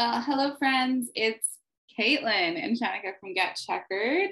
Well, 0.00 0.22
hello, 0.22 0.56
friends. 0.56 1.10
It's 1.14 1.58
Caitlin 2.00 2.24
and 2.24 2.74
Shanika 2.74 3.20
from 3.20 3.34
Get 3.34 3.56
Checkered. 3.56 4.30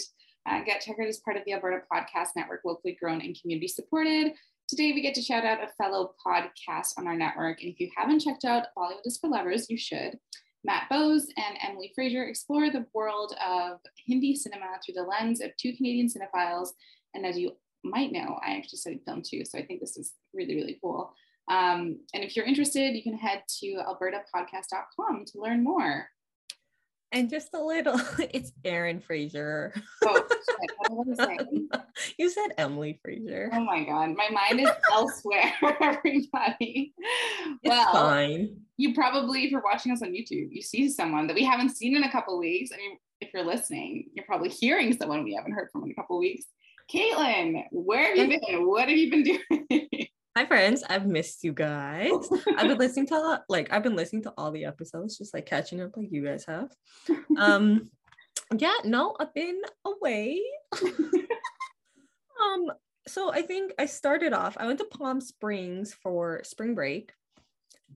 Uh, 0.48 0.64
Get 0.64 0.80
Checkered 0.80 1.08
is 1.08 1.18
part 1.18 1.36
of 1.36 1.44
the 1.44 1.52
Alberta 1.52 1.82
Podcast 1.92 2.28
Network, 2.34 2.62
locally 2.64 2.96
grown 2.98 3.20
and 3.20 3.38
community 3.38 3.68
supported. 3.68 4.32
Today, 4.66 4.92
we 4.92 5.02
get 5.02 5.14
to 5.16 5.20
shout 5.20 5.44
out 5.44 5.62
a 5.62 5.68
fellow 5.76 6.14
podcast 6.26 6.94
on 6.96 7.06
our 7.06 7.16
network. 7.16 7.60
And 7.60 7.70
if 7.70 7.78
you 7.80 7.90
haven't 7.94 8.20
checked 8.20 8.46
out 8.46 8.68
Bollywood 8.78 9.04
is 9.04 9.18
for 9.18 9.28
Lovers, 9.28 9.68
you 9.68 9.76
should. 9.76 10.18
Matt 10.64 10.88
Bose 10.88 11.26
and 11.36 11.58
Emily 11.62 11.92
Fraser 11.94 12.24
explore 12.24 12.70
the 12.70 12.86
world 12.94 13.34
of 13.46 13.80
Hindi 14.06 14.36
cinema 14.36 14.78
through 14.82 14.94
the 14.94 15.02
lens 15.02 15.42
of 15.42 15.54
two 15.58 15.76
Canadian 15.76 16.08
cinephiles. 16.08 16.70
And 17.12 17.26
as 17.26 17.36
you 17.36 17.52
might 17.84 18.10
know, 18.10 18.38
I 18.42 18.56
actually 18.56 18.78
studied 18.78 19.02
film 19.04 19.20
too, 19.20 19.44
so 19.44 19.58
I 19.58 19.66
think 19.66 19.80
this 19.80 19.98
is 19.98 20.14
really, 20.32 20.54
really 20.54 20.78
cool. 20.80 21.12
Um, 21.48 22.00
and 22.14 22.22
if 22.22 22.36
you're 22.36 22.44
interested, 22.44 22.94
you 22.94 23.02
can 23.02 23.16
head 23.16 23.42
to 23.60 23.82
albertapodcast.com 23.86 25.24
to 25.26 25.40
learn 25.40 25.64
more. 25.64 26.08
And 27.10 27.30
just 27.30 27.54
a 27.54 27.62
little, 27.62 27.98
it's 28.18 28.52
Erin 28.64 29.00
Fraser. 29.00 29.72
Oh, 30.04 30.14
shit, 30.14 30.70
what 30.88 31.06
was 31.06 31.18
I 31.18 31.26
saying? 31.38 31.68
you 32.18 32.28
said 32.28 32.48
Emily 32.58 32.98
Fraser. 33.02 33.50
Oh 33.52 33.60
my 33.60 33.84
God, 33.84 34.14
my 34.14 34.28
mind 34.30 34.60
is 34.60 34.68
elsewhere, 34.92 35.52
everybody. 35.80 36.92
It's 36.98 37.58
well, 37.64 37.92
fine. 37.92 38.60
you 38.76 38.94
probably, 38.94 39.44
if 39.44 39.50
you're 39.50 39.62
watching 39.62 39.92
us 39.92 40.02
on 40.02 40.10
YouTube, 40.10 40.48
you 40.50 40.60
see 40.60 40.90
someone 40.90 41.26
that 41.28 41.34
we 41.34 41.44
haven't 41.44 41.70
seen 41.70 41.96
in 41.96 42.04
a 42.04 42.12
couple 42.12 42.38
weeks. 42.38 42.70
I 42.74 42.76
mean, 42.76 42.98
if 43.22 43.30
you're 43.32 43.44
listening, 43.44 44.10
you're 44.12 44.26
probably 44.26 44.50
hearing 44.50 44.94
someone 44.94 45.24
we 45.24 45.34
haven't 45.34 45.52
heard 45.52 45.70
from 45.72 45.84
in 45.84 45.90
a 45.90 45.94
couple 45.94 46.18
weeks. 46.18 46.44
Caitlin, 46.92 47.64
where 47.70 48.16
have 48.16 48.30
you 48.30 48.40
been? 48.46 48.66
What 48.66 48.88
have 48.88 48.96
you 48.96 49.10
been 49.10 49.22
doing? 49.22 50.08
Hi 50.36 50.46
friends, 50.46 50.84
I've 50.88 51.06
missed 51.06 51.42
you 51.42 51.52
guys. 51.52 52.12
I've 52.56 52.68
been 52.68 52.78
listening 52.78 53.06
to 53.08 53.14
a 53.14 53.18
lot, 53.18 53.44
like 53.48 53.72
I've 53.72 53.82
been 53.82 53.96
listening 53.96 54.22
to 54.22 54.32
all 54.38 54.52
the 54.52 54.66
episodes, 54.66 55.18
just 55.18 55.34
like 55.34 55.46
catching 55.46 55.80
up 55.80 55.96
like 55.96 56.12
you 56.12 56.24
guys 56.24 56.44
have. 56.46 56.70
Um 57.36 57.90
yeah, 58.56 58.74
no, 58.84 59.14
I've 59.18 59.34
been 59.34 59.60
away. 59.84 60.40
um, 60.82 62.70
so 63.06 63.32
I 63.32 63.42
think 63.42 63.72
I 63.78 63.86
started 63.86 64.32
off, 64.32 64.56
I 64.58 64.66
went 64.66 64.78
to 64.78 64.84
Palm 64.84 65.20
Springs 65.20 65.92
for 65.92 66.42
spring 66.44 66.74
break 66.74 67.12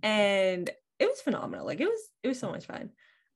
and 0.03 0.69
it 0.99 1.07
was 1.07 1.21
phenomenal. 1.21 1.67
Like 1.67 1.81
it 1.81 1.87
was 1.87 2.01
it 2.23 2.29
was 2.29 2.39
so 2.39 2.51
much 2.51 2.67
fun. 2.67 2.91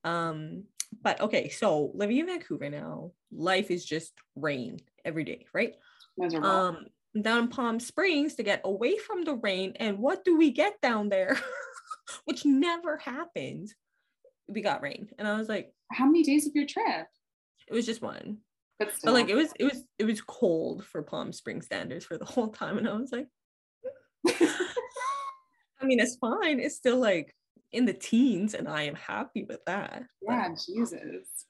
Um, 0.05 0.65
but 1.03 1.21
okay, 1.21 1.49
so 1.49 1.91
living 1.95 2.19
in 2.19 2.27
Vancouver 2.27 2.71
now, 2.71 3.13
life 3.33 3.71
is 3.71 3.85
just 3.85 4.13
rain 4.35 4.79
every 5.05 5.25
day, 5.25 5.47
right? 5.53 5.75
Miserable. 6.17 6.49
um 6.49 6.87
down 7.23 7.45
in 7.45 7.49
Palm 7.49 7.81
Springs 7.81 8.35
to 8.35 8.43
get 8.43 8.61
away 8.65 8.99
from 8.99 9.25
the 9.25 9.35
rain. 9.35 9.75
And 9.77 9.99
what 9.99 10.25
do 10.25 10.37
we 10.37 10.51
get 10.51 10.81
down 10.81 11.09
there? 11.09 11.39
Which 12.25 12.45
never 12.45 12.97
happened. 12.97 13.73
We 14.49 14.61
got 14.61 14.83
rain. 14.83 15.09
And 15.19 15.27
I 15.27 15.37
was 15.39 15.49
like, 15.49 15.73
How 15.93 16.07
many 16.07 16.23
days 16.23 16.47
of 16.47 16.55
your 16.55 16.67
trip? 16.67 17.07
it 17.69 17.75
was 17.75 17.87
just 17.87 18.03
one. 18.03 18.39
But 18.79 18.95
still, 18.95 19.13
But 19.13 19.21
like 19.21 19.29
it 19.31 19.35
was 19.35 19.53
it 19.59 19.65
was 19.65 19.83
it 19.99 20.05
was 20.05 20.21
cold 20.21 20.85
for 20.85 21.03
Palm 21.03 21.33
Springs 21.33 21.67
standards 21.67 22.05
for 22.05 22.19
the 22.19 22.25
whole 22.25 22.49
time. 22.49 22.79
And 22.79 22.89
I 22.89 22.95
was 22.95 23.11
like, 23.11 23.27
I 25.81 25.85
mean, 25.85 25.99
it's 26.01 26.17
fine. 26.17 26.61
It's 26.61 26.77
still 26.77 26.99
like 26.99 27.35
in 27.73 27.87
the 27.87 27.95
teens, 27.95 28.55
and 28.55 28.69
I 28.69 28.83
am 28.83 28.95
happy 28.95 29.45
with 29.49 29.65
that. 29.67 30.05
But 30.27 30.33
yeah, 30.33 30.49
Jesus. 30.49 31.47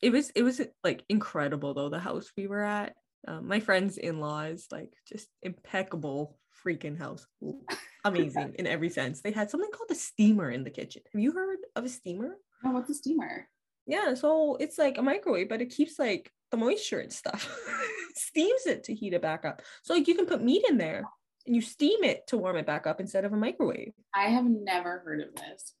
it 0.00 0.10
was 0.10 0.30
it 0.34 0.42
was 0.42 0.60
like 0.84 1.04
incredible 1.08 1.74
though, 1.74 1.88
the 1.88 1.98
house 1.98 2.30
we 2.36 2.46
were 2.46 2.62
at. 2.62 2.94
Um, 3.26 3.48
my 3.48 3.60
friend's 3.60 3.98
in-laws, 3.98 4.66
like 4.70 4.92
just 5.06 5.28
impeccable 5.42 6.38
freaking 6.64 6.98
house. 6.98 7.26
Amazing 8.04 8.54
in 8.58 8.66
every 8.66 8.90
sense. 8.90 9.20
They 9.20 9.30
had 9.30 9.50
something 9.50 9.70
called 9.70 9.90
a 9.90 9.94
steamer 9.94 10.50
in 10.50 10.64
the 10.64 10.70
kitchen. 10.70 11.02
Have 11.12 11.20
you 11.20 11.32
heard 11.32 11.58
of 11.76 11.84
a 11.84 11.88
steamer? 11.88 12.36
Oh, 12.64 12.70
what's 12.70 12.90
a 12.90 12.94
steamer? 12.94 13.48
Yeah, 13.86 14.14
so 14.14 14.56
it's 14.56 14.78
like 14.78 14.98
a 14.98 15.02
microwave, 15.02 15.48
but 15.48 15.60
it 15.60 15.70
keeps 15.70 15.98
like 15.98 16.30
the 16.50 16.56
moisture 16.56 17.00
and 17.00 17.12
stuff. 17.12 17.48
Steams 18.14 18.66
it 18.66 18.84
to 18.84 18.94
heat 18.94 19.14
it 19.14 19.22
back 19.22 19.44
up. 19.44 19.62
So 19.82 19.94
like 19.94 20.08
you 20.08 20.14
can 20.14 20.26
put 20.26 20.42
meat 20.42 20.64
in 20.68 20.78
there 20.78 21.04
and 21.46 21.56
you 21.56 21.62
steam 21.62 22.04
it 22.04 22.26
to 22.28 22.36
warm 22.36 22.56
it 22.56 22.66
back 22.66 22.86
up 22.86 23.00
instead 23.00 23.24
of 23.24 23.32
a 23.32 23.36
microwave. 23.36 23.92
I 24.14 24.24
have 24.24 24.44
never 24.44 25.00
heard 25.04 25.20
of 25.20 25.34
this. 25.34 25.74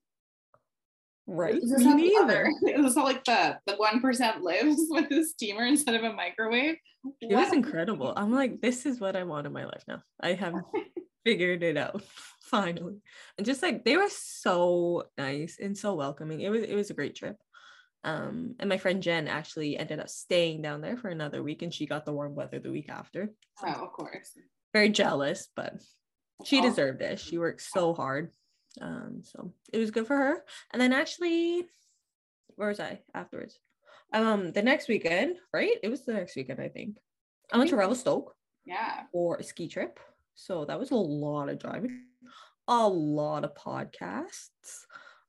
Right? 1.26 1.54
Is 1.54 1.70
this 1.76 1.84
Me 1.84 2.16
neither. 2.18 2.50
Is 2.66 2.82
this 2.82 2.96
like 2.96 3.24
the 3.24 3.58
the 3.66 3.76
one 3.76 4.00
percent 4.00 4.42
lives 4.42 4.80
with 4.90 5.10
a 5.12 5.24
steamer 5.24 5.64
instead 5.64 5.94
of 5.94 6.02
a 6.04 6.12
microwave? 6.12 6.76
It 7.20 7.34
was 7.34 7.52
incredible. 7.52 8.12
I'm 8.16 8.32
like, 8.32 8.60
this 8.60 8.84
is 8.86 9.00
what 9.00 9.16
I 9.16 9.22
want 9.24 9.46
in 9.46 9.52
my 9.52 9.64
life 9.64 9.82
now. 9.88 10.02
I 10.20 10.34
have 10.34 10.54
figured 11.24 11.62
it 11.62 11.76
out 11.76 12.02
finally. 12.42 12.96
And 13.38 13.46
just 13.46 13.62
like 13.62 13.84
they 13.84 13.96
were 13.96 14.08
so 14.10 15.04
nice 15.16 15.58
and 15.60 15.76
so 15.76 15.94
welcoming. 15.94 16.40
It 16.40 16.50
was 16.50 16.62
it 16.62 16.74
was 16.74 16.90
a 16.90 16.94
great 16.94 17.14
trip. 17.14 17.36
Um, 18.02 18.54
and 18.58 18.68
my 18.68 18.78
friend 18.78 19.02
Jen 19.02 19.28
actually 19.28 19.76
ended 19.76 20.00
up 20.00 20.08
staying 20.08 20.62
down 20.62 20.80
there 20.80 20.96
for 20.96 21.08
another 21.08 21.42
week 21.42 21.60
and 21.60 21.72
she 21.72 21.86
got 21.86 22.06
the 22.06 22.12
warm 22.14 22.34
weather 22.34 22.58
the 22.58 22.70
week 22.70 22.88
after. 22.88 23.30
So 23.58 23.66
Oh, 23.68 23.84
of 23.84 23.92
course. 23.92 24.32
very 24.72 24.88
jealous, 24.88 25.48
but 25.54 25.74
she 26.44 26.62
deserved 26.62 27.02
it. 27.02 27.20
She 27.20 27.36
worked 27.36 27.60
so 27.60 27.92
hard. 27.92 28.30
Um, 28.80 29.22
so 29.24 29.52
it 29.72 29.78
was 29.78 29.90
good 29.90 30.06
for 30.06 30.16
her. 30.16 30.44
And 30.72 30.80
then 30.80 30.92
actually, 30.92 31.66
where 32.56 32.68
was 32.68 32.80
I 32.80 33.00
afterwards? 33.14 33.58
Um, 34.12 34.52
the 34.52 34.62
next 34.62 34.88
weekend, 34.88 35.36
right? 35.52 35.76
It 35.82 35.88
was 35.88 36.04
the 36.04 36.12
next 36.14 36.36
weekend, 36.36 36.60
I 36.60 36.68
think. 36.68 36.96
I 37.52 37.58
went 37.58 37.70
to 37.70 37.76
Revelstoke 37.76 38.34
Yeah. 38.64 39.04
for 39.12 39.36
a 39.36 39.42
ski 39.42 39.68
trip. 39.68 39.98
So 40.34 40.64
that 40.64 40.78
was 40.78 40.90
a 40.90 40.96
lot 40.96 41.48
of 41.48 41.58
driving, 41.58 42.04
a 42.68 42.88
lot 42.88 43.44
of 43.44 43.54
podcasts. 43.54 44.86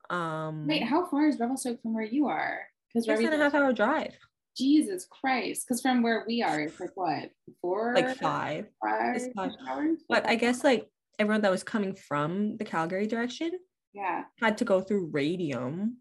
Um, 0.10 0.68
Wait, 0.68 0.84
how 0.84 1.06
far 1.10 1.28
is 1.28 1.40
Revelstoke 1.40 1.82
from 1.82 1.94
where 1.94 2.04
you 2.04 2.28
are? 2.28 2.60
Because 2.88 3.06
six 3.06 3.22
and 3.22 3.34
a 3.34 3.38
half 3.38 3.54
hour 3.54 3.72
drive, 3.72 4.14
Jesus 4.58 5.08
Christ. 5.10 5.66
Because 5.66 5.82
from 5.82 6.02
where 6.02 6.26
we 6.28 6.44
are, 6.44 6.60
it's 6.60 6.80
like 6.80 6.92
what? 6.96 7.32
Four? 7.62 7.94
like 7.96 8.18
five. 8.18 8.68
Five 8.84 9.22
five. 9.36 9.52
hours? 9.68 10.00
But 10.10 10.28
I 10.28 10.36
guess 10.36 10.64
like 10.64 10.91
everyone 11.20 11.42
that 11.42 11.52
was 11.52 11.64
coming 11.64 11.94
from 11.96 12.58
the 12.58 12.66
Calgary 12.66 13.08
direction 13.08 13.52
Yeah. 13.94 14.24
had 14.40 14.58
to 14.60 14.66
go 14.66 14.82
through 14.82 15.10
Radium. 15.12 15.98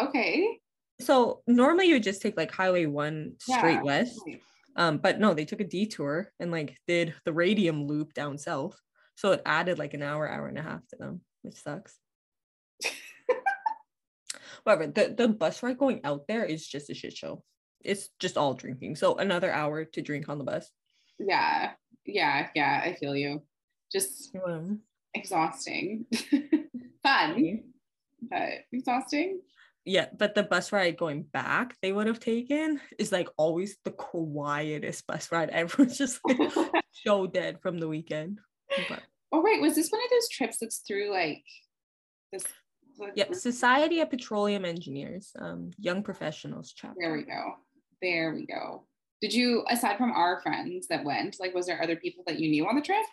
Okay. 0.00 0.60
So 1.00 1.42
normally 1.46 1.86
you 1.86 1.94
would 1.94 2.02
just 2.02 2.22
take 2.22 2.36
like 2.36 2.52
Highway 2.52 2.86
One 2.86 3.34
straight 3.40 3.74
Yeah. 3.74 3.82
west. 3.82 4.20
Um, 4.76 4.98
but 4.98 5.18
no, 5.20 5.34
they 5.34 5.44
took 5.44 5.60
a 5.60 5.64
detour 5.64 6.32
and 6.40 6.50
like 6.50 6.78
did 6.86 7.14
the 7.24 7.32
Radium 7.32 7.86
loop 7.86 8.14
down 8.14 8.38
south. 8.38 8.78
So 9.16 9.32
it 9.32 9.42
added 9.44 9.78
like 9.78 9.92
an 9.94 10.02
hour, 10.02 10.28
hour 10.28 10.46
and 10.48 10.58
a 10.58 10.62
half 10.62 10.86
to 10.88 10.96
them, 10.96 11.20
which 11.42 11.56
sucks. 11.56 11.98
Whatever. 14.64 14.86
The 14.86 15.14
the 15.16 15.28
bus 15.28 15.62
ride 15.62 15.76
going 15.78 16.00
out 16.04 16.26
there 16.28 16.44
is 16.44 16.66
just 16.66 16.88
a 16.88 16.94
shit 16.94 17.16
show. 17.16 17.42
It's 17.84 18.08
just 18.20 18.36
all 18.38 18.54
drinking. 18.54 18.96
So 18.96 19.16
another 19.16 19.50
hour 19.52 19.84
to 19.84 20.02
drink 20.02 20.28
on 20.28 20.38
the 20.38 20.44
bus. 20.44 20.70
Yeah. 21.18 21.72
Yeah. 22.06 22.48
Yeah. 22.54 22.80
I 22.84 22.94
feel 22.94 23.16
you. 23.16 23.42
Just 23.92 24.34
Um, 24.46 24.80
exhausting. 25.14 26.06
Fun, 27.02 27.64
but 28.22 28.50
exhausting. 28.72 29.40
yeah, 29.84 30.06
but 30.16 30.34
the 30.34 30.42
bus 30.44 30.72
ride 30.72 30.96
going 30.96 31.22
back 31.24 31.76
they 31.82 31.92
would 31.92 32.06
have 32.06 32.20
taken 32.20 32.80
is 32.98 33.10
like 33.12 33.28
always 33.36 33.76
the 33.84 33.90
quietest 33.90 35.06
bus 35.06 35.30
ride 35.32 35.50
ever. 35.50 35.82
It's 35.82 35.98
just 35.98 36.20
like 36.24 36.38
so 37.04 37.26
dead 37.26 37.60
from 37.60 37.78
the 37.78 37.88
weekend. 37.88 38.40
But 38.88 39.00
oh, 39.32 39.42
wait. 39.42 39.60
Was 39.60 39.74
this 39.74 39.90
one 39.90 40.00
of 40.02 40.10
those 40.10 40.28
trips 40.28 40.58
that's 40.60 40.78
through 40.86 41.10
like 41.12 41.44
this? 42.32 42.44
like, 42.98 43.12
Yep, 43.16 43.34
Society 43.34 44.00
of 44.00 44.10
Petroleum 44.10 44.64
Engineers, 44.64 45.32
um, 45.38 45.70
Young 45.78 46.02
Professionals 46.02 46.72
chapter. 46.76 46.94
There 46.98 47.12
we 47.14 47.22
go. 47.24 47.54
There 48.00 48.34
we 48.34 48.46
go. 48.46 48.86
Did 49.20 49.32
you, 49.34 49.64
aside 49.68 49.98
from 49.98 50.12
our 50.12 50.40
friends 50.40 50.88
that 50.88 51.04
went, 51.04 51.36
like, 51.40 51.54
was 51.54 51.66
there 51.66 51.80
other 51.82 51.96
people 51.96 52.24
that 52.26 52.38
you 52.40 52.50
knew 52.50 52.66
on 52.66 52.74
the 52.76 52.82
trip? 52.82 53.04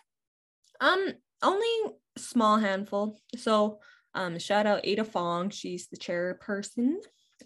Um, 0.80 1.12
only 1.42 1.94
small 2.16 2.58
handful. 2.58 3.20
So, 3.36 3.80
um, 4.14 4.38
shout 4.38 4.66
out 4.66 4.80
Ada 4.84 5.04
Fong. 5.04 5.50
She's 5.50 5.88
the 5.88 5.96
chairperson. 5.96 6.96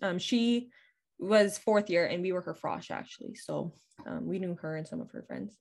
Um, 0.02 0.18
she 0.18 0.70
was 1.18 1.58
fourth 1.58 1.90
year, 1.90 2.06
and 2.06 2.22
we 2.22 2.32
were 2.32 2.40
her 2.42 2.54
frosh 2.54 2.90
actually. 2.90 3.34
So, 3.34 3.72
um, 4.06 4.26
we 4.26 4.38
knew 4.38 4.56
her 4.60 4.76
and 4.76 4.86
some 4.86 5.00
of 5.00 5.10
her 5.12 5.22
friends. 5.22 5.56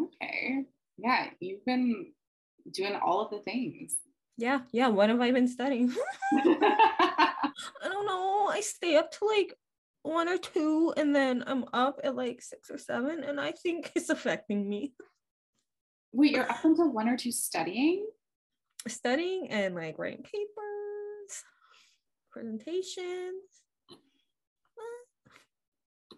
Okay. 0.00 0.64
Yeah, 0.98 1.28
you've 1.40 1.64
been 1.64 2.12
doing 2.72 2.96
all 2.96 3.20
of 3.20 3.30
the 3.30 3.40
things. 3.40 3.94
Yeah, 4.36 4.60
yeah. 4.72 4.88
What 4.88 5.08
have 5.08 5.20
I 5.20 5.30
been 5.32 5.48
studying? 5.48 5.92
I 6.32 7.32
don't 7.84 8.06
know. 8.06 8.48
I 8.48 8.60
stay 8.60 8.96
up 8.96 9.10
to 9.12 9.24
like 9.24 9.54
one 10.02 10.28
or 10.28 10.38
two, 10.38 10.92
and 10.96 11.14
then 11.14 11.44
I'm 11.46 11.64
up 11.72 12.00
at 12.04 12.16
like 12.16 12.42
six 12.42 12.70
or 12.70 12.78
seven, 12.78 13.24
and 13.24 13.40
I 13.40 13.52
think 13.52 13.92
it's 13.94 14.10
affecting 14.10 14.68
me. 14.68 14.92
Wait, 16.16 16.32
you're 16.32 16.50
up 16.50 16.64
until 16.64 16.90
one 16.90 17.08
or 17.08 17.16
two 17.16 17.30
studying? 17.30 18.06
studying 18.88 19.48
and 19.50 19.74
like 19.74 19.98
writing 19.98 20.22
papers, 20.22 21.44
presentations. 22.30 23.42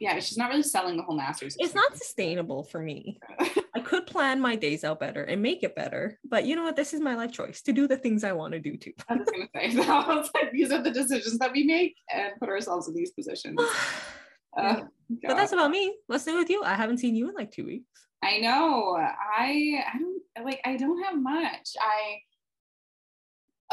Yeah, 0.00 0.21
she's 0.21 0.39
not 0.39 0.50
really 0.50 0.62
selling 0.62 0.97
the 0.97 1.03
whole 1.03 1.17
master's. 1.17 1.56
It's 1.59 1.75
not 1.75 1.97
sustainable 1.97 2.62
for 2.62 2.81
me. 2.81 3.19
I 3.75 3.81
could 3.81 4.06
plan 4.06 4.41
my 4.41 4.55
days 4.55 4.85
out 4.85 5.00
better 5.00 5.25
and 5.25 5.43
make 5.43 5.65
it 5.65 5.75
better, 5.75 6.21
but 6.25 6.45
you 6.45 6.55
know 6.55 6.62
what? 6.62 6.77
This 6.77 6.95
is 6.95 7.00
my 7.00 7.17
life 7.17 7.33
choice 7.33 7.62
to 7.62 7.73
do 7.73 7.89
the 7.89 7.97
things 7.97 8.23
I 8.23 8.33
want 8.33 8.53
to 8.53 8.61
do 8.61 8.77
too. 8.77 8.93
I 9.09 9.15
was 9.15 9.29
gonna 9.29 9.49
say 9.56 9.75
that 9.87 10.06
was 10.06 10.31
like 10.35 10.53
these 10.53 10.71
are 10.71 10.83
the 10.83 10.93
decisions 10.93 11.39
that 11.39 11.53
we 11.53 11.65
make 11.65 11.97
and 12.15 12.33
put 12.39 12.49
ourselves 12.49 12.87
in 12.87 12.95
these 12.95 13.11
positions. 13.11 13.59
Uh, 14.56 14.83
but 15.23 15.37
that's 15.37 15.53
about 15.53 15.71
me. 15.71 15.95
What's 16.06 16.27
new 16.27 16.37
with 16.37 16.50
you? 16.50 16.62
I 16.62 16.75
haven't 16.75 16.99
seen 16.99 17.15
you 17.15 17.29
in 17.29 17.35
like 17.35 17.50
two 17.50 17.65
weeks. 17.67 17.87
I 18.23 18.39
know. 18.39 18.97
I 18.97 19.83
I 19.95 19.99
don't 19.99 20.23
like 20.45 20.61
I 20.65 20.77
don't 20.77 21.03
have 21.05 21.21
much. 21.21 21.71
I 21.81 22.21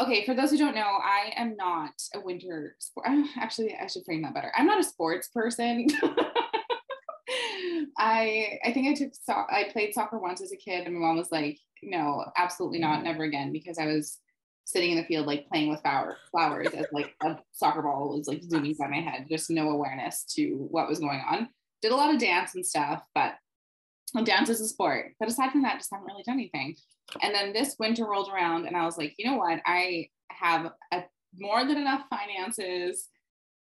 okay, 0.02 0.24
for 0.24 0.34
those 0.34 0.50
who 0.50 0.58
don't 0.58 0.74
know, 0.74 0.80
I 0.80 1.32
am 1.36 1.56
not 1.56 1.92
a 2.14 2.20
winter 2.20 2.76
sport. 2.78 3.08
Actually, 3.36 3.76
I 3.80 3.86
should 3.86 4.04
frame 4.04 4.22
that 4.22 4.34
better. 4.34 4.52
I'm 4.56 4.66
not 4.66 4.80
a 4.80 4.84
sports 4.84 5.28
person. 5.28 5.86
I 7.98 8.58
I 8.64 8.72
think 8.72 8.88
I 8.88 8.94
took 8.94 9.12
so- 9.14 9.32
I 9.50 9.68
played 9.72 9.94
soccer 9.94 10.18
once 10.18 10.40
as 10.40 10.52
a 10.52 10.56
kid, 10.56 10.86
and 10.86 10.94
my 10.94 11.00
mom 11.00 11.16
was 11.16 11.32
like, 11.32 11.58
"No, 11.82 12.24
absolutely 12.36 12.78
not, 12.78 13.02
never 13.02 13.24
again," 13.24 13.52
because 13.52 13.78
I 13.78 13.86
was 13.86 14.18
sitting 14.66 14.90
in 14.90 14.96
the 14.98 15.04
field 15.04 15.26
like 15.26 15.48
playing 15.48 15.70
with 15.70 15.80
flower, 15.80 16.16
flowers 16.30 16.66
as 16.76 16.86
like 16.92 17.14
a 17.22 17.38
soccer 17.52 17.82
ball 17.82 18.16
was 18.16 18.26
like 18.26 18.42
zooming 18.42 18.74
by 18.78 18.88
my 18.88 19.00
head, 19.00 19.26
just 19.30 19.48
no 19.48 19.70
awareness 19.70 20.24
to 20.24 20.66
what 20.70 20.88
was 20.88 20.98
going 20.98 21.22
on. 21.26 21.48
Did 21.82 21.92
a 21.92 21.96
lot 21.96 22.12
of 22.12 22.20
dance 22.20 22.56
and 22.56 22.66
stuff, 22.66 23.00
but 23.14 23.34
dance 24.24 24.48
is 24.48 24.60
a 24.60 24.66
sport. 24.66 25.12
But 25.20 25.28
aside 25.28 25.52
from 25.52 25.62
that, 25.62 25.78
just 25.78 25.90
haven't 25.92 26.06
really 26.06 26.24
done 26.24 26.34
anything. 26.34 26.74
And 27.22 27.32
then 27.32 27.52
this 27.52 27.76
winter 27.78 28.06
rolled 28.06 28.28
around, 28.28 28.66
and 28.66 28.76
I 28.76 28.84
was 28.84 28.98
like, 28.98 29.14
you 29.18 29.30
know 29.30 29.36
what? 29.36 29.60
I 29.64 30.08
have 30.32 30.72
a, 30.92 31.04
more 31.38 31.64
than 31.64 31.76
enough 31.76 32.02
finances. 32.10 33.06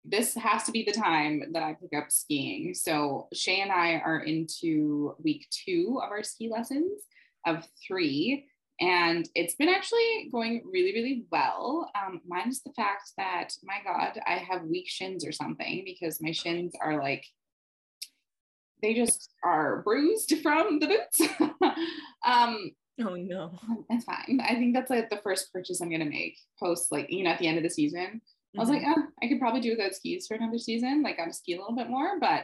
This 0.03 0.33
has 0.33 0.63
to 0.63 0.71
be 0.71 0.83
the 0.83 0.91
time 0.91 1.43
that 1.53 1.61
I 1.61 1.73
pick 1.73 1.95
up 1.95 2.11
skiing. 2.11 2.73
So 2.73 3.27
Shay 3.31 3.61
and 3.61 3.71
I 3.71 4.01
are 4.03 4.19
into 4.19 5.15
week 5.23 5.45
two 5.51 5.99
of 6.03 6.09
our 6.09 6.23
ski 6.23 6.49
lessons 6.49 7.03
of 7.45 7.67
three. 7.85 8.47
And 8.81 9.27
it's 9.36 9.56
been 9.56 9.69
actually 9.69 10.30
going 10.31 10.62
really, 10.66 10.94
really 10.94 11.25
well. 11.31 11.89
Um, 11.95 12.22
minus 12.27 12.62
the 12.62 12.74
fact 12.74 13.12
that, 13.18 13.54
my 13.63 13.77
God, 13.86 14.19
I 14.27 14.33
have 14.33 14.63
weak 14.63 14.89
shins 14.89 15.25
or 15.25 15.31
something 15.31 15.83
because 15.86 16.22
my 16.22 16.31
shins 16.31 16.74
are 16.81 17.01
like, 17.01 17.25
they 18.81 18.94
just 18.94 19.31
are 19.44 19.81
bruised 19.83 20.33
from 20.44 20.80
the 20.80 20.88
boots. 20.88 21.33
um, 22.25 22.72
oh 23.01 23.16
no, 23.16 23.57
it's 23.89 24.06
fine. 24.06 24.42
I 24.44 24.56
think 24.56 24.75
that's 24.75 24.89
like 24.89 25.10
the 25.10 25.22
first 25.24 25.51
purchase 25.51 25.81
I'm 25.81 25.89
gonna 25.89 26.06
make 26.06 26.38
post, 26.60 26.92
like 26.92 27.10
you 27.10 27.24
know, 27.24 27.31
at 27.31 27.39
the 27.39 27.48
end 27.48 27.57
of 27.57 27.63
the 27.63 27.69
season. 27.69 28.22
I 28.56 28.62
was 28.62 28.69
like, 28.69 28.83
oh, 28.86 29.04
I 29.22 29.27
could 29.27 29.39
probably 29.39 29.60
do 29.60 29.72
without 29.72 29.94
skis 29.94 30.27
for 30.27 30.36
another 30.36 30.57
season. 30.57 31.04
Like 31.04 31.19
I'm 31.19 31.33
ski 31.33 31.56
a 31.56 31.60
little 31.60 31.75
bit 31.75 31.89
more, 31.89 32.19
but 32.22 32.44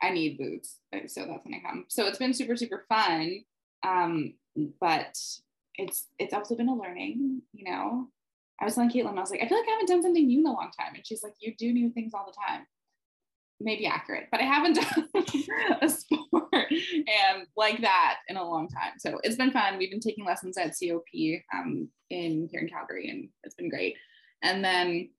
I 0.00 0.10
need 0.10 0.38
boots. 0.38 0.78
So 1.08 1.26
that's 1.26 1.44
gonna 1.44 1.60
come. 1.64 1.86
So 1.88 2.06
it's 2.06 2.18
been 2.18 2.34
super, 2.34 2.56
super 2.56 2.84
fun. 2.88 3.40
Um, 3.82 4.34
but 4.80 5.18
it's 5.80 6.06
it's 6.18 6.34
also 6.34 6.54
been 6.56 6.68
a 6.68 6.74
learning, 6.74 7.42
you 7.52 7.70
know. 7.70 8.08
I 8.60 8.64
was 8.66 8.74
telling 8.74 8.90
Caitlin, 8.90 9.16
I 9.16 9.20
was 9.20 9.30
like, 9.30 9.40
I 9.42 9.48
feel 9.48 9.58
like 9.58 9.68
I 9.68 9.72
haven't 9.72 9.88
done 9.88 10.02
something 10.02 10.26
new 10.26 10.40
in 10.40 10.46
a 10.46 10.52
long 10.52 10.70
time. 10.78 10.94
And 10.94 11.06
she's 11.06 11.22
like, 11.22 11.32
you 11.40 11.54
do 11.56 11.72
new 11.72 11.90
things 11.90 12.12
all 12.12 12.26
the 12.26 12.36
time. 12.46 12.66
Maybe 13.58 13.86
accurate, 13.86 14.28
but 14.30 14.40
I 14.40 14.44
haven't 14.44 14.74
done 14.74 15.08
a 15.80 15.88
sport 15.88 16.44
and 16.70 17.46
like 17.56 17.80
that 17.80 18.16
in 18.28 18.36
a 18.36 18.44
long 18.44 18.68
time. 18.68 18.92
So 18.98 19.18
it's 19.22 19.36
been 19.36 19.50
fun. 19.50 19.78
We've 19.78 19.90
been 19.90 20.00
taking 20.00 20.26
lessons 20.26 20.58
at 20.58 20.74
COP 20.78 21.04
um, 21.54 21.88
in 22.10 22.48
here 22.50 22.60
in 22.60 22.68
Calgary, 22.68 23.08
and 23.08 23.28
it's 23.44 23.54
been 23.54 23.70
great. 23.70 23.96
And 24.42 24.62
then 24.64 25.10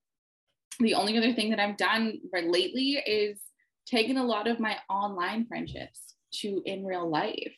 the 0.80 0.94
only 0.94 1.18
other 1.18 1.34
thing 1.34 1.50
that 1.50 1.60
I've 1.60 1.78
done 1.78 2.20
lately 2.34 3.02
is 3.06 3.40
taken 3.88 4.18
a 4.18 4.24
lot 4.24 4.48
of 4.48 4.60
my 4.60 4.78
online 4.90 5.46
friendships 5.48 6.16
to 6.42 6.62
in 6.66 6.86
real 6.86 7.10
life. 7.10 7.56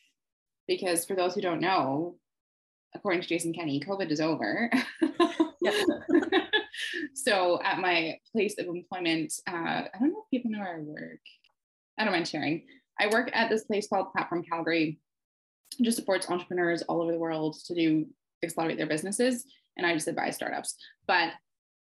Because 0.67 1.05
for 1.05 1.15
those 1.15 1.35
who 1.35 1.41
don't 1.41 1.59
know, 1.59 2.17
according 2.95 3.21
to 3.21 3.27
Jason 3.27 3.53
Kenney, 3.53 3.79
COVID 3.79 4.09
is 4.11 4.21
over. 4.21 4.71
so 7.13 7.61
at 7.63 7.79
my 7.79 8.17
place 8.31 8.55
of 8.59 8.67
employment, 8.67 9.33
uh, 9.47 9.53
I 9.53 9.89
don't 9.99 10.09
know 10.09 10.23
if 10.23 10.29
people 10.31 10.51
know 10.51 10.59
where 10.59 10.77
I 10.77 10.79
work. 10.79 11.19
I 11.97 12.03
don't 12.03 12.13
mind 12.13 12.27
sharing. 12.27 12.65
I 12.99 13.07
work 13.07 13.29
at 13.33 13.49
this 13.49 13.63
place 13.65 13.87
called 13.87 14.11
Platform 14.11 14.43
Calgary, 14.43 14.99
it 15.79 15.83
just 15.83 15.97
supports 15.97 16.29
entrepreneurs 16.29 16.81
all 16.83 17.01
over 17.01 17.11
the 17.11 17.19
world 17.19 17.57
to 17.65 17.75
do 17.75 18.05
accelerate 18.43 18.77
their 18.77 18.87
businesses. 18.87 19.45
And 19.77 19.87
I 19.87 19.93
just 19.93 20.07
advise 20.07 20.35
startups. 20.35 20.75
But 21.07 21.29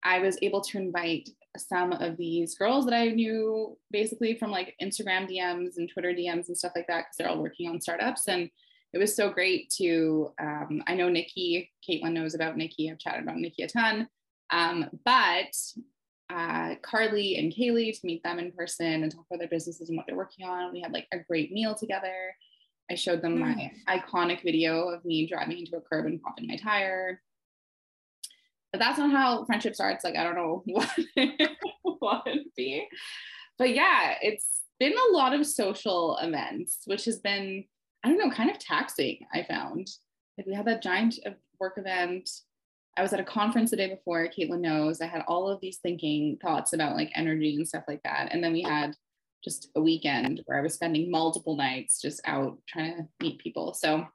I 0.03 0.19
was 0.19 0.37
able 0.41 0.61
to 0.61 0.77
invite 0.77 1.29
some 1.57 1.91
of 1.91 2.17
these 2.17 2.55
girls 2.55 2.85
that 2.85 2.93
I 2.93 3.09
knew 3.09 3.77
basically 3.91 4.35
from 4.35 4.51
like 4.51 4.75
Instagram 4.81 5.29
DMs 5.29 5.77
and 5.77 5.89
Twitter 5.89 6.13
DMs 6.13 6.47
and 6.47 6.57
stuff 6.57 6.71
like 6.75 6.87
that, 6.87 7.05
because 7.05 7.17
they're 7.17 7.29
all 7.29 7.41
working 7.41 7.69
on 7.69 7.81
startups. 7.81 8.27
And 8.27 8.49
it 8.93 8.97
was 8.97 9.15
so 9.15 9.29
great 9.29 9.69
to, 9.77 10.33
um, 10.39 10.83
I 10.87 10.95
know 10.95 11.09
Nikki, 11.09 11.71
Caitlin 11.87 12.13
knows 12.13 12.35
about 12.35 12.57
Nikki. 12.57 12.91
I've 12.91 12.99
chatted 12.99 13.23
about 13.23 13.37
Nikki 13.37 13.63
a 13.63 13.67
ton. 13.67 14.07
Um, 14.49 14.89
but 15.05 15.55
uh, 16.29 16.75
Carly 16.81 17.37
and 17.37 17.53
Kaylee 17.53 17.97
to 17.99 18.05
meet 18.05 18.23
them 18.23 18.39
in 18.39 18.51
person 18.51 19.03
and 19.03 19.11
talk 19.11 19.25
about 19.29 19.39
their 19.39 19.47
businesses 19.47 19.89
and 19.89 19.97
what 19.97 20.07
they're 20.07 20.15
working 20.15 20.45
on. 20.45 20.71
We 20.73 20.81
had 20.81 20.91
like 20.91 21.07
a 21.13 21.19
great 21.19 21.51
meal 21.51 21.75
together. 21.75 22.35
I 22.89 22.95
showed 22.95 23.21
them 23.21 23.39
my 23.39 23.71
iconic 23.87 24.43
video 24.43 24.89
of 24.89 25.05
me 25.05 25.25
driving 25.25 25.59
into 25.59 25.77
a 25.77 25.81
curb 25.81 26.05
and 26.05 26.21
popping 26.21 26.47
my 26.47 26.57
tire. 26.57 27.21
But 28.73 28.79
that's 28.79 28.97
not 28.97 29.11
how 29.11 29.45
friendship 29.45 29.75
starts. 29.75 30.03
Like, 30.03 30.15
I 30.17 30.23
don't 30.23 30.35
know 30.35 30.63
what, 30.65 30.89
what 31.83 32.25
would 32.25 32.43
be. 32.57 32.87
But 33.57 33.73
yeah, 33.73 34.15
it's 34.21 34.61
been 34.79 34.93
a 34.93 35.15
lot 35.15 35.33
of 35.33 35.45
social 35.45 36.17
events, 36.21 36.79
which 36.85 37.05
has 37.05 37.19
been, 37.19 37.65
I 38.03 38.09
don't 38.09 38.17
know, 38.17 38.31
kind 38.31 38.49
of 38.49 38.59
taxing, 38.59 39.19
I 39.33 39.43
found. 39.43 39.87
Like, 40.37 40.47
we 40.47 40.53
had 40.53 40.65
that 40.65 40.81
giant 40.81 41.19
work 41.59 41.77
event. 41.77 42.29
I 42.97 43.01
was 43.01 43.13
at 43.13 43.19
a 43.19 43.23
conference 43.23 43.71
the 43.71 43.77
day 43.77 43.89
before, 43.89 44.27
Caitlin 44.27 44.59
knows. 44.59 45.01
I 45.01 45.05
had 45.05 45.23
all 45.27 45.47
of 45.47 45.61
these 45.61 45.77
thinking 45.77 46.37
thoughts 46.41 46.73
about 46.73 46.95
like 46.95 47.11
energy 47.15 47.55
and 47.55 47.67
stuff 47.67 47.83
like 47.87 48.03
that. 48.03 48.29
And 48.31 48.43
then 48.43 48.53
we 48.53 48.63
had 48.63 48.95
just 49.43 49.69
a 49.75 49.81
weekend 49.81 50.41
where 50.45 50.57
I 50.57 50.61
was 50.61 50.73
spending 50.73 51.09
multiple 51.09 51.55
nights 51.55 52.01
just 52.01 52.21
out 52.25 52.57
trying 52.67 52.97
to 52.97 53.07
meet 53.21 53.39
people. 53.39 53.73
So 53.73 54.05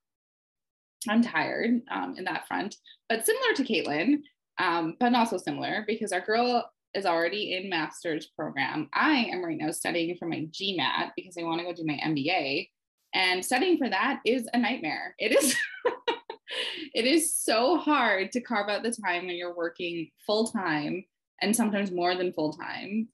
I'm 1.08 1.22
tired 1.22 1.80
um, 1.90 2.16
in 2.18 2.24
that 2.24 2.46
front, 2.46 2.76
but 3.08 3.24
similar 3.24 3.54
to 3.54 3.64
Caitlin, 3.64 4.18
um, 4.58 4.96
but 4.98 5.10
not 5.10 5.28
so 5.28 5.36
similar 5.36 5.84
because 5.86 6.12
our 6.12 6.20
girl 6.20 6.70
is 6.94 7.06
already 7.06 7.54
in 7.54 7.68
master's 7.68 8.26
program. 8.26 8.88
I 8.92 9.28
am 9.32 9.44
right 9.44 9.58
now 9.58 9.70
studying 9.70 10.16
for 10.16 10.26
my 10.26 10.48
GMAT 10.50 11.10
because 11.16 11.36
I 11.38 11.42
want 11.42 11.60
to 11.60 11.66
go 11.66 11.72
do 11.72 11.84
my 11.84 12.00
MBA. 12.04 12.68
And 13.16 13.42
studying 13.42 13.78
for 13.78 13.88
that 13.88 14.20
is 14.26 14.46
a 14.52 14.58
nightmare. 14.58 15.14
It 15.18 15.32
is 15.32 15.56
it 16.94 17.06
is 17.06 17.34
so 17.34 17.78
hard 17.78 18.30
to 18.32 18.42
carve 18.42 18.68
out 18.68 18.82
the 18.82 18.90
time 18.90 19.26
when 19.26 19.36
you're 19.36 19.56
working 19.56 20.10
full 20.26 20.48
time 20.48 21.02
and 21.40 21.56
sometimes 21.56 21.90
more 21.90 22.14
than 22.14 22.34
full 22.34 22.52
time 22.52 23.08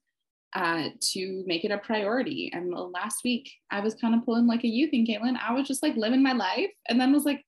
uh, 0.53 0.89
to 1.13 1.43
make 1.47 1.63
it 1.63 1.71
a 1.71 1.77
priority. 1.77 2.51
And 2.53 2.69
last 2.91 3.21
week 3.23 3.49
I 3.71 3.79
was 3.79 3.95
kind 3.95 4.13
of 4.13 4.25
pulling 4.25 4.45
like 4.45 4.65
a 4.65 4.67
you 4.67 4.89
thing, 4.89 5.07
Caitlin. 5.07 5.37
I 5.39 5.53
was 5.53 5.69
just 5.69 5.81
like 5.81 5.95
living 5.95 6.21
my 6.21 6.33
life 6.33 6.71
and 6.89 6.99
then 6.99 7.13
was 7.13 7.23
like, 7.23 7.41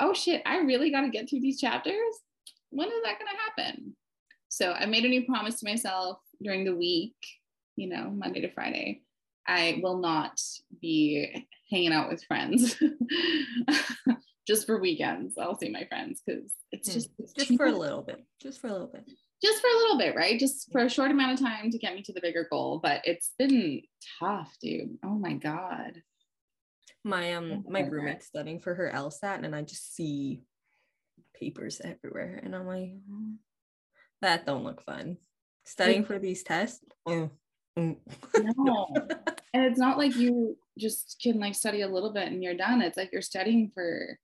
oh 0.00 0.12
shit, 0.12 0.42
I 0.44 0.58
really 0.58 0.90
got 0.90 1.02
to 1.02 1.08
get 1.08 1.30
through 1.30 1.40
these 1.40 1.60
chapters. 1.60 1.94
When 2.70 2.88
is 2.88 3.02
that 3.04 3.18
going 3.20 3.30
to 3.30 3.62
happen? 3.62 3.96
So 4.48 4.72
I 4.72 4.86
made 4.86 5.04
a 5.04 5.08
new 5.08 5.24
promise 5.24 5.60
to 5.60 5.70
myself 5.70 6.18
during 6.42 6.64
the 6.64 6.74
week, 6.74 7.14
you 7.76 7.88
know, 7.88 8.10
Monday 8.10 8.40
to 8.40 8.50
Friday. 8.50 9.02
I 9.46 9.80
will 9.82 9.98
not 9.98 10.40
be 10.80 11.46
hanging 11.70 11.92
out 11.92 12.10
with 12.10 12.22
friends 12.24 12.76
just 14.46 14.66
for 14.66 14.80
weekends. 14.80 15.36
I'll 15.38 15.58
see 15.58 15.70
my 15.70 15.84
friends 15.86 16.22
because 16.24 16.52
it's 16.70 16.88
Hmm. 16.88 16.94
just 16.94 17.10
it's 17.18 17.32
just 17.32 17.56
for 17.56 17.66
a 17.66 17.72
little 17.72 18.02
bit. 18.02 18.24
Just 18.40 18.60
for 18.60 18.66
a 18.68 18.72
little 18.72 18.88
bit. 18.88 19.04
just 19.42 19.60
for 19.60 19.68
a 19.68 19.76
little 19.78 19.98
bit, 19.98 20.14
right? 20.14 20.38
Just 20.38 20.70
for 20.72 20.82
a 20.82 20.88
short 20.90 21.10
amount 21.10 21.32
of 21.32 21.40
time 21.46 21.70
to 21.70 21.78
get 21.78 21.94
me 21.94 22.02
to 22.02 22.12
the 22.12 22.20
bigger 22.20 22.46
goal. 22.50 22.80
But 22.82 23.02
it's 23.04 23.32
been 23.38 23.82
tough, 24.20 24.54
dude. 24.60 24.98
Oh 25.04 25.18
my 25.18 25.34
god. 25.34 26.02
My 27.04 27.34
um 27.34 27.64
my 27.68 27.80
roommate's 27.82 28.26
studying 28.26 28.60
for 28.60 28.74
her 28.74 28.92
LSAT 28.94 29.44
and 29.44 29.54
I 29.56 29.62
just 29.62 29.94
see 29.96 30.42
papers 31.34 31.80
everywhere 31.84 32.40
and 32.42 32.54
I'm 32.54 32.66
like 32.66 32.90
"Mm, 33.10 33.36
that 34.20 34.46
don't 34.46 34.62
look 34.64 34.82
fun. 34.82 35.16
Studying 35.64 36.04
for 36.04 36.18
these 36.20 36.42
tests. 36.44 36.80
mm, 37.08 37.12
mm." 37.24 37.30
No. 37.76 38.88
and 39.54 39.64
it's 39.64 39.78
not 39.78 39.98
like 39.98 40.14
you 40.16 40.56
just 40.78 41.18
can 41.22 41.38
like 41.38 41.54
study 41.54 41.82
a 41.82 41.88
little 41.88 42.12
bit 42.12 42.28
and 42.28 42.42
you're 42.42 42.54
done. 42.56 42.82
It's 42.82 42.96
like 42.96 43.10
you're 43.12 43.22
studying 43.22 43.70
for 43.74 44.18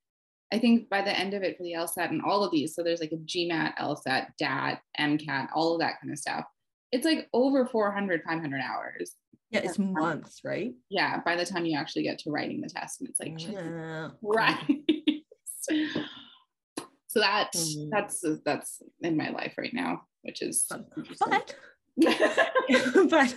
I 0.53 0.59
think 0.59 0.89
by 0.89 1.03
the 1.03 1.17
end 1.17 1.35
of 1.35 1.43
it 1.43 1.59
for 1.59 1.63
the 1.63 1.75
LSAT 1.75 2.09
and 2.11 2.23
all 2.23 2.43
of 2.43 2.51
these, 2.51 2.75
so 2.75 2.83
there's 2.83 3.01
like 3.01 3.13
a 3.13 3.17
GMAT, 3.17 3.77
LSAT, 3.77 4.29
DAT, 4.39 4.81
MCAT, 4.99 5.49
all 5.55 5.75
of 5.75 5.81
that 5.81 6.01
kind 6.01 6.11
of 6.11 6.19
stuff. 6.19 6.45
It's 6.91 7.05
like 7.05 7.29
over 7.35 7.67
400, 7.67 8.23
500 8.27 8.61
hours. 8.63 9.15
yeah, 9.51 9.61
it's 9.61 9.79
months, 9.79 10.41
right? 10.45 10.73
Yeah, 10.89 11.21
by 11.23 11.37
the 11.37 11.45
time 11.45 11.67
you 11.67 11.79
actually 11.79 12.05
get 12.05 12.19
to 12.21 12.31
writing 12.31 12.63
the 12.63 12.69
test, 12.71 13.01
and 13.01 13.11
it's 13.11 13.21
like, 13.21 13.35
Yeah. 13.47 14.09
right. 14.23 14.83
so 17.09 17.21
that 17.21 17.51
Mm. 17.55 17.89
that's 17.91 18.25
that's 18.45 18.81
in 19.03 19.19
my 19.19 19.29
life 19.29 19.53
right 19.59 19.75
now, 19.75 20.03
which 20.23 20.41
is 20.41 20.65
Fun. 20.65 20.87
but 23.11 23.35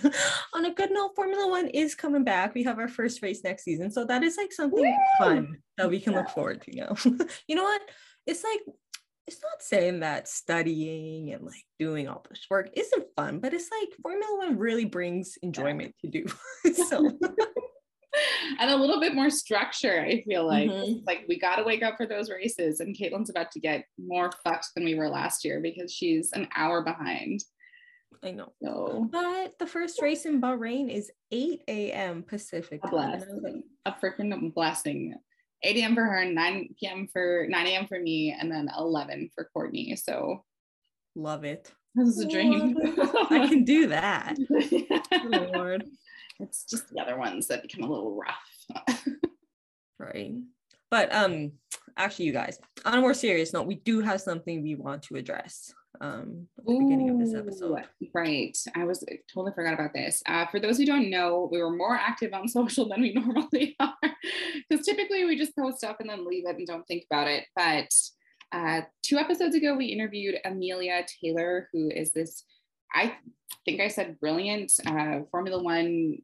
on 0.54 0.64
a 0.64 0.74
good 0.74 0.90
note, 0.90 1.12
Formula 1.16 1.48
One 1.48 1.68
is 1.68 1.94
coming 1.94 2.24
back. 2.24 2.54
We 2.54 2.62
have 2.64 2.78
our 2.78 2.88
first 2.88 3.22
race 3.22 3.42
next 3.42 3.64
season. 3.64 3.90
So 3.90 4.04
that 4.04 4.22
is 4.22 4.36
like 4.36 4.52
something 4.52 4.82
Woo! 4.82 4.94
fun 5.18 5.56
that 5.78 5.90
we 5.90 6.00
can 6.00 6.12
yeah. 6.12 6.20
look 6.20 6.30
forward 6.30 6.62
to. 6.62 6.76
You 6.76 6.82
know, 6.82 6.96
you 7.46 7.56
know 7.56 7.64
what? 7.64 7.82
It's 8.26 8.44
like 8.44 8.60
it's 9.26 9.40
not 9.42 9.62
saying 9.62 10.00
that 10.00 10.28
studying 10.28 11.32
and 11.32 11.44
like 11.44 11.64
doing 11.78 12.08
all 12.08 12.24
this 12.28 12.46
work 12.50 12.70
isn't 12.74 13.06
fun, 13.16 13.40
but 13.40 13.54
it's 13.54 13.70
like 13.80 13.88
Formula 14.02 14.38
One 14.38 14.58
really 14.58 14.84
brings 14.84 15.38
enjoyment 15.42 15.94
to 16.00 16.10
do. 16.10 16.26
so 16.88 17.10
and 18.60 18.70
a 18.70 18.76
little 18.76 19.00
bit 19.00 19.14
more 19.14 19.30
structure, 19.30 20.00
I 20.00 20.22
feel 20.22 20.46
like. 20.46 20.68
Mm-hmm. 20.70 21.04
Like 21.06 21.24
we 21.28 21.38
gotta 21.38 21.64
wake 21.64 21.82
up 21.82 21.96
for 21.96 22.06
those 22.06 22.30
races. 22.30 22.80
And 22.80 22.96
Caitlin's 22.96 23.30
about 23.30 23.50
to 23.52 23.60
get 23.60 23.84
more 23.98 24.30
fucked 24.44 24.68
than 24.74 24.84
we 24.84 24.94
were 24.94 25.08
last 25.08 25.44
year 25.44 25.60
because 25.60 25.92
she's 25.92 26.32
an 26.32 26.48
hour 26.56 26.82
behind. 26.82 27.42
I 28.22 28.30
know. 28.30 28.52
So, 28.62 29.08
but 29.10 29.58
the 29.58 29.66
first 29.66 30.00
race 30.02 30.26
in 30.26 30.40
Bahrain 30.40 30.90
is 30.90 31.10
8 31.30 31.62
a.m. 31.68 32.22
Pacific. 32.22 32.80
A 32.84 32.88
blast. 32.88 33.26
A 33.86 33.92
freaking 33.92 34.54
blasting. 34.54 35.14
8 35.64 35.76
a.m. 35.76 35.94
for 35.94 36.04
her, 36.04 36.24
9 36.24 36.68
p.m. 36.78 37.08
for 37.12 37.46
9 37.48 37.66
a.m. 37.66 37.86
for 37.86 38.00
me, 38.00 38.36
and 38.38 38.50
then 38.50 38.68
11 38.76 39.30
for 39.34 39.48
Courtney. 39.52 39.94
So 39.96 40.44
love 41.14 41.44
it. 41.44 41.72
This 41.94 42.08
is 42.08 42.20
a 42.20 42.28
dream. 42.28 42.76
I 43.30 43.46
can 43.48 43.64
do 43.64 43.86
that. 43.88 44.36
yeah. 44.70 45.00
Lord. 45.24 45.84
It's 46.40 46.64
just 46.64 46.88
the 46.90 47.00
other 47.00 47.16
ones 47.16 47.46
that 47.48 47.62
become 47.62 47.84
a 47.84 47.92
little 47.92 48.16
rough. 48.16 49.06
right. 49.98 50.32
But 50.90 51.14
um 51.14 51.52
actually 51.96 52.24
you 52.26 52.32
guys, 52.32 52.58
on 52.84 52.98
a 52.98 53.00
more 53.00 53.14
serious 53.14 53.52
note, 53.52 53.66
we 53.66 53.76
do 53.76 54.00
have 54.00 54.20
something 54.20 54.62
we 54.62 54.74
want 54.74 55.02
to 55.04 55.16
address 55.16 55.72
um 56.00 56.46
at 56.58 56.64
the 56.64 56.72
Ooh, 56.72 56.78
beginning 56.80 57.10
of 57.10 57.18
this 57.18 57.34
episode. 57.34 57.84
Right. 58.14 58.56
I 58.74 58.84
was 58.84 59.04
totally 59.32 59.52
forgot 59.54 59.74
about 59.74 59.92
this. 59.92 60.22
Uh, 60.26 60.46
for 60.46 60.60
those 60.60 60.78
who 60.78 60.86
don't 60.86 61.10
know, 61.10 61.48
we 61.50 61.62
were 61.62 61.74
more 61.74 61.94
active 61.94 62.32
on 62.32 62.48
social 62.48 62.88
than 62.88 63.00
we 63.00 63.12
normally 63.12 63.76
are. 63.80 63.94
Because 64.68 64.84
typically 64.84 65.24
we 65.24 65.36
just 65.36 65.56
post 65.56 65.78
stuff 65.78 65.96
and 66.00 66.08
then 66.08 66.26
leave 66.26 66.46
it 66.46 66.56
and 66.56 66.66
don't 66.66 66.86
think 66.86 67.04
about 67.10 67.28
it. 67.28 67.44
But 67.54 67.92
uh, 68.52 68.82
two 69.02 69.16
episodes 69.18 69.54
ago, 69.54 69.74
we 69.74 69.86
interviewed 69.86 70.36
Amelia 70.44 71.04
Taylor, 71.22 71.68
who 71.72 71.90
is 71.90 72.12
this, 72.12 72.44
I 72.94 73.16
think 73.64 73.80
I 73.80 73.88
said 73.88 74.20
brilliant 74.20 74.72
uh, 74.86 75.20
Formula 75.30 75.62
One. 75.62 76.18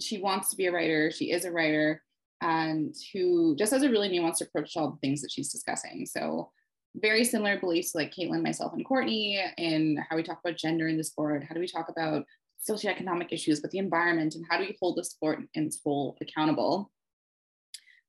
She 0.00 0.18
wants 0.18 0.50
to 0.50 0.56
be 0.56 0.66
a 0.66 0.72
writer. 0.72 1.10
She 1.10 1.30
is 1.30 1.44
a 1.44 1.52
writer 1.52 2.02
and 2.42 2.94
who 3.12 3.56
just 3.56 3.72
has 3.72 3.82
a 3.82 3.90
really 3.90 4.10
nuanced 4.10 4.42
approach 4.42 4.74
to 4.74 4.80
all 4.80 4.90
the 4.90 4.98
things 4.98 5.22
that 5.22 5.30
she's 5.30 5.50
discussing. 5.50 6.06
So 6.06 6.50
very 6.96 7.24
similar 7.24 7.58
beliefs 7.58 7.94
like 7.94 8.14
Caitlin, 8.14 8.42
myself, 8.42 8.72
and 8.72 8.84
Courtney 8.84 9.42
in 9.58 10.02
how 10.08 10.16
we 10.16 10.22
talk 10.22 10.40
about 10.44 10.58
gender 10.58 10.88
in 10.88 10.96
the 10.96 11.04
sport. 11.04 11.44
How 11.44 11.54
do 11.54 11.60
we 11.60 11.68
talk 11.68 11.88
about 11.88 12.24
socioeconomic 12.68 13.32
issues 13.32 13.62
with 13.62 13.70
the 13.70 13.78
environment 13.78 14.34
and 14.34 14.44
how 14.48 14.58
do 14.58 14.64
we 14.64 14.76
hold 14.80 14.96
the 14.96 15.04
sport 15.04 15.40
and 15.54 15.66
its 15.66 15.80
whole 15.82 16.16
accountable? 16.20 16.90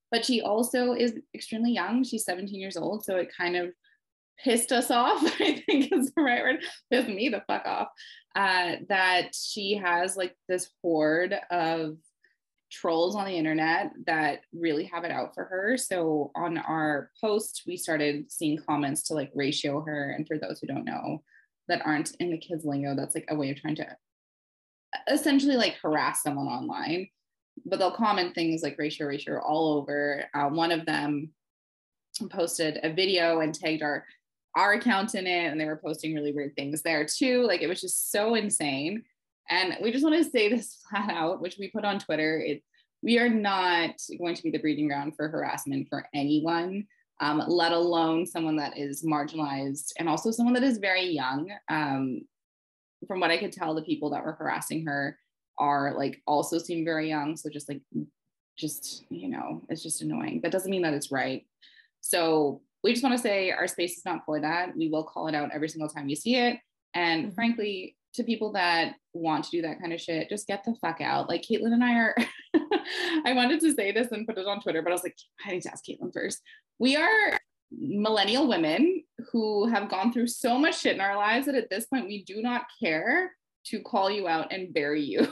But 0.09 0.25
she 0.25 0.41
also 0.41 0.93
is 0.93 1.15
extremely 1.35 1.71
young. 1.71 2.03
She's 2.03 2.25
17 2.25 2.59
years 2.59 2.77
old. 2.77 3.03
So 3.03 3.17
it 3.17 3.29
kind 3.35 3.57
of 3.57 3.73
pissed 4.39 4.71
us 4.71 4.89
off, 4.89 5.21
I 5.39 5.63
think 5.65 5.91
is 5.91 6.11
the 6.15 6.21
right 6.21 6.43
word, 6.43 6.63
pissed 6.91 7.09
me 7.09 7.29
the 7.29 7.43
fuck 7.47 7.65
off, 7.65 7.89
uh, 8.35 8.75
that 8.87 9.31
she 9.35 9.75
has 9.75 10.15
like 10.15 10.35
this 10.47 10.69
horde 10.81 11.35
of 11.51 11.97
trolls 12.71 13.15
on 13.15 13.25
the 13.25 13.37
internet 13.37 13.91
that 14.05 14.41
really 14.53 14.85
have 14.85 15.03
it 15.03 15.11
out 15.11 15.33
for 15.33 15.45
her. 15.45 15.77
So 15.77 16.31
on 16.35 16.57
our 16.57 17.11
post, 17.21 17.63
we 17.65 17.77
started 17.77 18.31
seeing 18.31 18.59
comments 18.67 19.03
to 19.03 19.13
like 19.13 19.31
ratio 19.33 19.81
her. 19.81 20.11
And 20.11 20.27
for 20.27 20.37
those 20.37 20.59
who 20.59 20.67
don't 20.67 20.85
know, 20.85 21.23
that 21.67 21.85
aren't 21.85 22.15
in 22.19 22.31
the 22.31 22.37
kids 22.37 22.65
lingo, 22.65 22.95
that's 22.95 23.15
like 23.15 23.27
a 23.29 23.35
way 23.35 23.51
of 23.51 23.57
trying 23.57 23.75
to 23.75 23.87
essentially 25.09 25.57
like 25.57 25.77
harass 25.81 26.23
someone 26.23 26.47
online. 26.47 27.09
But 27.65 27.79
they'll 27.79 27.91
comment 27.91 28.35
things 28.35 28.61
like 28.61 28.77
ratio, 28.77 29.07
ratio 29.07 29.39
all 29.39 29.77
over. 29.77 30.25
Uh, 30.33 30.49
one 30.49 30.71
of 30.71 30.85
them 30.85 31.31
posted 32.29 32.79
a 32.83 32.93
video 32.93 33.41
and 33.41 33.53
tagged 33.53 33.81
our 33.81 34.05
our 34.55 34.73
account 34.73 35.13
in 35.13 35.27
it, 35.27 35.45
and 35.45 35.61
they 35.61 35.65
were 35.65 35.77
posting 35.83 36.15
really 36.15 36.31
weird 36.31 36.55
things 36.55 36.81
there 36.81 37.05
too. 37.05 37.45
Like 37.45 37.61
it 37.61 37.67
was 37.67 37.81
just 37.81 38.11
so 38.11 38.35
insane. 38.35 39.03
And 39.49 39.77
we 39.81 39.91
just 39.91 40.03
want 40.03 40.15
to 40.15 40.29
say 40.29 40.49
this 40.49 40.77
flat 40.89 41.09
out, 41.09 41.41
which 41.41 41.57
we 41.59 41.69
put 41.69 41.85
on 41.85 41.99
Twitter. 41.99 42.39
It, 42.39 42.63
we 43.01 43.19
are 43.19 43.29
not 43.29 43.95
going 44.17 44.35
to 44.35 44.43
be 44.43 44.51
the 44.51 44.59
breeding 44.59 44.87
ground 44.87 45.13
for 45.15 45.29
harassment 45.29 45.87
for 45.89 46.07
anyone, 46.13 46.87
um, 47.19 47.43
let 47.47 47.71
alone 47.71 48.25
someone 48.25 48.57
that 48.57 48.77
is 48.77 49.03
marginalized 49.03 49.93
and 49.99 50.09
also 50.09 50.31
someone 50.31 50.53
that 50.55 50.63
is 50.63 50.79
very 50.79 51.05
young. 51.05 51.51
Um, 51.69 52.21
from 53.07 53.19
what 53.19 53.31
I 53.31 53.37
could 53.37 53.51
tell, 53.51 53.75
the 53.75 53.83
people 53.83 54.09
that 54.09 54.25
were 54.25 54.33
harassing 54.33 54.85
her 54.87 55.17
are 55.59 55.95
like 55.95 56.21
also 56.25 56.57
seem 56.57 56.83
very 56.83 57.07
young. 57.07 57.37
So 57.37 57.49
just 57.49 57.69
like, 57.69 57.81
just, 58.57 59.05
you 59.09 59.29
know, 59.29 59.61
it's 59.69 59.83
just 59.83 60.01
annoying. 60.01 60.41
That 60.41 60.51
doesn't 60.51 60.71
mean 60.71 60.81
that 60.81 60.93
it's 60.93 61.11
right. 61.11 61.45
So 62.01 62.61
we 62.83 62.91
just 62.91 63.03
want 63.03 63.15
to 63.15 63.21
say 63.21 63.51
our 63.51 63.67
space 63.67 63.97
is 63.97 64.05
not 64.05 64.25
for 64.25 64.39
that. 64.39 64.75
We 64.75 64.89
will 64.89 65.03
call 65.03 65.27
it 65.27 65.35
out 65.35 65.51
every 65.53 65.69
single 65.69 65.89
time 65.89 66.09
you 66.09 66.15
see 66.15 66.35
it. 66.35 66.57
And 66.93 67.25
mm-hmm. 67.25 67.35
frankly, 67.35 67.97
to 68.17 68.23
people 68.23 68.51
that 68.51 68.95
want 69.13 69.45
to 69.45 69.51
do 69.51 69.61
that 69.61 69.79
kind 69.79 69.93
of 69.93 70.01
shit, 70.01 70.29
just 70.29 70.47
get 70.47 70.63
the 70.63 70.75
fuck 70.81 71.01
out. 71.01 71.29
Like 71.29 71.43
Caitlin 71.43 71.73
and 71.73 71.83
I 71.83 71.95
are, 71.95 72.15
I 73.25 73.33
wanted 73.33 73.59
to 73.61 73.73
say 73.73 73.91
this 73.91 74.11
and 74.11 74.27
put 74.27 74.37
it 74.37 74.47
on 74.47 74.61
Twitter, 74.61 74.81
but 74.81 74.91
I 74.91 74.93
was 74.93 75.03
like, 75.03 75.17
I 75.45 75.51
need 75.51 75.61
to 75.63 75.71
ask 75.71 75.85
Caitlin 75.85 76.13
first. 76.13 76.41
We 76.79 76.95
are 76.95 77.39
millennial 77.71 78.47
women 78.47 79.03
who 79.31 79.67
have 79.67 79.89
gone 79.89 80.11
through 80.11 80.27
so 80.27 80.57
much 80.57 80.79
shit 80.79 80.95
in 80.95 81.01
our 81.01 81.15
lives 81.15 81.45
that 81.45 81.55
at 81.55 81.69
this 81.69 81.85
point 81.85 82.07
we 82.07 82.23
do 82.23 82.41
not 82.41 82.65
care 82.81 83.31
to 83.65 83.81
call 83.81 84.09
you 84.09 84.27
out 84.27 84.51
and 84.51 84.73
bury 84.73 85.03
you. 85.03 85.27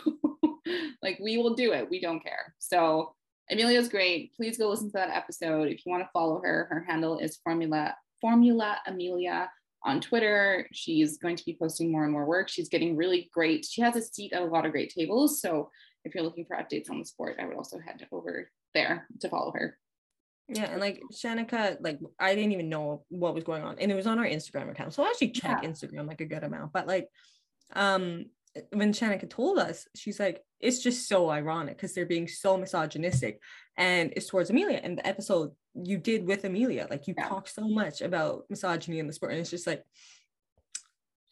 like 1.01 1.19
we 1.21 1.37
will 1.37 1.55
do 1.55 1.73
it. 1.73 1.89
We 1.89 1.99
don't 2.01 2.23
care. 2.23 2.53
So 2.59 3.13
Amelia's 3.49 3.89
great. 3.89 4.33
Please 4.35 4.57
go 4.57 4.69
listen 4.69 4.87
to 4.87 4.93
that 4.97 5.15
episode. 5.15 5.69
If 5.69 5.85
you 5.85 5.91
want 5.91 6.03
to 6.03 6.09
follow 6.11 6.41
her, 6.43 6.67
her 6.69 6.85
handle 6.87 7.19
is 7.19 7.39
Formula 7.43 7.95
Formula 8.21 8.77
Amelia 8.87 9.49
on 9.85 10.01
Twitter. 10.01 10.67
She's 10.73 11.17
going 11.17 11.35
to 11.37 11.45
be 11.45 11.55
posting 11.57 11.91
more 11.91 12.03
and 12.03 12.11
more 12.11 12.25
work. 12.25 12.49
She's 12.49 12.69
getting 12.69 12.97
really 12.97 13.29
great. 13.33 13.65
She 13.65 13.81
has 13.81 13.95
a 13.95 14.01
seat 14.01 14.33
at 14.33 14.41
a 14.41 14.45
lot 14.45 14.65
of 14.65 14.71
great 14.71 14.93
tables. 14.93 15.39
So 15.39 15.69
if 16.03 16.13
you're 16.13 16.23
looking 16.23 16.45
for 16.45 16.57
updates 16.57 16.89
on 16.89 16.99
the 16.99 17.05
sport, 17.05 17.37
I 17.39 17.45
would 17.45 17.55
also 17.55 17.79
head 17.79 18.05
over 18.11 18.49
there 18.73 19.07
to 19.21 19.29
follow 19.29 19.51
her. 19.53 19.77
Yeah, 20.47 20.65
and 20.65 20.79
like 20.79 21.01
Shanika, 21.11 21.77
like 21.79 21.99
I 22.19 22.35
didn't 22.35 22.51
even 22.51 22.69
know 22.69 23.03
what 23.09 23.33
was 23.33 23.43
going 23.43 23.63
on, 23.63 23.77
and 23.79 23.91
it 23.91 23.95
was 23.95 24.05
on 24.05 24.19
our 24.19 24.25
Instagram 24.25 24.69
account. 24.69 24.93
So 24.93 25.03
I 25.03 25.07
actually 25.07 25.31
check 25.31 25.63
yeah. 25.63 25.69
Instagram 25.69 26.07
like 26.07 26.21
a 26.21 26.25
good 26.25 26.43
amount. 26.43 26.71
But 26.71 26.85
like, 26.85 27.07
um, 27.73 28.25
when 28.71 28.93
Shanika 28.93 29.27
told 29.27 29.57
us, 29.57 29.87
she's 29.95 30.19
like, 30.19 30.43
it's 30.59 30.83
just 30.83 31.09
so 31.09 31.31
ironic 31.31 31.77
because 31.77 31.95
they're 31.95 32.05
being 32.05 32.27
so 32.27 32.57
misogynistic, 32.57 33.39
and 33.75 34.13
it's 34.15 34.27
towards 34.27 34.51
Amelia. 34.51 34.79
And 34.83 34.99
the 34.99 35.07
episode 35.07 35.51
you 35.75 35.97
did 35.97 36.25
with 36.25 36.43
Amelia. 36.45 36.87
Like 36.89 37.07
you 37.07 37.13
yeah. 37.17 37.27
talk 37.27 37.47
so 37.47 37.67
much 37.67 38.01
about 38.01 38.45
misogyny 38.49 38.99
in 38.99 39.07
the 39.07 39.13
sport, 39.13 39.33
and 39.33 39.41
it's 39.41 39.49
just 39.49 39.67
like 39.67 39.83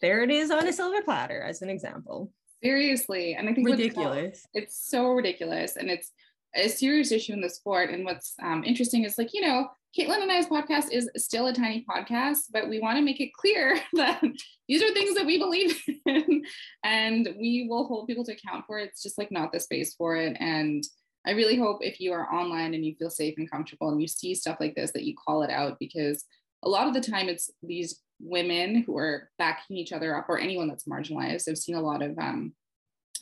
there 0.02 0.24
it 0.24 0.32
is 0.32 0.52
on 0.52 0.68
a 0.68 0.74
silver 0.74 1.02
platter 1.02 1.42
as 1.42 1.62
an 1.62 1.70
example. 1.70 2.32
Seriously, 2.62 3.36
and 3.36 3.50
I 3.50 3.54
think 3.54 3.68
ridiculous. 3.68 4.46
It's 4.54 4.90
so 4.90 5.12
ridiculous, 5.12 5.78
and 5.78 5.90
it's 5.90 6.12
a 6.56 6.68
serious 6.68 7.12
issue 7.12 7.34
in 7.34 7.42
the 7.42 7.50
sport. 7.50 7.90
And 7.90 8.06
what's 8.06 8.34
um, 8.42 8.64
interesting 8.64 9.06
is 9.06 9.18
like 9.18 9.34
you 9.34 9.42
know, 9.42 9.68
Caitlin 9.98 10.22
and 10.22 10.32
I's 10.32 10.48
podcast 10.48 10.92
is 10.92 11.10
still 11.18 11.48
a 11.48 11.54
tiny 11.54 11.86
podcast, 11.90 12.46
but 12.52 12.70
we 12.70 12.80
want 12.80 12.98
to 12.98 13.04
make 13.04 13.22
it 13.22 13.34
clear 13.34 13.80
that 13.94 14.22
these 14.68 14.84
are 14.84 14.94
things 14.94 15.16
that 15.16 15.26
we 15.26 15.38
believe 15.38 15.82
in, 16.06 16.44
and 16.84 17.30
we 17.40 17.68
will 17.70 17.88
hold 17.88 18.08
people 18.08 18.26
to 18.26 18.34
account 18.34 18.66
for 18.68 18.80
it. 18.80 18.90
It's 18.90 19.04
just 19.04 19.18
like 19.18 19.32
not 19.32 19.52
the 19.52 19.60
space 19.60 19.96
for 19.96 20.16
it, 20.16 20.36
and 20.40 20.84
I 21.26 21.32
really 21.32 21.58
hope 21.58 21.80
if 21.82 22.00
you 22.00 22.12
are 22.12 22.34
online 22.34 22.74
and 22.74 22.86
you 22.86 22.96
feel 22.96 23.10
safe 23.10 23.36
and 23.38 23.50
comfortable 23.50 23.90
and 23.90 24.02
you 24.02 24.08
see 24.08 24.36
stuff 24.36 24.58
like 24.60 24.76
this 24.76 24.92
that 24.92 25.04
you 25.04 25.16
call 25.16 25.44
it 25.44 25.50
out 25.50 25.78
because 25.80 26.26
a 26.64 26.70
lot 26.70 26.88
of 26.88 26.94
the 26.94 27.02
time 27.02 27.30
it's 27.30 27.50
these 27.62 28.02
women 28.20 28.84
who 28.84 28.98
are 28.98 29.30
backing 29.38 29.78
each 29.78 29.92
other 29.92 30.16
up 30.16 30.30
or 30.30 30.40
anyone 30.40 30.68
that's 30.68 30.86
marginalized. 30.86 31.50
I've 31.50 31.58
seen 31.58 31.76
a 31.76 31.82
lot 31.82 32.02
of 32.02 32.18
um, 32.18 32.54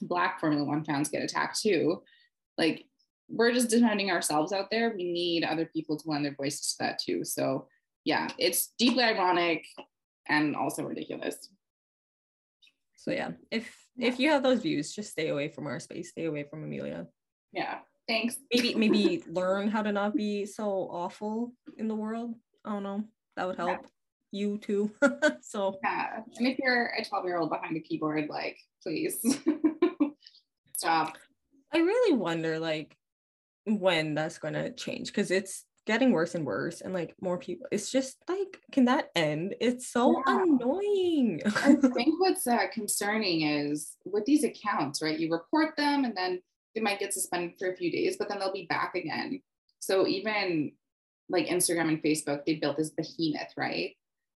Black 0.01 0.39
Formula 0.39 0.63
One 0.63 0.83
fans 0.83 1.09
get 1.09 1.23
attacked 1.23 1.61
too. 1.61 2.01
Like 2.57 2.85
we're 3.29 3.53
just 3.53 3.69
defending 3.69 4.11
ourselves 4.11 4.51
out 4.51 4.69
there. 4.71 4.93
We 4.95 5.11
need 5.11 5.43
other 5.43 5.65
people 5.65 5.97
to 5.97 6.09
lend 6.09 6.25
their 6.25 6.35
voices 6.35 6.73
to 6.73 6.83
that 6.83 6.99
too. 6.99 7.23
So 7.23 7.67
yeah, 8.03 8.27
it's 8.37 8.73
deeply 8.77 9.03
ironic 9.03 9.63
and 10.27 10.55
also 10.55 10.83
ridiculous. 10.83 11.35
So 12.97 13.11
yeah, 13.11 13.31
if 13.49 13.75
if 13.97 14.19
you 14.19 14.29
have 14.29 14.43
those 14.43 14.61
views, 14.61 14.93
just 14.93 15.11
stay 15.11 15.29
away 15.29 15.49
from 15.49 15.67
our 15.67 15.79
space, 15.79 16.09
stay 16.09 16.25
away 16.25 16.43
from 16.43 16.63
Amelia. 16.63 17.07
Yeah. 17.51 17.79
Thanks. 18.11 18.35
Maybe 18.53 18.75
maybe 18.75 19.23
learn 19.31 19.69
how 19.69 19.81
to 19.81 19.91
not 19.93 20.13
be 20.13 20.45
so 20.45 20.89
awful 20.91 21.53
in 21.77 21.87
the 21.87 21.95
world. 21.95 22.35
I 22.65 22.73
don't 22.73 22.83
know. 22.83 23.05
That 23.37 23.47
would 23.47 23.55
help. 23.55 23.79
Yeah. 23.81 23.87
You 24.33 24.57
too. 24.57 24.91
so 25.41 25.77
yeah. 25.81 26.19
And 26.37 26.47
if 26.47 26.59
you're 26.59 26.87
a 26.87 27.05
12 27.05 27.25
year 27.25 27.37
old 27.37 27.49
behind 27.49 27.77
a 27.77 27.79
keyboard, 27.79 28.27
like 28.29 28.57
please 28.83 29.25
stop. 30.77 31.17
I 31.73 31.77
really 31.77 32.17
wonder 32.17 32.59
like 32.59 32.97
when 33.65 34.13
that's 34.13 34.39
gonna 34.39 34.71
change 34.73 35.07
because 35.07 35.31
it's 35.31 35.63
getting 35.87 36.11
worse 36.11 36.35
and 36.35 36.45
worse 36.45 36.81
and 36.81 36.93
like 36.93 37.15
more 37.21 37.39
people 37.39 37.65
it's 37.71 37.91
just 37.91 38.17
like 38.27 38.59
can 38.73 38.85
that 38.85 39.07
end? 39.15 39.55
It's 39.61 39.87
so 39.87 40.21
yeah. 40.27 40.43
annoying. 40.43 41.41
I 41.45 41.75
think 41.75 42.19
what's 42.19 42.45
uh, 42.45 42.67
concerning 42.73 43.43
is 43.43 43.95
with 44.03 44.25
these 44.25 44.43
accounts, 44.43 45.01
right? 45.01 45.17
You 45.17 45.31
report 45.31 45.75
them 45.77 46.03
and 46.03 46.15
then 46.15 46.41
they 46.75 46.81
might 46.81 46.99
get 46.99 47.13
suspended 47.13 47.53
for 47.57 47.71
a 47.71 47.75
few 47.75 47.91
days, 47.91 48.17
but 48.17 48.29
then 48.29 48.39
they'll 48.39 48.53
be 48.53 48.67
back 48.67 48.95
again. 48.95 49.41
So 49.79 50.07
even 50.07 50.73
like 51.29 51.47
Instagram 51.47 51.87
and 51.87 52.03
Facebook, 52.03 52.45
they 52.45 52.55
built 52.55 52.77
this 52.77 52.91
behemoth, 52.91 53.53
right? 53.57 53.95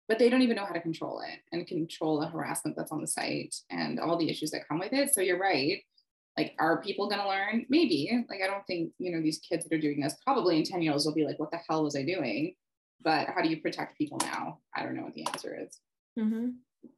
But 0.09 0.19
they 0.19 0.29
don't 0.29 0.43
even 0.43 0.57
know 0.57 0.67
how 0.67 0.75
to 0.75 0.81
control 0.81 1.21
it 1.21 1.39
and 1.53 1.67
control 1.67 2.21
the 2.21 2.27
harassment 2.27 2.77
that's 2.77 2.93
on 2.93 3.01
the 3.01 3.07
site 3.07 3.55
and 3.71 3.99
all 3.99 4.19
the 4.19 4.31
issues 4.31 4.51
that 4.51 4.69
come 4.69 4.79
with 4.79 4.93
it. 4.93 5.15
So 5.15 5.21
you're 5.21 5.39
right. 5.39 5.83
Like, 6.37 6.55
are 6.59 6.83
people 6.83 7.09
going 7.09 7.21
to 7.21 7.29
learn? 7.29 7.67
Maybe. 7.69 8.11
Like, 8.29 8.41
I 8.43 8.47
don't 8.47 8.67
think, 8.67 8.93
you 8.99 9.12
know, 9.12 9.23
these 9.23 9.39
kids 9.39 9.65
that 9.65 9.75
are 9.75 9.81
doing 9.81 10.01
this 10.01 10.17
probably 10.25 10.59
in 10.59 10.65
10 10.65 10.83
years 10.83 11.05
will 11.05 11.15
be 11.15 11.25
like, 11.25 11.39
what 11.39 11.51
the 11.51 11.61
hell 11.69 11.85
was 11.85 11.97
I 11.97 12.05
doing? 12.05 12.55
But 13.03 13.29
how 13.29 13.43
do 13.43 13.49
you 13.49 13.61
protect 13.61 13.99
people 13.99 14.19
now? 14.23 14.59
I 14.75 14.83
don't 14.83 14.97
know 14.97 15.03
what 15.03 15.15
the 15.15 15.27
answer 15.27 15.59
is. 15.61 15.79
Mm-hmm. 16.19 16.49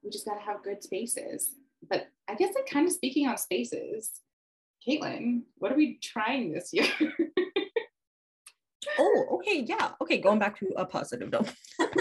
We 0.03 0.11
just 0.11 0.25
got 0.27 0.35
to 0.35 0.41
have 0.41 0.63
good 0.63 0.83
spaces. 0.83 1.51
But 1.89 2.09
I 2.29 2.35
guess, 2.35 2.55
like, 2.55 2.67
kind 2.67 2.87
of 2.87 2.93
speaking 2.93 3.27
on 3.27 3.37
spaces, 3.37 4.11
Caitlin, 4.87 5.43
what 5.57 5.73
are 5.73 5.77
we 5.77 5.99
trying 6.03 6.53
this 6.53 6.71
year? 6.73 6.87
oh, 8.99 9.27
okay. 9.33 9.65
Yeah. 9.67 9.93
Okay. 10.01 10.19
Going 10.19 10.39
back 10.39 10.59
to 10.59 10.73
a 10.77 10.85
positive 10.85 11.31
note. 11.31 11.53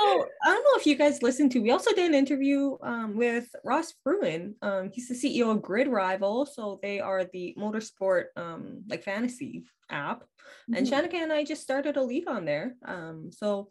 So 0.00 0.26
I 0.42 0.46
don't 0.46 0.64
know 0.64 0.78
if 0.78 0.86
you 0.86 0.96
guys 0.96 1.22
listened 1.22 1.52
to. 1.52 1.60
We 1.60 1.72
also 1.72 1.92
did 1.92 2.06
an 2.06 2.14
interview 2.14 2.78
um, 2.82 3.16
with 3.16 3.48
Ross 3.64 3.92
Bruin. 4.02 4.54
Um, 4.62 4.90
he's 4.92 5.08
the 5.08 5.14
CEO 5.14 5.50
of 5.50 5.60
Grid 5.60 5.88
Rival. 5.88 6.46
So 6.46 6.80
they 6.82 7.00
are 7.00 7.24
the 7.24 7.54
motorsport 7.58 8.26
um, 8.36 8.82
like 8.88 9.02
fantasy 9.02 9.64
app. 9.90 10.20
Mm-hmm. 10.20 10.74
And 10.74 10.86
Shanika 10.86 11.14
and 11.14 11.32
I 11.32 11.44
just 11.44 11.62
started 11.62 11.98
a 11.98 12.02
league 12.02 12.28
on 12.28 12.46
there. 12.46 12.76
Um, 12.84 13.30
so 13.30 13.68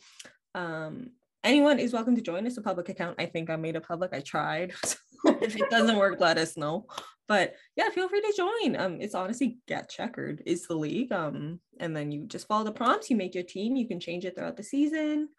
um, 0.53 1.09
anyone 1.43 1.79
is 1.79 1.93
welcome 1.93 2.15
to 2.15 2.21
join 2.21 2.45
us. 2.45 2.57
A 2.57 2.61
public 2.61 2.89
account. 2.89 3.15
I 3.19 3.25
think 3.25 3.49
I 3.49 3.55
made 3.55 3.75
it 3.75 3.87
public. 3.87 4.13
I 4.13 4.19
tried. 4.19 4.73
So 4.85 4.97
if 5.41 5.55
it 5.55 5.69
doesn't 5.71 5.97
work, 5.97 6.19
let 6.19 6.37
us 6.37 6.55
know. 6.55 6.85
But 7.29 7.53
yeah, 7.75 7.89
feel 7.91 8.09
free 8.09 8.21
to 8.21 8.33
join. 8.35 8.75
Um, 8.75 8.99
it's 8.99 9.13
honestly 9.13 9.59
get 9.67 9.87
checkered 9.87 10.41
is 10.47 10.65
the 10.65 10.75
league. 10.75 11.11
Um, 11.11 11.59
and 11.79 11.95
then 11.95 12.11
you 12.11 12.25
just 12.25 12.47
follow 12.47 12.63
the 12.63 12.71
prompts. 12.71 13.09
You 13.11 13.15
make 13.15 13.35
your 13.35 13.43
team. 13.43 13.75
You 13.75 13.87
can 13.87 13.99
change 13.99 14.25
it 14.25 14.35
throughout 14.35 14.57
the 14.57 14.63
season. 14.63 15.29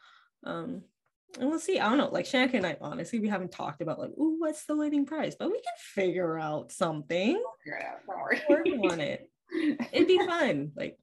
Um, 0.44 0.82
and 1.38 1.50
we'll 1.50 1.58
see. 1.58 1.80
I 1.80 1.88
don't 1.88 1.98
know. 1.98 2.08
Like 2.08 2.26
Shank 2.26 2.54
and 2.54 2.64
I, 2.64 2.76
honestly, 2.80 3.18
we 3.18 3.28
haven't 3.28 3.50
talked 3.50 3.82
about 3.82 3.98
like, 3.98 4.10
ooh, 4.10 4.36
what's 4.38 4.66
the 4.66 4.76
winning 4.76 5.04
prize? 5.04 5.34
But 5.36 5.48
we 5.48 5.56
can 5.56 5.74
figure 5.78 6.38
out 6.38 6.70
something. 6.70 7.32
We'll 7.34 7.54
figure 7.64 7.78
it 7.78 7.84
out. 7.84 7.98
Don't 8.06 8.20
worry. 8.20 8.40
Work 8.48 8.92
on 8.92 9.00
it. 9.00 9.28
It'd 9.92 10.06
be 10.06 10.18
fun. 10.18 10.70
Like, 10.76 10.96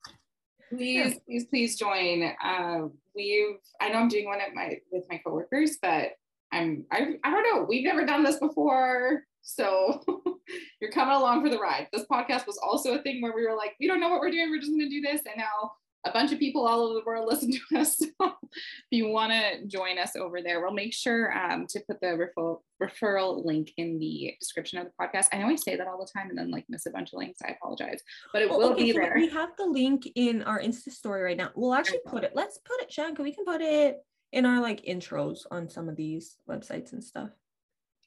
please, 0.69 1.13
yeah. 1.13 1.19
please, 1.25 1.45
please 1.47 1.77
join. 1.77 2.31
Uh, 2.41 2.87
we've. 3.13 3.57
I 3.81 3.89
know 3.89 3.99
I'm 3.99 4.07
doing 4.07 4.25
one 4.25 4.39
at 4.39 4.53
my 4.53 4.77
with 4.89 5.03
my 5.09 5.17
coworkers, 5.17 5.79
but 5.81 6.11
I'm. 6.53 6.85
I. 6.93 7.15
I 7.25 7.29
don't 7.29 7.43
know. 7.43 7.65
We've 7.67 7.83
never 7.83 8.05
done 8.05 8.23
this 8.23 8.39
before. 8.39 9.23
So 9.47 10.01
you're 10.81 10.91
coming 10.91 11.15
along 11.15 11.41
for 11.41 11.49
the 11.49 11.57
ride. 11.57 11.87
This 11.93 12.05
podcast 12.11 12.45
was 12.45 12.59
also 12.61 12.95
a 12.95 13.01
thing 13.01 13.21
where 13.21 13.33
we 13.33 13.47
were 13.47 13.55
like, 13.55 13.75
we 13.79 13.87
don't 13.87 14.01
know 14.01 14.09
what 14.09 14.19
we're 14.19 14.29
doing. 14.29 14.49
We're 14.49 14.59
just 14.59 14.71
going 14.71 14.81
to 14.81 14.89
do 14.89 15.01
this. 15.01 15.21
And 15.25 15.37
now 15.37 15.71
a 16.05 16.11
bunch 16.11 16.33
of 16.33 16.39
people 16.39 16.67
all 16.67 16.81
over 16.81 16.95
the 16.95 17.05
world 17.05 17.27
listen 17.31 17.51
to 17.51 17.79
us. 17.79 17.97
So 17.97 18.07
if 18.19 18.91
you 18.91 19.07
want 19.07 19.31
to 19.31 19.65
join 19.65 19.97
us 19.97 20.17
over 20.17 20.41
there, 20.41 20.61
we'll 20.61 20.73
make 20.73 20.93
sure 20.93 21.35
um, 21.35 21.65
to 21.67 21.79
put 21.87 22.01
the 22.01 22.07
referral 22.07 22.59
referral 22.81 23.43
link 23.45 23.71
in 23.77 23.97
the 23.99 24.35
description 24.39 24.79
of 24.79 24.87
the 24.87 24.91
podcast. 25.01 25.27
I 25.31 25.37
know 25.37 25.47
I 25.47 25.55
say 25.55 25.77
that 25.77 25.87
all 25.87 25.97
the 25.97 26.11
time 26.11 26.29
and 26.29 26.37
then 26.37 26.51
like 26.51 26.65
miss 26.67 26.85
a 26.85 26.91
bunch 26.91 27.13
of 27.13 27.19
links. 27.19 27.39
I 27.43 27.51
apologize, 27.51 28.01
but 28.33 28.41
it 28.41 28.49
will 28.49 28.71
okay, 28.71 28.83
be 28.83 28.91
there. 28.91 29.13
We 29.15 29.29
have 29.29 29.49
the 29.57 29.65
link 29.65 30.07
in 30.15 30.43
our 30.43 30.61
Insta 30.61 30.89
story 30.89 31.21
right 31.21 31.37
now. 31.37 31.51
We'll 31.55 31.73
actually 31.73 32.01
put 32.05 32.23
it. 32.23 32.31
Let's 32.35 32.59
put 32.59 32.81
it, 32.81 32.91
Shanka. 32.91 33.19
We 33.23 33.33
can 33.33 33.45
put 33.45 33.61
it 33.61 33.97
in 34.33 34.45
our 34.45 34.61
like 34.61 34.83
intros 34.85 35.39
on 35.51 35.69
some 35.69 35.87
of 35.87 35.95
these 35.95 36.35
websites 36.49 36.91
and 36.91 37.03
stuff. 37.03 37.29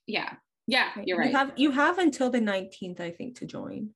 Yeah, 0.07 0.35
yeah, 0.71 0.91
you're 1.05 1.19
right. 1.19 1.31
You 1.31 1.37
have 1.37 1.53
you 1.57 1.71
have 1.73 1.99
until 1.99 2.31
the 2.31 2.41
19th, 2.41 3.01
I 3.01 3.11
think, 3.11 3.39
to 3.39 3.47
join 3.47 3.91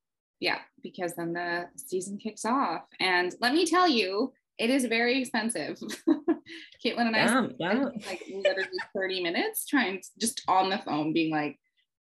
yeah, 0.44 0.58
because 0.82 1.14
then 1.14 1.32
the 1.32 1.68
season 1.76 2.18
kicks 2.18 2.44
off. 2.44 2.82
And 3.00 3.34
let 3.40 3.54
me 3.54 3.64
tell 3.64 3.88
you, 3.88 4.32
it 4.58 4.68
is 4.68 4.84
very 4.84 5.18
expensive. 5.20 5.78
Caitlin 6.84 7.06
and 7.06 7.16
I, 7.16 7.48
yeah. 7.58 7.84
like 8.06 8.22
literally 8.30 8.68
30 8.94 9.22
minutes 9.22 9.66
trying 9.66 10.02
to, 10.02 10.08
just 10.20 10.42
on 10.46 10.68
the 10.68 10.76
phone 10.78 11.14
being 11.14 11.30
like, 11.32 11.58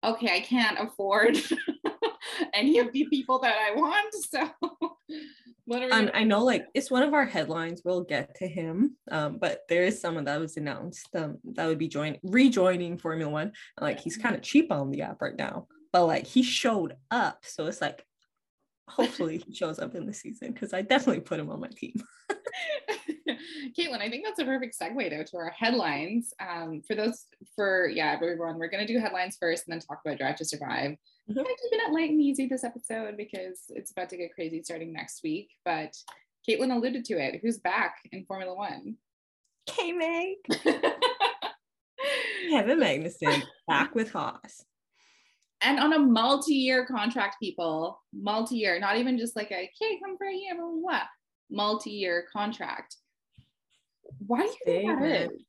okay, 0.03 0.35
I 0.35 0.41
can't 0.41 0.79
afford 0.81 1.39
any 2.55 2.81
of 2.81 2.93
the 2.93 3.07
people 3.07 3.39
that 3.41 3.55
I 3.55 3.75
want. 3.77 4.15
So 4.31 4.51
what 5.67 5.83
are 5.83 5.93
um, 5.93 6.11
I 6.13 6.25
know 6.25 6.45
like 6.45 6.67
it's 6.75 6.91
one 6.91 7.03
of 7.03 7.15
our 7.15 7.25
headlines. 7.25 7.83
We'll 7.85 8.03
get 8.03 8.35
to 8.37 8.47
him. 8.47 8.97
Um, 9.11 9.39
but 9.39 9.63
there 9.69 9.85
is 9.85 10.01
someone 10.01 10.25
that 10.25 10.41
was 10.41 10.57
announced 10.57 11.09
um, 11.15 11.39
that 11.55 11.67
would 11.67 11.79
be 11.79 11.89
joining 11.89 12.21
rejoining 12.23 12.99
Formula 12.99 13.31
One. 13.31 13.53
Like 13.81 14.01
he's 14.01 14.17
kind 14.17 14.35
of 14.35 14.43
cheap 14.43 14.71
on 14.71 14.91
the 14.91 15.03
app 15.03 15.23
right 15.23 15.37
now. 15.37 15.67
But 15.93 16.07
like 16.07 16.27
he 16.27 16.43
showed 16.43 16.97
up. 17.11 17.39
So 17.43 17.67
it's 17.67 17.81
like 17.81 18.05
hopefully 18.89 19.43
he 19.47 19.55
shows 19.55 19.79
up 19.79 19.95
in 19.95 20.07
the 20.07 20.13
season 20.13 20.53
because 20.53 20.75
I 20.75 20.83
definitely 20.83 21.23
put 21.23 21.41
him 21.41 21.51
on 21.51 21.61
my 21.61 21.69
team. 21.69 21.95
Caitlin, 23.79 24.01
I 24.01 24.09
think 24.09 24.25
that's 24.25 24.41
a 24.41 24.45
perfect 24.45 24.77
segue 24.81 25.11
though 25.11 25.25
to 25.25 25.37
our 25.37 25.51
headlines. 25.51 26.33
Um, 26.41 26.83
for 26.87 26.95
those, 26.95 27.27
for 27.55 27.89
yeah, 27.89 28.13
everyone, 28.13 28.59
we're 28.59 28.69
gonna 28.69 28.87
do 28.87 28.99
headlines 28.99 29.37
first 29.41 29.65
and 29.67 29.73
then 29.73 29.81
talk 29.81 30.01
about 30.05 30.19
Drive 30.19 30.37
to 30.37 30.45
Survive. 30.45 30.93
Mm-hmm. 31.31 31.39
I'm 31.39 31.45
keeping 31.45 31.81
it 31.87 31.93
light 31.93 32.11
and 32.11 32.21
easy 32.21 32.47
this 32.47 32.65
episode 32.65 33.17
because 33.17 33.65
it's 33.71 33.93
about 33.93 34.09
to 34.11 34.17
get 34.17 34.35
crazy 34.35 34.63
starting 34.63 34.93
next 34.93 35.23
week. 35.23 35.51
But 35.65 35.95
Caitlin 36.49 36.75
alluded 36.75 37.05
to 37.07 37.15
it. 37.15 37.41
Who's 37.43 37.59
back 37.59 37.97
in 38.13 38.25
Formula 38.27 38.55
One? 38.55 38.97
K-Mag. 39.67 40.37
Kevin 42.51 42.79
Magnussen 42.79 43.43
back 43.67 43.95
with 43.95 44.13
Haas 44.13 44.65
and 45.65 45.81
on 45.81 45.95
a 45.95 45.99
multi-year 45.99 46.87
contract, 46.87 47.37
people, 47.41 48.01
multi-year, 48.13 48.79
not 48.79 48.99
even 48.99 49.19
just 49.19 49.35
like 49.35 49.51
a 49.51 49.71
okay, 49.83 49.99
come 50.05 50.17
for 50.19 50.27
a 50.27 50.33
year, 50.33 50.55
blah, 50.55 50.67
blah, 50.67 50.81
blah. 50.81 51.01
multi-year 51.51 52.27
contract. 52.31 52.97
Why 54.27 54.43
do 54.43 54.47
you 54.47 54.57
think 54.65 55.01
that 55.01 55.31
is? 55.33 55.43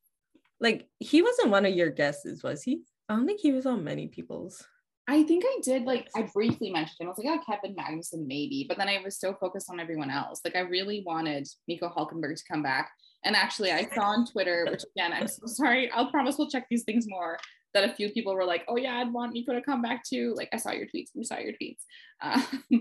Like 0.60 0.88
he 0.98 1.22
wasn't 1.22 1.50
one 1.50 1.66
of 1.66 1.74
your 1.74 1.90
guesses, 1.90 2.42
was 2.42 2.62
he? 2.62 2.82
I 3.08 3.14
don't 3.16 3.26
think 3.26 3.40
he 3.40 3.52
was 3.52 3.66
on 3.66 3.84
many 3.84 4.08
people's. 4.08 4.66
I 5.08 5.22
think 5.22 5.44
I 5.46 5.60
did 5.62 5.84
like 5.84 6.08
I 6.16 6.22
briefly 6.22 6.70
mentioned 6.70 6.96
him. 7.00 7.06
I 7.06 7.10
was 7.10 7.18
like, 7.18 7.38
oh, 7.38 7.52
Kevin 7.52 7.76
Magnussen, 7.76 8.26
maybe, 8.26 8.66
but 8.68 8.76
then 8.76 8.88
I 8.88 9.00
was 9.04 9.20
so 9.20 9.34
focused 9.34 9.70
on 9.70 9.78
everyone 9.78 10.10
else. 10.10 10.40
Like 10.44 10.56
I 10.56 10.60
really 10.60 11.02
wanted 11.06 11.46
Nico 11.68 11.88
Hulkenberg 11.88 12.36
to 12.36 12.44
come 12.50 12.62
back. 12.62 12.90
And 13.24 13.36
actually, 13.36 13.72
I 13.72 13.88
saw 13.94 14.02
on 14.02 14.26
Twitter, 14.26 14.66
which 14.70 14.84
again, 14.96 15.12
I'm 15.12 15.28
so 15.28 15.46
sorry. 15.46 15.90
I'll 15.90 16.10
promise 16.10 16.36
we'll 16.38 16.50
check 16.50 16.66
these 16.70 16.84
things 16.84 17.06
more 17.08 17.38
that 17.74 17.88
a 17.88 17.94
few 17.94 18.10
people 18.10 18.34
were 18.34 18.44
like, 18.44 18.64
oh 18.68 18.76
yeah, 18.76 18.96
I'd 18.96 19.12
want 19.12 19.32
Nico 19.32 19.52
to 19.52 19.62
come 19.62 19.82
back 19.82 20.02
too. 20.04 20.34
Like 20.36 20.48
I 20.52 20.56
saw 20.56 20.72
your 20.72 20.86
tweets, 20.86 21.10
we 21.14 21.24
saw 21.24 21.38
your 21.38 21.52
tweets. 21.52 21.82
Uh, 22.20 22.42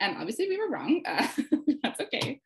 and 0.00 0.16
obviously 0.16 0.48
we 0.48 0.56
were 0.56 0.70
wrong. 0.70 1.02
Uh, 1.06 1.26
that's 1.82 2.00
okay. 2.00 2.40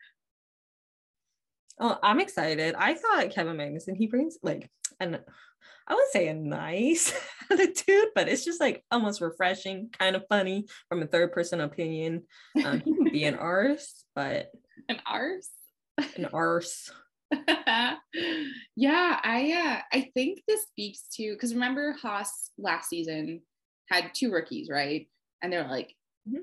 Oh, 1.80 1.98
I'm 2.02 2.20
excited. 2.20 2.74
I 2.76 2.94
thought 2.94 3.30
Kevin 3.30 3.56
Magnussen, 3.56 3.96
he 3.96 4.06
brings 4.06 4.38
like 4.42 4.70
an 5.00 5.20
I 5.86 5.94
would 5.94 6.08
say 6.12 6.28
a 6.28 6.34
nice 6.34 7.12
attitude, 7.50 8.08
but 8.14 8.28
it's 8.28 8.44
just 8.44 8.60
like 8.60 8.84
almost 8.90 9.20
refreshing, 9.20 9.90
kind 9.98 10.16
of 10.16 10.24
funny 10.28 10.66
from 10.88 11.02
a 11.02 11.06
third 11.06 11.32
person 11.32 11.60
opinion. 11.60 12.22
Um, 12.64 12.80
he 12.80 12.94
can 12.94 13.04
be 13.04 13.24
an 13.24 13.34
arse, 13.38 14.04
but 14.14 14.50
an 14.88 15.00
arse, 15.06 15.50
an 16.16 16.26
arse. 16.32 16.90
yeah, 18.76 19.20
I 19.22 19.52
uh, 19.52 19.96
I 19.96 20.10
think 20.14 20.42
this 20.46 20.66
speaks 20.66 21.06
to 21.14 21.32
because 21.32 21.54
remember 21.54 21.96
Haas 22.00 22.50
last 22.58 22.88
season 22.88 23.40
had 23.90 24.12
two 24.14 24.30
rookies, 24.30 24.68
right? 24.70 25.08
And 25.42 25.52
they're 25.52 25.68
like, 25.68 25.94
mm-hmm. 26.28 26.42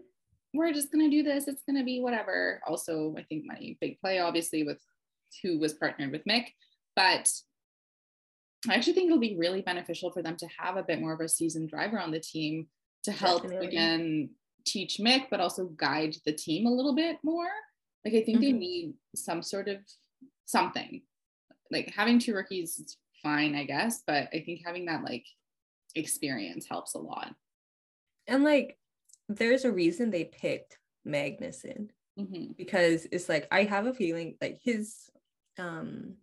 we're 0.54 0.74
just 0.74 0.92
gonna 0.92 1.10
do 1.10 1.24
this. 1.24 1.48
It's 1.48 1.64
gonna 1.68 1.84
be 1.84 2.02
whatever. 2.02 2.62
Also, 2.68 3.16
I 3.18 3.24
think 3.24 3.46
money 3.46 3.78
big 3.80 4.00
play, 4.02 4.20
obviously, 4.20 4.64
with 4.64 4.80
who 5.44 5.60
was 5.60 5.74
partnered 5.74 6.12
with 6.12 6.26
Mick, 6.26 6.48
but 6.96 7.32
I 8.68 8.76
actually 8.76 8.94
think 8.94 9.08
it'll 9.08 9.20
be 9.20 9.38
really 9.38 9.62
beneficial 9.62 10.12
for 10.12 10.22
them 10.22 10.36
to 10.38 10.48
have 10.58 10.76
a 10.76 10.84
bit 10.84 11.00
more 11.00 11.14
of 11.14 11.22
a 11.22 11.30
seasoned 11.30 11.70
driver 11.70 12.00
on 12.00 12.12
the 12.12 12.20
team 12.20 12.68
to 13.04 13.12
help 13.12 13.44
Definitely. 13.44 13.68
again 13.68 14.30
teach 14.66 14.98
Mick, 14.98 15.28
but 15.32 15.40
also 15.40 15.66
guide 15.68 16.16
the 16.26 16.34
team 16.34 16.66
a 16.66 16.72
little 16.72 16.96
bit 16.96 17.18
more. 17.24 17.48
Like 18.04 18.14
I 18.14 18.24
think 18.24 18.40
mm-hmm. 18.40 18.42
they 18.42 18.52
need 18.52 18.94
some 19.16 19.42
sort 19.42 19.68
of 19.68 19.78
something. 20.46 21.02
Like 21.72 21.94
having 21.96 22.20
two 22.20 22.34
rookies 22.34 22.80
is 22.80 22.98
fine, 23.24 23.56
I 23.56 23.64
guess, 23.64 24.04
but 24.06 24.28
I 24.34 24.44
think 24.46 24.62
having 24.66 24.86
that 24.86 25.04
like 25.04 25.26
experience 25.96 26.68
helps 26.70 26.96
a 26.96 27.00
lot. 27.00 27.34
And 28.28 28.44
like 28.44 28.78
there's 29.28 29.66
a 29.66 29.72
reason 29.72 30.10
they 30.10 30.26
picked 30.26 30.78
Magnussen 31.08 31.90
mm-hmm. 32.20 32.52
because 32.58 33.08
it's 33.12 33.30
like 33.30 33.48
I 33.52 33.64
have 33.64 33.86
a 33.86 33.94
feeling 33.94 34.36
like 34.42 34.60
his 34.64 35.10
um 35.60 36.16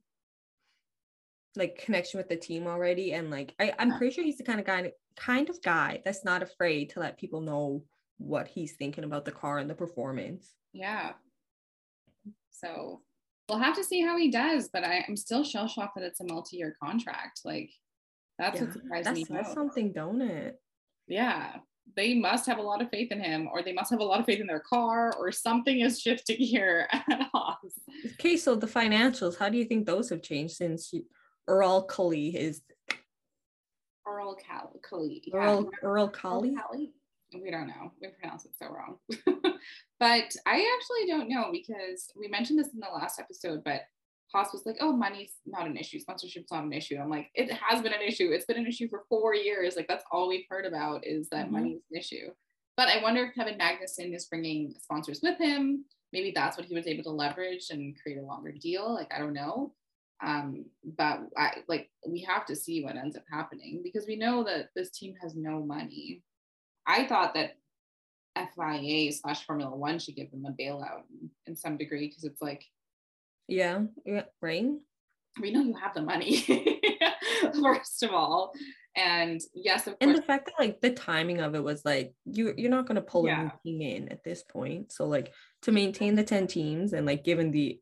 like 1.57 1.83
connection 1.85 2.19
with 2.19 2.29
the 2.29 2.37
team 2.37 2.67
already 2.67 3.13
and 3.13 3.31
like 3.31 3.55
I, 3.59 3.73
I'm 3.79 3.97
pretty 3.97 4.15
sure 4.15 4.25
he's 4.25 4.37
the 4.37 4.45
kind 4.45 4.61
of 4.61 4.67
guy 4.67 4.93
kind 5.17 5.49
of 5.49 5.63
guy 5.63 6.03
that's 6.05 6.25
not 6.25 6.43
afraid 6.43 6.91
to 6.91 7.01
let 7.01 7.19
people 7.19 7.41
know 7.41 7.83
what 8.19 8.49
he's 8.49 8.73
thinking 8.73 9.05
about 9.05 9.25
the 9.25 9.33
car 9.33 9.59
and 9.59 9.69
the 9.69 9.75
performance. 9.75 10.53
Yeah. 10.73 11.13
So 12.51 13.03
we'll 13.49 13.59
have 13.59 13.77
to 13.77 13.85
see 13.85 14.03
how 14.03 14.19
he 14.19 14.31
does, 14.31 14.69
but 14.73 14.85
I, 14.85 15.05
am 15.09 15.17
still 15.17 15.45
shell 15.45 15.69
shocked 15.69 15.97
that 15.97 16.05
it's 16.05 16.21
a 16.21 16.25
multi-year 16.25 16.77
contract. 16.83 17.41
Like 17.45 17.71
that's 18.39 18.59
yeah, 18.59 18.65
what 18.65 18.73
surprised 18.73 19.07
that's, 19.07 19.17
me. 19.19 19.27
That's 19.29 19.53
something, 19.53 19.93
don't 19.93 20.23
it? 20.23 20.61
Yeah. 21.07 21.57
They 21.97 22.15
must 22.15 22.47
have 22.47 22.59
a 22.59 22.63
lot 22.63 22.83
of 22.83 22.91
faith 22.91 23.11
in 23.11 23.21
him, 23.21 23.49
or 23.51 23.63
they 23.63 23.73
must 23.73 23.91
have 23.91 24.01
a 24.01 24.05
lot 24.05 24.21
of 24.21 24.27
faith 24.27 24.41
in 24.41 24.47
their 24.47 24.61
car, 24.61 25.15
or 25.19 25.33
something 25.33 25.81
is 25.81 26.01
shifting 26.03 26.37
here 26.37 26.89
at 26.93 27.29
Haas. 27.33 27.81
Okay, 28.15 28.37
so 28.37 28.55
the 28.55 28.67
financials, 28.67 29.39
how 29.39 29.49
do 29.49 29.59
you 29.59 29.65
think 29.65 29.87
those 29.87 30.11
have 30.11 30.23
changed 30.23 30.57
since 30.57 30.93
Earl 31.49 31.83
Cully 31.83 32.37
is 32.37 32.63
Earl 34.07 34.37
Cully? 34.89 35.23
Earl 35.33 35.71
Earl 35.83 36.09
Cully? 36.09 36.55
We 37.35 37.51
don't 37.51 37.67
know. 37.67 37.93
We 38.01 38.09
pronounce 38.21 38.45
it 38.45 38.53
so 38.57 38.69
wrong. 38.69 38.99
but 39.99 40.37
I 40.47 40.77
actually 40.79 41.07
don't 41.09 41.29
know 41.29 41.51
because 41.51 42.11
we 42.17 42.29
mentioned 42.29 42.59
this 42.59 42.73
in 42.73 42.81
the 42.81 42.87
last 42.95 43.19
episode, 43.19 43.63
but 43.65 43.81
Haas 44.33 44.53
was 44.53 44.67
like, 44.67 44.77
oh, 44.81 44.93
money's 44.93 45.35
not 45.47 45.67
an 45.67 45.77
issue. 45.77 46.01
Sponsorship's 46.01 46.51
not 46.51 46.65
an 46.65 46.73
issue. 46.73 46.99
I'm 46.99 47.11
like, 47.11 47.31
it 47.35 47.51
has 47.53 47.83
been 47.83 47.93
an 47.93 48.03
issue. 48.03 48.31
It's 48.33 48.45
been 48.45 48.59
an 48.59 48.67
issue 48.67 48.89
for 48.89 49.05
four 49.09 49.35
years. 49.35 49.77
Like, 49.77 49.89
that's 49.89 50.05
all 50.11 50.29
we've 50.29 50.47
heard 50.49 50.67
about 50.67 51.07
is 51.07 51.29
that 51.31 51.45
mm-hmm. 51.45 51.55
money 51.55 51.71
is 51.73 51.83
an 51.91 51.99
issue. 51.99 52.31
But 52.77 52.89
I 52.89 53.03
wonder 53.03 53.25
if 53.25 53.35
Kevin 53.35 53.59
Magnussen 53.59 54.15
is 54.15 54.27
bringing 54.27 54.75
sponsors 54.83 55.21
with 55.23 55.39
him. 55.39 55.85
Maybe 56.13 56.33
that's 56.35 56.57
what 56.57 56.67
he 56.67 56.75
was 56.75 56.87
able 56.87 57.05
to 57.05 57.11
leverage 57.11 57.67
and 57.71 57.97
create 58.03 58.19
a 58.19 58.23
longer 58.23 58.53
deal. 58.53 58.93
Like, 58.93 59.13
I 59.15 59.19
don't 59.19 59.33
know. 59.33 59.73
Um, 60.25 60.65
but 60.97 61.21
I 61.37 61.59
like 61.69 61.91
we 62.09 62.23
have 62.23 62.47
to 62.47 62.57
see 62.57 62.83
what 62.83 62.97
ends 62.97 63.17
up 63.17 63.25
happening 63.31 63.83
because 63.85 64.07
we 64.07 64.17
know 64.17 64.45
that 64.45 64.71
this 64.75 64.91
team 64.91 65.15
has 65.23 65.35
no 65.35 65.63
money. 65.63 66.23
I 66.87 67.07
thought 67.07 67.35
that 67.35 67.57
FIA 68.37 69.13
slash 69.13 69.45
Formula 69.45 69.75
One 69.75 69.99
should 69.99 70.17
give 70.17 70.31
them 70.31 70.47
a 70.47 70.53
bailout 70.53 71.03
in 71.47 71.57
some 71.57 71.77
degree 71.77 72.09
because 72.09 72.25
it's 72.25 72.41
like, 72.41 72.65
yeah, 73.49 73.83
yeah, 74.05 74.23
right. 74.41 74.67
We 75.41 75.51
know 75.51 75.63
you 75.63 75.75
have 75.75 75.95
the 75.95 76.03
money, 76.03 76.39
first 77.63 78.03
of 78.03 78.11
all, 78.11 78.53
and 78.97 79.41
yes, 79.55 79.87
of 79.87 79.93
course. 79.93 79.97
and 80.01 80.11
course. 80.11 80.21
the 80.21 80.27
fact 80.27 80.47
that 80.47 80.55
like 80.59 80.81
the 80.81 80.91
timing 80.91 81.41
of 81.41 81.55
it 81.55 81.63
was 81.63 81.85
like 81.85 82.15
you 82.25 82.55
you're 82.57 82.71
not 82.71 82.87
going 82.87 82.97
to 82.97 83.03
pull 83.03 83.27
yeah. 83.27 83.41
a 83.41 83.43
new 83.45 83.51
team 83.65 83.83
in 83.83 84.09
at 84.09 84.25
this 84.25 84.43
point, 84.43 84.93
so 84.93 85.07
like 85.07 85.33
to 85.63 85.73
maintain 85.73 86.15
the 86.15 86.25
ten 86.25 86.47
teams 86.47 86.93
and 86.93 87.07
like 87.07 87.25
given 87.25 87.51
the 87.51 87.79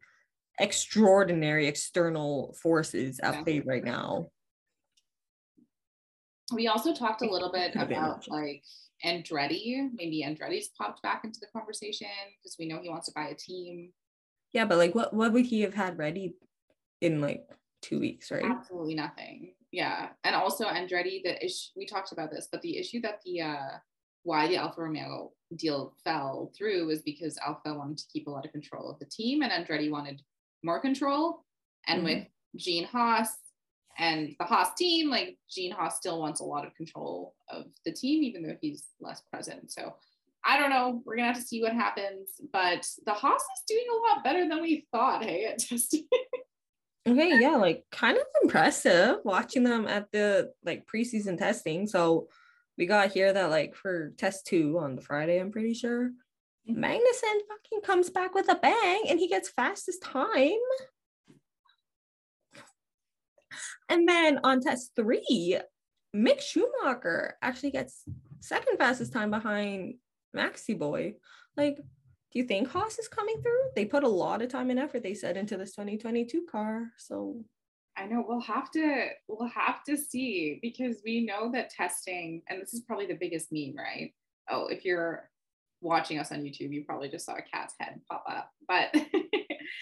extraordinary 0.58 1.66
external 1.66 2.54
forces 2.60 3.20
at 3.20 3.44
play 3.44 3.60
right 3.60 3.84
now. 3.84 4.26
We 6.52 6.68
also 6.68 6.94
talked 6.94 7.22
a 7.22 7.30
little 7.30 7.50
bit 7.50 7.74
about 7.74 8.28
like 8.28 8.62
Andretti, 9.04 9.88
maybe 9.94 10.24
Andretti's 10.24 10.70
popped 10.78 11.02
back 11.02 11.22
into 11.24 11.40
the 11.40 11.46
conversation 11.56 12.06
because 12.40 12.56
we 12.58 12.66
know 12.66 12.80
he 12.82 12.88
wants 12.88 13.06
to 13.06 13.12
buy 13.14 13.28
a 13.28 13.34
team. 13.34 13.90
Yeah, 14.54 14.64
but 14.64 14.78
like 14.78 14.94
what 14.94 15.12
what 15.12 15.32
would 15.32 15.44
he 15.44 15.60
have 15.62 15.74
had 15.74 15.98
ready 15.98 16.36
in 17.00 17.20
like 17.20 17.46
two 17.82 18.00
weeks, 18.00 18.30
right? 18.30 18.44
Absolutely 18.44 18.94
nothing. 18.94 19.52
Yeah. 19.72 20.10
And 20.22 20.34
also 20.36 20.64
Andretti, 20.66 21.22
the 21.22 21.44
issue 21.44 21.70
we 21.76 21.84
talked 21.84 22.12
about 22.12 22.30
this, 22.30 22.48
but 22.50 22.62
the 22.62 22.78
issue 22.78 23.00
that 23.02 23.20
the 23.26 23.42
uh 23.42 23.78
why 24.22 24.46
the 24.46 24.56
Alfa 24.56 24.80
Romeo 24.80 25.32
deal 25.56 25.94
fell 26.02 26.50
through 26.56 26.86
was 26.86 27.02
because 27.02 27.36
Alfa 27.44 27.74
wanted 27.74 27.98
to 27.98 28.04
keep 28.12 28.26
a 28.26 28.30
lot 28.30 28.46
of 28.46 28.52
control 28.52 28.90
of 28.90 28.98
the 29.00 29.06
team 29.06 29.42
and 29.42 29.52
Andretti 29.52 29.90
wanted 29.90 30.22
more 30.62 30.80
control. 30.80 31.44
And 31.86 31.98
mm-hmm. 31.98 32.20
with 32.20 32.26
Gene 32.56 32.84
Haas 32.84 33.28
and 33.98 34.34
the 34.38 34.46
Haas 34.46 34.72
team, 34.78 35.10
like 35.10 35.36
Gene 35.50 35.72
Haas 35.72 35.96
still 35.96 36.20
wants 36.20 36.40
a 36.40 36.44
lot 36.44 36.66
of 36.66 36.74
control 36.74 37.34
of 37.50 37.64
the 37.84 37.92
team, 37.92 38.22
even 38.22 38.42
though 38.42 38.56
he's 38.60 38.84
less 39.00 39.22
present. 39.30 39.70
So 39.70 39.94
I 40.44 40.58
don't 40.58 40.70
know. 40.70 41.02
We're 41.04 41.16
gonna 41.16 41.28
have 41.28 41.40
to 41.40 41.46
see 41.46 41.62
what 41.62 41.72
happens. 41.72 42.28
But 42.52 42.86
the 43.06 43.12
Haas 43.12 43.40
is 43.40 43.62
doing 43.66 43.86
a 43.90 44.08
lot 44.08 44.24
better 44.24 44.48
than 44.48 44.60
we 44.60 44.86
thought. 44.92 45.24
Hey, 45.24 45.46
at 45.46 45.58
testing. 45.58 46.04
okay, 47.08 47.38
yeah, 47.40 47.56
like 47.56 47.84
kind 47.90 48.16
of 48.16 48.24
impressive 48.42 49.16
watching 49.24 49.64
them 49.64 49.86
at 49.86 50.10
the 50.12 50.52
like 50.64 50.86
preseason 50.86 51.38
testing. 51.38 51.86
So 51.86 52.28
we 52.76 52.86
got 52.86 53.12
here 53.12 53.32
that 53.32 53.50
like 53.50 53.74
for 53.74 54.10
test 54.18 54.46
two 54.46 54.78
on 54.78 54.96
the 54.96 55.02
Friday, 55.02 55.38
I'm 55.38 55.52
pretty 55.52 55.74
sure. 55.74 56.10
Mm-hmm. 56.68 56.84
Magnussen 56.84 57.40
fucking 57.48 57.82
comes 57.84 58.10
back 58.10 58.34
with 58.34 58.50
a 58.50 58.56
bang 58.56 59.04
and 59.08 59.18
he 59.18 59.28
gets 59.28 59.48
fastest 59.50 60.02
time. 60.02 60.50
And 63.88 64.08
then 64.08 64.40
on 64.44 64.60
test 64.60 64.92
three, 64.96 65.58
Mick 66.16 66.40
Schumacher 66.40 67.36
actually 67.42 67.70
gets 67.70 68.02
second 68.40 68.78
fastest 68.78 69.12
time 69.12 69.30
behind 69.30 69.94
Maxi 70.34 70.78
Boy. 70.78 71.14
Like, 71.56 71.76
do 71.76 72.38
you 72.38 72.44
think 72.44 72.68
Haas 72.68 72.98
is 72.98 73.08
coming 73.08 73.40
through? 73.42 73.60
They 73.76 73.84
put 73.84 74.04
a 74.04 74.08
lot 74.08 74.42
of 74.42 74.48
time 74.48 74.70
and 74.70 74.78
effort, 74.78 75.02
they 75.02 75.14
said, 75.14 75.36
into 75.36 75.56
this 75.56 75.72
2022 75.72 76.46
car. 76.50 76.90
So 76.98 77.44
I 77.96 78.06
know 78.06 78.24
we'll 78.26 78.40
have 78.40 78.70
to 78.72 79.08
we'll 79.28 79.48
have 79.48 79.84
to 79.84 79.96
see 79.96 80.58
because 80.60 80.96
we 81.04 81.24
know 81.24 81.50
that 81.52 81.70
testing, 81.70 82.42
and 82.48 82.60
this 82.60 82.74
is 82.74 82.80
probably 82.80 83.06
the 83.06 83.18
biggest 83.20 83.48
meme, 83.52 83.76
right? 83.76 84.12
Oh, 84.50 84.66
if 84.66 84.84
you're 84.84 85.30
watching 85.80 86.18
us 86.18 86.32
on 86.32 86.42
YouTube, 86.42 86.72
you 86.72 86.84
probably 86.84 87.08
just 87.08 87.26
saw 87.26 87.34
a 87.34 87.42
cat's 87.42 87.74
head 87.78 88.00
pop 88.10 88.24
up. 88.28 88.50
But 88.66 88.94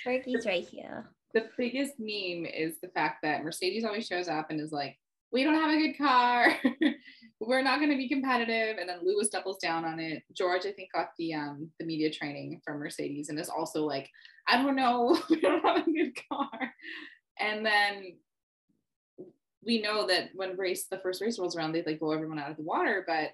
Turkey's 0.05 0.45
right 0.47 0.67
here 0.67 1.11
the 1.35 1.49
biggest 1.57 1.95
meme 1.99 2.47
is 2.47 2.79
the 2.81 2.89
fact 2.89 3.19
that 3.23 3.45
Mercedes 3.45 3.85
always 3.85 4.07
shows 4.07 4.29
up 4.29 4.51
and 4.51 4.61
is 4.61 4.73
like, 4.73 4.99
we 5.33 5.45
don't 5.45 5.55
have 5.55 5.71
a 5.71 5.79
good 5.79 5.99
car. 5.99 6.55
We're 7.41 7.63
not 7.63 7.79
going 7.79 7.91
to 7.91 7.97
be 7.97 8.09
competitive. 8.09 8.77
And 8.79 8.89
then 8.89 9.01
Lewis 9.03 9.29
doubles 9.29 9.59
down 9.59 9.85
on 9.85 9.99
it. 9.99 10.23
George, 10.33 10.65
I 10.65 10.73
think, 10.73 10.93
got 10.93 11.09
the 11.19 11.35
um 11.35 11.71
the 11.81 11.87
media 11.87 12.11
training 12.11 12.61
from 12.65 12.79
Mercedes 12.79 13.29
and 13.29 13.39
is 13.39 13.49
also 13.49 13.85
like, 13.85 14.09
I 14.47 14.63
don't 14.63 14.77
know, 14.77 15.19
we 15.31 15.41
don't 15.41 15.65
have 15.65 15.87
a 15.87 15.91
good 15.91 16.13
car. 16.31 16.73
And 17.41 17.67
then 17.67 18.15
we 19.65 19.81
know 19.81 20.07
that 20.07 20.31
when 20.35 20.57
race 20.57 20.87
the 20.91 20.99
first 20.99 21.23
race 21.23 21.39
rolls 21.39 21.57
around, 21.57 21.73
they 21.73 21.83
like 21.83 22.01
blow 22.01 22.13
everyone 22.13 22.39
out 22.39 22.51
of 22.51 22.57
the 22.57 22.63
water. 22.63 23.05
But 23.07 23.31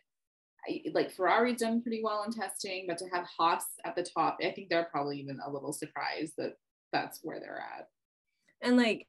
I, 0.69 0.83
like 0.95 1.11
Ferrari's 1.11 1.61
done 1.61 1.83
pretty 1.83 2.03
well 2.03 2.25
in 2.25 2.33
testing, 2.33 2.87
but 2.87 2.99
to 2.99 3.07
have 3.13 3.27
Haas 3.27 3.65
at 3.85 3.97
the 3.97 4.03
top, 4.03 4.39
I 4.43 4.53
think 4.53 4.69
they're 4.69 4.89
probably 4.91 5.19
even 5.19 5.41
a 5.45 5.51
little 5.51 5.73
surprised 5.73 6.35
that 6.39 6.55
that's 6.93 7.21
where 7.23 7.41
they're 7.41 7.63
at. 7.79 7.89
And 8.63 8.77
like 8.77 9.07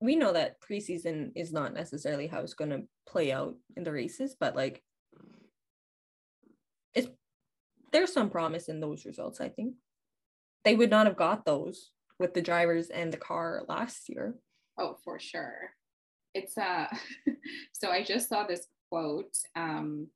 we 0.00 0.16
know 0.16 0.32
that 0.32 0.60
preseason 0.60 1.30
is 1.36 1.52
not 1.52 1.74
necessarily 1.74 2.26
how 2.26 2.40
it's 2.40 2.54
going 2.54 2.70
to 2.70 2.82
play 3.06 3.32
out 3.32 3.54
in 3.76 3.84
the 3.84 3.92
races, 3.92 4.34
but 4.38 4.56
like 4.56 4.82
it's 6.94 7.08
there's 7.92 8.12
some 8.12 8.30
promise 8.30 8.68
in 8.68 8.80
those 8.80 9.04
results, 9.04 9.40
I 9.40 9.48
think. 9.48 9.74
They 10.64 10.74
would 10.74 10.90
not 10.90 11.06
have 11.06 11.16
got 11.16 11.44
those 11.44 11.90
with 12.18 12.34
the 12.34 12.42
drivers 12.42 12.88
and 12.88 13.12
the 13.12 13.18
car 13.18 13.62
last 13.68 14.08
year. 14.08 14.34
Oh, 14.78 14.96
for 15.04 15.18
sure. 15.18 15.70
It's 16.34 16.56
uh 16.56 16.86
so 17.72 17.90
I 17.90 18.02
just 18.02 18.28
saw 18.28 18.46
this 18.46 18.66
quote 18.90 19.36
um 19.54 20.08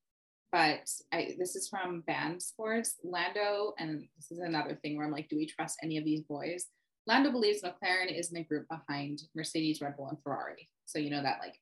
but 0.51 0.89
I, 1.13 1.35
this 1.37 1.57
is 1.57 1.69
from 1.69 2.03
Band 2.03 2.41
Sports. 2.41 2.95
Lando, 3.03 3.75
and 3.77 4.07
this 4.17 4.31
is 4.31 4.39
another 4.39 4.79
thing 4.81 4.97
where 4.97 5.05
I'm 5.05 5.11
like, 5.11 5.29
do 5.29 5.37
we 5.37 5.47
trust 5.47 5.81
any 5.83 5.99
of 5.99 6.05
these 6.05 6.21
boys? 6.21 6.67
Lando 7.07 7.31
believes 7.31 7.63
McLaren 7.63 8.17
is 8.17 8.31
in 8.31 8.39
a 8.39 8.45
group 8.45 8.67
behind 8.69 9.23
Mercedes, 9.35 9.81
Red 9.81 9.97
Bull, 9.97 10.09
and 10.09 10.23
Ferrari. 10.23 10.69
So 10.87 10.99
you 10.99 11.11
know 11.11 11.23
that 11.23 11.41
like 11.41 11.61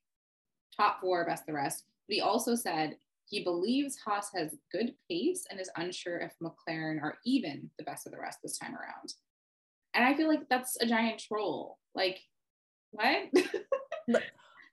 top 0.75 1.01
four, 1.01 1.25
best 1.25 1.45
the 1.45 1.53
rest. 1.53 1.83
But 2.07 2.15
he 2.15 2.21
also 2.21 2.55
said 2.55 2.97
he 3.25 3.43
believes 3.43 3.97
Haas 3.97 4.29
has 4.35 4.55
good 4.71 4.93
pace 5.09 5.45
and 5.49 5.59
is 5.59 5.71
unsure 5.77 6.17
if 6.17 6.33
McLaren 6.41 7.01
are 7.01 7.17
even 7.25 7.69
the 7.77 7.83
best 7.83 8.05
of 8.05 8.11
the 8.11 8.19
rest 8.19 8.39
this 8.43 8.57
time 8.57 8.75
around. 8.75 9.13
And 9.93 10.03
I 10.03 10.15
feel 10.15 10.27
like 10.27 10.47
that's 10.49 10.77
a 10.81 10.85
giant 10.85 11.19
troll. 11.19 11.77
Like, 11.93 12.19
what? 12.91 13.29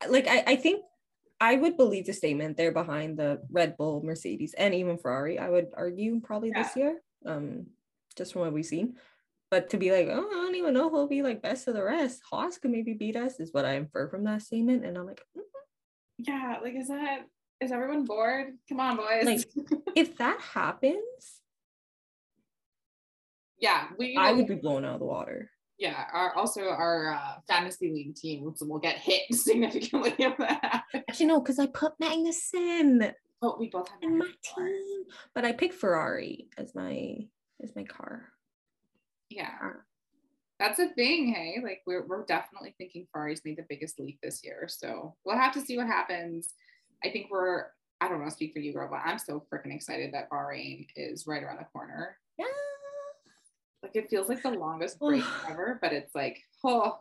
like 0.08 0.26
I, 0.28 0.44
I 0.46 0.56
think 0.56 0.82
I 1.40 1.56
would 1.56 1.76
believe 1.76 2.06
the 2.06 2.12
statement 2.12 2.56
they're 2.56 2.72
behind 2.72 3.18
the 3.18 3.40
Red 3.50 3.76
Bull, 3.76 4.02
Mercedes, 4.04 4.54
and 4.54 4.74
even 4.74 4.98
Ferrari. 4.98 5.38
I 5.38 5.48
would 5.48 5.68
argue 5.76 6.20
probably 6.20 6.50
yeah. 6.50 6.62
this 6.62 6.76
year, 6.76 7.00
um, 7.26 7.66
just 8.16 8.32
from 8.32 8.42
what 8.42 8.52
we've 8.52 8.64
seen. 8.64 8.96
But 9.50 9.70
to 9.70 9.78
be 9.78 9.90
like, 9.90 10.06
oh, 10.08 10.28
I 10.28 10.34
don't 10.34 10.54
even 10.54 10.74
know 10.74 10.88
who'll 10.88 11.08
be 11.08 11.22
like 11.22 11.42
best 11.42 11.66
of 11.66 11.74
the 11.74 11.82
rest. 11.82 12.22
Haas 12.30 12.58
could 12.58 12.70
maybe 12.70 12.94
beat 12.94 13.16
us, 13.16 13.40
is 13.40 13.52
what 13.52 13.64
I 13.64 13.72
infer 13.72 14.08
from 14.08 14.24
that 14.24 14.42
statement. 14.42 14.84
And 14.84 14.96
I'm 14.96 15.06
like, 15.06 15.20
mm-hmm. 15.36 15.40
yeah, 16.18 16.58
like, 16.62 16.74
is 16.76 16.88
that, 16.88 17.22
is 17.60 17.72
everyone 17.72 18.04
bored? 18.04 18.46
Come 18.68 18.78
on, 18.78 18.96
boys. 18.96 19.24
Like, 19.24 19.44
if 19.96 20.16
that 20.18 20.40
happens, 20.40 21.40
yeah, 23.58 23.88
we, 23.98 24.16
I 24.16 24.32
would 24.32 24.46
be 24.46 24.54
blown 24.54 24.84
out 24.84 24.94
of 24.94 25.00
the 25.00 25.06
water. 25.06 25.50
Yeah, 25.78 26.04
our 26.12 26.34
also 26.34 26.68
our 26.68 27.12
uh, 27.12 27.34
fantasy 27.48 27.90
league 27.92 28.14
team 28.14 28.52
will 28.60 28.78
get 28.78 28.96
hit 28.96 29.22
significantly 29.32 30.12
of 30.24 30.36
that. 30.38 30.84
Actually, 30.94 31.26
no, 31.26 31.40
because 31.40 31.58
I 31.58 31.66
put 31.66 31.98
Magnussen. 31.98 33.12
Oh, 33.42 33.56
we 33.58 33.68
both 33.70 33.88
have 33.88 34.02
in 34.02 34.18
my 34.18 34.30
team, 34.54 35.04
but 35.34 35.44
I 35.44 35.52
picked 35.52 35.74
Ferrari 35.74 36.48
as 36.58 36.74
my 36.74 37.16
as 37.62 37.74
my 37.74 37.84
car 37.84 38.28
yeah. 39.30 39.70
That's 40.58 40.78
a 40.78 40.90
thing 40.90 41.32
hey? 41.32 41.56
Like 41.62 41.80
we're, 41.86 42.06
we're 42.06 42.26
definitely 42.26 42.74
thinking 42.76 43.06
ferrari's 43.12 43.42
made 43.44 43.56
the 43.56 43.66
biggest 43.68 43.98
leap 43.98 44.18
this 44.22 44.42
year 44.44 44.68
so 44.68 45.14
we'll 45.24 45.38
have 45.38 45.54
to 45.54 45.60
see 45.60 45.76
what 45.76 45.86
happens. 45.86 46.54
I 47.04 47.10
think 47.10 47.28
we're 47.30 47.66
i 48.02 48.08
don't 48.08 48.18
want 48.18 48.30
to 48.30 48.34
speak 48.34 48.52
for 48.54 48.60
you 48.60 48.72
girl 48.72 48.88
but 48.90 49.02
i'm 49.04 49.18
so 49.18 49.44
freaking 49.52 49.74
excited 49.74 50.14
that 50.14 50.30
bahrain 50.30 50.86
is 50.96 51.26
right 51.26 51.42
around 51.42 51.58
the 51.58 51.66
corner. 51.72 52.16
Yeah. 52.38 52.46
Like 53.82 53.96
it 53.96 54.10
feels 54.10 54.28
like 54.28 54.42
the 54.42 54.50
longest 54.50 54.98
break 54.98 55.24
ever, 55.48 55.78
but 55.80 55.92
it's 55.92 56.14
like, 56.14 56.42
oh, 56.64 57.00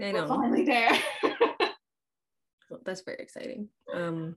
I 0.00 0.12
know. 0.12 0.26
finally 0.26 0.64
there. 0.64 0.90
That's 2.84 3.02
very 3.02 3.18
exciting. 3.18 3.68
Um, 3.94 4.36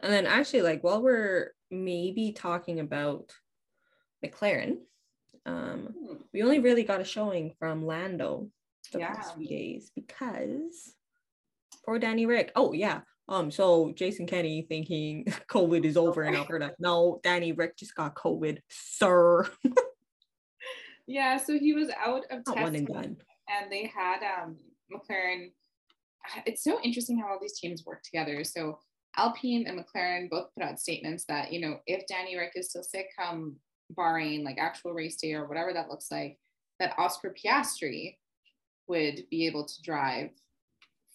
and 0.00 0.12
then 0.12 0.26
actually, 0.26 0.62
like 0.62 0.82
while 0.82 1.02
we're 1.02 1.52
maybe 1.70 2.32
talking 2.32 2.80
about 2.80 3.32
McLaren, 4.24 4.78
um, 5.46 5.94
hmm. 5.98 6.14
we 6.32 6.42
only 6.42 6.58
really 6.58 6.82
got 6.82 7.00
a 7.00 7.04
showing 7.04 7.54
from 7.58 7.86
Lando 7.86 8.48
the 8.92 9.00
yeah. 9.00 9.14
past 9.14 9.36
few 9.36 9.46
days 9.46 9.90
because 9.94 10.94
poor 11.84 11.98
Danny 11.98 12.26
Ric. 12.26 12.52
Oh 12.56 12.72
yeah. 12.72 13.00
Um, 13.28 13.50
so 13.50 13.92
Jason 13.94 14.26
Kenney 14.26 14.66
thinking 14.68 15.24
COVID 15.50 15.84
is 15.84 15.96
over 15.96 16.24
in 16.24 16.34
Alberta. 16.34 16.74
No, 16.78 17.20
Danny 17.22 17.52
Ric 17.52 17.76
just 17.76 17.94
got 17.94 18.16
COVID, 18.16 18.58
sir. 18.68 19.48
yeah, 21.06 21.36
so 21.36 21.56
he 21.58 21.72
was 21.72 21.90
out 22.04 22.24
of 22.30 22.40
Not 22.46 22.60
one 22.60 22.74
and 22.74 22.86
done. 22.86 23.16
And 23.48 23.70
they 23.70 23.86
had 23.86 24.20
um 24.22 24.56
McLaren. 24.92 25.52
It's 26.44 26.62
so 26.62 26.78
interesting 26.82 27.18
how 27.18 27.28
all 27.28 27.38
these 27.40 27.58
teams 27.58 27.84
work 27.86 28.02
together. 28.02 28.44
So 28.44 28.78
Alpine 29.16 29.66
and 29.66 29.78
McLaren 29.78 30.28
both 30.28 30.52
put 30.54 30.62
out 30.62 30.78
statements 30.78 31.24
that, 31.26 31.52
you 31.52 31.60
know, 31.60 31.78
if 31.86 32.06
Danny 32.06 32.36
Ric 32.36 32.52
is 32.54 32.68
still 32.68 32.82
sick 32.82 33.06
come 33.18 33.56
Bahrain, 33.94 34.44
like 34.44 34.58
actual 34.58 34.92
race 34.92 35.16
day 35.16 35.34
or 35.34 35.46
whatever 35.46 35.72
that 35.72 35.88
looks 35.88 36.10
like, 36.10 36.38
that 36.78 36.94
Oscar 36.98 37.34
Piastri 37.34 38.16
would 38.88 39.24
be 39.30 39.46
able 39.46 39.64
to 39.64 39.82
drive 39.82 40.30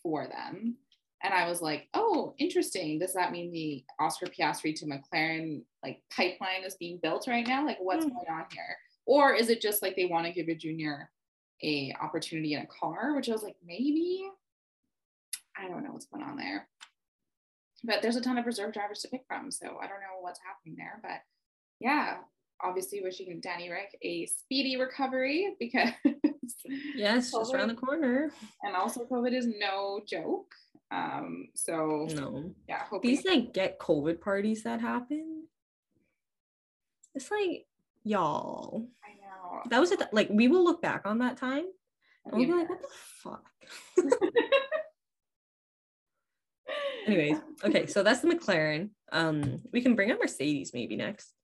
for 0.01 0.27
them. 0.27 0.77
And 1.23 1.33
I 1.33 1.49
was 1.49 1.61
like, 1.61 1.87
oh, 1.93 2.35
interesting. 2.37 2.99
Does 2.99 3.13
that 3.13 3.31
mean 3.31 3.51
the 3.51 3.83
Oscar 3.99 4.27
Piastri 4.27 4.75
to 4.75 4.85
McLaren 4.85 5.63
like 5.83 6.01
pipeline 6.15 6.63
is 6.65 6.75
being 6.75 6.99
built 7.01 7.27
right 7.27 7.47
now? 7.47 7.65
Like 7.65 7.77
what's 7.79 8.05
mm. 8.05 8.09
going 8.09 8.27
on 8.29 8.45
here? 8.51 8.77
Or 9.07 9.33
is 9.33 9.49
it 9.49 9.61
just 9.61 9.81
like 9.81 9.95
they 9.95 10.05
want 10.05 10.25
to 10.25 10.33
give 10.33 10.47
a 10.47 10.55
junior 10.55 11.09
a 11.63 11.95
opportunity 12.01 12.53
in 12.53 12.61
a 12.61 12.67
car, 12.67 13.15
which 13.15 13.29
I 13.29 13.31
was 13.31 13.43
like, 13.43 13.55
maybe. 13.65 14.29
I 15.57 15.67
don't 15.67 15.83
know 15.83 15.91
what's 15.91 16.05
going 16.05 16.23
on 16.23 16.35
there. 16.35 16.67
But 17.83 18.01
there's 18.01 18.17
a 18.17 18.21
ton 18.21 18.37
of 18.37 18.45
reserve 18.45 18.73
drivers 18.73 18.99
to 18.99 19.07
pick 19.07 19.23
from. 19.27 19.51
So 19.51 19.77
I 19.81 19.87
don't 19.87 20.01
know 20.01 20.19
what's 20.21 20.39
happening 20.45 20.75
there. 20.77 20.99
But 21.01 21.21
yeah, 21.79 22.17
obviously 22.65 23.01
wishing 23.01 23.39
Danny 23.41 23.69
Ric 23.69 23.97
a 24.01 24.25
speedy 24.25 24.77
recovery 24.77 25.55
because 25.59 25.89
yes, 26.95 27.31
COVID, 27.31 27.39
just 27.39 27.53
around 27.53 27.67
the 27.69 27.75
corner. 27.75 28.31
And 28.63 28.75
also 28.75 29.05
COVID 29.05 29.33
is 29.33 29.47
no 29.47 30.01
joke. 30.07 30.53
Um, 30.91 31.49
so 31.55 32.07
no, 32.13 32.51
yeah, 32.67 32.83
these 33.01 33.25
like 33.25 33.53
get 33.53 33.79
COVID 33.79 34.21
parties 34.21 34.63
that 34.63 34.81
happen. 34.81 35.43
It's 37.13 37.29
like 37.31 37.65
y'all. 38.03 38.87
I 39.03 39.09
know 39.19 39.61
that 39.69 39.79
was 39.79 39.91
a 39.91 39.95
it. 39.95 40.09
Like 40.11 40.29
we 40.31 40.47
will 40.47 40.63
look 40.63 40.81
back 40.81 41.03
on 41.05 41.19
that 41.19 41.37
time 41.37 41.65
and 42.25 42.37
we'll 42.37 42.45
be 42.45 42.53
like, 42.53 42.69
what 42.69 42.81
the 42.81 42.87
fuck. 43.23 43.43
Anyways, 47.07 47.37
okay, 47.63 47.85
so 47.85 48.01
that's 48.01 48.21
the 48.21 48.27
McLaren. 48.27 48.89
Um, 49.11 49.61
we 49.71 49.81
can 49.81 49.95
bring 49.95 50.09
up 50.11 50.17
Mercedes 50.19 50.71
maybe 50.73 50.95
next 50.95 51.35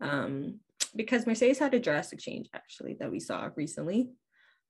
um, 0.00 0.60
because 0.94 1.26
Mercedes 1.26 1.58
had 1.58 1.74
a 1.74 1.80
drastic 1.80 2.18
change 2.18 2.48
actually 2.54 2.96
that 3.00 3.10
we 3.10 3.20
saw 3.20 3.48
recently. 3.54 4.10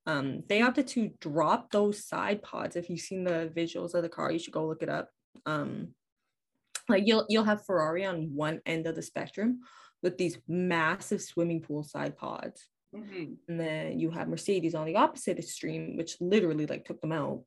Um, 0.05 0.43
they 0.47 0.61
opted 0.61 0.87
to 0.89 1.11
drop 1.19 1.71
those 1.71 2.05
side 2.05 2.41
pods. 2.41 2.75
If 2.75 2.89
you've 2.89 3.01
seen 3.01 3.23
the 3.25 3.51
visuals 3.55 3.93
of 3.93 4.03
the 4.03 4.09
car, 4.09 4.31
you 4.31 4.39
should 4.39 4.53
go 4.53 4.65
look 4.65 4.81
it 4.81 4.89
up. 4.89 5.09
Um, 5.45 5.89
like 6.87 7.03
you'll 7.05 7.25
you'll 7.27 7.43
have 7.43 7.65
Ferrari 7.65 8.05
on 8.05 8.33
one 8.33 8.61
end 8.65 8.87
of 8.87 8.95
the 8.95 9.01
spectrum 9.01 9.59
with 10.01 10.17
these 10.17 10.37
massive 10.47 11.21
swimming 11.21 11.61
pool 11.61 11.83
side 11.83 12.17
pods, 12.17 12.69
mm-hmm. 12.95 13.33
and 13.49 13.59
then 13.59 13.99
you 13.99 14.09
have 14.11 14.29
Mercedes 14.29 14.75
on 14.75 14.85
the 14.85 14.95
opposite 14.95 15.39
extreme, 15.39 15.97
which 15.97 16.15
literally 16.21 16.65
like 16.65 16.85
took 16.85 17.01
them 17.01 17.11
out. 17.11 17.43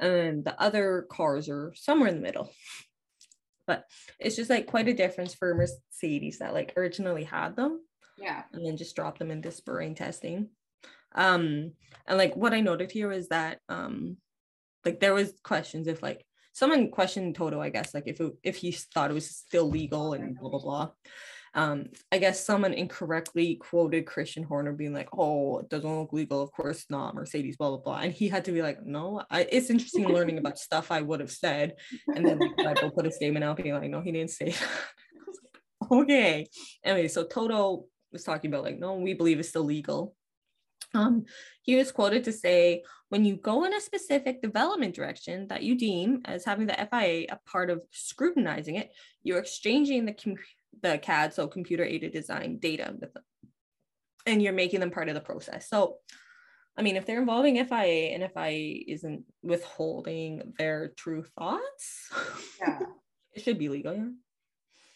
And 0.00 0.12
then 0.12 0.42
the 0.42 0.60
other 0.60 1.06
cars 1.08 1.48
are 1.48 1.72
somewhere 1.76 2.08
in 2.08 2.16
the 2.16 2.20
middle 2.20 2.50
but 3.66 3.84
it's 4.18 4.36
just 4.36 4.50
like 4.50 4.66
quite 4.66 4.88
a 4.88 4.94
difference 4.94 5.34
for 5.34 5.54
Mercedes 5.54 6.38
that 6.38 6.54
like 6.54 6.74
originally 6.76 7.24
had 7.24 7.56
them. 7.56 7.80
Yeah. 8.18 8.42
And 8.52 8.64
then 8.64 8.76
just 8.76 8.96
dropped 8.96 9.18
them 9.18 9.30
into 9.30 9.48
Bahrain 9.48 9.96
testing. 9.96 10.48
Um, 11.14 11.72
and 12.06 12.18
like 12.18 12.36
what 12.36 12.54
I 12.54 12.60
noted 12.60 12.90
here 12.90 13.12
is 13.12 13.28
that 13.28 13.58
um 13.68 14.16
like 14.84 15.00
there 15.00 15.14
was 15.14 15.32
questions 15.42 15.86
if 15.86 16.02
like 16.02 16.24
someone 16.52 16.90
questioned 16.90 17.34
Toto, 17.34 17.60
I 17.60 17.70
guess, 17.70 17.92
like 17.92 18.04
if 18.06 18.20
it, 18.20 18.32
if 18.42 18.56
he 18.56 18.72
thought 18.72 19.10
it 19.10 19.14
was 19.14 19.30
still 19.30 19.68
legal 19.68 20.14
and 20.14 20.38
blah 20.38 20.50
blah 20.50 20.60
blah 20.60 20.90
um, 21.56 21.86
I 22.12 22.18
guess 22.18 22.44
someone 22.44 22.74
incorrectly 22.74 23.56
quoted 23.56 24.04
Christian 24.04 24.42
Horner 24.42 24.72
being 24.72 24.92
like, 24.92 25.08
"Oh, 25.16 25.60
it 25.60 25.70
doesn't 25.70 25.98
look 25.98 26.12
legal. 26.12 26.42
Of 26.42 26.52
course 26.52 26.84
not. 26.90 27.14
Mercedes, 27.14 27.56
blah 27.56 27.70
blah 27.70 27.78
blah." 27.78 27.98
And 28.00 28.12
he 28.12 28.28
had 28.28 28.44
to 28.44 28.52
be 28.52 28.60
like, 28.60 28.84
"No, 28.84 29.22
I, 29.30 29.48
it's 29.50 29.70
interesting 29.70 30.06
learning 30.06 30.36
about 30.36 30.58
stuff 30.68 30.92
I 30.92 31.00
would 31.00 31.20
have 31.20 31.30
said." 31.30 31.76
And 32.14 32.26
then 32.26 32.38
like, 32.58 32.82
will 32.82 32.90
put 32.90 33.06
a 33.06 33.10
statement 33.10 33.42
out 33.42 33.56
being 33.56 33.74
like, 33.74 33.88
"No, 33.88 34.02
he 34.02 34.12
didn't 34.12 34.30
say." 34.30 34.50
that." 34.50 34.68
okay. 35.90 36.46
Anyway, 36.84 37.08
so 37.08 37.24
Toto 37.24 37.86
was 38.12 38.22
talking 38.22 38.50
about 38.50 38.62
like, 38.64 38.78
"No, 38.78 38.96
we 38.96 39.14
believe 39.14 39.40
it's 39.40 39.48
still 39.48 39.64
legal." 39.64 40.14
Um, 40.94 41.24
he 41.62 41.76
was 41.76 41.90
quoted 41.90 42.24
to 42.24 42.32
say, 42.32 42.82
when 43.08 43.24
you 43.24 43.36
go 43.36 43.64
in 43.64 43.74
a 43.74 43.80
specific 43.80 44.42
development 44.42 44.94
direction 44.94 45.46
that 45.48 45.62
you 45.62 45.76
deem 45.76 46.22
as 46.24 46.44
having 46.44 46.66
the 46.66 46.88
FIA 46.90 47.26
a 47.30 47.38
part 47.46 47.70
of 47.70 47.82
scrutinizing 47.90 48.76
it, 48.76 48.90
you're 49.22 49.38
exchanging 49.38 50.06
the 50.06 50.12
com- 50.12 50.36
the 50.82 50.98
CAD, 50.98 51.34
so 51.34 51.46
computer 51.46 51.84
aided 51.84 52.12
design 52.12 52.58
data 52.58 52.94
with 52.98 53.12
them. 53.12 53.22
And 54.26 54.42
you're 54.42 54.52
making 54.52 54.80
them 54.80 54.90
part 54.90 55.08
of 55.08 55.14
the 55.14 55.20
process. 55.20 55.68
So, 55.68 55.96
I 56.76 56.82
mean, 56.82 56.96
if 56.96 57.06
they're 57.06 57.20
involving 57.20 57.64
FIA 57.64 58.14
and 58.14 58.28
FIA 58.32 58.82
isn't 58.88 59.24
withholding 59.42 60.54
their 60.58 60.92
true 60.96 61.24
thoughts, 61.38 62.10
yeah, 62.60 62.80
it 63.34 63.42
should 63.42 63.58
be 63.58 63.68
legal. 63.68 63.94
Yeah. 63.94 64.08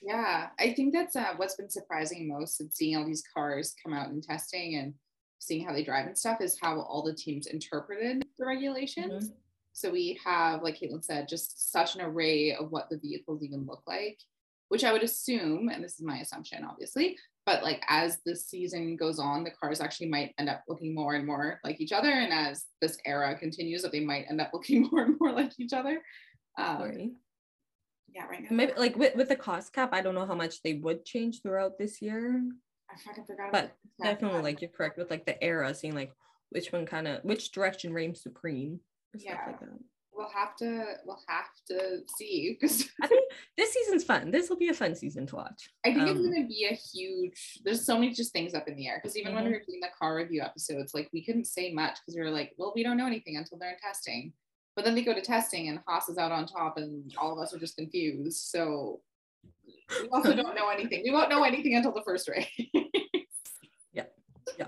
Yeah, 0.03 0.49
I 0.59 0.73
think 0.73 0.95
that's 0.95 1.15
uh, 1.15 1.35
what's 1.37 1.57
been 1.57 1.69
surprising 1.69 2.27
most 2.27 2.59
of 2.61 2.73
seeing 2.73 2.97
all 2.97 3.05
these 3.05 3.23
cars 3.35 3.75
come 3.85 3.93
out 3.93 4.09
in 4.09 4.23
testing 4.23 4.77
and 4.77 4.95
seeing 5.41 5.65
how 5.65 5.73
they 5.73 5.85
drive 5.85 6.07
and 6.07 6.17
stuff 6.17 6.41
is 6.41 6.59
how 6.61 6.81
all 6.81 7.03
the 7.03 7.15
teams 7.15 7.47
interpreted 7.47 8.23
the 8.39 8.47
regulations. 8.47 9.27
Mm-hmm. 9.27 9.35
So 9.73 9.91
we 9.91 10.19
have, 10.25 10.63
like 10.63 10.79
Caitlin 10.79 11.05
said, 11.05 11.29
just 11.29 11.71
such 11.71 11.95
an 11.95 12.03
array 12.03 12.55
of 12.55 12.71
what 12.71 12.89
the 12.91 12.99
vehicles 12.99 13.43
even 13.43 13.67
look 13.67 13.83
like 13.87 14.19
which 14.71 14.85
I 14.85 14.93
would 14.93 15.03
assume, 15.03 15.69
and 15.69 15.83
this 15.83 15.95
is 15.95 16.03
my 16.03 16.19
assumption, 16.19 16.65
obviously, 16.65 17.19
but 17.45 17.65
like 17.65 17.83
as 17.89 18.19
the 18.25 18.37
season 18.37 18.97
goes 18.97 19.19
on, 19.19 19.43
the 19.43 19.51
cars 19.51 19.81
actually 19.81 20.09
might 20.09 20.33
end 20.39 20.49
up 20.49 20.63
looking 20.69 20.95
more 20.95 21.15
and 21.15 21.27
more 21.27 21.59
like 21.65 21.81
each 21.81 21.91
other. 21.91 22.09
And 22.09 22.33
as 22.33 22.67
this 22.81 22.97
era 23.05 23.37
continues, 23.37 23.83
that 23.83 23.91
they 23.91 24.01
might 24.01 24.27
end 24.31 24.41
up 24.41 24.51
looking 24.55 24.89
more 24.91 25.03
and 25.03 25.17
more 25.21 25.33
like 25.33 25.59
each 25.59 25.73
other. 25.73 26.01
Um. 26.57 27.17
Yeah, 28.15 28.27
right 28.27 28.43
now. 28.43 28.49
Maybe 28.51 28.73
like 28.77 28.97
with, 28.97 29.17
with 29.17 29.29
the 29.29 29.37
cost 29.37 29.73
cap, 29.73 29.91
I 29.93 30.01
don't 30.01 30.15
know 30.15 30.27
how 30.27 30.35
much 30.35 30.63
they 30.63 30.75
would 30.75 31.05
change 31.05 31.43
throughout 31.43 31.79
this 31.79 32.01
year. 32.01 32.41
I 32.89 32.97
fucking 32.97 33.25
forgot. 33.25 33.53
But 33.53 33.77
definitely, 34.03 34.43
like 34.43 34.61
you're 34.61 34.71
correct 34.71 34.99
with 34.99 35.11
like 35.11 35.27
the 35.27 35.43
era, 35.43 35.75
seeing 35.75 35.95
like 35.95 36.13
which 36.51 36.73
one 36.73 36.87
kind 36.87 37.09
of 37.09 37.25
which 37.25 37.51
direction 37.51 37.93
reigns 37.93 38.23
supreme. 38.23 38.81
Yeah. 39.15 39.39
Like 39.47 39.61
we'll 40.21 40.29
have 40.29 40.55
to 40.57 40.85
we'll 41.07 41.23
have 41.27 41.49
to 41.69 42.01
see 42.19 42.57
because 42.61 42.89
I 43.03 43.07
think 43.07 43.25
this 43.57 43.73
season's 43.73 44.05
fun. 44.05 44.31
This 44.31 44.51
will 44.51 44.59
be 44.59 44.69
a 44.69 44.75
fun 44.75 44.95
season 44.95 45.27
to 45.29 45.37
watch. 45.37 45.71
I 45.85 45.95
think 45.95 46.03
um, 46.03 46.09
it's 46.09 46.21
gonna 46.21 46.47
be 46.47 46.69
a 46.71 46.75
huge. 46.75 47.59
There's 47.65 47.85
so 47.85 47.95
many 47.95 48.13
just 48.13 48.33
things 48.33 48.55
up 48.55 48.69
in 48.69 48.77
the 48.77 48.87
air 48.87 49.01
because 49.03 49.17
even 49.17 49.33
mm-hmm. 49.33 49.37
when 49.37 49.53
we 49.53 49.59
were 49.59 49.65
doing 49.67 49.81
the 49.81 49.89
car 49.99 50.15
review 50.15 50.43
episodes, 50.43 50.93
like 50.93 51.09
we 51.13 51.25
couldn't 51.25 51.47
say 51.47 51.73
much 51.73 51.99
because 52.01 52.15
we 52.17 52.23
were 52.23 52.31
like, 52.31 52.53
well, 52.59 52.73
we 52.75 52.83
don't 52.83 52.99
know 52.99 53.07
anything 53.07 53.37
until 53.37 53.59
they're 53.59 53.71
in 53.71 53.79
testing. 53.79 54.33
But 54.77 54.85
then 54.85 54.95
they 54.95 55.03
go 55.03 55.15
to 55.15 55.21
testing 55.21 55.69
and 55.69 55.81
Haas 55.87 56.09
is 56.09 56.19
out 56.19 56.33
on 56.33 56.47
top, 56.47 56.77
and 56.77 57.13
all 57.17 57.33
of 57.33 57.39
us 57.43 57.55
are 57.55 57.59
just 57.59 57.77
confused. 57.77 58.51
So 58.51 59.01
we 60.03 60.09
also 60.13 60.35
don't 60.35 60.55
know 60.55 60.69
anything. 60.69 61.03
We 61.03 61.11
won't 61.11 61.31
know 61.31 61.43
anything 61.43 61.75
until 61.75 61.93
the 61.93 62.03
first 62.03 62.29
race. 62.29 62.47
yeah, 63.93 64.05
yeah. 64.59 64.67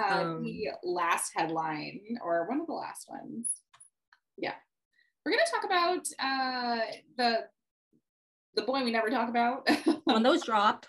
Uh, 0.00 0.20
um, 0.20 0.42
the 0.42 0.68
last 0.82 1.32
headline, 1.36 2.00
or 2.24 2.48
one 2.48 2.60
of 2.60 2.66
the 2.66 2.72
last 2.72 3.08
ones, 3.10 3.46
yeah. 4.36 4.54
We're 5.24 5.32
gonna 5.32 5.44
talk 5.50 5.64
about 5.64 6.06
uh 6.18 6.80
the 7.16 7.44
the 8.54 8.62
boy 8.62 8.84
we 8.84 8.90
never 8.90 9.08
talk 9.08 9.28
about. 9.28 9.68
When 10.04 10.22
those 10.22 10.44
drop 10.44 10.86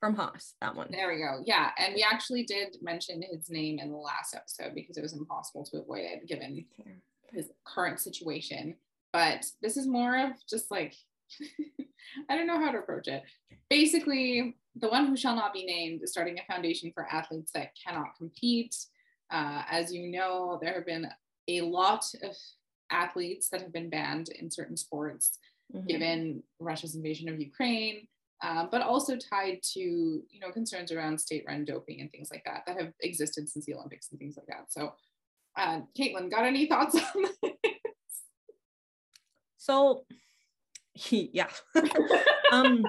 from 0.00 0.14
Haas, 0.16 0.54
that 0.60 0.74
one. 0.74 0.88
There 0.90 1.08
we 1.08 1.18
go. 1.18 1.42
Yeah. 1.44 1.70
And 1.78 1.94
we 1.94 2.02
actually 2.02 2.44
did 2.44 2.76
mention 2.80 3.22
his 3.22 3.50
name 3.50 3.78
in 3.78 3.90
the 3.90 3.96
last 3.96 4.34
episode 4.34 4.74
because 4.74 4.96
it 4.96 5.02
was 5.02 5.14
impossible 5.14 5.64
to 5.66 5.78
avoid 5.78 6.04
it 6.04 6.28
given 6.28 6.64
his 7.32 7.50
current 7.66 8.00
situation. 8.00 8.76
But 9.12 9.44
this 9.62 9.76
is 9.76 9.86
more 9.86 10.16
of 10.18 10.32
just 10.48 10.70
like 10.70 10.94
I 12.30 12.36
don't 12.36 12.46
know 12.46 12.60
how 12.60 12.70
to 12.70 12.78
approach 12.78 13.08
it. 13.08 13.22
Basically, 13.68 14.56
the 14.76 14.88
one 14.88 15.06
who 15.06 15.16
shall 15.16 15.34
not 15.34 15.52
be 15.52 15.64
named 15.64 16.02
is 16.02 16.12
starting 16.12 16.38
a 16.38 16.52
foundation 16.52 16.92
for 16.94 17.06
athletes 17.10 17.50
that 17.52 17.72
cannot 17.84 18.16
compete. 18.16 18.76
Uh, 19.30 19.62
as 19.68 19.92
you 19.92 20.10
know, 20.10 20.58
there 20.62 20.74
have 20.74 20.86
been 20.86 21.08
a 21.48 21.62
lot 21.62 22.04
of 22.22 22.36
athletes 22.90 23.48
that 23.50 23.60
have 23.60 23.72
been 23.72 23.90
banned 23.90 24.28
in 24.28 24.50
certain 24.50 24.76
sports 24.76 25.38
mm-hmm. 25.74 25.86
given 25.86 26.42
Russia's 26.60 26.94
invasion 26.94 27.28
of 27.28 27.40
Ukraine. 27.40 28.08
uh, 28.42 28.66
but 28.70 28.82
also 28.82 29.16
tied 29.16 29.58
to 29.62 29.80
you 29.80 30.40
know 30.40 30.50
concerns 30.50 30.92
around 30.92 31.18
state-run 31.18 31.64
doping 31.64 32.00
and 32.00 32.10
things 32.10 32.28
like 32.30 32.44
that 32.44 32.62
that 32.66 32.78
have 32.80 32.92
existed 33.00 33.48
since 33.48 33.64
the 33.64 33.74
Olympics 33.74 34.10
and 34.10 34.18
things 34.18 34.36
like 34.36 34.46
that. 34.46 34.66
So, 34.68 34.92
uh, 35.56 35.80
Caitlin, 35.98 36.30
got 36.30 36.44
any 36.44 36.66
thoughts 36.66 36.94
on 36.94 37.22
this? 37.22 37.52
So, 39.56 40.04
he, 40.94 41.30
yeah. 41.34 41.48
um, 42.52 42.84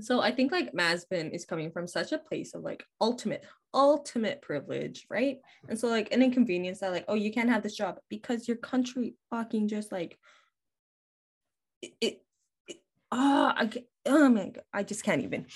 so 0.00 0.20
I 0.20 0.32
think 0.32 0.52
like 0.52 0.72
Mazepin 0.72 1.32
is 1.32 1.44
coming 1.44 1.70
from 1.70 1.86
such 1.86 2.12
a 2.12 2.18
place 2.18 2.54
of 2.54 2.62
like 2.62 2.84
ultimate, 3.00 3.44
ultimate 3.72 4.42
privilege, 4.42 5.06
right? 5.08 5.38
And 5.68 5.78
so 5.78 5.88
like 5.88 6.12
an 6.12 6.22
inconvenience 6.22 6.80
that 6.80 6.92
like, 6.92 7.04
oh, 7.08 7.14
you 7.14 7.32
can't 7.32 7.50
have 7.50 7.62
this 7.62 7.76
job 7.76 7.98
because 8.08 8.48
your 8.48 8.56
country 8.56 9.14
fucking 9.30 9.68
just 9.68 9.92
like 9.92 10.18
it, 11.82 11.92
it, 12.00 12.22
it 12.66 12.76
oh, 13.12 13.52
I, 13.56 13.70
oh 14.06 14.28
my 14.28 14.48
god, 14.48 14.64
I 14.72 14.82
just 14.82 15.04
can't 15.04 15.22
even. 15.22 15.46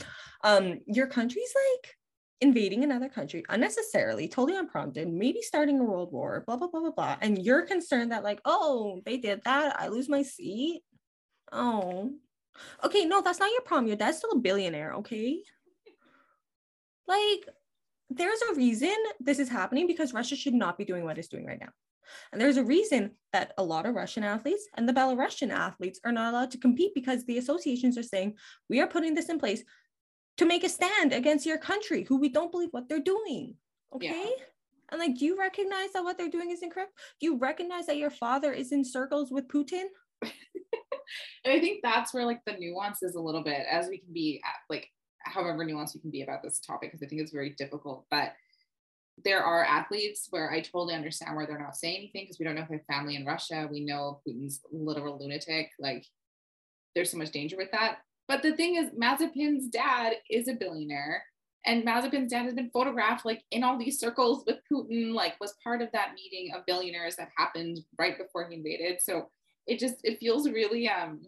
Um, 0.45 0.81
your 0.87 1.07
country's 1.07 1.53
like 1.75 1.95
invading 2.41 2.85
another 2.85 3.09
country 3.09 3.45
unnecessarily, 3.49 4.29
totally 4.29 4.59
unprompted, 4.59 5.09
maybe 5.09 5.43
starting 5.43 5.81
a 5.81 5.85
world 5.85 6.13
war, 6.13 6.45
blah 6.47 6.57
blah 6.57 6.69
blah 6.69 6.81
blah 6.81 6.93
blah. 6.93 7.17
And 7.21 7.45
you're 7.45 7.67
concerned 7.67 8.13
that 8.13 8.25
like, 8.25 8.41
oh, 8.45 9.01
they 9.05 9.17
did 9.17 9.43
that, 9.45 9.79
I 9.79 9.89
lose 9.89 10.09
my 10.09 10.23
seat. 10.23 10.83
Oh, 11.53 12.13
okay, 12.85 13.05
no, 13.05 13.21
that's 13.23 13.41
not 13.41 13.51
your 13.53 13.63
problem. 13.63 13.87
Your 13.87 13.97
dad's 13.97 14.19
still 14.19 14.33
a 14.33 14.39
billionaire, 14.39 14.95
okay? 14.95 15.43
Like, 17.07 17.49
there's 18.09 18.41
a 18.51 18.55
reason 18.55 18.95
this 19.21 19.39
is 19.39 19.49
happening 19.49 19.87
because 19.87 20.15
Russia 20.15 20.37
should 20.37 20.55
not 20.55 20.79
be 20.79 20.85
doing 20.85 21.05
what 21.05 21.19
it's 21.19 21.29
doing 21.29 21.47
right 21.47 21.61
now. 21.61 21.71
And 22.33 22.41
there's 22.41 22.57
a 22.57 22.65
reason 22.65 23.13
that 23.33 23.53
a 23.57 23.63
lot 23.63 23.87
of 23.87 23.95
Russian 23.95 24.25
athletes 24.25 24.67
and 24.77 24.89
the 24.89 24.93
Belarusian 24.93 25.51
athletes 25.51 26.01
are 26.05 26.13
not 26.13 26.33
allowed 26.33 26.51
to 26.53 26.59
compete 26.59 26.93
because 26.95 27.25
the 27.25 27.39
associations 27.39 27.97
are 27.97 28.03
saying, 28.03 28.35
we 28.69 28.81
are 28.81 28.89
putting 28.89 29.15
this 29.15 29.29
in 29.29 29.39
place 29.39 29.63
to 30.39 30.47
make 30.47 30.65
a 30.65 30.69
stand 30.69 31.13
against 31.13 31.47
your 31.47 31.59
country 31.59 32.05
who 32.05 32.17
we 32.17 32.29
don't 32.29 32.51
believe 32.51 32.71
what 32.73 32.89
they're 32.89 33.01
doing. 33.01 33.55
Okay. 33.95 34.07
Yeah. 34.09 34.45
And 34.91 34.99
like, 34.99 35.17
do 35.19 35.25
you 35.25 35.39
recognize 35.39 35.93
that 35.93 36.03
what 36.03 36.19
they're 36.19 36.29
doing 36.29 36.51
is 36.51 36.63
incorrect? 36.63 36.93
Do 37.21 37.27
you 37.27 37.39
recognize 37.39 37.87
that 37.87 37.97
your 37.97 38.11
father 38.11 38.53
is 38.53 38.73
in 38.73 38.85
circles 38.85 39.31
with 39.31 39.47
Putin? 39.47 39.85
and 41.45 41.53
I 41.53 41.61
think 41.61 41.81
that's 41.83 42.13
where 42.15 42.25
like 42.25 42.41
the 42.47 42.57
nuance 42.59 43.03
is 43.03 43.15
a 43.15 43.21
little 43.21 43.43
bit 43.43 43.67
as 43.71 43.89
we 43.89 43.99
can 43.99 44.13
be 44.13 44.41
at, 44.45 44.55
like 44.69 44.89
however 45.21 45.65
nuanced 45.65 45.95
we 45.95 46.01
can 46.01 46.11
be 46.11 46.23
about 46.23 46.43
this 46.43 46.61
topic 46.61 46.91
because 46.91 47.05
I 47.05 47.09
think 47.09 47.21
it's 47.21 47.33
very 47.33 47.51
difficult. 47.59 48.07
But 48.11 48.33
there 49.25 49.43
are 49.43 49.65
athletes 49.65 50.29
where 50.31 50.51
I 50.51 50.61
totally 50.61 50.95
understand 50.95 51.37
where 51.37 51.47
they're 51.47 51.59
not 51.59 51.77
saying 51.77 51.97
anything 51.97 52.25
because 52.25 52.39
we 52.39 52.45
don't 52.45 52.55
know 52.55 52.63
if 52.63 52.69
they 52.69 52.77
have 52.77 52.87
family 52.87 53.17
in 53.17 53.27
Russia. 53.27 53.69
We 53.71 53.85
know 53.85 54.21
Putin's 54.27 54.61
literal 54.73 55.19
lunatic. 55.19 55.71
Like 55.79 56.07
there's 56.95 57.11
so 57.11 57.19
much 57.19 57.31
danger 57.31 57.57
with 57.57 57.71
that. 57.73 57.99
But 58.29 58.43
the 58.43 58.57
thing 58.57 58.77
is, 58.77 58.91
Mazepin's 58.91 59.69
dad 59.69 60.15
is 60.31 60.49
a 60.49 60.55
billionaire. 60.55 61.25
And 61.67 61.85
Mazepin's 61.85 62.31
dad 62.31 62.45
has 62.45 62.55
been 62.55 62.71
photographed 62.71 63.27
like 63.27 63.43
in 63.51 63.63
all 63.63 63.77
these 63.77 63.99
circles 63.99 64.45
with 64.47 64.59
Putin, 64.73 65.13
like 65.13 65.35
was 65.41 65.55
part 65.63 65.83
of 65.83 65.91
that 65.93 66.15
meeting 66.15 66.55
of 66.55 66.65
billionaires 66.65 67.17
that 67.17 67.29
happened 67.37 67.81
right 67.99 68.17
before 68.17 68.49
he 68.49 68.55
invaded. 68.55 69.03
So 69.03 69.29
it 69.67 69.79
just 69.79 69.97
it 70.03 70.19
feels 70.19 70.49
really 70.49 70.89
um 70.89 71.21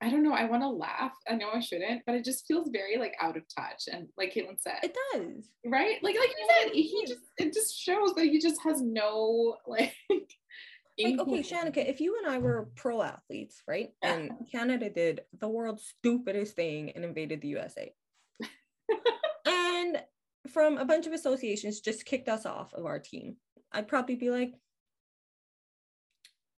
I 0.00 0.10
don't 0.10 0.22
know. 0.22 0.32
I 0.32 0.44
want 0.44 0.62
to 0.62 0.68
laugh. 0.68 1.12
I 1.28 1.34
know 1.34 1.48
I 1.52 1.58
shouldn't, 1.58 2.02
but 2.06 2.14
it 2.14 2.24
just 2.24 2.46
feels 2.46 2.68
very 2.70 2.98
like 2.98 3.14
out 3.20 3.36
of 3.36 3.42
touch. 3.54 3.84
And 3.92 4.06
like 4.16 4.32
Caitlin 4.32 4.60
said, 4.60 4.78
it 4.84 4.96
does, 5.12 5.50
right? 5.66 5.96
Like 6.02 6.14
like 6.14 6.34
you 6.38 6.48
said, 6.48 6.72
he 6.72 7.04
just 7.06 7.22
it 7.36 7.52
just 7.52 7.76
shows 7.76 8.14
that 8.14 8.26
he 8.26 8.38
just 8.38 8.60
has 8.62 8.80
no 8.80 9.56
like. 9.66 9.94
like 10.10 11.18
okay, 11.18 11.42
Shanika, 11.42 11.78
if 11.78 12.00
you 12.00 12.16
and 12.18 12.32
I 12.32 12.38
were 12.38 12.70
pro 12.76 13.02
athletes, 13.02 13.62
right, 13.66 13.90
and 14.02 14.30
Canada 14.52 14.88
did 14.88 15.22
the 15.40 15.48
world's 15.48 15.92
stupidest 15.98 16.54
thing 16.54 16.90
and 16.90 17.04
invaded 17.04 17.40
the 17.40 17.48
USA, 17.48 17.92
and 19.46 20.00
from 20.48 20.78
a 20.78 20.84
bunch 20.84 21.08
of 21.08 21.12
associations 21.12 21.80
just 21.80 22.04
kicked 22.04 22.28
us 22.28 22.46
off 22.46 22.72
of 22.72 22.86
our 22.86 23.00
team, 23.00 23.36
I'd 23.72 23.88
probably 23.88 24.14
be 24.14 24.30
like, 24.30 24.54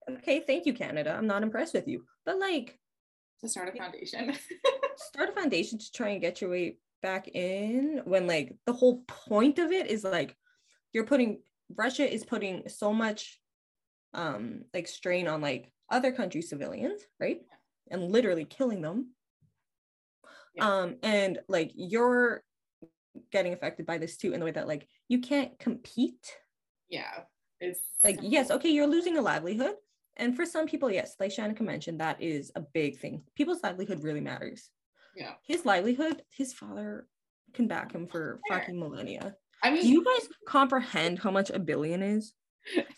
okay, 0.08 0.40
thank 0.40 0.66
you, 0.66 0.72
Canada. 0.72 1.14
I'm 1.16 1.26
not 1.26 1.42
impressed 1.42 1.74
with 1.74 1.88
you. 1.88 2.04
But 2.24 2.38
like 2.38 2.78
to 3.40 3.48
start 3.48 3.68
a 3.68 3.78
foundation. 3.78 4.32
start 4.96 5.30
a 5.30 5.32
foundation 5.32 5.78
to 5.78 5.92
try 5.92 6.10
and 6.10 6.20
get 6.20 6.40
your 6.40 6.50
way 6.50 6.76
back 7.02 7.28
in 7.28 8.02
when 8.04 8.26
like 8.26 8.54
the 8.66 8.72
whole 8.72 9.02
point 9.06 9.58
of 9.58 9.72
it 9.72 9.86
is 9.86 10.04
like 10.04 10.36
you're 10.92 11.06
putting 11.06 11.40
Russia 11.74 12.10
is 12.10 12.24
putting 12.24 12.68
so 12.68 12.92
much 12.92 13.40
um 14.12 14.64
like 14.74 14.88
strain 14.88 15.28
on 15.28 15.40
like 15.40 15.72
other 15.90 16.12
country 16.12 16.42
civilians, 16.42 17.00
right? 17.18 17.40
And 17.90 18.12
literally 18.12 18.44
killing 18.44 18.82
them. 18.82 19.12
Yeah. 20.54 20.68
Um 20.68 20.96
and 21.02 21.38
like 21.48 21.72
you're 21.74 22.42
getting 23.32 23.52
affected 23.52 23.86
by 23.86 23.98
this 23.98 24.16
too 24.16 24.32
in 24.32 24.40
the 24.40 24.46
way 24.46 24.52
that 24.52 24.68
like 24.68 24.86
you 25.08 25.20
can't 25.20 25.58
compete. 25.58 26.36
Yeah. 26.88 27.22
It's 27.60 27.80
like 28.04 28.18
yes, 28.22 28.50
okay, 28.50 28.70
you're 28.70 28.86
losing 28.86 29.16
a 29.16 29.22
livelihood, 29.22 29.74
and 30.20 30.36
for 30.36 30.44
some 30.44 30.66
people, 30.66 30.90
yes, 30.90 31.16
like 31.18 31.32
Shanika 31.32 31.62
mentioned, 31.62 32.00
that 32.00 32.22
is 32.22 32.52
a 32.54 32.60
big 32.60 32.98
thing. 32.98 33.22
People's 33.34 33.62
livelihood 33.62 34.04
really 34.04 34.20
matters. 34.20 34.70
Yeah. 35.16 35.32
His 35.42 35.64
livelihood, 35.64 36.22
his 36.30 36.52
father 36.52 37.08
can 37.54 37.66
back 37.66 37.92
him 37.92 38.06
for 38.06 38.38
Fair. 38.48 38.60
fucking 38.60 38.78
millennia. 38.78 39.34
I 39.62 39.70
mean, 39.70 39.82
do 39.82 39.88
you 39.88 40.04
guys 40.04 40.28
comprehend 40.46 41.18
how 41.18 41.30
much 41.30 41.50
a 41.50 41.58
billion 41.58 42.02
is? 42.02 42.34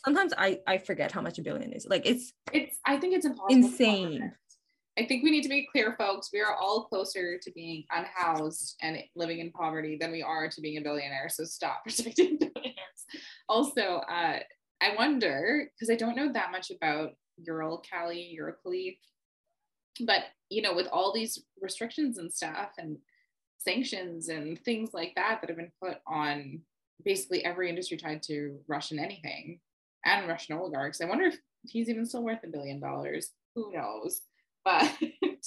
Sometimes 0.05 0.33
I 0.37 0.59
I 0.67 0.79
forget 0.79 1.13
how 1.13 1.23
much 1.23 1.39
a 1.39 1.43
billion 1.43 1.73
is. 1.73 1.87
Like 1.89 2.05
it's 2.05 2.33
it's 2.53 2.77
I 2.85 2.97
think 2.99 3.15
it's 3.15 3.25
impossible. 3.25 3.49
Insane. 3.51 4.33
I 4.99 5.07
think 5.07 5.25
we 5.25 5.31
need 5.31 5.43
to 5.43 5.49
be 5.49 5.67
clear, 5.73 5.95
folks. 5.97 6.29
We 6.33 6.41
are 6.43 6.55
all 6.55 6.85
closer 6.85 7.39
to 7.39 7.53
being 7.53 7.85
unhoused 7.91 8.77
and 8.83 8.99
living 9.17 9.39
in 9.39 9.51
poverty 9.51 9.97
than 9.99 10.13
we 10.13 10.23
are 10.23 10.51
to 10.51 10.61
being 10.61 10.77
a 10.77 10.83
billionaire. 10.83 11.29
So 11.31 11.45
stop 11.45 11.83
protecting 11.85 12.39
billionaires. 12.39 13.07
Also, 13.49 14.03
uh, 14.11 14.41
I 14.83 14.97
wonder 14.97 15.71
because 15.73 15.91
I 15.91 15.97
don't 15.97 16.17
know 16.17 16.33
that 16.33 16.51
much 16.51 16.71
about 16.71 17.13
Uralkali, 17.49 18.37
Uralkali, 18.39 18.99
but 20.05 20.25
you 20.51 20.61
know, 20.61 20.75
with 20.75 20.89
all 20.89 21.13
these 21.13 21.43
restrictions 21.61 22.19
and 22.19 22.33
stuff 22.33 22.71
and 22.79 22.99
sanctions 23.59 24.29
and 24.29 24.59
things 24.65 24.91
like 24.93 25.15
that 25.15 25.41
that 25.41 25.49
have 25.49 25.57
been 25.57 25.73
put 25.81 25.99
on 26.07 26.61
basically 27.05 27.45
every 27.45 27.69
industry 27.69 27.97
tied 27.97 28.23
to 28.25 28.59
Russian 28.67 28.99
anything 28.99 29.61
and 30.05 30.29
Russian 30.29 30.57
oligarchs, 30.57 31.01
I 31.01 31.05
wonder 31.05 31.27
if 31.27 31.39
he's 31.63 31.89
even 31.89 32.05
still 32.05 32.25
worth 32.25 32.43
a 32.45 32.49
billion 32.49 32.81
dollars. 32.81 33.31
Who 33.55 33.73
knows? 33.73 34.23
But 34.65 34.91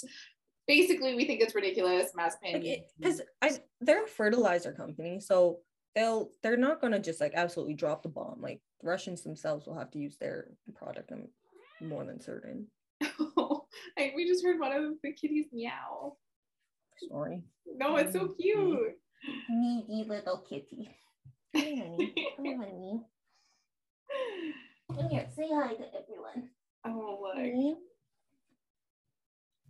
basically, 0.68 1.16
we 1.16 1.26
think 1.26 1.42
it's 1.42 1.56
ridiculous. 1.56 2.12
Mazepin, 2.18 2.84
because 2.98 3.22
I 3.42 3.52
they're 3.82 4.06
a 4.06 4.08
fertilizer 4.08 4.72
company, 4.72 5.20
so 5.20 5.60
they'll 5.96 6.30
they're 6.44 6.58
not 6.58 6.82
gonna 6.82 7.00
just 7.00 7.22
like 7.22 7.34
absolutely 7.36 7.74
drop 7.74 8.04
the 8.04 8.10
bomb. 8.10 8.42
Like 8.42 8.62
the 8.82 8.88
Russians 8.88 9.22
themselves 9.22 9.66
will 9.66 9.78
have 9.78 9.92
to 9.92 10.00
use 10.00 10.18
their 10.18 10.50
product. 10.76 11.12
I'm 11.12 11.30
more 11.82 12.06
than 12.06 12.22
certain. 12.22 12.68
Oh, 13.38 13.66
I, 13.98 14.14
we 14.16 14.26
just 14.26 14.44
heard 14.44 14.60
one 14.60 14.72
of 14.72 14.94
the 15.04 15.12
kitties 15.12 15.48
meow. 15.52 16.16
Sorry. 17.10 17.44
No, 17.78 17.98
it's 17.98 18.14
so 18.14 18.30
cute. 18.40 18.94
Needy 19.50 20.06
little 20.08 20.44
kitty. 20.50 20.90
Hi, 21.56 21.62
honey. 21.62 22.14
Hi, 22.18 22.56
honey. 22.56 23.02
Come 24.96 25.10
here, 25.10 25.28
say 25.36 25.50
hi 25.54 25.74
to 25.74 25.84
everyone. 25.94 26.50
Oh, 26.86 27.20
look. 27.22 27.78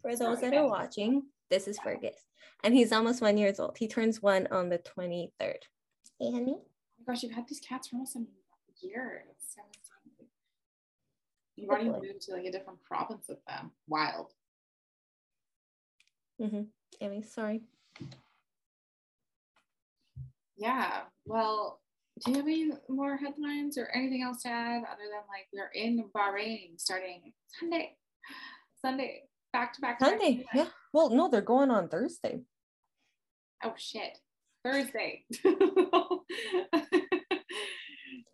For 0.02 0.16
those 0.16 0.42
that 0.42 0.54
are 0.54 0.68
watching, 0.68 1.24
this 1.50 1.68
is 1.68 1.80
Fergus. 1.80 2.18
And 2.64 2.74
he's 2.74 2.92
almost 2.92 3.22
one 3.22 3.38
years 3.38 3.60
old. 3.60 3.78
He 3.78 3.88
turns 3.88 4.22
one 4.22 4.48
on 4.52 4.70
the 4.70 4.80
23rd. 4.80 5.56
Honey. 6.21 6.56
Oh 6.58 6.62
my 7.06 7.13
gosh, 7.13 7.23
you've 7.23 7.34
had 7.34 7.47
these 7.47 7.60
cats 7.60 7.88
for 7.88 7.95
almost 7.95 8.15
a 8.15 8.25
year. 8.82 9.23
So 9.39 9.62
You've 11.56 11.69
already 11.69 11.89
moved 11.89 12.21
to 12.23 12.34
like 12.34 12.45
a 12.45 12.51
different 12.51 12.84
province 12.84 13.25
with 13.30 13.43
them. 13.45 13.71
Wild. 13.88 14.32
Mm-hmm. 16.41 16.63
Amy, 17.01 17.21
sorry. 17.21 17.62
Yeah. 20.58 21.01
Well, 21.25 21.80
do 22.23 22.32
you 22.32 22.38
have 22.38 22.45
any 22.45 22.71
more 22.89 23.17
headlines 23.17 23.78
or 23.78 23.89
anything 23.93 24.21
else 24.21 24.41
to 24.43 24.49
add 24.49 24.84
other 24.84 25.04
than 25.10 25.21
like 25.30 25.47
we're 25.54 25.71
in 25.73 26.04
Bahrain 26.15 26.79
starting 26.79 27.33
Sunday? 27.60 27.96
Sunday. 28.81 29.23
Back 29.54 29.73
to 29.73 29.81
back. 29.81 30.00
Sunday. 30.00 30.46
Yeah. 30.54 30.67
Well, 30.92 31.10
no, 31.10 31.29
they're 31.29 31.42
going 31.42 31.71
on 31.71 31.87
Thursday. 31.87 32.42
Oh 33.63 33.73
shit. 33.77 34.19
Thursday. 34.66 35.24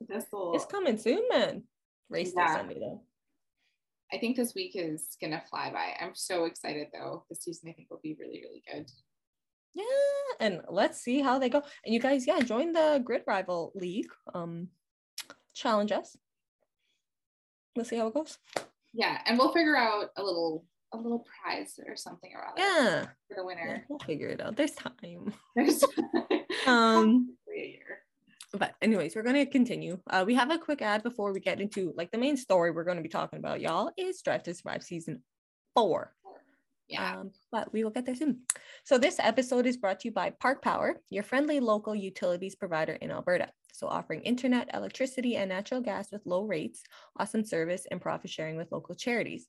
it's 0.09 0.65
coming 0.65 0.97
soon, 0.97 1.21
man. 1.29 1.63
Race 2.09 2.31
yeah. 2.35 2.55
Sunday 2.55 2.79
though. 2.79 3.01
I 4.13 4.17
think 4.17 4.37
this 4.37 4.55
week 4.55 4.71
is 4.75 5.17
gonna 5.21 5.43
fly 5.49 5.71
by. 5.73 5.93
I'm 5.99 6.15
so 6.15 6.45
excited 6.45 6.87
though. 6.93 7.25
This 7.29 7.43
season 7.43 7.69
I 7.69 7.73
think 7.73 7.89
will 7.89 7.99
be 8.01 8.15
really, 8.17 8.41
really 8.41 8.63
good. 8.71 8.89
Yeah, 9.73 9.83
and 10.39 10.61
let's 10.69 11.01
see 11.01 11.19
how 11.19 11.37
they 11.37 11.49
go. 11.49 11.63
And 11.85 11.93
you 11.93 11.99
guys, 11.99 12.25
yeah, 12.25 12.39
join 12.39 12.71
the 12.71 13.01
Grid 13.03 13.23
Rival 13.27 13.73
League. 13.75 14.09
Um, 14.33 14.69
challenge 15.53 15.91
us. 15.91 16.15
Let's 17.75 17.89
see 17.89 17.97
how 17.97 18.07
it 18.07 18.13
goes. 18.13 18.37
Yeah, 18.93 19.19
and 19.25 19.37
we'll 19.37 19.51
figure 19.51 19.75
out 19.77 20.11
a 20.15 20.23
little 20.23 20.65
a 20.93 20.97
little 20.97 21.25
prize 21.43 21.79
or 21.87 21.95
something 21.95 22.31
or 22.35 22.45
other 22.47 22.55
Yeah. 22.57 23.05
for 23.27 23.35
the 23.35 23.35
yeah. 23.37 23.43
winner. 23.45 23.85
We'll 23.89 23.99
figure 23.99 24.27
it 24.27 24.41
out. 24.41 24.55
There's 24.57 24.71
time. 24.71 25.33
There's 25.55 25.83
Um 26.67 27.35
but 28.53 28.75
anyways 28.81 29.15
we're 29.15 29.23
going 29.23 29.35
to 29.35 29.45
continue 29.45 29.97
uh, 30.09 30.23
we 30.27 30.33
have 30.35 30.51
a 30.51 30.57
quick 30.57 30.81
ad 30.81 31.03
before 31.03 31.31
we 31.31 31.39
get 31.39 31.61
into 31.61 31.93
like 31.95 32.11
the 32.11 32.17
main 32.17 32.35
story 32.35 32.69
we're 32.71 32.83
going 32.83 32.97
to 32.97 33.03
be 33.03 33.07
talking 33.09 33.39
about 33.39 33.61
y'all 33.61 33.89
is 33.97 34.21
drive 34.21 34.43
to 34.43 34.53
survive 34.53 34.83
season 34.83 35.23
four 35.73 36.13
Yeah. 36.89 37.19
um, 37.19 37.31
but 37.51 37.71
we 37.71 37.83
will 37.85 37.91
get 37.91 38.05
there 38.05 38.15
soon 38.15 38.41
so 38.83 38.97
this 38.97 39.17
episode 39.19 39.65
is 39.65 39.77
brought 39.77 40.01
to 40.01 40.09
you 40.09 40.13
by 40.13 40.31
park 40.31 40.61
power 40.61 40.99
your 41.09 41.23
friendly 41.23 41.61
local 41.61 41.95
utilities 41.95 42.55
provider 42.55 42.93
in 42.93 43.09
alberta 43.09 43.47
so 43.71 43.87
offering 43.87 44.21
internet 44.23 44.69
electricity 44.73 45.37
and 45.37 45.47
natural 45.49 45.79
gas 45.79 46.11
with 46.11 46.25
low 46.25 46.43
rates 46.43 46.83
awesome 47.17 47.45
service 47.45 47.87
and 47.89 48.01
profit 48.01 48.29
sharing 48.31 48.57
with 48.57 48.69
local 48.73 48.95
charities 48.95 49.47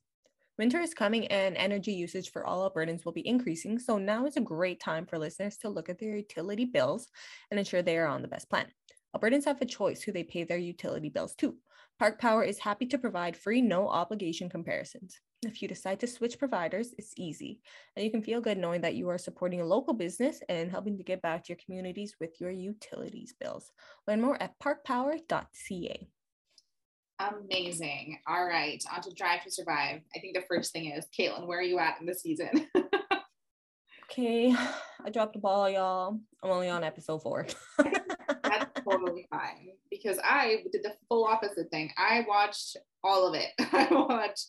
Winter 0.59 0.79
is 0.79 0.93
coming 0.93 1.25
and 1.27 1.57
energy 1.57 1.93
usage 1.93 2.31
for 2.31 2.45
all 2.45 2.69
Albertans 2.69 3.05
will 3.05 3.11
be 3.11 3.27
increasing. 3.27 3.79
So 3.79 3.97
now 3.97 4.27
is 4.27 4.37
a 4.37 4.41
great 4.41 4.79
time 4.79 5.07
for 5.07 5.17
listeners 5.17 5.57
to 5.57 5.69
look 5.69 5.89
at 5.89 5.97
their 5.97 6.15
utility 6.15 6.65
bills 6.65 7.07
and 7.49 7.59
ensure 7.59 7.81
they 7.81 7.97
are 7.97 8.07
on 8.07 8.21
the 8.21 8.27
best 8.27 8.49
plan. 8.49 8.67
Albertans 9.15 9.45
have 9.45 9.61
a 9.61 9.65
choice 9.65 10.03
who 10.03 10.11
they 10.11 10.23
pay 10.23 10.43
their 10.43 10.57
utility 10.57 11.09
bills 11.09 11.33
to. 11.35 11.55
Park 11.99 12.19
Power 12.19 12.43
is 12.43 12.59
happy 12.59 12.85
to 12.87 12.97
provide 12.97 13.37
free, 13.37 13.61
no 13.61 13.87
obligation 13.87 14.49
comparisons. 14.49 15.19
If 15.43 15.61
you 15.61 15.67
decide 15.67 15.99
to 15.99 16.07
switch 16.07 16.39
providers, 16.39 16.93
it's 16.97 17.13
easy, 17.17 17.61
and 17.95 18.05
you 18.05 18.11
can 18.11 18.23
feel 18.23 18.41
good 18.41 18.57
knowing 18.57 18.81
that 18.81 18.95
you 18.95 19.09
are 19.09 19.17
supporting 19.17 19.61
a 19.61 19.65
local 19.65 19.93
business 19.93 20.41
and 20.49 20.71
helping 20.71 20.97
to 20.97 21.03
give 21.03 21.21
back 21.21 21.43
to 21.43 21.49
your 21.49 21.59
communities 21.63 22.15
with 22.19 22.39
your 22.39 22.51
utilities 22.51 23.33
bills. 23.39 23.71
Learn 24.07 24.21
more 24.21 24.41
at 24.41 24.57
parkpower.ca. 24.59 26.07
Amazing. 27.31 28.19
All 28.27 28.45
right. 28.45 28.83
On 28.93 29.01
to 29.01 29.13
Drive 29.13 29.43
to 29.43 29.51
Survive. 29.51 30.01
I 30.15 30.19
think 30.19 30.35
the 30.35 30.43
first 30.47 30.73
thing 30.73 30.91
is, 30.91 31.05
Caitlin, 31.17 31.47
where 31.47 31.59
are 31.59 31.63
you 31.63 31.79
at 31.79 31.99
in 31.99 32.05
the 32.05 32.15
season? 32.15 32.67
Okay, 34.13 34.55
I 35.03 35.09
dropped 35.09 35.33
the 35.33 35.39
ball, 35.39 35.67
y'all. 35.67 36.19
I'm 36.43 36.51
only 36.51 36.69
on 36.69 36.83
episode 36.83 37.23
four. 37.23 37.47
That's 38.43 38.81
totally 38.83 39.25
fine 39.31 39.69
because 39.89 40.19
I 40.23 40.65
did 40.71 40.83
the 40.83 40.93
full 41.09 41.25
opposite 41.25 41.71
thing. 41.71 41.91
I 41.97 42.23
watched 42.27 42.77
all 43.03 43.27
of 43.27 43.33
it. 43.33 43.49
I 43.73 43.87
watched 43.89 44.45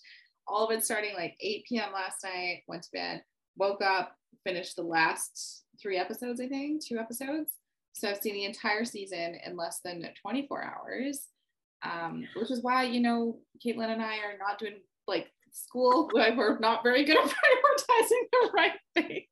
all 0.46 0.66
of 0.66 0.76
it 0.76 0.84
starting 0.84 1.14
like 1.14 1.34
8 1.40 1.64
p.m. 1.66 1.94
last 1.94 2.18
night, 2.22 2.64
went 2.68 2.82
to 2.82 2.90
bed, 2.92 3.22
woke 3.56 3.80
up, 3.80 4.14
finished 4.46 4.76
the 4.76 4.82
last 4.82 5.64
three 5.80 5.96
episodes, 5.96 6.42
I 6.42 6.48
think, 6.48 6.84
two 6.84 6.98
episodes. 6.98 7.52
So 7.94 8.10
I've 8.10 8.18
seen 8.18 8.34
the 8.34 8.44
entire 8.44 8.84
season 8.84 9.38
in 9.46 9.56
less 9.56 9.80
than 9.82 10.06
24 10.20 10.62
hours, 10.62 11.28
um, 11.84 12.26
which 12.36 12.50
is 12.50 12.62
why, 12.62 12.84
you 12.84 13.00
know, 13.00 13.38
Caitlin 13.64 13.90
and 13.92 14.02
I 14.02 14.16
are 14.18 14.38
not 14.38 14.58
doing 14.58 14.80
like 15.06 15.30
school. 15.50 16.10
We're 16.14 16.58
not 16.58 16.82
very 16.82 17.04
good 17.04 17.18
at 17.18 17.24
prioritizing 17.30 18.24
the 18.32 18.50
right 18.54 18.72
things. 18.94 19.24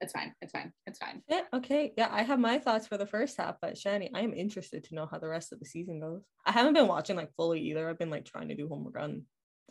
It's 0.00 0.12
fine. 0.12 0.34
It's 0.42 0.52
fine. 0.52 0.72
It's 0.86 0.98
fine. 0.98 1.22
Yeah, 1.28 1.42
okay. 1.54 1.92
Yeah, 1.96 2.08
I 2.10 2.22
have 2.22 2.38
my 2.38 2.58
thoughts 2.58 2.86
for 2.86 2.98
the 2.98 3.06
first 3.06 3.38
half, 3.38 3.56
but 3.62 3.74
Shani, 3.74 4.10
I 4.14 4.20
am 4.20 4.34
interested 4.34 4.84
to 4.84 4.94
know 4.94 5.06
how 5.10 5.18
the 5.18 5.28
rest 5.28 5.52
of 5.52 5.58
the 5.58 5.64
season 5.64 6.00
goes. 6.00 6.22
I 6.44 6.52
haven't 6.52 6.74
been 6.74 6.86
watching 6.86 7.16
like 7.16 7.32
fully 7.34 7.60
either. 7.62 7.88
I've 7.88 7.98
been 7.98 8.10
like 8.10 8.26
trying 8.26 8.48
to 8.48 8.54
do 8.54 8.68
homework 8.68 8.98
on 8.98 9.22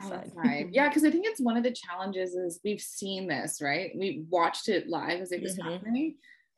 Oh, 0.01 0.21
right. 0.33 0.67
Yeah, 0.71 0.89
because 0.89 1.05
I 1.05 1.09
think 1.09 1.25
it's 1.25 1.39
one 1.39 1.55
of 1.55 1.63
the 1.63 1.71
challenges 1.71 2.33
is 2.33 2.59
we've 2.65 2.81
seen 2.81 3.27
this, 3.27 3.61
right? 3.61 3.91
We 3.97 4.25
watched 4.29 4.67
it 4.67 4.89
live 4.89 5.21
as 5.21 5.31
it 5.31 5.41
was 5.41 5.57
Mhm. 5.57 5.63
happening, 5.63 6.17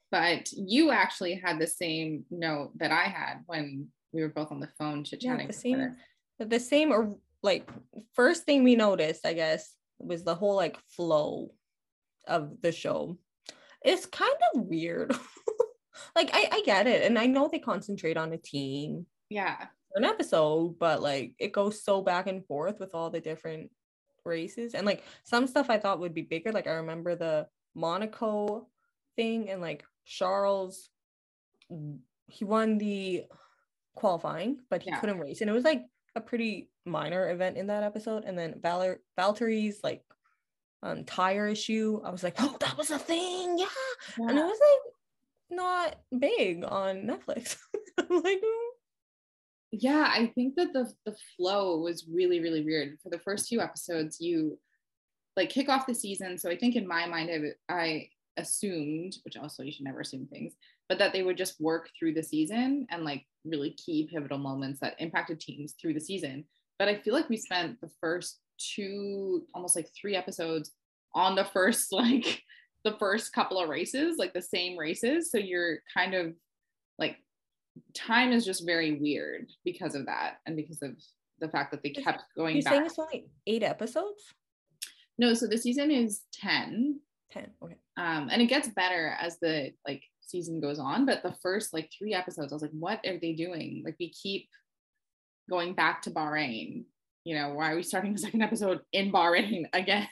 but 0.09 0.49
you 0.53 0.89
actually 0.89 1.35
had 1.35 1.59
the 1.59 1.67
same 1.67 2.25
note 2.31 2.71
that 2.79 2.91
I 2.91 3.03
had 3.03 3.43
when 3.45 3.91
we 4.13 4.21
were 4.21 4.29
both 4.29 4.51
on 4.51 4.59
the 4.59 4.69
phone 4.77 5.03
chit 5.03 5.23
Yeah, 5.23 5.33
chatting. 5.33 5.47
the 5.47 5.53
same, 5.53 5.95
the 6.39 6.59
same 6.59 6.91
or 6.91 7.17
like 7.43 7.69
first 8.13 8.43
thing 8.43 8.63
we 8.63 8.75
noticed, 8.75 9.25
I 9.25 9.33
guess, 9.33 9.75
was 9.99 10.23
the 10.23 10.35
whole 10.35 10.55
like 10.55 10.77
flow 10.89 11.51
of 12.27 12.61
the 12.61 12.71
show. 12.71 13.17
It's 13.83 14.05
kind 14.05 14.35
of 14.53 14.61
weird. 14.63 15.11
like 16.15 16.29
I, 16.33 16.49
I 16.51 16.61
get 16.65 16.87
it, 16.87 17.03
and 17.03 17.17
I 17.17 17.25
know 17.27 17.47
they 17.51 17.59
concentrate 17.59 18.17
on 18.17 18.33
a 18.33 18.37
team 18.37 19.05
Yeah, 19.29 19.67
an 19.95 20.03
episode, 20.03 20.77
but 20.79 21.01
like 21.01 21.33
it 21.39 21.51
goes 21.51 21.83
so 21.83 22.01
back 22.01 22.27
and 22.27 22.45
forth 22.45 22.79
with 22.79 22.91
all 22.93 23.09
the 23.09 23.21
different 23.21 23.71
races. 24.25 24.73
And 24.73 24.85
like 24.85 25.03
some 25.23 25.47
stuff 25.47 25.69
I 25.69 25.77
thought 25.79 25.99
would 25.99 26.13
be 26.13 26.21
bigger. 26.23 26.51
Like 26.51 26.67
I 26.67 26.71
remember 26.71 27.15
the 27.15 27.47
Monaco 27.75 28.67
thing 29.15 29.49
and 29.49 29.61
like 29.61 29.83
Charles 30.05 30.89
he 32.27 32.45
won 32.45 32.77
the 32.77 33.25
qualifying, 33.97 34.59
but 34.69 34.81
he 34.83 34.89
Yeah. 34.89 34.99
couldn't 34.99 35.19
race. 35.19 35.41
And 35.41 35.49
it 35.49 35.53
was 35.53 35.63
like 35.65 35.83
a 36.15 36.21
pretty 36.21 36.69
minor 36.85 37.29
event 37.29 37.57
in 37.57 37.67
that 37.67 37.83
episode. 37.83 38.23
And 38.25 38.37
then 38.37 38.59
Valor 38.61 39.01
Valtteri's 39.19 39.79
like 39.83 40.03
um 40.83 41.03
tire 41.03 41.47
issue. 41.47 41.99
I 42.05 42.11
was 42.11 42.23
like, 42.23 42.35
oh, 42.39 42.55
that 42.59 42.77
was 42.77 42.91
a 42.91 42.99
thing. 42.99 43.57
Yeah. 43.57 43.67
And 44.29 44.37
it 44.37 44.43
was 44.45 44.59
like 44.59 44.93
not 45.59 45.95
big 46.19 46.63
on 46.63 47.03
Netflix. 47.03 47.57
I'm 47.97 48.21
like, 48.21 48.39
"Mm." 48.41 48.69
yeah. 49.71 50.09
I 50.13 50.27
think 50.35 50.55
that 50.55 50.73
the 50.73 50.91
the 51.05 51.15
flow 51.35 51.79
was 51.79 52.05
really 52.11 52.39
really 52.39 52.63
weird. 52.63 52.97
For 53.01 53.09
the 53.09 53.19
first 53.19 53.47
few 53.49 53.61
episodes, 53.61 54.19
you 54.21 54.59
like 55.35 55.49
kick 55.49 55.69
off 55.69 55.85
the 55.87 55.93
season. 55.95 56.37
So 56.37 56.49
I 56.49 56.57
think 56.57 56.75
in 56.75 56.87
my 56.87 57.05
mind, 57.05 57.29
I, 57.69 57.73
I 57.73 58.09
assumed, 58.37 59.17
which 59.23 59.37
also 59.37 59.61
you 59.63 59.71
should 59.71 59.85
never 59.85 59.99
assume 60.01 60.25
things, 60.27 60.53
but 60.89 60.97
that 60.97 61.13
they 61.13 61.21
would 61.21 61.37
just 61.37 61.59
work 61.61 61.89
through 61.97 62.13
the 62.15 62.23
season 62.23 62.87
and 62.89 63.03
like 63.03 63.23
really 63.49 63.71
key 63.71 64.09
pivotal 64.11 64.37
moments 64.37 64.79
that 64.79 64.95
impacted 64.99 65.39
teams 65.39 65.73
through 65.79 65.93
the 65.93 65.99
season. 65.99 66.45
But 66.79 66.87
I 66.87 66.95
feel 66.95 67.13
like 67.13 67.29
we 67.29 67.37
spent 67.37 67.81
the 67.81 67.89
first 67.99 68.39
two, 68.57 69.43
almost 69.53 69.75
like 69.75 69.89
three 69.99 70.15
episodes 70.15 70.71
on 71.15 71.35
the 71.35 71.45
first, 71.45 71.91
like 71.91 72.41
the 72.83 72.95
first 72.99 73.33
couple 73.33 73.59
of 73.59 73.69
races, 73.69 74.17
like 74.17 74.33
the 74.33 74.41
same 74.41 74.77
races. 74.77 75.31
So 75.31 75.37
you're 75.37 75.79
kind 75.93 76.13
of 76.13 76.33
like, 76.99 77.17
time 77.93 78.31
is 78.31 78.45
just 78.45 78.65
very 78.65 78.99
weird 78.99 79.47
because 79.63 79.95
of 79.95 80.05
that 80.05 80.37
and 80.45 80.55
because 80.55 80.81
of 80.81 80.91
the 81.39 81.49
fact 81.49 81.71
that 81.71 81.83
they 81.83 81.89
kept 81.89 82.23
going 82.35 82.55
You're 82.55 82.63
back. 82.63 82.73
saying 82.73 82.85
it's 82.85 82.99
only 82.99 83.27
eight 83.45 83.63
episodes? 83.63 84.33
No, 85.17 85.33
so 85.33 85.47
the 85.47 85.57
season 85.57 85.91
is 85.91 86.21
10. 86.33 86.99
Ten. 87.31 87.49
Okay. 87.63 87.77
Um, 87.97 88.29
and 88.31 88.41
it 88.41 88.45
gets 88.45 88.69
better 88.69 89.15
as 89.19 89.37
the 89.39 89.71
like 89.87 90.03
season 90.29 90.59
goes 90.61 90.79
on. 90.79 91.05
But 91.05 91.23
the 91.23 91.33
first 91.41 91.73
like 91.73 91.91
three 91.97 92.13
episodes, 92.13 92.51
I 92.51 92.55
was 92.55 92.61
like, 92.61 92.71
what 92.71 92.99
are 93.05 93.17
they 93.19 93.33
doing? 93.33 93.81
Like 93.85 93.95
we 93.99 94.09
keep 94.09 94.49
going 95.49 95.73
back 95.73 96.01
to 96.03 96.11
Bahrain. 96.11 96.85
You 97.23 97.35
know, 97.35 97.53
why 97.53 97.71
are 97.71 97.75
we 97.75 97.83
starting 97.83 98.13
the 98.13 98.19
second 98.27 98.41
episode 98.41 98.81
in 98.91 99.11
Bahrain 99.11 99.65
again? 99.73 100.07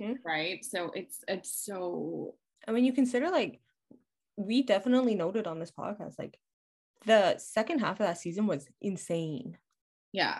Mhm. 0.00 0.16
right. 0.24 0.64
So 0.64 0.90
it's 0.94 1.18
it's 1.28 1.52
so 1.64 2.34
I 2.66 2.72
mean, 2.72 2.84
you 2.84 2.92
consider 2.92 3.30
like 3.30 3.60
we 4.36 4.62
definitely 4.62 5.14
noted 5.14 5.46
on 5.46 5.58
this 5.58 5.70
podcast, 5.72 6.18
like 6.18 6.38
the 7.06 7.36
second 7.38 7.80
half 7.80 8.00
of 8.00 8.06
that 8.06 8.18
season 8.18 8.46
was 8.46 8.68
insane. 8.80 9.58
yeah. 10.12 10.38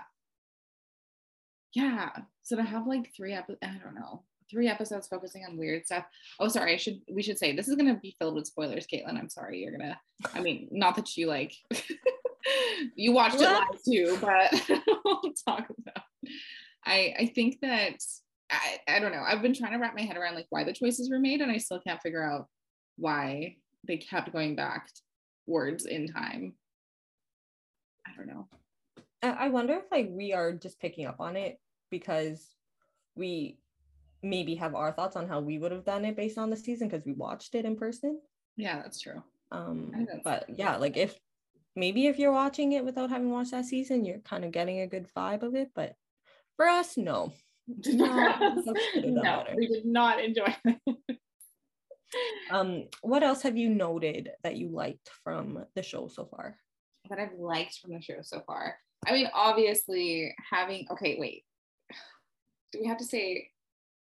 Yeah. 1.75 2.11
So 2.43 2.57
to 2.57 2.63
have 2.63 2.87
like 2.87 3.15
three 3.17 3.33
episodes, 3.33 3.59
I 3.63 3.79
don't 3.83 3.95
know, 3.95 4.25
three 4.53 4.69
episodes 4.69 5.09
focusing 5.09 5.45
on 5.45 5.57
weird 5.57 5.87
stuff. 5.87 6.05
Oh, 6.39 6.49
sorry. 6.49 6.75
I 6.75 6.77
should 6.77 7.01
we 7.11 7.23
should 7.23 7.39
say 7.39 7.57
this 7.57 7.69
is 7.69 7.75
gonna 7.75 7.99
be 8.01 8.15
filled 8.19 8.35
with 8.35 8.47
spoilers, 8.47 8.87
Caitlin. 8.87 9.19
I'm 9.19 9.31
sorry. 9.31 9.61
You're 9.61 9.73
gonna. 9.73 9.99
I 10.35 10.41
mean, 10.41 10.69
not 10.71 10.95
that 10.97 11.17
you 11.17 11.27
like. 11.27 11.55
you 12.95 13.13
watched 13.13 13.41
it 13.41 13.43
live 13.43 13.83
too, 13.85 14.19
but 14.21 14.53
we'll 15.05 15.33
talk 15.47 15.67
about. 15.71 16.05
I 16.85 17.15
I 17.19 17.33
think 17.35 17.61
that 17.63 17.97
I 18.51 18.79
I 18.87 18.99
don't 19.01 19.13
know. 19.13 19.25
I've 19.27 19.43
been 19.43 19.55
trying 19.55 19.73
to 19.73 19.79
wrap 19.79 19.97
my 19.97 20.03
head 20.03 20.17
around 20.17 20.35
like 20.35 20.47
why 20.51 20.65
the 20.65 20.73
choices 20.73 21.11
were 21.11 21.19
made, 21.19 21.41
and 21.41 21.51
I 21.51 21.59
still 21.59 21.81
can't 21.81 22.03
figure 22.03 22.23
out 22.23 22.49
why 22.97 23.57
they 23.87 23.97
kept 23.97 24.33
going 24.33 24.55
back 24.55 24.89
words 25.47 25.87
in 25.87 26.09
time. 26.09 26.55
I 28.07 28.11
don't 28.17 28.29
know. 28.29 28.49
I 29.23 29.47
I 29.47 29.49
wonder 29.49 29.75
if 29.75 29.91
like 29.91 30.09
we 30.11 30.33
are 30.33 30.53
just 30.53 30.79
picking 30.79 31.07
up 31.07 31.17
on 31.21 31.37
it 31.37 31.59
because 31.91 32.55
we 33.15 33.59
maybe 34.23 34.55
have 34.57 34.75
our 34.75 34.93
thoughts 34.93 35.17
on 35.17 35.29
how 35.29 35.41
we 35.41 35.59
would 35.59 35.73
have 35.73 35.85
done 35.85 36.05
it 36.05 36.17
based 36.17 36.39
on 36.39 36.51
the 36.51 36.57
season 36.57 36.89
because 36.89 37.05
we 37.05 37.13
watched 37.13 37.55
it 37.55 37.65
in 37.65 37.77
person. 37.77 38.21
Yeah, 38.57 38.77
that's 38.83 39.01
true. 39.01 39.23
Um, 39.51 39.91
I 39.93 39.97
think 39.99 40.09
that's- 40.09 40.23
but 40.49 40.59
yeah, 40.59 40.77
like 40.77 40.97
if 40.97 41.19
maybe 41.77 42.07
if 42.07 42.19
you're 42.19 42.33
watching 42.33 42.73
it 42.73 42.85
without 42.85 43.11
having 43.11 43.31
watched 43.31 43.51
that 43.53 43.65
season, 43.65 44.05
you're 44.05 44.19
kind 44.21 44.45
of 44.45 44.53
getting 44.53 44.81
a 44.81 44.87
good 44.87 45.09
vibe 45.17 45.43
of 45.43 45.55
it. 45.55 45.71
But 45.75 45.95
for 46.57 46.67
us, 46.67 46.97
no. 46.97 47.33
No, 47.87 48.53
we 48.97 49.11
no, 49.11 49.45
we 49.57 49.67
did 49.69 49.87
not 49.87 50.23
enjoy 50.23 50.55
it. 50.65 51.21
Um, 52.51 52.89
what 53.01 53.23
else 53.23 53.41
have 53.43 53.57
you 53.57 53.71
noted 53.71 54.31
that 54.43 54.57
you 54.57 54.69
liked 54.69 55.09
from 55.25 55.65
the 55.75 55.83
show 55.83 56.09
so 56.09 56.27
far? 56.27 56.59
that 57.09 57.19
I've 57.19 57.39
liked 57.39 57.79
from 57.79 57.93
the 57.95 58.03
show 58.03 58.19
so 58.23 58.43
far. 58.47 58.77
I 59.07 59.13
mean, 59.13 59.29
obviously 59.33 60.35
having 60.51 60.87
okay, 60.93 61.17
wait. 61.19 61.45
Do 62.73 62.81
we 62.83 62.87
have 62.89 62.99
to 62.99 63.05
say 63.05 63.49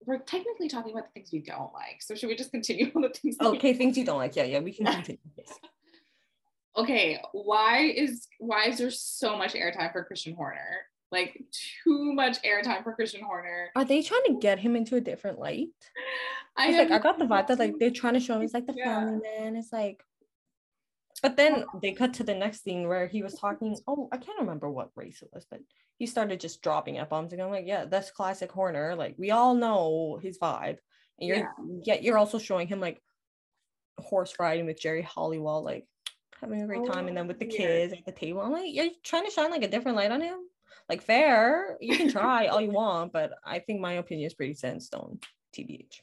we're 0.04 0.18
technically 0.18 0.68
talking 0.68 0.92
about 0.92 1.06
the 1.06 1.12
things 1.12 1.30
we 1.32 1.40
don't 1.40 1.72
like? 1.72 2.00
So 2.00 2.14
should 2.14 2.28
we 2.28 2.36
just 2.36 2.50
continue 2.50 2.90
on 2.96 3.02
the 3.02 3.10
things? 3.10 3.36
Okay, 3.40 3.74
things 3.74 3.96
you 3.96 4.04
don't 4.04 4.18
like. 4.18 4.36
Yeah, 4.36 4.44
yeah, 4.44 4.60
we 4.60 4.72
can 4.72 4.86
continue. 4.92 5.18
Yes. 5.36 5.58
Okay, 6.76 7.20
why 7.32 7.80
is 7.84 8.28
why 8.38 8.66
is 8.66 8.78
there 8.78 8.90
so 8.90 9.36
much 9.36 9.54
airtime 9.54 9.92
for 9.92 10.04
Christian 10.04 10.34
Horner? 10.34 10.86
like 11.12 11.42
too 11.84 12.12
much 12.12 12.40
airtime 12.42 12.84
for 12.84 12.92
Christian 12.94 13.22
Horner. 13.22 13.70
Are 13.74 13.84
they 13.84 14.02
trying 14.02 14.22
to 14.26 14.38
get 14.40 14.58
him 14.58 14.76
into 14.76 14.96
a 14.96 15.00
different 15.00 15.38
light? 15.38 15.68
I 16.56 16.70
like 16.70 16.90
I 16.90 16.98
got 16.98 17.18
the 17.18 17.24
vibe 17.24 17.46
that 17.48 17.58
like 17.58 17.78
they're 17.78 17.90
trying 17.90 18.14
to 18.14 18.20
show 18.20 18.34
him 18.34 18.42
he's 18.42 18.54
like 18.54 18.66
the 18.66 18.74
yeah. 18.76 19.00
family 19.00 19.20
man. 19.20 19.56
It's 19.56 19.72
like 19.72 20.04
but 21.22 21.36
then 21.36 21.64
oh. 21.74 21.80
they 21.80 21.92
cut 21.92 22.14
to 22.14 22.24
the 22.24 22.34
next 22.34 22.62
scene 22.62 22.88
where 22.88 23.06
he 23.06 23.22
was 23.22 23.34
talking. 23.34 23.76
Oh, 23.86 24.08
I 24.12 24.16
can't 24.16 24.40
remember 24.40 24.70
what 24.70 24.90
race 24.96 25.22
it 25.22 25.30
was, 25.32 25.46
but 25.50 25.60
he 25.98 26.06
started 26.06 26.40
just 26.40 26.62
dropping 26.62 26.98
F 26.98 27.10
bombs 27.10 27.32
and 27.32 27.42
I'm 27.42 27.50
like, 27.50 27.66
yeah, 27.66 27.84
that's 27.84 28.10
classic 28.10 28.50
Horner. 28.50 28.94
Like 28.96 29.14
we 29.18 29.30
all 29.30 29.54
know 29.54 30.18
his 30.22 30.38
vibe. 30.38 30.78
And 31.18 31.28
you're 31.28 31.36
yeah. 31.36 31.46
yet 31.84 32.02
you're 32.02 32.18
also 32.18 32.38
showing 32.38 32.68
him 32.68 32.80
like 32.80 33.02
horse 33.98 34.34
riding 34.40 34.66
with 34.66 34.80
Geri 34.80 35.02
Halliwell, 35.02 35.62
like 35.62 35.86
having 36.40 36.62
a 36.62 36.66
great 36.66 36.86
time, 36.86 37.08
and 37.08 37.16
then 37.16 37.26
with 37.26 37.38
the 37.38 37.46
oh, 37.46 37.56
kids 37.56 37.92
at 37.92 38.04
the 38.06 38.12
table. 38.12 38.40
I'm 38.40 38.52
like, 38.52 38.74
you're 38.74 38.88
trying 39.04 39.26
to 39.26 39.30
shine 39.30 39.50
like 39.50 39.62
a 39.62 39.68
different 39.68 39.96
light 39.96 40.10
on 40.10 40.22
him. 40.22 40.38
Like 40.88 41.02
fair, 41.02 41.76
you 41.80 41.96
can 41.96 42.10
try 42.10 42.46
all 42.46 42.60
you 42.60 42.70
want, 42.70 43.12
but 43.12 43.32
I 43.44 43.58
think 43.58 43.80
my 43.80 43.94
opinion 43.94 44.26
is 44.26 44.34
pretty 44.34 44.54
set 44.54 44.72
in 44.72 44.80
stone. 44.80 45.20
TBH. 45.54 46.00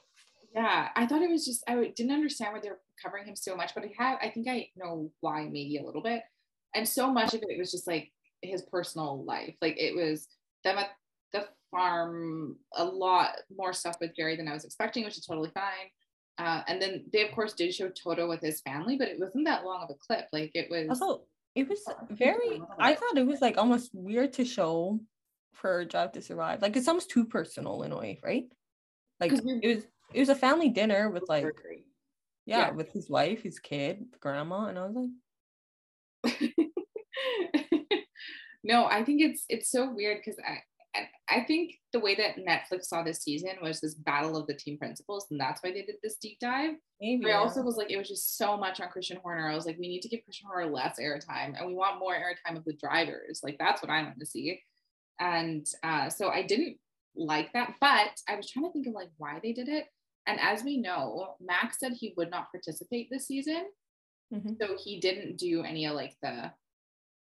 Yeah, 0.57 0.89
I 0.95 1.05
thought 1.05 1.21
it 1.21 1.29
was 1.29 1.45
just 1.45 1.63
I 1.67 1.75
didn't 1.95 2.13
understand 2.13 2.51
why 2.51 2.59
they're 2.59 2.79
covering 2.99 3.25
him 3.25 3.35
so 3.35 3.55
much, 3.55 3.75
but 3.75 3.83
I 3.83 3.93
have 3.99 4.17
I 4.23 4.29
think 4.29 4.47
I 4.49 4.69
know 4.75 5.11
why 5.21 5.43
maybe 5.43 5.77
a 5.77 5.85
little 5.85 6.01
bit, 6.01 6.23
and 6.73 6.87
so 6.87 7.13
much 7.13 7.35
of 7.35 7.43
it 7.47 7.59
was 7.59 7.69
just 7.69 7.85
like 7.85 8.11
his 8.41 8.63
personal 8.63 9.23
life. 9.23 9.53
Like 9.61 9.79
it 9.79 9.95
was 9.95 10.27
them 10.63 10.79
at 10.79 10.89
the 11.31 11.45
farm, 11.69 12.55
a 12.75 12.83
lot 12.83 13.35
more 13.55 13.71
stuff 13.71 13.97
with 14.01 14.15
Geri 14.15 14.35
than 14.35 14.47
I 14.47 14.53
was 14.53 14.65
expecting, 14.65 15.03
which 15.03 15.19
is 15.19 15.25
totally 15.27 15.51
fine. 15.53 15.91
Uh, 16.39 16.63
and 16.67 16.81
then 16.81 17.05
they 17.13 17.23
of 17.23 17.35
course 17.35 17.53
did 17.53 17.71
show 17.71 17.89
Toto 17.89 18.27
with 18.27 18.41
his 18.41 18.61
family, 18.61 18.97
but 18.97 19.09
it 19.09 19.19
wasn't 19.19 19.45
that 19.45 19.63
long 19.63 19.83
of 19.83 19.91
a 19.91 19.95
clip. 20.07 20.25
Like 20.33 20.49
it 20.55 20.71
was. 20.71 20.87
Also, 20.89 21.25
it 21.53 21.69
was 21.69 21.83
very. 22.09 22.63
I 22.79 22.95
thought 22.95 23.15
it 23.15 23.27
was 23.27 23.41
like 23.41 23.59
almost 23.59 23.91
weird 23.93 24.33
to 24.33 24.45
show 24.45 24.99
for 25.53 25.85
Drive 25.85 26.13
to 26.13 26.21
Survive. 26.23 26.63
Like 26.63 26.75
it's 26.75 26.87
almost 26.87 27.11
too 27.11 27.25
personal 27.25 27.83
in 27.83 27.91
a 27.91 27.97
way, 27.97 28.19
right? 28.23 28.45
Like 29.19 29.33
it 29.33 29.43
was. 29.75 29.83
It 30.13 30.19
was 30.19 30.29
a 30.29 30.35
family 30.35 30.69
dinner 30.69 31.09
with 31.09 31.23
like. 31.27 31.45
Yeah, 32.45 32.59
yeah, 32.59 32.71
with 32.71 32.93
his 32.93 33.09
wife, 33.09 33.43
his 33.43 33.59
kid, 33.59 34.05
grandma, 34.21 34.67
and 34.67 34.79
I 34.79 34.85
was 34.85 34.95
like. 36.23 36.53
no, 38.63 38.85
I 38.85 39.03
think 39.03 39.21
it's 39.21 39.43
it's 39.49 39.69
so 39.69 39.93
weird 39.93 40.19
because 40.23 40.39
I 40.39 40.59
I 41.29 41.43
think 41.43 41.75
the 41.91 41.99
way 41.99 42.15
that 42.15 42.37
Netflix 42.37 42.85
saw 42.85 43.03
this 43.03 43.21
season 43.21 43.51
was 43.61 43.79
this 43.79 43.95
battle 43.95 44.37
of 44.37 44.47
the 44.47 44.53
team 44.53 44.77
principals, 44.77 45.27
and 45.29 45.39
that's 45.39 45.61
why 45.61 45.71
they 45.71 45.81
did 45.81 45.95
this 46.01 46.15
deep 46.15 46.39
dive. 46.39 46.75
Maybe. 47.01 47.23
But 47.23 47.31
I 47.31 47.35
also 47.35 47.61
was 47.61 47.75
like, 47.75 47.91
it 47.91 47.97
was 47.97 48.07
just 48.07 48.37
so 48.37 48.57
much 48.57 48.79
on 48.79 48.89
Christian 48.89 49.17
Horner. 49.21 49.49
I 49.49 49.55
was 49.55 49.65
like, 49.65 49.77
we 49.77 49.87
need 49.87 50.01
to 50.01 50.09
give 50.09 50.23
Christian 50.23 50.47
Horner 50.47 50.71
less 50.71 50.99
airtime, 50.99 51.57
and 51.57 51.67
we 51.67 51.75
want 51.75 51.99
more 51.99 52.15
airtime 52.15 52.57
of 52.57 52.65
the 52.65 52.73
drivers. 52.73 53.41
Like 53.43 53.57
that's 53.59 53.81
what 53.81 53.91
I 53.91 54.03
want 54.03 54.19
to 54.19 54.25
see. 54.25 54.61
And 55.19 55.65
uh, 55.83 56.09
so 56.09 56.29
I 56.29 56.43
didn't 56.43 56.77
like 57.15 57.51
that, 57.53 57.73
but 57.81 58.11
I 58.29 58.35
was 58.35 58.49
trying 58.49 58.65
to 58.65 58.71
think 58.71 58.87
of 58.87 58.93
like 58.93 59.09
why 59.17 59.39
they 59.41 59.53
did 59.53 59.67
it. 59.67 59.85
And 60.27 60.39
as 60.39 60.63
we 60.63 60.77
know, 60.77 61.35
Max 61.39 61.79
said 61.79 61.93
he 61.93 62.13
would 62.17 62.29
not 62.29 62.51
participate 62.51 63.07
this 63.09 63.27
season. 63.27 63.65
Mm-hmm. 64.33 64.53
So 64.61 64.75
he 64.77 64.99
didn't 64.99 65.37
do 65.37 65.63
any 65.63 65.85
of 65.85 65.95
like 65.95 66.15
the 66.21 66.51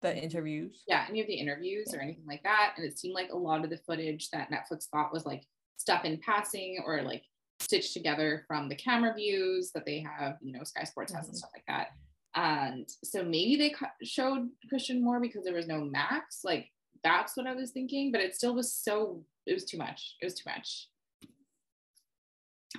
the 0.01 0.17
interviews 0.17 0.85
yeah 0.87 1.05
any 1.09 1.21
of 1.21 1.27
the 1.27 1.35
interviews 1.35 1.93
or 1.93 2.01
anything 2.01 2.25
like 2.27 2.43
that 2.45 2.75
and 2.77 2.87
it 2.87 2.99
seemed 2.99 3.15
like 3.15 3.31
a 3.33 3.37
lot 3.37 3.65
of 3.65 3.71
the 3.71 3.79
footage 3.79 4.31
that 4.31 4.49
netflix 4.51 4.87
thought 4.87 5.13
was 5.13 5.27
like 5.27 5.43
stuff 5.77 6.05
in 6.05 6.19
passing 6.19 6.79
or 6.87 7.03
like 7.03 7.25
stitched 7.61 7.93
together 7.93 8.45
from 8.47 8.69
the 8.69 8.77
camera 8.77 9.13
views 9.15 9.73
that 9.75 9.85
they 9.85 9.99
have 9.99 10.37
you 10.41 10.53
know 10.53 10.63
sky 10.63 10.85
sports 10.85 11.13
has 11.13 11.23
mm-hmm. 11.23 11.31
and 11.31 11.39
stuff 11.39 11.51
like 11.53 11.65
that 11.67 11.89
and 12.37 12.89
so 13.03 13.25
maybe 13.25 13.57
they 13.57 13.75
showed 14.05 14.49
christian 14.69 15.03
more 15.03 15.21
because 15.21 15.45
there 15.45 15.55
was 15.55 15.67
no 15.67 15.81
max 15.81 16.41
like 16.45 16.69
that's 17.03 17.37
what 17.37 17.47
i 17.47 17.55
was 17.55 17.73
thinking 17.73 18.13
but 18.13 18.21
it 18.21 18.37
still 18.37 18.55
was 18.55 18.73
so 18.73 19.25
it 19.47 19.53
was 19.53 19.65
too 19.65 19.79
much 19.79 20.15
it 20.21 20.27
was 20.27 20.35
too 20.35 20.49
much 20.49 20.89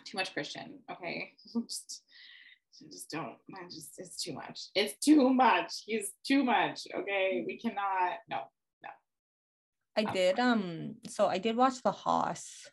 too 0.10 0.18
much 0.18 0.34
christian 0.34 0.80
okay 0.90 1.34
just 1.68 2.04
just 2.92 3.10
don't. 3.10 3.36
I 3.54 3.64
just 3.66 3.94
it's 3.98 4.22
too 4.22 4.34
much. 4.34 4.70
It's 4.76 4.98
too 5.04 5.34
much. 5.34 5.84
He's 5.86 6.12
too 6.26 6.44
much. 6.44 6.88
Okay, 6.96 7.44
we 7.46 7.58
cannot. 7.58 8.20
No, 8.30 8.38
no. 8.84 8.90
I 9.98 10.04
um, 10.04 10.14
did. 10.14 10.40
Um. 10.40 10.96
So 11.08 11.28
I 11.28 11.38
did 11.38 11.56
watch 11.56 11.82
the 11.84 11.92
Haas 11.92 12.70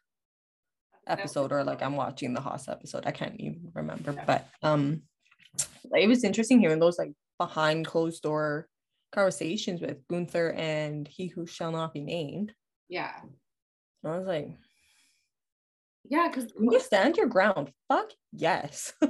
episode, 1.07 1.53
or 1.53 1.65
like 1.65 1.83
I'm 1.83 1.97
watching 1.97 2.35
the 2.35 2.41
Haas 2.41 2.69
episode. 2.69 3.07
I 3.07 3.11
can't 3.11 3.41
even 3.41 3.71
remember, 3.75 4.15
but 4.27 4.47
um, 4.63 5.03
it 5.93 6.09
was 6.09 6.25
interesting 6.25 6.61
hearing 6.61 6.79
those 6.79 6.99
like 6.99 7.13
behind 7.39 7.87
closed 7.87 8.23
door 8.23 8.69
conversations 9.13 9.81
with 9.81 10.07
Gunther 10.09 10.53
and 10.53 11.07
he 11.09 11.29
who 11.29 11.47
shall 11.47 11.73
not 11.73 11.95
be 11.95 12.01
named. 12.01 12.53
Yeah. 12.89 13.13
I 14.05 14.19
was 14.19 14.27
like, 14.27 14.51
yeah, 16.09 16.29
because 16.29 16.53
you 16.59 16.81
stand 16.81 17.17
your 17.17 17.27
ground. 17.27 17.73
Fuck 17.89 18.11
yes. 18.33 18.93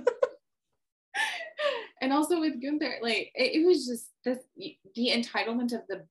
and 2.00 2.12
also 2.12 2.40
with 2.40 2.60
Gunther, 2.62 2.98
like 3.02 3.32
it, 3.34 3.60
it, 3.60 3.66
was 3.66 3.86
just 3.86 4.10
this 4.24 4.38
the 4.94 5.10
entitlement 5.10 5.72
of 5.72 5.82
the 5.88 6.04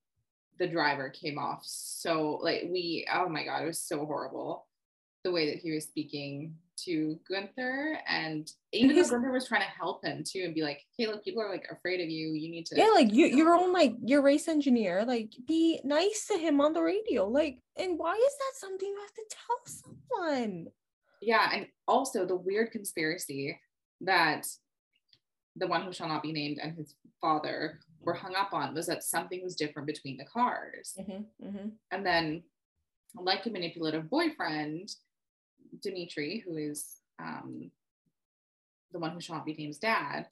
the 0.58 0.68
driver 0.68 1.10
came 1.10 1.38
off 1.38 1.62
so 1.66 2.40
like 2.42 2.64
we 2.72 3.06
oh 3.14 3.28
my 3.28 3.44
god, 3.44 3.64
it 3.64 3.68
was 3.68 3.82
so 3.82 4.06
horrible 4.06 4.68
the 5.26 5.32
way 5.32 5.50
that 5.50 5.60
he 5.60 5.72
was 5.72 5.84
speaking 5.84 6.56
to 6.78 7.20
Gunther 7.28 7.98
and 8.08 8.50
even 8.72 8.96
though 8.96 9.10
Gunther 9.10 9.32
was 9.32 9.48
trying 9.48 9.62
to 9.62 9.68
help 9.68 10.06
him 10.06 10.24
too 10.24 10.44
and 10.46 10.54
be 10.54 10.62
like, 10.62 10.82
hey, 10.98 11.08
look, 11.08 11.24
people 11.24 11.42
are 11.42 11.50
like 11.50 11.66
afraid 11.72 12.00
of 12.00 12.10
you. 12.10 12.34
You 12.34 12.52
need 12.52 12.68
to 12.68 12.78
Yeah, 12.78 12.92
like 12.94 13.12
you 13.12 13.26
your 13.26 13.56
own 13.56 13.74
like 13.74 13.96
your 14.04 14.22
race 14.22 14.48
engineer, 14.48 15.04
like 15.04 15.34
be 15.48 15.82
nice 15.84 16.28
to 16.28 16.38
him 16.38 16.62
on 16.62 16.74
the 16.74 16.82
radio. 16.82 17.28
Like, 17.28 17.58
and 17.76 17.98
why 17.98 18.14
is 18.14 18.34
that 18.38 18.60
something 18.60 18.88
you 18.88 19.00
have 19.02 19.14
to 19.14 19.24
tell 19.30 20.20
someone? 20.22 20.68
Yeah, 21.22 21.50
and 21.54 21.68
also 21.88 22.26
the 22.26 22.36
weird 22.36 22.72
conspiracy 22.72 23.60
that 24.02 24.46
the 25.56 25.68
one 25.68 25.82
who 25.82 25.92
shall 25.94 26.10
not 26.10 26.22
be 26.22 26.34
named 26.34 26.60
and 26.62 26.78
his 26.78 26.94
father 27.20 27.80
were 28.02 28.14
hung 28.14 28.36
up 28.36 28.54
on 28.54 28.76
was 28.76 28.86
that 28.86 29.04
something 29.04 29.42
was 29.44 29.56
different 29.56 29.88
between 29.88 30.18
the 30.18 30.26
cars. 30.26 30.94
Mm-hmm, 31.00 31.48
mm-hmm. 31.48 31.68
And 31.92 32.06
then, 32.06 32.44
like 33.16 33.46
a 33.46 33.50
manipulative 33.50 34.10
boyfriend, 34.10 34.90
Dimitri, 35.82 36.44
who 36.46 36.58
is 36.58 36.98
um, 37.20 37.72
the 38.92 39.00
one 39.00 39.12
who 39.12 39.44
be 39.44 39.54
named's 39.54 39.78
dad, 39.78 40.28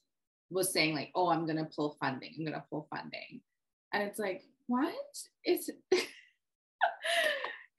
was 0.49 0.71
saying 0.71 0.93
like, 0.95 1.11
"Oh, 1.15 1.29
I'm 1.29 1.45
gonna 1.45 1.69
pull 1.75 1.97
funding. 1.99 2.33
I'm 2.37 2.45
gonna 2.45 2.63
pull 2.69 2.87
funding," 2.89 3.41
and 3.93 4.03
it's 4.03 4.19
like, 4.19 4.43
what? 4.67 4.93
It's 5.43 5.69
it, 5.91 6.05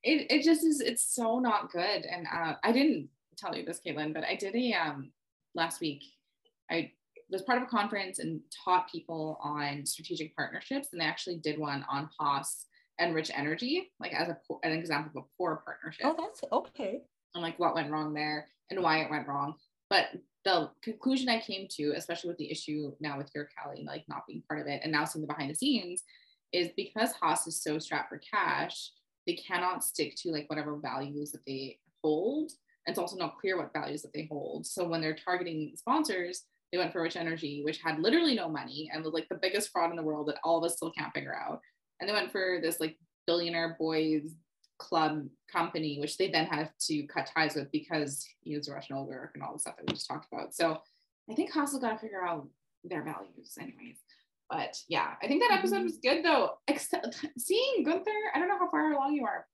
it 0.03 0.43
just 0.43 0.65
is. 0.65 0.81
It's 0.81 1.15
so 1.15 1.39
not 1.39 1.71
good. 1.71 2.05
And 2.05 2.27
uh, 2.33 2.55
I 2.63 2.73
didn't 2.73 3.09
tell 3.37 3.57
you 3.57 3.65
this, 3.65 3.81
Caitlin, 3.85 4.15
but 4.15 4.25
I 4.25 4.37
did 4.37 4.55
a 4.55 4.73
um 4.75 5.11
last 5.55 5.81
week. 5.81 6.03
I 6.71 6.93
was 7.31 7.43
part 7.43 7.59
of 7.59 7.65
a 7.65 7.71
conference 7.71 8.19
and 8.19 8.41
taught 8.65 8.91
people 8.91 9.39
on 9.43 9.87
strategic 9.87 10.37
partnerships. 10.37 10.89
And 10.93 11.01
they 11.01 11.07
actually 11.07 11.37
did 11.37 11.59
one 11.59 11.85
on 11.91 12.09
Haas 12.19 12.67
and 12.99 13.15
Rich 13.15 13.31
Energy, 13.35 13.91
like 13.99 14.13
as 14.13 14.29
a, 14.29 14.37
an 14.63 14.73
example 14.73 15.11
of 15.17 15.25
a 15.25 15.27
poor 15.37 15.63
partnership. 15.65 16.07
Oh, 16.07 16.15
that's 16.19 16.41
okay. 16.53 17.03
And 17.35 17.43
like 17.43 17.59
what 17.59 17.75
went 17.75 17.91
wrong 17.91 18.15
there 18.15 18.49
and 18.71 18.83
why 18.83 18.99
it 18.99 19.11
went 19.11 19.29
wrong. 19.29 19.55
But 19.91 20.07
the 20.45 20.71
conclusion 20.83 21.29
I 21.29 21.41
came 21.41 21.67
to, 21.77 21.93
especially 21.97 22.29
with 22.29 22.39
the 22.39 22.51
issue 22.51 22.93
now 23.01 23.17
with 23.17 23.33
Uralkali, 23.33 23.85
like 23.87 24.05
not 24.09 24.27
being 24.27 24.43
part 24.49 24.61
of 24.61 24.67
it 24.67 24.81
and 24.83 24.93
now 24.93 25.05
seeing 25.05 25.23
the 25.23 25.33
behind 25.33 25.51
the 25.51 25.55
scenes, 25.55 26.03
is 26.53 26.71
because 26.77 27.13
Haas 27.13 27.47
is 27.47 27.63
so 27.63 27.79
strapped 27.79 28.11
for 28.11 28.19
cash, 28.19 28.91
they 29.27 29.35
cannot 29.35 29.83
stick 29.83 30.15
to 30.17 30.31
like 30.31 30.49
whatever 30.49 30.77
values 30.77 31.33
that 31.33 31.45
they 31.47 31.79
hold. 32.03 32.53
And 32.87 32.93
it's 32.93 32.99
also 32.99 33.17
not 33.17 33.39
clear 33.41 33.57
what 33.57 33.73
values 33.73 34.03
that 34.03 34.13
they 34.13 34.29
hold. 34.31 34.67
So 34.67 34.87
when 34.87 35.01
they're 35.01 35.17
targeting 35.17 35.73
sponsors, 35.77 36.45
they 36.71 36.79
went 36.79 36.93
for 36.93 37.03
Rich 37.03 37.17
Energy, 37.17 37.63
which 37.65 37.79
had 37.79 37.99
literally 37.99 38.35
no 38.35 38.49
money 38.49 38.91
and 38.93 39.03
was 39.03 39.15
like 39.15 39.29
the 39.29 39.39
biggest 39.41 39.71
fraud 39.71 39.91
in 39.91 39.97
the 39.97 40.03
world 40.03 40.29
that 40.29 40.39
all 40.45 40.59
of 40.59 40.65
us 40.65 40.77
still 40.77 40.91
can't 40.91 41.13
figure 41.15 41.35
out. 41.35 41.61
And 42.01 42.09
they 42.09 42.13
went 42.13 42.31
for 42.31 42.59
this 42.61 42.81
like 42.81 42.99
billionaire 43.27 43.77
boys 43.79 44.23
club 44.79 45.27
company, 45.53 45.99
which 46.01 46.17
they 46.17 46.31
then 46.31 46.47
have 46.47 46.71
to 46.79 47.07
cut 47.07 47.31
ties 47.35 47.55
with 47.55 47.71
because 47.71 48.27
he 48.41 48.57
was 48.57 48.69
a 48.69 48.73
Russian 48.73 48.97
oligarch 48.97 49.33
and 49.35 49.43
all 49.43 49.53
the 49.53 49.59
stuff 49.59 49.77
that 49.77 49.87
we 49.87 49.95
just 49.95 50.09
talked 50.09 50.27
about. 50.33 50.55
So 50.55 50.79
I 51.31 51.35
think 51.35 51.53
Hassel 51.53 51.81
got 51.81 51.93
to 51.93 51.99
figure 51.99 52.25
out 52.25 52.49
their 52.85 53.03
values, 53.03 53.57
anyways. 53.61 53.99
But 54.51 54.77
yeah, 54.89 55.15
I 55.23 55.27
think 55.27 55.43
that 55.43 55.51
mm-hmm. 55.51 55.59
episode 55.59 55.85
was 55.85 55.99
good 55.99 56.25
though. 56.25 56.51
Except 56.69 57.25
seeing 57.39 57.85
Gunther, 57.85 58.11
I 58.35 58.39
don't 58.39 58.49
know 58.49 58.59
how 58.59 58.71
far 58.71 58.93
along 58.93 59.15
you 59.15 59.25
are, 59.25 59.47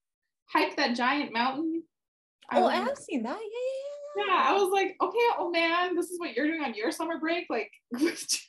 hike 0.46 0.76
that 0.76 0.96
giant 0.96 1.32
mountain. 1.32 1.82
Oh, 2.52 2.64
I, 2.64 2.72
I 2.72 2.76
have 2.76 2.98
seen 2.98 3.22
that. 3.22 3.38
Yeah, 3.38 4.24
yeah, 4.24 4.24
yeah, 4.26 4.44
I 4.48 4.54
was 4.54 4.72
like, 4.72 4.96
okay, 5.00 5.18
oh 5.38 5.50
man, 5.50 5.94
this 5.94 6.10
is 6.10 6.18
what 6.18 6.34
you're 6.34 6.46
doing 6.46 6.62
on 6.62 6.74
your 6.74 6.90
summer 6.90 7.18
break. 7.18 7.46
Like, 7.48 7.70
if 7.92 8.42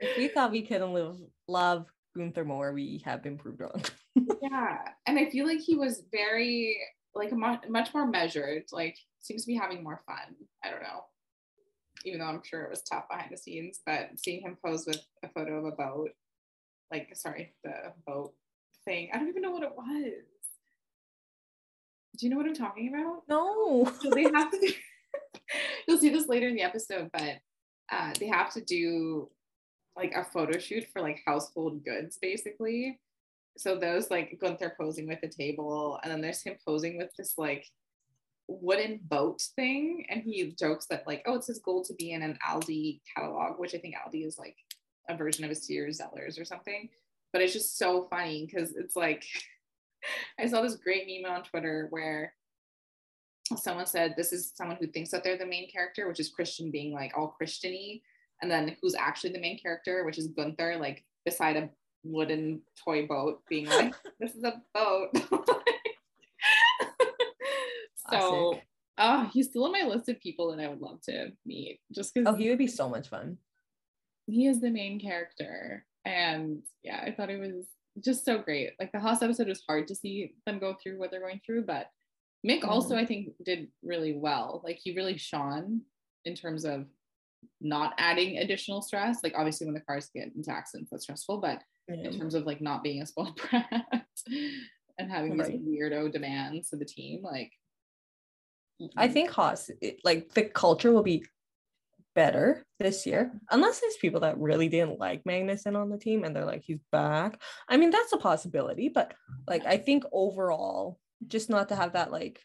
we 0.16 0.28
thought 0.28 0.50
we 0.50 0.62
couldn't 0.62 0.94
live 0.94 1.16
love 1.46 1.86
Gunther 2.16 2.44
more, 2.44 2.72
we 2.72 3.02
have 3.04 3.26
improved 3.26 3.62
on. 3.62 3.82
yeah, 4.42 4.78
and 5.06 5.18
I 5.18 5.30
feel 5.30 5.46
like 5.46 5.60
he 5.60 5.76
was 5.76 6.02
very 6.12 6.78
like 7.14 7.32
much, 7.32 7.64
much 7.68 7.94
more 7.94 8.06
measured. 8.06 8.64
Like, 8.72 8.96
seems 9.20 9.42
to 9.42 9.46
be 9.46 9.56
having 9.56 9.82
more 9.82 10.02
fun. 10.06 10.34
I 10.64 10.70
don't 10.70 10.82
know, 10.82 11.04
even 12.04 12.20
though 12.20 12.26
I'm 12.26 12.42
sure 12.44 12.62
it 12.62 12.70
was 12.70 12.82
tough 12.82 13.04
behind 13.10 13.30
the 13.30 13.36
scenes. 13.36 13.80
But 13.84 14.10
seeing 14.16 14.42
him 14.42 14.56
pose 14.64 14.86
with 14.86 15.00
a 15.22 15.28
photo 15.28 15.58
of 15.58 15.64
a 15.64 15.76
boat, 15.76 16.10
like 16.90 17.10
sorry, 17.14 17.54
the 17.64 17.92
boat 18.06 18.34
thing. 18.84 19.10
I 19.12 19.18
don't 19.18 19.28
even 19.28 19.42
know 19.42 19.52
what 19.52 19.62
it 19.62 19.76
was. 19.76 20.12
Do 22.16 22.26
you 22.26 22.30
know 22.30 22.36
what 22.36 22.46
I'm 22.46 22.54
talking 22.54 22.94
about? 22.94 23.22
No. 23.28 23.92
So 24.00 24.10
they 24.10 24.22
have 24.22 24.50
to 24.50 24.74
you'll 25.88 25.98
see 25.98 26.10
this 26.10 26.28
later 26.28 26.48
in 26.48 26.54
the 26.54 26.62
episode, 26.62 27.10
but 27.12 27.38
uh, 27.92 28.12
they 28.18 28.26
have 28.26 28.52
to 28.54 28.60
do 28.62 29.30
like 29.96 30.12
a 30.14 30.24
photo 30.24 30.58
shoot 30.58 30.86
for 30.92 31.02
like 31.02 31.22
household 31.26 31.84
goods 31.84 32.18
basically. 32.20 33.00
So 33.56 33.76
those 33.76 34.10
like 34.10 34.38
Gunther 34.40 34.74
posing 34.78 35.06
with 35.06 35.20
a 35.22 35.28
table, 35.28 35.98
and 36.02 36.10
then 36.10 36.20
there's 36.20 36.42
him 36.42 36.56
posing 36.66 36.98
with 36.98 37.10
this 37.16 37.34
like 37.38 37.66
wooden 38.48 39.00
boat 39.04 39.40
thing. 39.54 40.06
And 40.10 40.22
he 40.22 40.54
jokes 40.58 40.86
that 40.86 41.06
like, 41.06 41.22
oh, 41.26 41.34
it's 41.34 41.46
his 41.46 41.60
goal 41.60 41.84
to 41.84 41.94
be 41.94 42.12
in 42.12 42.22
an 42.22 42.38
Aldi 42.48 43.00
catalog, 43.14 43.58
which 43.58 43.74
I 43.74 43.78
think 43.78 43.94
Aldi 43.94 44.26
is 44.26 44.38
like 44.38 44.56
a 45.08 45.16
version 45.16 45.44
of 45.44 45.50
a 45.50 45.54
Sears 45.54 46.00
Zellers 46.00 46.40
or 46.40 46.44
something. 46.44 46.88
But 47.32 47.42
it's 47.42 47.52
just 47.52 47.78
so 47.78 48.06
funny 48.10 48.46
because 48.46 48.74
it's 48.74 48.96
like 48.96 49.24
I 50.38 50.46
saw 50.46 50.62
this 50.62 50.76
great 50.76 51.06
meme 51.06 51.30
on 51.30 51.44
Twitter 51.44 51.86
where 51.90 52.34
someone 53.56 53.86
said 53.86 54.14
this 54.16 54.32
is 54.32 54.52
someone 54.54 54.76
who 54.80 54.86
thinks 54.86 55.10
that 55.10 55.22
they're 55.22 55.38
the 55.38 55.46
main 55.46 55.70
character, 55.70 56.08
which 56.08 56.20
is 56.20 56.30
Christian 56.30 56.70
being 56.70 56.92
like 56.92 57.12
all 57.16 57.36
Christiany, 57.40 58.02
and 58.44 58.50
then 58.50 58.76
who's 58.82 58.94
actually 58.94 59.32
the 59.32 59.40
main 59.40 59.58
character, 59.58 60.04
which 60.04 60.18
is 60.18 60.28
Gunther, 60.28 60.76
like 60.78 61.02
beside 61.24 61.56
a 61.56 61.70
wooden 62.04 62.60
toy 62.84 63.06
boat, 63.06 63.40
being 63.48 63.66
like, 63.66 63.94
"This 64.20 64.34
is 64.34 64.44
a 64.44 64.60
boat." 64.74 65.08
so, 68.10 68.60
oh, 68.98 69.30
he's 69.32 69.48
still 69.48 69.64
on 69.64 69.72
my 69.72 69.80
list 69.82 70.10
of 70.10 70.20
people 70.20 70.54
that 70.54 70.62
I 70.62 70.68
would 70.68 70.82
love 70.82 71.00
to 71.04 71.32
meet, 71.46 71.80
just 71.90 72.12
because. 72.12 72.34
Oh, 72.34 72.36
he 72.36 72.50
would 72.50 72.58
be 72.58 72.66
so 72.66 72.86
much 72.86 73.08
fun. 73.08 73.38
He 74.26 74.46
is 74.46 74.60
the 74.60 74.70
main 74.70 75.00
character, 75.00 75.86
and 76.04 76.62
yeah, 76.82 77.02
I 77.02 77.12
thought 77.12 77.30
it 77.30 77.40
was 77.40 77.64
just 78.04 78.26
so 78.26 78.36
great. 78.36 78.72
Like 78.78 78.92
the 78.92 79.00
Haas 79.00 79.22
episode 79.22 79.48
was 79.48 79.62
hard 79.66 79.88
to 79.88 79.94
see 79.94 80.34
them 80.44 80.58
go 80.58 80.76
through 80.82 80.98
what 80.98 81.10
they're 81.10 81.20
going 81.20 81.40
through, 81.46 81.64
but 81.64 81.86
Mick 82.46 82.60
mm-hmm. 82.60 82.68
also 82.68 82.94
I 82.94 83.06
think 83.06 83.30
did 83.42 83.68
really 83.82 84.12
well. 84.12 84.60
Like 84.62 84.80
he 84.82 84.94
really 84.94 85.16
shone 85.16 85.80
in 86.26 86.34
terms 86.34 86.66
of 86.66 86.84
not 87.60 87.94
adding 87.98 88.38
additional 88.38 88.82
stress. 88.82 89.18
Like 89.22 89.34
obviously 89.36 89.66
when 89.66 89.74
the 89.74 89.80
cars 89.80 90.10
get 90.14 90.30
into 90.34 90.50
accidents, 90.50 90.90
that's 90.90 91.04
stressful, 91.04 91.38
but 91.38 91.62
in 91.88 92.18
terms 92.18 92.34
of 92.34 92.46
like 92.46 92.60
not 92.60 92.82
being 92.82 93.02
a 93.02 93.06
spoiled 93.06 93.38
brat 93.50 94.06
and 94.98 95.10
having 95.10 95.36
right. 95.36 95.52
these 95.52 95.60
weirdo 95.60 96.12
demands 96.12 96.72
of 96.72 96.78
the 96.78 96.84
team, 96.84 97.22
like 97.22 97.52
I 98.96 99.08
think 99.08 99.30
Haas, 99.30 99.70
it, 99.80 100.00
like 100.04 100.32
the 100.34 100.44
culture 100.44 100.92
will 100.92 101.02
be 101.02 101.24
better 102.14 102.64
this 102.78 103.06
year, 103.06 103.32
unless 103.50 103.80
there's 103.80 103.96
people 103.96 104.20
that 104.20 104.38
really 104.38 104.68
didn't 104.68 104.98
like 104.98 105.24
Magnussen 105.24 105.76
on 105.76 105.90
the 105.90 105.98
team 105.98 106.24
and 106.24 106.34
they're 106.34 106.44
like, 106.44 106.62
he's 106.62 106.80
back. 106.92 107.40
I 107.68 107.76
mean, 107.76 107.90
that's 107.90 108.12
a 108.12 108.18
possibility, 108.18 108.88
but 108.88 109.14
like, 109.46 109.66
I 109.66 109.76
think 109.76 110.04
overall, 110.12 110.98
just 111.26 111.50
not 111.50 111.68
to 111.68 111.76
have 111.76 111.94
that, 111.94 112.12
like, 112.12 112.40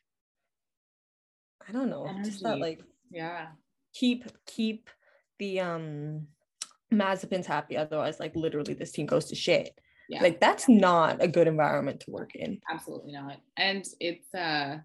I 1.68 1.72
don't 1.72 1.90
know, 1.90 2.06
Energy. 2.06 2.30
just 2.30 2.44
that, 2.44 2.60
like, 2.60 2.82
yeah, 3.12 3.48
keep, 3.94 4.26
keep 4.46 4.90
the, 5.40 5.60
um, 5.60 6.28
Mazepins 6.92 7.46
happy. 7.46 7.78
Otherwise, 7.78 8.20
like, 8.20 8.36
literally, 8.36 8.74
this 8.74 8.92
team 8.92 9.06
goes 9.06 9.26
to 9.26 9.36
shit. 9.36 9.70
Yeah. 10.10 10.24
Like, 10.24 10.40
that's 10.40 10.68
not 10.68 11.22
a 11.22 11.28
good 11.28 11.48
environment 11.48 12.00
to 12.02 12.12
work 12.12 12.36
in. 12.36 12.60
Absolutely 12.72 13.12
not. 13.12 13.38
And 13.58 13.86
it's, 14.00 14.34
uh, 14.34 14.80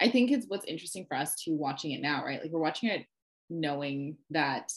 I 0.00 0.10
think 0.10 0.30
it's 0.30 0.46
what's 0.48 0.66
interesting 0.66 1.06
for 1.06 1.16
us 1.16 1.34
to 1.44 1.52
watching 1.52 1.92
it 1.92 2.00
now, 2.00 2.24
right? 2.24 2.40
Like 2.40 2.50
we're 2.50 2.60
watching 2.60 2.90
it 2.90 3.04
knowing 3.50 4.16
that 4.30 4.72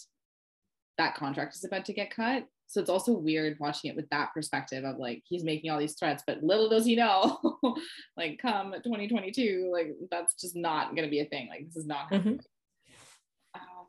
that 0.98 1.16
contract 1.16 1.56
is 1.56 1.64
about 1.64 1.86
to 1.86 1.94
get 1.94 2.16
cut. 2.16 2.46
So 2.68 2.80
it's 2.80 2.90
also 2.90 3.12
weird 3.12 3.58
watching 3.60 3.90
it 3.90 3.98
with 3.98 4.10
that 4.10 4.34
perspective 4.34 4.86
of 4.86 4.98
like 4.98 5.24
he's 5.26 5.44
making 5.44 5.70
all 5.70 5.80
these 5.80 5.96
threats, 5.96 6.24
but 6.26 6.42
little 6.42 6.70
does 6.70 6.86
he 6.86 6.96
know, 6.96 7.38
like 8.18 8.40
come 8.42 8.72
2022, 8.72 9.70
like 9.72 9.92
that's 10.10 10.36
just 10.36 10.56
not 10.56 10.96
gonna 10.96 11.10
be 11.10 11.20
a 11.20 11.26
thing. 11.26 11.50
Like 11.50 11.66
this 11.68 11.76
is 11.76 11.86
not. 11.86 12.10
Mm-hmm. 12.12 12.36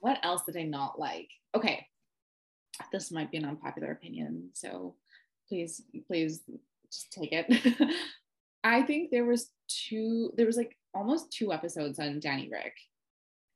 What 0.03 0.18
else 0.22 0.42
did 0.44 0.57
I 0.57 0.64
not 0.64 0.98
like? 1.00 1.30
Okay, 1.57 1.86
this 2.92 3.11
might 3.11 3.30
be 3.30 3.38
an 3.38 3.46
unpopular 3.46 3.90
opinion, 3.90 4.50
so 4.53 4.94
please, 5.48 5.82
please 6.07 6.42
just 6.92 7.12
take 7.12 7.32
it. 7.32 7.46
I 8.64 8.82
think 8.82 9.11
there 9.11 9.24
was 9.24 9.50
two, 9.68 10.32
there 10.36 10.46
was 10.46 10.57
like 10.57 10.76
almost 10.94 11.32
two 11.32 11.53
episodes 11.53 11.98
on 11.98 12.20
Danny 12.20 12.50
Ric 12.53 12.74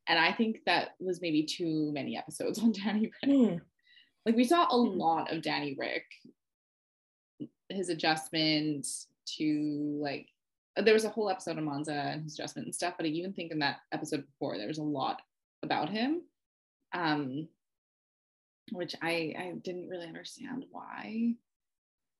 and 0.09 0.19
I 0.19 0.33
think 0.33 0.59
that 0.67 0.91
was 1.01 1.21
maybe 1.21 1.43
too 1.43 1.91
many 1.93 2.17
episodes 2.17 2.59
on 2.59 2.73
Danny 2.85 3.11
Ric. 3.23 3.37
Mm. 3.37 3.61
Like 4.25 4.37
we 4.37 4.45
saw 4.45 4.65
a 4.65 4.75
mm. 4.75 4.97
lot 4.97 5.33
of 5.33 5.43
Danny 5.43 5.77
Ric, 5.79 6.05
his 7.69 7.89
adjustment 7.89 8.87
to 9.39 9.99
like 10.01 10.29
there 10.77 10.95
was 10.95 11.05
a 11.05 11.11
whole 11.11 11.31
episode 11.31 11.57
of 11.57 11.65
Monza 11.65 11.93
and 11.93 12.25
his 12.25 12.35
adjustment 12.35 12.67
and 12.67 12.75
stuff, 12.75 12.95
but 12.97 13.07
I 13.07 13.09
even 13.09 13.33
think 13.33 13.51
in 13.51 13.59
that 13.61 13.79
episode 13.93 14.27
before 14.27 14.59
there 14.59 14.69
was 14.69 14.79
a 14.79 14.83
lot 14.83 15.23
about 15.63 15.89
him. 15.89 16.23
Um 16.93 17.49
which 18.73 18.95
I 19.03 19.35
I 19.39 19.53
didn't 19.63 19.89
really 19.89 20.07
understand 20.07 20.65
why. 20.71 21.35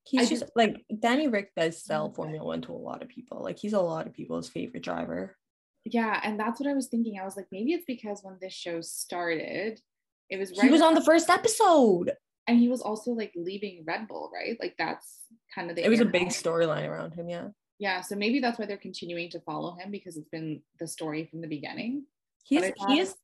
He's 0.05 0.21
I 0.21 0.25
just, 0.27 0.43
just 0.43 0.53
like 0.55 0.85
Danny 1.01 1.27
Ric 1.27 1.53
does 1.57 1.83
sell 1.83 2.13
Formula 2.13 2.45
One 2.45 2.63
to 2.63 2.73
a 2.73 2.75
lot 2.75 3.03
of 3.03 3.09
people. 3.09 3.43
Like 3.43 3.59
he's 3.59 3.73
a 3.73 3.81
lot 3.81 4.07
of 4.07 4.15
people's 4.15 4.49
favorite 4.49 4.85
driver. 4.85 5.37
Yeah 5.85 6.21
and 6.25 6.39
that's 6.39 6.59
what 6.59 6.69
i 6.69 6.75
was 6.75 6.89
thinking. 6.89 7.19
I 7.21 7.25
was 7.25 7.37
like 7.37 7.47
maybe 7.53 7.73
it's 7.73 7.85
because 7.87 8.21
when 8.23 8.39
this 8.41 8.53
show 8.53 8.81
started 8.81 9.81
it 10.29 10.39
was 10.39 10.51
right 10.51 10.65
he 10.65 10.71
was 10.71 10.83
on 10.83 10.95
the 10.95 11.05
first 11.05 11.31
episode. 11.31 12.13
And 12.49 12.59
he 12.59 12.69
was 12.69 12.81
also 12.81 13.11
like 13.11 13.33
leaving 13.35 13.85
red 13.87 14.07
bull 14.07 14.31
right? 14.33 14.57
Like 14.61 14.75
that's 14.79 15.21
kind 15.55 15.71
of 15.71 15.77
the 15.77 15.85
it 15.85 15.89
was 15.89 16.01
a 16.01 16.05
big 16.05 16.29
storyline 16.29 16.89
around 16.89 17.15
him 17.15 17.29
yeah. 17.29 17.49
Yeah 17.79 18.01
so 18.01 18.15
maybe 18.15 18.41
that's 18.41 18.59
why 18.59 18.67
they're 18.67 18.77
continuing 18.77 19.31
to 19.31 19.41
follow 19.41 19.75
him 19.77 19.91
because 19.91 20.17
it's 20.17 20.29
been 20.29 20.63
the 20.79 20.87
story 20.87 21.27
from 21.31 21.41
the 21.41 21.49
beginning 21.49 22.05
he's 22.47 22.73
he 22.89 22.99
is 22.99 23.15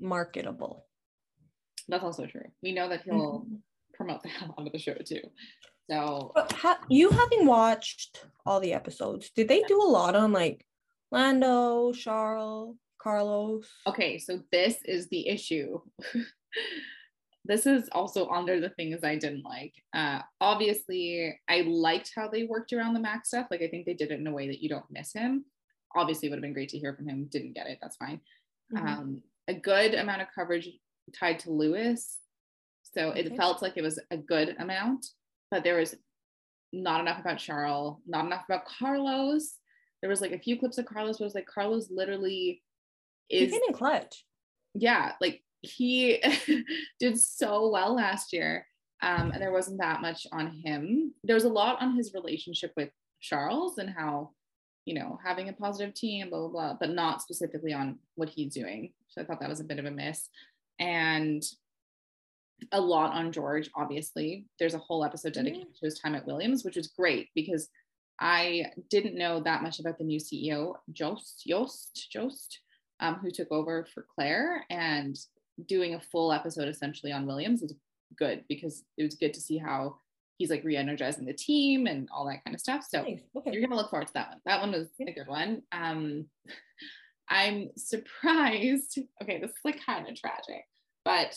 marketable 0.00 0.86
that's 1.88 2.04
also 2.04 2.26
true 2.26 2.46
we 2.62 2.72
know 2.72 2.88
that 2.88 3.02
he'll 3.02 3.40
mm-hmm. 3.40 3.54
promote 3.94 4.22
the 4.22 4.28
hell 4.28 4.54
out 4.58 4.66
of 4.66 4.72
the 4.72 4.78
show 4.78 4.94
too 4.94 5.22
so 5.90 6.32
ha- 6.52 6.80
you 6.88 7.08
having 7.08 7.46
watched 7.46 8.24
all 8.44 8.60
the 8.60 8.74
episodes 8.74 9.30
did 9.34 9.48
they 9.48 9.62
do 9.62 9.80
a 9.82 9.84
lot 9.88 10.14
on 10.14 10.32
like 10.32 10.64
Lando, 11.10 11.92
Charles, 11.92 12.76
Carlos. 13.00 13.66
Okay, 13.86 14.18
so 14.18 14.40
this 14.52 14.76
is 14.84 15.08
the 15.08 15.28
issue. 15.28 15.80
this 17.44 17.66
is 17.66 17.88
also 17.92 18.28
under 18.28 18.60
the 18.60 18.70
things 18.70 19.02
I 19.02 19.16
didn't 19.16 19.44
like. 19.44 19.72
Uh, 19.94 20.20
obviously, 20.40 21.38
I 21.48 21.62
liked 21.62 22.12
how 22.14 22.28
they 22.28 22.44
worked 22.44 22.72
around 22.72 22.94
the 22.94 23.00
Max 23.00 23.28
stuff. 23.28 23.46
Like, 23.50 23.62
I 23.62 23.68
think 23.68 23.86
they 23.86 23.94
did 23.94 24.10
it 24.10 24.20
in 24.20 24.26
a 24.26 24.32
way 24.32 24.48
that 24.48 24.62
you 24.62 24.68
don't 24.68 24.90
miss 24.90 25.12
him. 25.12 25.44
Obviously, 25.96 26.28
it 26.28 26.30
would 26.30 26.38
have 26.38 26.42
been 26.42 26.52
great 26.52 26.68
to 26.70 26.78
hear 26.78 26.94
from 26.94 27.08
him. 27.08 27.28
Didn't 27.30 27.54
get 27.54 27.68
it. 27.68 27.78
That's 27.80 27.96
fine. 27.96 28.20
Mm-hmm. 28.74 28.86
Um, 28.86 29.22
a 29.48 29.54
good 29.54 29.94
amount 29.94 30.22
of 30.22 30.28
coverage 30.34 30.68
tied 31.18 31.38
to 31.40 31.50
Lewis. 31.50 32.18
So 32.94 33.10
okay. 33.10 33.20
it 33.20 33.36
felt 33.36 33.62
like 33.62 33.76
it 33.76 33.82
was 33.82 33.98
a 34.10 34.16
good 34.16 34.56
amount, 34.58 35.06
but 35.50 35.64
there 35.64 35.76
was 35.76 35.94
not 36.72 37.00
enough 37.00 37.20
about 37.20 37.38
Charles, 37.38 37.96
not 38.06 38.26
enough 38.26 38.44
about 38.46 38.66
Carlos 38.66 39.58
there 40.00 40.10
was 40.10 40.20
like 40.20 40.32
a 40.32 40.38
few 40.38 40.58
clips 40.58 40.78
of 40.78 40.86
Carlos, 40.86 41.18
but 41.18 41.24
it 41.24 41.26
was 41.26 41.34
like 41.34 41.46
Carlos 41.46 41.88
literally 41.90 42.62
is 43.28 43.52
in 43.52 43.74
clutch. 43.74 44.24
Yeah, 44.74 45.12
like 45.20 45.42
he 45.62 46.22
did 47.00 47.18
so 47.18 47.68
well 47.70 47.94
last 47.94 48.32
year. 48.32 48.66
Um, 49.00 49.30
and 49.30 49.40
there 49.40 49.52
wasn't 49.52 49.80
that 49.80 50.00
much 50.00 50.26
on 50.32 50.60
him. 50.64 51.14
There 51.22 51.34
was 51.34 51.44
a 51.44 51.48
lot 51.48 51.80
on 51.80 51.96
his 51.96 52.14
relationship 52.14 52.72
with 52.76 52.90
Charles 53.20 53.78
and 53.78 53.90
how, 53.90 54.30
you 54.84 54.94
know, 54.94 55.18
having 55.24 55.48
a 55.48 55.52
positive 55.52 55.94
team, 55.94 56.30
blah, 56.30 56.40
blah, 56.40 56.48
blah, 56.48 56.76
but 56.80 56.90
not 56.90 57.22
specifically 57.22 57.72
on 57.72 57.98
what 58.14 58.28
he's 58.28 58.54
doing. 58.54 58.92
So 59.08 59.20
I 59.20 59.24
thought 59.24 59.40
that 59.40 59.48
was 59.48 59.60
a 59.60 59.64
bit 59.64 59.78
of 59.78 59.84
a 59.84 59.90
miss. 59.90 60.28
And 60.78 61.42
a 62.72 62.80
lot 62.80 63.12
on 63.12 63.32
George, 63.32 63.70
obviously. 63.74 64.46
There's 64.58 64.74
a 64.74 64.78
whole 64.78 65.04
episode 65.04 65.34
dedicated 65.34 65.68
mm-hmm. 65.68 65.78
to 65.78 65.84
his 65.84 65.98
time 65.98 66.14
at 66.14 66.26
Williams, 66.26 66.64
which 66.64 66.76
was 66.76 66.88
great 66.88 67.28
because 67.34 67.68
I 68.20 68.66
didn't 68.90 69.16
know 69.16 69.40
that 69.40 69.62
much 69.62 69.78
about 69.78 69.98
the 69.98 70.04
new 70.04 70.18
CEO, 70.18 70.74
Jost, 70.92 71.44
Jost, 71.46 72.08
Jost, 72.12 72.60
um, 73.00 73.16
who 73.16 73.30
took 73.30 73.52
over 73.52 73.86
for 73.94 74.06
Claire, 74.14 74.64
and 74.70 75.16
doing 75.66 75.94
a 75.94 76.00
full 76.00 76.32
episode 76.32 76.68
essentially 76.68 77.12
on 77.12 77.26
Williams 77.26 77.62
was 77.62 77.74
good 78.16 78.44
because 78.48 78.84
it 78.96 79.04
was 79.04 79.14
good 79.14 79.34
to 79.34 79.40
see 79.40 79.58
how 79.58 79.96
he's 80.38 80.50
like 80.50 80.64
re-energizing 80.64 81.26
the 81.26 81.32
team 81.32 81.86
and 81.86 82.08
all 82.14 82.26
that 82.26 82.42
kind 82.44 82.54
of 82.54 82.60
stuff. 82.60 82.86
So 82.88 83.02
nice. 83.02 83.20
okay. 83.36 83.50
you're 83.52 83.60
gonna 83.60 83.76
look 83.76 83.90
forward 83.90 84.06
to 84.06 84.14
that 84.14 84.30
one. 84.30 84.40
That 84.46 84.60
one 84.60 84.72
was 84.72 84.86
a 85.00 85.12
good 85.12 85.26
one. 85.26 85.62
Um, 85.72 86.26
I'm 87.28 87.70
surprised. 87.76 88.98
Okay, 89.22 89.40
this 89.40 89.50
is 89.50 89.56
like 89.64 89.84
kind 89.84 90.08
of 90.08 90.14
tragic, 90.14 90.64
but 91.04 91.36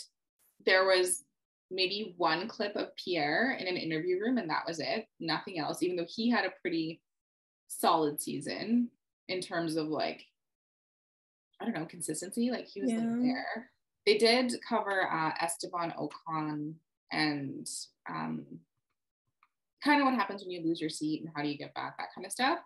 there 0.65 0.85
was 0.85 1.23
maybe 1.71 2.13
one 2.17 2.47
clip 2.47 2.75
of 2.75 2.95
Pierre 2.95 3.57
in 3.59 3.67
an 3.67 3.75
interview 3.75 4.19
room, 4.19 4.37
and 4.37 4.49
that 4.49 4.63
was 4.67 4.79
it. 4.79 5.07
Nothing 5.19 5.59
else, 5.59 5.81
even 5.81 5.97
though 5.97 6.05
he 6.07 6.29
had 6.29 6.45
a 6.45 6.53
pretty 6.61 7.01
solid 7.67 8.21
season 8.21 8.89
in 9.29 9.41
terms 9.41 9.77
of 9.77 9.87
like, 9.87 10.25
I 11.59 11.65
don't 11.65 11.73
know, 11.73 11.85
consistency. 11.85 12.51
Like 12.51 12.67
he 12.67 12.81
was 12.81 12.91
yeah. 12.91 12.99
like 12.99 13.21
there. 13.21 13.71
They 14.05 14.17
did 14.17 14.53
cover 14.67 15.11
uh, 15.11 15.31
Esteban 15.41 15.93
Ocon 15.99 16.73
and 17.11 17.67
um, 18.09 18.45
kind 19.83 20.01
of 20.01 20.05
what 20.05 20.15
happens 20.15 20.41
when 20.41 20.51
you 20.51 20.63
lose 20.63 20.79
your 20.79 20.89
seat 20.89 21.21
and 21.21 21.31
how 21.35 21.41
do 21.41 21.49
you 21.49 21.57
get 21.57 21.73
back, 21.73 21.97
that 21.97 22.13
kind 22.13 22.25
of 22.25 22.31
stuff. 22.31 22.59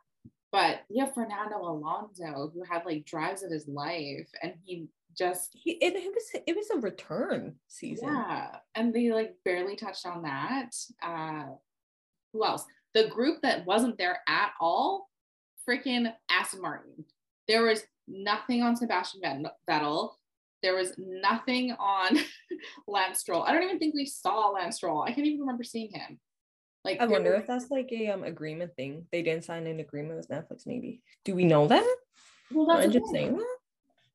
But 0.51 0.81
have 0.99 1.13
Fernando 1.13 1.57
Alonso 1.57 2.51
who 2.53 2.63
had 2.63 2.85
like 2.85 3.05
drives 3.05 3.43
of 3.43 3.51
his 3.51 3.67
life 3.67 4.29
and 4.41 4.53
he 4.63 4.87
just 5.17 5.51
he, 5.53 5.71
it, 5.71 5.95
it 5.95 6.13
was 6.13 6.43
it 6.47 6.55
was 6.55 6.69
a 6.71 6.79
return 6.79 7.55
season. 7.67 8.09
Yeah. 8.09 8.55
And 8.73 8.93
they 8.93 9.11
like 9.11 9.35
barely 9.43 9.75
touched 9.75 10.05
on 10.05 10.23
that. 10.23 10.71
Uh 11.01 11.55
who 12.33 12.45
else? 12.45 12.65
The 12.93 13.07
group 13.07 13.41
that 13.41 13.65
wasn't 13.65 13.97
there 13.97 14.19
at 14.27 14.51
all, 14.59 15.09
freaking 15.67 16.13
Aston 16.29 16.61
Martin. 16.61 17.05
There 17.47 17.63
was 17.63 17.83
nothing 18.07 18.63
on 18.63 18.75
Sebastian 18.75 19.47
Vettel. 19.69 20.11
There 20.63 20.75
was 20.75 20.93
nothing 20.97 21.73
on 21.73 22.17
Lance 22.87 23.19
Stroll. 23.19 23.43
I 23.43 23.51
don't 23.51 23.63
even 23.63 23.79
think 23.79 23.93
we 23.93 24.05
saw 24.05 24.49
Lance 24.49 24.77
Stroll. 24.77 25.03
I 25.03 25.11
can't 25.11 25.27
even 25.27 25.41
remember 25.41 25.63
seeing 25.63 25.91
him. 25.91 26.19
Like 26.85 27.01
I 27.01 27.07
wonder 27.07 27.33
if 27.33 27.47
that's 27.47 27.71
like 27.71 27.91
a 27.91 28.09
um 28.09 28.23
agreement 28.23 28.75
thing. 28.75 29.07
They 29.11 29.23
didn't 29.23 29.43
sign 29.43 29.65
an 29.67 29.79
agreement 29.79 30.17
with 30.17 30.29
Netflix, 30.29 30.67
maybe. 30.67 31.01
Do 31.23 31.35
we 31.35 31.43
know 31.43 31.67
that? 31.67 31.95
Well, 32.51 32.67
that's 32.67 32.93
just 32.93 33.11
saying 33.11 33.37
that. 33.37 33.57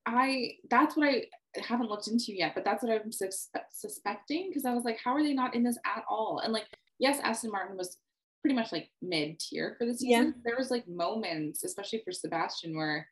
I 0.07 0.53
that's 0.71 0.97
what 0.97 1.09
I 1.09 1.25
haven't 1.57 1.91
looked 1.91 2.07
into 2.07 2.33
yet, 2.33 2.55
but 2.55 2.65
that's 2.65 2.83
what 2.83 2.93
I'm 2.93 3.11
sus- 3.11 3.51
suspecting 3.73 4.49
because 4.49 4.65
I 4.65 4.73
was 4.73 4.85
like, 4.85 4.99
how 5.03 5.15
are 5.15 5.23
they 5.23 5.35
not 5.35 5.55
in 5.55 5.65
this 5.65 5.79
at 5.85 6.05
all? 6.09 6.41
And 6.43 6.53
like, 6.53 6.67
yes, 6.99 7.19
Aston 7.23 7.51
Martin 7.51 7.77
was 7.77 7.99
pretty 8.41 8.55
much 8.55 8.73
like 8.73 8.89
mid 9.03 9.41
tier 9.41 9.75
for 9.79 9.85
the 9.85 9.93
season. 9.93 10.27
Yeah. 10.27 10.43
There 10.45 10.57
was 10.57 10.71
like 10.71 10.89
moments, 10.89 11.65
especially 11.65 12.03
for 12.05 12.13
Sebastian, 12.13 12.77
where 12.77 13.07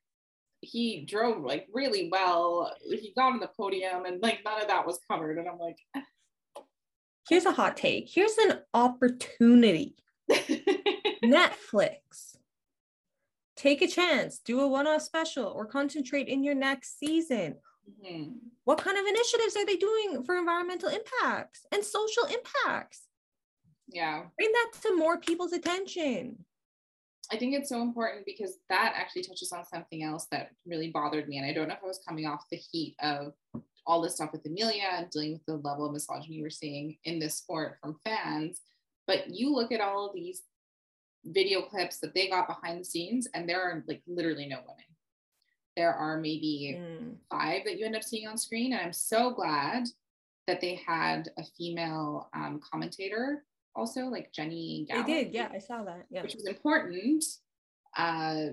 he 0.61 1.05
drove 1.05 1.43
like 1.43 1.67
really 1.73 2.09
well. 2.11 2.73
He 2.89 3.13
got 3.17 3.33
on 3.33 3.41
the 3.41 3.51
podium 3.57 4.05
and 4.05 4.23
like 4.23 4.41
none 4.45 4.63
of 4.63 4.69
that 4.69 4.87
was 4.87 5.01
covered. 5.11 5.39
And 5.39 5.49
I'm 5.49 5.59
like, 5.59 5.79
here's 7.29 7.47
a 7.47 7.53
hot 7.53 7.77
take. 7.77 8.09
Here's 8.13 8.37
an 8.39 8.61
opportunity. 8.75 9.97
Netflix. 11.25 12.37
Take 13.57 13.83
a 13.83 13.89
chance, 13.89 14.39
do 14.39 14.61
a 14.61 14.69
one 14.69 14.87
off 14.87 15.03
special, 15.03 15.47
or 15.47 15.67
concentrate 15.67 16.29
in 16.29 16.45
your 16.45 16.55
next 16.55 16.99
season. 16.99 17.57
Mm-hmm. 17.89 18.33
What 18.65 18.79
kind 18.79 18.97
of 18.99 19.05
initiatives 19.05 19.57
are 19.57 19.67
they 19.67 19.77
doing 19.77 20.23
for 20.25 20.37
environmental 20.37 20.91
impacts 20.91 21.67
and 21.73 21.83
social 21.83 22.25
impacts? 22.25 23.03
Yeah. 23.89 24.25
Bring 24.37 24.53
that 24.53 24.81
to 24.83 24.97
more 24.97 25.19
people's 25.19 25.53
attention. 25.53 26.45
I 27.33 27.37
think 27.37 27.55
it's 27.55 27.69
so 27.69 27.83
important 27.83 28.25
because 28.25 28.59
that 28.71 28.95
actually 28.97 29.23
touches 29.23 29.53
on 29.53 29.65
something 29.65 30.03
else 30.03 30.27
that 30.31 30.51
really 30.67 30.91
bothered 30.91 31.29
me. 31.29 31.39
And 31.39 31.47
I 31.47 31.53
don't 31.53 31.69
know 31.69 31.75
if 31.75 31.85
I 31.85 31.87
was 31.87 32.01
coming 32.07 32.27
off 32.27 32.45
the 32.51 32.57
heat 32.57 32.95
of 33.03 33.33
all 33.89 34.03
this 34.03 34.15
stuff 34.17 34.31
with 34.33 34.47
Amelia 34.47 34.85
and 34.93 35.11
dealing 35.11 35.33
with 35.33 35.47
the 35.47 35.57
level 35.57 35.87
of 35.87 35.93
misogyny 35.93 36.43
we're 36.43 36.51
seeing 36.51 36.99
in 37.05 37.19
this 37.19 37.39
sport 37.39 37.79
from 37.81 37.97
fans. 38.05 38.61
But 39.07 39.31
you 39.31 39.53
look 39.53 39.73
at 39.73 39.81
all 39.81 40.07
of 40.07 40.15
these 40.15 40.43
video 41.25 41.63
clips 41.63 41.99
that 42.01 42.15
they 42.15 42.29
got 42.29 42.47
behind 42.47 42.81
the 42.81 42.85
scenes, 42.85 43.27
and 43.35 43.49
there 43.49 43.63
are 43.63 43.83
like 43.89 44.03
literally 44.07 44.47
no 44.47 44.59
women. 44.59 44.85
There 45.77 45.95
are 45.95 46.19
maybe 46.19 46.79
mm. 46.79 47.15
five 47.31 47.63
that 47.65 47.79
you 47.79 47.87
end 47.87 47.97
up 47.97 48.05
seeing 48.05 48.29
on 48.29 48.37
screen. 48.37 48.73
And 48.73 48.83
I'm 48.83 48.93
so 48.93 49.31
glad 49.31 49.85
that 50.47 50.61
they 50.61 50.81
had 50.87 51.31
a 51.39 51.45
female 51.57 52.29
um, 52.35 52.61
commentator 52.71 53.45
also, 53.75 54.07
like 54.07 54.33
Jenny 54.33 54.87
Gallo. 54.89 55.05
They 55.05 55.25
did, 55.25 55.35
yeah, 55.35 55.49
I 55.55 55.59
saw 55.59 55.85
that. 55.85 56.07
Yeah. 56.11 56.23
Which 56.23 56.35
was 56.35 56.47
important. 56.47 57.25
Uh, 57.97 58.49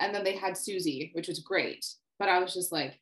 and 0.00 0.14
then 0.14 0.24
they 0.24 0.36
had 0.36 0.56
Susie, 0.56 1.10
which 1.12 1.28
was 1.28 1.40
great. 1.40 1.84
But 2.18 2.30
I 2.30 2.38
was 2.38 2.54
just 2.54 2.72
like, 2.72 2.98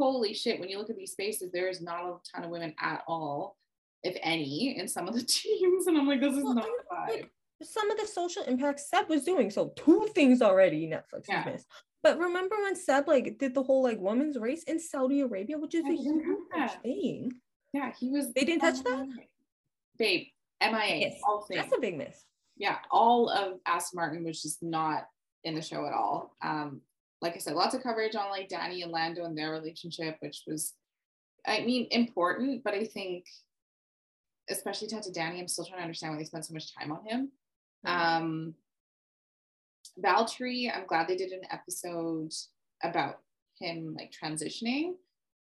holy 0.00 0.32
shit, 0.32 0.58
when 0.58 0.68
you 0.68 0.78
look 0.78 0.90
at 0.90 0.96
these 0.96 1.12
spaces, 1.12 1.52
there 1.52 1.68
is 1.68 1.82
not 1.82 2.04
a 2.04 2.16
ton 2.32 2.44
of 2.44 2.50
women 2.50 2.74
at 2.80 3.02
all, 3.06 3.56
if 4.02 4.16
any, 4.22 4.78
in 4.78 4.88
some 4.88 5.06
of 5.06 5.14
the 5.14 5.22
teams. 5.26 5.86
And 5.86 5.98
I'm 5.98 6.08
like, 6.08 6.20
this 6.20 6.34
is 6.34 6.42
well, 6.42 6.54
not 6.54 6.66
vibe. 6.90 7.26
Some 7.62 7.90
of 7.90 7.98
the 7.98 8.06
social 8.06 8.42
impact 8.44 8.80
Seb 8.80 9.08
was 9.10 9.24
doing. 9.24 9.50
So 9.50 9.72
two 9.76 10.08
things 10.14 10.40
already 10.40 10.86
Netflix 10.88 11.26
yeah. 11.28 11.44
missed. 11.44 11.66
But 12.02 12.18
remember 12.18 12.56
when 12.62 12.74
Seb 12.74 13.06
like 13.06 13.38
did 13.38 13.54
the 13.54 13.62
whole 13.62 13.82
like 13.82 14.00
women's 14.00 14.38
race 14.38 14.62
in 14.62 14.80
Saudi 14.80 15.20
Arabia, 15.20 15.58
which 15.58 15.74
is 15.74 15.84
a 15.84 15.94
huge 15.94 16.24
thing. 16.82 17.32
Yeah, 17.74 17.92
he 17.98 18.08
was. 18.08 18.32
They 18.32 18.44
didn't 18.44 18.62
touch 18.62 18.82
that. 18.84 19.06
Babe, 19.98 20.28
MIA. 20.62 20.96
Yes, 20.96 21.20
all 21.26 21.46
that's 21.50 21.76
a 21.76 21.80
big 21.80 21.98
miss. 21.98 22.24
Yeah, 22.56 22.78
all 22.90 23.28
of 23.28 23.58
Aston 23.66 23.98
Martin 23.98 24.24
was 24.24 24.40
just 24.40 24.62
not 24.62 25.04
in 25.44 25.54
the 25.54 25.62
show 25.62 25.86
at 25.86 25.92
all. 25.92 26.34
Um, 26.42 26.80
like 27.22 27.34
I 27.34 27.38
said, 27.38 27.54
lots 27.54 27.74
of 27.74 27.82
coverage 27.82 28.16
on 28.16 28.30
like 28.30 28.48
Danny 28.48 28.82
and 28.82 28.92
Lando 28.92 29.24
and 29.24 29.36
their 29.36 29.50
relationship, 29.50 30.16
which 30.20 30.42
was, 30.46 30.72
I 31.46 31.60
mean, 31.60 31.86
important, 31.90 32.64
but 32.64 32.74
I 32.74 32.84
think, 32.84 33.26
especially 34.48 34.88
tied 34.88 35.02
to 35.04 35.12
Danny, 35.12 35.40
I'm 35.40 35.48
still 35.48 35.64
trying 35.64 35.78
to 35.78 35.84
understand 35.84 36.12
why 36.12 36.18
they 36.18 36.24
spent 36.24 36.46
so 36.46 36.54
much 36.54 36.74
time 36.74 36.92
on 36.92 37.04
him. 37.06 37.30
Mm-hmm. 37.86 38.16
Um, 38.16 38.54
Valtteri, 40.02 40.74
I'm 40.74 40.86
glad 40.86 41.08
they 41.08 41.16
did 41.16 41.32
an 41.32 41.42
episode 41.50 42.32
about 42.82 43.18
him 43.58 43.94
like 43.96 44.12
transitioning, 44.12 44.94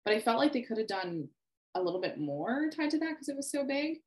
but 0.03 0.13
I 0.13 0.19
felt 0.19 0.37
like 0.37 0.51
they 0.51 0.61
could 0.61 0.77
have 0.77 0.87
done 0.87 1.29
a 1.75 1.81
little 1.81 2.01
bit 2.01 2.19
more 2.19 2.69
tied 2.75 2.89
to 2.91 2.99
that 2.99 3.11
because 3.11 3.29
it 3.29 3.37
was 3.37 3.51
so 3.51 3.65
big. 3.65 3.99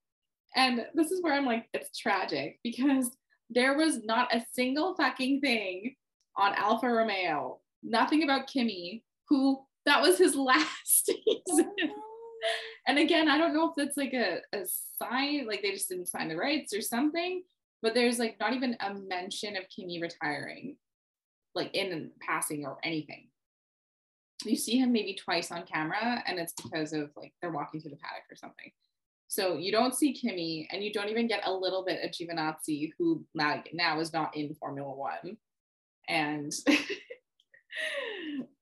And 0.55 0.87
this 0.95 1.11
is 1.11 1.23
where 1.23 1.33
I'm 1.33 1.47
like, 1.47 1.69
it's 1.73 1.97
tragic 1.97 2.59
because 2.63 3.11
there 3.49 3.77
was 3.77 4.05
not 4.05 4.35
a 4.35 4.45
single 4.53 4.95
fucking 4.95 5.41
thing 5.41 5.95
on 6.37 6.55
Alfa 6.55 6.89
Romeo 6.89 7.61
nothing 7.83 8.23
about 8.23 8.47
Kimi, 8.47 9.05
who 9.29 9.61
that 9.87 10.03
was 10.03 10.19
his 10.19 10.35
last 10.37 11.07
season. 11.07 11.73
and 12.87 12.99
again, 12.99 13.29
I 13.29 13.39
don't 13.39 13.55
know 13.55 13.69
if 13.69 13.75
that's 13.77 13.97
like 13.97 14.13
a, 14.13 14.39
a 14.53 14.65
sign, 14.99 15.47
like 15.47 15.63
they 15.63 15.73
just 15.73 15.89
didn't 15.89 16.09
sign 16.09 16.29
the 16.29 16.37
rights 16.37 16.75
or 16.75 16.81
something, 16.81 17.43
but 17.83 17.95
there's 17.95 18.19
like 18.19 18.37
not 18.41 18.53
even 18.53 18.77
a 18.81 18.95
mention 18.95 19.57
of 19.57 19.69
Kimi 19.69 20.01
retiring, 20.01 20.77
like 21.55 21.75
in 21.75 22.11
passing 22.27 22.65
or 22.65 22.79
anything. 22.83 23.29
You 24.45 24.57
see 24.57 24.79
him 24.79 24.93
maybe 24.93 25.15
twice 25.15 25.53
on 25.53 25.65
camera, 25.65 26.23
and 26.27 26.39
it's 26.39 26.53
because 26.53 26.93
of 26.93 27.11
like 27.17 27.33
they're 27.41 27.53
walking 27.53 27.81
through 27.81 27.93
the 27.93 27.97
paddock 27.97 28.25
or 28.31 28.37
something. 28.37 28.73
So 29.29 29.57
you 29.57 29.73
don't 29.73 29.95
see 29.95 30.13
Kimi, 30.13 30.69
and 30.71 30.83
you 30.83 30.93
don't 30.93 31.09
even 31.09 31.27
get 31.27 31.47
a 31.47 31.53
little 31.53 31.85
bit 31.85 32.05
of 32.05 32.11
Giovinazzi, 32.11 32.91
who 32.99 33.25
now, 33.35 33.63
now 33.73 33.99
is 33.99 34.13
not 34.13 34.37
in 34.37 34.55
Formula 34.57 34.95
One. 34.95 35.39
And 36.09 36.53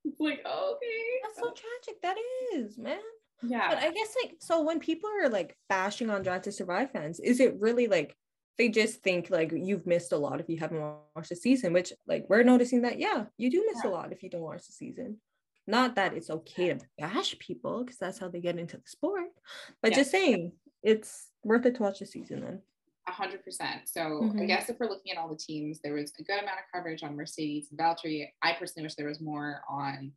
it's 0.04 0.20
like, 0.20 0.44
okay. 0.46 1.04
That's 1.22 1.38
so 1.38 1.52
tragic. 1.52 2.02
That 2.02 2.16
is, 2.54 2.78
man. 2.78 2.98
Yeah. 3.42 3.68
But 3.68 3.78
I 3.78 3.90
guess 3.90 4.14
like 4.22 4.36
so 4.38 4.62
when 4.62 4.80
people 4.80 5.10
are 5.22 5.28
like 5.28 5.56
bashing 5.68 6.10
on 6.10 6.22
Drive 6.22 6.42
to 6.42 6.52
Survive 6.52 6.90
fans, 6.90 7.20
is 7.20 7.40
it 7.40 7.58
really 7.58 7.86
like 7.86 8.16
they 8.58 8.68
just 8.68 9.02
think 9.02 9.30
like 9.30 9.52
you've 9.54 9.86
missed 9.86 10.12
a 10.12 10.18
lot 10.18 10.40
if 10.40 10.48
you 10.48 10.58
haven't 10.58 10.80
watched 11.16 11.30
the 11.30 11.36
season, 11.36 11.72
which 11.72 11.92
like 12.06 12.26
we're 12.28 12.42
noticing 12.42 12.82
that 12.82 12.98
yeah, 12.98 13.24
you 13.38 13.50
do 13.50 13.64
miss 13.66 13.82
yeah. 13.82 13.90
a 13.90 13.92
lot 13.92 14.12
if 14.12 14.22
you 14.22 14.30
don't 14.30 14.42
watch 14.42 14.66
the 14.66 14.72
season. 14.72 15.16
Not 15.66 15.94
that 15.96 16.14
it's 16.14 16.30
okay 16.30 16.68
to 16.68 16.80
bash 16.98 17.38
people 17.38 17.84
because 17.84 17.98
that's 17.98 18.18
how 18.18 18.28
they 18.28 18.40
get 18.40 18.58
into 18.58 18.76
the 18.76 18.86
sport, 18.86 19.28
but 19.82 19.92
yeah. 19.92 19.98
just 19.98 20.10
saying 20.10 20.52
it's 20.82 21.28
worth 21.44 21.64
it 21.66 21.76
to 21.76 21.82
watch 21.82 22.00
the 22.00 22.06
season 22.06 22.40
then. 22.40 22.60
100%. 23.12 23.40
So 23.86 24.00
mm-hmm. 24.00 24.40
I 24.40 24.44
guess 24.44 24.68
if 24.68 24.78
we're 24.78 24.88
looking 24.88 25.12
at 25.12 25.18
all 25.18 25.28
the 25.28 25.36
teams, 25.36 25.80
there 25.82 25.94
was 25.94 26.12
a 26.18 26.22
good 26.22 26.38
amount 26.38 26.58
of 26.58 26.64
coverage 26.74 27.02
on 27.02 27.16
Mercedes 27.16 27.68
and 27.70 27.78
Valtteri. 27.78 28.28
I 28.42 28.54
personally 28.58 28.86
wish 28.86 28.94
there 28.94 29.08
was 29.08 29.20
more 29.20 29.62
on 29.68 30.12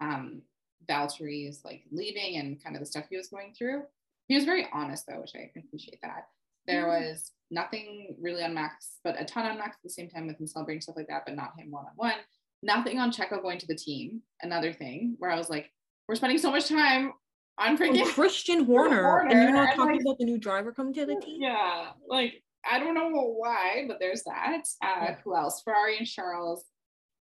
um, 0.00 0.42
Valtteri's 0.88 1.62
like 1.64 1.82
leaving 1.90 2.36
and 2.36 2.62
kind 2.62 2.76
of 2.76 2.80
the 2.80 2.86
stuff 2.86 3.06
he 3.10 3.16
was 3.16 3.28
going 3.28 3.54
through. 3.56 3.82
He 4.28 4.34
was 4.34 4.44
very 4.44 4.66
honest 4.72 5.04
though, 5.06 5.20
which 5.20 5.32
I 5.34 5.50
appreciate 5.56 6.00
that. 6.02 6.28
There 6.66 6.86
mm-hmm. 6.86 7.08
was 7.08 7.32
nothing 7.50 8.16
really 8.20 8.42
on 8.42 8.54
Max, 8.54 8.98
but 9.04 9.20
a 9.20 9.24
ton 9.24 9.46
on 9.46 9.58
Max 9.58 9.76
at 9.76 9.82
the 9.82 9.90
same 9.90 10.08
time 10.08 10.26
with 10.26 10.40
him 10.40 10.46
celebrating 10.46 10.80
stuff 10.80 10.96
like 10.96 11.08
that, 11.08 11.22
but 11.26 11.36
not 11.36 11.58
him 11.58 11.70
one 11.70 11.84
on 11.84 11.92
one. 11.96 12.14
Nothing 12.62 12.98
on 12.98 13.12
Checo 13.12 13.40
going 13.42 13.58
to 13.58 13.66
the 13.66 13.76
team. 13.76 14.22
Another 14.42 14.72
thing 14.72 15.14
where 15.18 15.30
I 15.30 15.36
was 15.36 15.50
like, 15.50 15.70
we're 16.08 16.14
spending 16.14 16.38
so 16.38 16.50
much 16.50 16.68
time 16.68 17.12
I'm 17.58 17.78
freaking 17.78 18.06
Christian 18.06 18.64
Horner, 18.66 19.02
Horner, 19.02 19.28
and 19.30 19.42
you're 19.42 19.52
not 19.52 19.74
talking 19.74 19.96
like, 19.96 20.00
about 20.02 20.18
the 20.18 20.24
new 20.24 20.38
driver 20.38 20.72
coming 20.72 20.94
to 20.94 21.06
the 21.06 21.16
team. 21.16 21.40
Yeah, 21.40 21.90
like 22.08 22.42
I 22.70 22.78
don't 22.78 22.94
know 22.94 23.10
why, 23.10 23.84
but 23.88 23.98
there's 23.98 24.24
that. 24.24 24.62
Uh. 24.82 25.14
Who 25.24 25.34
else? 25.34 25.62
Ferrari 25.62 25.98
and 25.98 26.06
Charles. 26.06 26.64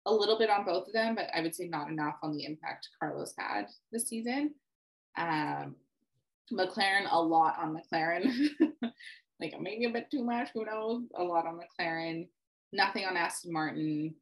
A 0.06 0.14
little 0.14 0.38
bit 0.38 0.50
on 0.50 0.66
both 0.66 0.88
of 0.88 0.94
them, 0.94 1.14
but 1.14 1.28
I 1.36 1.42
would 1.42 1.54
say 1.54 1.68
not 1.68 1.90
enough 1.90 2.16
on 2.24 2.36
the 2.36 2.46
impact 2.46 2.88
Carlos 3.00 3.34
had 3.38 3.66
this 3.92 4.08
season. 4.08 4.56
Um, 5.18 5.76
McLaren, 6.52 7.06
a 7.12 7.22
lot 7.22 7.58
on 7.60 7.78
McLaren. 7.78 8.32
like 9.40 9.54
maybe 9.60 9.86
a 9.86 9.90
bit 9.90 10.10
too 10.10 10.24
much. 10.24 10.50
Who 10.54 10.66
knows? 10.66 11.04
A 11.16 11.24
lot 11.24 11.46
on 11.46 11.60
McLaren. 11.60 12.28
Nothing 12.72 13.06
on 13.06 13.18
Aston 13.18 13.52
Martin. 13.52 14.16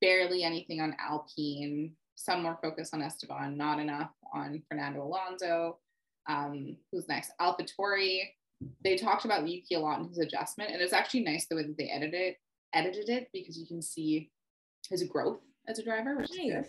Barely 0.00 0.42
anything 0.42 0.80
on 0.80 0.96
Alpine 0.98 1.92
some 2.18 2.42
more 2.42 2.58
focus 2.60 2.90
on 2.92 3.00
Esteban, 3.00 3.56
not 3.56 3.78
enough 3.78 4.10
on 4.34 4.60
Fernando 4.68 5.04
Alonso. 5.04 5.78
Um, 6.28 6.76
who's 6.90 7.08
next? 7.08 7.32
AlphaTauri. 7.40 8.22
They 8.82 8.96
talked 8.96 9.24
about 9.24 9.46
Yuki 9.46 9.76
a 9.76 9.78
lot 9.78 10.00
in 10.00 10.08
his 10.08 10.18
adjustment, 10.18 10.72
and 10.72 10.82
it's 10.82 10.92
actually 10.92 11.22
nice 11.22 11.46
the 11.46 11.54
way 11.54 11.62
that 11.62 11.78
they 11.78 11.88
edited 11.88 12.14
it, 12.14 12.36
edited 12.74 13.08
it 13.08 13.28
because 13.32 13.56
you 13.56 13.66
can 13.66 13.80
see 13.80 14.30
his 14.90 15.04
growth 15.04 15.38
as 15.68 15.78
a 15.78 15.84
driver, 15.84 16.16
which 16.16 16.30
nice. 16.30 16.40
is 16.40 16.52
good. 16.52 16.66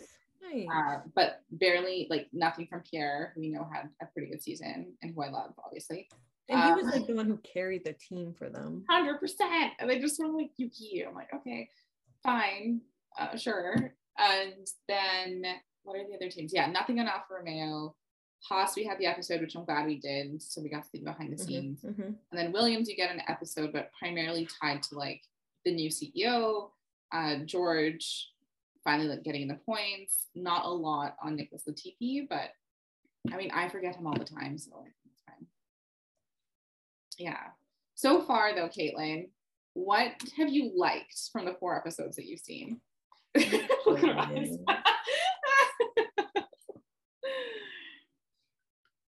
Nice. 0.54 0.68
Uh, 0.72 1.00
but 1.16 1.42
barely 1.52 2.06
like 2.12 2.28
nothing 2.32 2.68
from 2.68 2.82
Pierre, 2.82 3.32
who 3.34 3.42
we 3.42 3.50
know 3.50 3.68
had 3.74 3.90
a 4.02 4.06
pretty 4.06 4.30
good 4.30 4.44
season 4.44 4.94
and 5.02 5.14
who 5.16 5.24
I 5.24 5.30
love, 5.30 5.54
obviously. 5.66 6.08
And 6.48 6.64
he 6.64 6.72
was 6.84 6.94
like 6.94 7.08
the 7.08 7.16
one 7.16 7.26
who 7.26 7.38
carried 7.38 7.86
the 7.86 7.94
team 7.94 8.34
for 8.38 8.50
them. 8.50 8.84
Hundred 8.90 9.20
percent. 9.20 9.74
And 9.80 9.90
they 9.90 10.00
just 10.00 10.20
were 10.20 10.30
like 10.30 10.52
Yuki. 10.58 11.04
I'm 11.08 11.16
like, 11.16 11.34
okay, 11.34 11.70
fine, 12.24 12.82
uh, 13.20 13.36
sure. 13.36 13.94
And 14.20 14.68
then 14.88 15.44
what 15.84 15.98
are 15.98 16.06
the 16.08 16.16
other 16.16 16.30
teams? 16.30 16.52
Yeah, 16.54 16.68
nothing 16.68 17.00
on 17.00 17.08
Alfa 17.08 17.36
Romeo. 17.36 17.96
Haas, 18.48 18.76
we 18.76 18.84
had 18.86 18.98
the 19.00 19.06
episode, 19.06 19.42
which 19.42 19.56
I'm 19.56 19.66
glad 19.66 19.86
we 19.86 20.00
did. 20.00 20.42
So 20.42 20.62
we 20.62 20.70
got 20.70 20.84
to 20.84 20.90
see 20.90 21.04
behind 21.04 21.32
the 21.34 21.42
Mhm, 21.44 21.46
scenes. 21.46 21.82
mhm. 21.82 22.06
And 22.32 22.40
then 22.40 22.52
Williams, 22.52 22.90
you 22.90 22.96
get 22.96 23.12
an 23.14 23.22
episode, 23.28 23.74
but 23.74 23.92
primarily 23.98 24.48
tied 24.62 24.84
to 24.84 24.96
like 24.98 25.22
the 25.66 25.74
new 25.74 25.90
CEO, 25.90 26.72
uh, 27.12 27.38
George 27.46 28.32
finally 28.84 29.10
like 29.10 29.24
getting 29.24 29.48
the 29.48 29.56
points. 29.66 30.28
Not 30.36 30.66
a 30.66 30.70
lot 30.70 31.18
on 31.22 31.36
Nicholas 31.36 31.66
Latifi, 31.66 32.28
but 32.30 32.52
I 33.32 33.36
mean, 33.38 33.52
I 33.52 33.68
forget 33.68 33.96
him 33.96 34.08
all 34.08 34.18
the 34.18 34.24
time, 34.24 34.58
so 34.58 34.86
it's 35.06 35.22
fine. 35.24 35.48
Yeah. 37.18 37.52
So 37.96 38.22
far, 38.22 38.56
though, 38.56 38.70
Caitlin, 38.70 39.32
what 39.74 40.14
have 40.38 40.50
you 40.50 40.72
liked 40.78 41.30
from 41.34 41.44
the 41.46 41.56
four 41.56 41.76
episodes 41.78 42.16
that 42.16 42.26
you've 42.26 42.40
seen? 42.40 42.82
Look 43.86 44.04
at 44.04 44.10
her 44.10 44.20
eyes. 44.20 44.58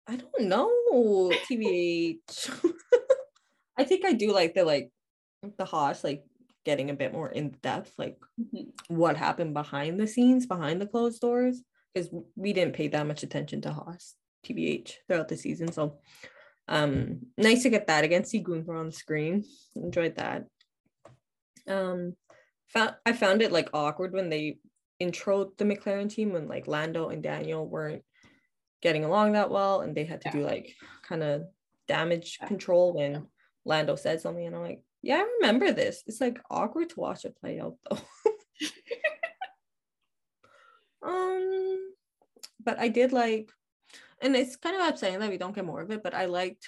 I 0.08 0.18
don't 0.18 0.42
know, 0.48 1.32
TBH. 1.50 2.50
I 3.78 3.84
think 3.84 4.06
I 4.06 4.14
do 4.14 4.32
like 4.34 4.54
the 4.54 4.64
like 4.66 4.92
the 5.58 5.66
Haas 5.66 6.04
like 6.04 6.24
getting 6.66 6.90
a 6.90 6.94
bit 6.96 7.14
more 7.14 7.30
in 7.30 7.56
depth, 7.64 7.94
like 7.98 8.18
Mhm. 8.40 8.72
what 8.88 9.18
happened 9.18 9.54
behind 9.54 10.00
the 10.00 10.08
scenes, 10.08 10.46
behind 10.46 10.82
the 10.82 10.88
closed 10.88 11.22
doors, 11.22 11.62
because 11.94 12.10
we 12.36 12.54
didn't 12.54 12.76
pay 12.76 12.88
that 12.90 13.08
much 13.08 13.24
attention 13.24 13.62
to 13.62 13.72
Haas, 13.72 14.16
TBH, 14.46 14.98
throughout 15.08 15.28
the 15.30 15.38
season. 15.38 15.72
So 15.72 16.00
um 16.68 17.22
nice 17.38 17.64
to 17.64 17.70
get 17.70 17.88
that 17.88 18.04
again. 18.04 18.26
See 18.26 18.40
Gunther 18.40 18.76
on 18.76 18.88
the 18.88 18.92
screen. 18.92 19.46
Enjoyed 19.76 20.16
that. 20.18 20.46
Um 21.68 22.16
found 22.74 22.96
I 23.06 23.14
found 23.14 23.42
it 23.42 23.52
like 23.52 23.70
awkward 23.74 24.14
when 24.14 24.30
they 24.30 24.58
introed 25.02 25.58
the 25.58 25.66
McLaren 25.66 26.10
team 26.10 26.34
when 26.34 26.48
like 26.48 26.68
Lando 26.68 27.10
and 27.10 27.24
Daniel 27.24 27.68
weren't 27.68 28.04
getting 28.82 29.04
along 29.04 29.34
that 29.34 29.50
well 29.50 29.82
and 29.82 29.96
they 29.96 30.06
had 30.06 30.22
to 30.22 30.30
Yeah. 30.30 30.34
do 30.34 30.44
like 30.44 30.76
kind 31.04 31.24
of 31.24 31.44
damage 31.88 32.38
Yeah. 32.42 32.48
control 32.48 32.94
when 32.94 33.28
Lando 33.66 33.96
said 33.96 34.22
something 34.22 34.46
and 34.46 34.56
I'm 34.56 34.62
like, 34.62 34.82
yeah, 35.02 35.18
I 35.18 35.22
remember 35.40 35.72
this. 35.72 36.04
It's 36.08 36.22
like 36.22 36.40
awkward 36.50 36.90
to 36.90 37.00
watch 37.00 37.26
it 37.26 37.36
play 37.40 37.60
out 37.60 37.76
though. 37.90 37.98
um 41.04 41.94
but 42.64 42.80
I 42.80 42.88
did 42.88 43.12
like 43.12 43.52
and 44.22 44.36
it's 44.36 44.56
kind 44.56 44.76
of 44.76 44.88
upsetting 44.88 45.20
that 45.20 45.30
we 45.32 45.40
don't 45.40 45.56
get 45.56 45.66
more 45.66 45.82
of 45.82 45.90
it, 45.90 46.04
but 46.04 46.14
I 46.14 46.26
liked 46.26 46.68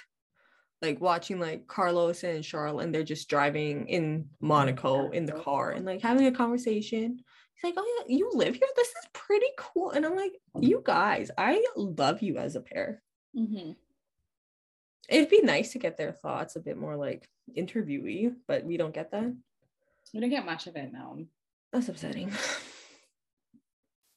like 0.84 1.00
watching 1.02 1.40
like 1.40 1.66
Carlos 1.68 2.24
and 2.24 2.44
Charles 2.44 2.84
and 2.84 2.94
they're 2.94 3.04
just 3.04 3.30
driving 3.30 3.88
in 3.88 4.28
Monaco 4.42 5.10
in 5.12 5.26
the 5.26 5.32
car 5.32 5.72
and 5.72 5.86
like 5.86 6.02
having 6.02 6.28
a 6.28 6.32
conversation. 6.32 7.20
He's 7.56 7.64
like, 7.64 7.76
Oh 7.78 8.06
yeah, 8.08 8.16
you 8.16 8.30
live 8.34 8.56
here? 8.56 8.68
This 8.76 8.90
is 8.90 9.08
pretty 9.14 9.48
cool. 9.58 9.92
And 9.92 10.06
I'm 10.06 10.16
like, 10.16 10.34
you 10.60 10.82
guys, 10.86 11.32
I 11.38 11.66
love 11.78 12.22
you 12.22 12.38
as 12.38 12.56
a 12.56 12.62
pair. 12.62 13.02
Mhm. 13.36 13.78
It'd 15.10 15.30
be 15.30 15.42
nice 15.42 15.72
to 15.72 15.80
get 15.80 15.98
their 15.98 16.12
thoughts 16.12 16.56
a 16.56 16.60
bit 16.60 16.78
more 16.78 16.96
like 16.96 17.28
interviewee, 17.58 18.36
but 18.48 18.64
we 18.66 18.78
don't 18.78 18.94
get 18.94 19.12
that. 19.12 19.34
We 20.14 20.20
don't 20.20 20.30
get 20.30 20.46
much 20.46 20.68
of 20.68 20.76
it 20.76 20.92
now. 20.92 21.18
That's 21.72 21.90
upsetting. 21.90 22.32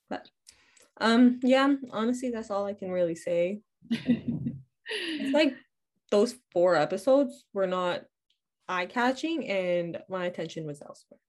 But 0.08 0.28
um 1.00 1.40
yeah, 1.42 1.74
honestly, 1.90 2.30
that's 2.30 2.50
all 2.50 2.64
I 2.64 2.74
can 2.74 2.90
really 2.90 3.16
say. 3.16 3.60
It's 4.88 5.34
like 5.34 5.54
those 6.10 6.36
four 6.52 6.76
episodes 6.76 7.44
were 7.52 7.66
not 7.66 8.02
eye 8.68 8.86
catching 8.86 9.48
and 9.48 9.98
my 10.08 10.26
attention 10.26 10.66
was 10.66 10.82
elsewhere. 10.82 11.20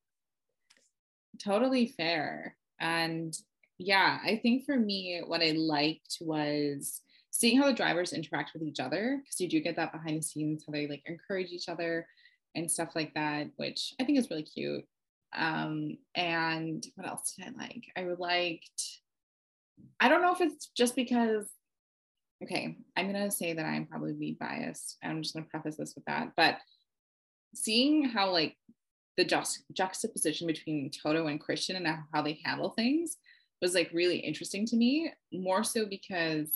totally 1.39 1.87
fair. 1.87 2.55
And 2.79 3.35
yeah, 3.77 4.19
I 4.23 4.37
think 4.37 4.65
for 4.65 4.77
me, 4.77 5.21
what 5.25 5.41
I 5.41 5.51
liked 5.51 6.17
was 6.21 7.01
seeing 7.29 7.59
how 7.59 7.67
the 7.67 7.73
drivers 7.73 8.13
interact 8.13 8.51
with 8.53 8.63
each 8.63 8.79
other 8.79 9.19
because 9.21 9.39
you 9.39 9.47
do 9.49 9.61
get 9.61 9.75
that 9.75 9.91
behind 9.91 10.19
the 10.19 10.23
scenes, 10.23 10.63
how 10.65 10.73
they 10.73 10.87
like 10.87 11.03
encourage 11.05 11.51
each 11.51 11.69
other 11.69 12.07
and 12.55 12.69
stuff 12.71 12.89
like 12.95 13.13
that, 13.13 13.47
which 13.57 13.93
I 13.99 14.03
think 14.03 14.17
is 14.17 14.29
really 14.29 14.43
cute. 14.43 14.83
Um, 15.35 15.97
and 16.15 16.83
what 16.95 17.07
else 17.07 17.35
did 17.37 17.47
I 17.47 17.61
like? 17.61 17.83
I 17.95 18.03
liked, 18.17 19.01
I 19.99 20.09
don't 20.09 20.21
know 20.23 20.33
if 20.33 20.41
it's 20.41 20.71
just 20.75 20.95
because, 20.95 21.45
okay, 22.43 22.77
I'm 22.95 23.07
gonna 23.11 23.31
say 23.31 23.53
that 23.53 23.65
I'm 23.65 23.87
probably 23.87 24.37
biased. 24.39 24.97
I'm 25.03 25.21
just 25.21 25.33
gonna 25.33 25.47
preface 25.49 25.77
this 25.77 25.93
with 25.95 26.05
that, 26.05 26.31
but 26.35 26.57
seeing 27.55 28.03
how 28.05 28.31
like 28.31 28.55
the 29.17 29.25
just 29.25 29.63
juxtaposition 29.73 30.47
between 30.47 30.91
Toto 30.91 31.27
and 31.27 31.39
Christian 31.39 31.75
and 31.75 31.87
how 32.13 32.21
they 32.21 32.39
handle 32.43 32.69
things 32.69 33.17
was 33.61 33.73
like 33.73 33.89
really 33.91 34.17
interesting 34.17 34.65
to 34.67 34.75
me, 34.75 35.11
more 35.33 35.63
so 35.63 35.85
because 35.85 36.51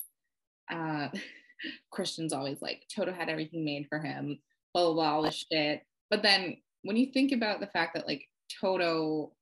uh, 0.71 1.07
Christian's 1.91 2.33
always 2.33 2.61
like 2.61 2.83
Toto 2.93 3.11
had 3.11 3.29
everything 3.29 3.65
made 3.65 3.87
for 3.89 3.99
him, 3.99 4.39
blah 4.73 4.85
blah 4.85 4.93
blah, 4.93 5.13
all 5.13 5.23
this 5.23 5.45
shit. 5.51 5.81
But 6.09 6.23
then 6.23 6.57
when 6.83 6.97
you 6.97 7.07
think 7.07 7.31
about 7.31 7.59
the 7.59 7.67
fact 7.67 7.95
that 7.95 8.07
like 8.07 8.27
Toto 8.59 9.33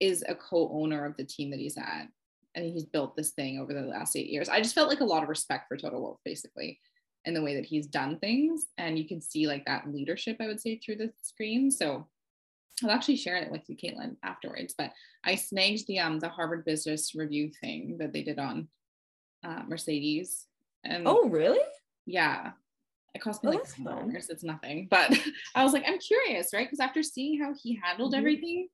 is 0.00 0.24
a 0.26 0.34
co-owner 0.34 1.04
of 1.04 1.16
the 1.16 1.24
team 1.24 1.50
that 1.50 1.60
he's 1.60 1.76
at, 1.76 2.08
and 2.54 2.64
he's 2.64 2.84
built 2.84 3.16
this 3.16 3.30
thing 3.30 3.58
over 3.58 3.72
the 3.72 3.80
last 3.82 4.16
eight 4.16 4.28
years, 4.28 4.48
I 4.48 4.60
just 4.60 4.74
felt 4.74 4.88
like 4.88 5.00
a 5.00 5.04
lot 5.04 5.22
of 5.22 5.28
respect 5.28 5.68
for 5.68 5.76
Toto 5.76 6.00
Wolff, 6.00 6.18
basically 6.24 6.80
in 7.26 7.34
the 7.34 7.42
way 7.42 7.54
that 7.54 7.66
he's 7.66 7.86
done 7.86 8.18
things. 8.18 8.66
And 8.78 8.98
you 8.98 9.06
can 9.06 9.20
see 9.20 9.46
like 9.46 9.64
that 9.66 9.92
leadership, 9.92 10.38
I 10.40 10.46
would 10.46 10.60
say, 10.60 10.78
through 10.78 10.96
the 10.96 11.12
screen. 11.22 11.70
So 11.70 12.06
I'll 12.82 12.90
actually 12.90 13.16
share 13.16 13.36
it 13.36 13.50
with 13.50 13.68
you, 13.68 13.76
Caitlin, 13.76 14.16
afterwards. 14.22 14.74
But 14.76 14.92
I 15.22 15.34
snagged 15.34 15.86
the 15.86 15.98
um 15.98 16.18
the 16.18 16.28
Harvard 16.30 16.64
Business 16.64 17.14
Review 17.14 17.50
thing 17.60 17.98
that 17.98 18.12
they 18.12 18.22
did 18.22 18.38
on 18.38 18.68
uh, 19.44 19.62
Mercedes. 19.68 20.46
And 20.84 21.06
Oh, 21.06 21.28
really? 21.28 21.60
yeah, 22.06 22.52
it 23.14 23.20
cost 23.20 23.44
me 23.44 23.48
Oh, 23.48 23.50
like 23.52 23.62
that's 23.62 23.74
ten 23.74 23.84
fun. 23.84 24.08
dollars. 24.08 24.28
It's 24.30 24.42
nothing, 24.44 24.88
but 24.90 25.12
I 25.54 25.62
was 25.62 25.74
like, 25.74 25.84
I'm 25.86 25.98
curious, 25.98 26.54
right? 26.54 26.66
Because 26.66 26.80
after 26.80 27.02
seeing 27.02 27.38
how 27.38 27.52
he 27.62 27.78
handled 27.82 28.14
Mhm. 28.14 28.18
everything, 28.18 28.68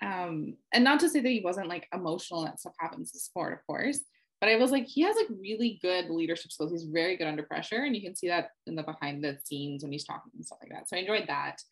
um, 0.00 0.56
and 0.72 0.84
not 0.84 1.00
to 1.00 1.08
say 1.08 1.20
that 1.20 1.28
he 1.28 1.42
wasn't 1.44 1.68
like 1.68 1.88
emotional 1.92 2.40
and 2.40 2.48
that 2.48 2.60
stuff 2.60 2.74
happens 2.78 3.12
in 3.14 3.20
sport, 3.20 3.52
of 3.52 3.66
course, 3.66 4.00
but 4.42 4.48
I 4.48 4.56
was 4.56 4.72
like, 4.72 4.86
he 4.86 5.02
has 5.02 5.14
like 5.14 5.28
really 5.40 5.78
good 5.82 6.10
leadership 6.10 6.50
skills. 6.50 6.72
He's 6.72 6.82
very 6.82 7.16
good 7.16 7.28
under 7.28 7.44
pressure, 7.44 7.84
and 7.84 7.94
you 7.94 8.02
can 8.02 8.16
see 8.16 8.26
that 8.26 8.48
in 8.66 8.74
the 8.74 8.82
behind 8.82 9.22
the 9.22 9.38
scenes 9.44 9.84
when 9.84 9.92
he's 9.92 10.04
talking 10.04 10.32
and 10.34 10.44
stuff 10.44 10.58
like 10.60 10.72
that. 10.72 10.88
So 10.88 10.96
I 10.96 11.00
enjoyed 11.00 11.28
that. 11.28 11.62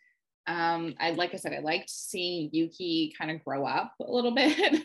Um, 0.46 0.94
I 1.00 1.10
like 1.10 1.34
I 1.34 1.36
said, 1.36 1.52
I 1.52 1.58
liked 1.58 1.90
seeing 1.90 2.48
Yuki 2.52 3.12
kind 3.18 3.32
of 3.32 3.44
grow 3.44 3.66
up 3.66 3.92
a 4.00 4.08
little 4.10 4.30
bit 4.34 4.82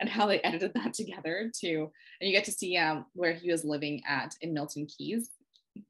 and 0.00 0.08
how 0.08 0.26
they 0.26 0.40
edited 0.42 0.74
that 0.74 0.94
together 0.94 1.50
too. 1.52 1.90
And 2.20 2.30
you 2.30 2.32
get 2.32 2.44
to 2.44 2.52
see 2.52 2.76
um 2.76 3.06
where 3.14 3.32
he 3.32 3.50
was 3.50 3.64
living 3.64 4.02
at 4.08 4.36
in 4.40 4.54
Milton 4.54 4.86
Keys. 4.86 5.30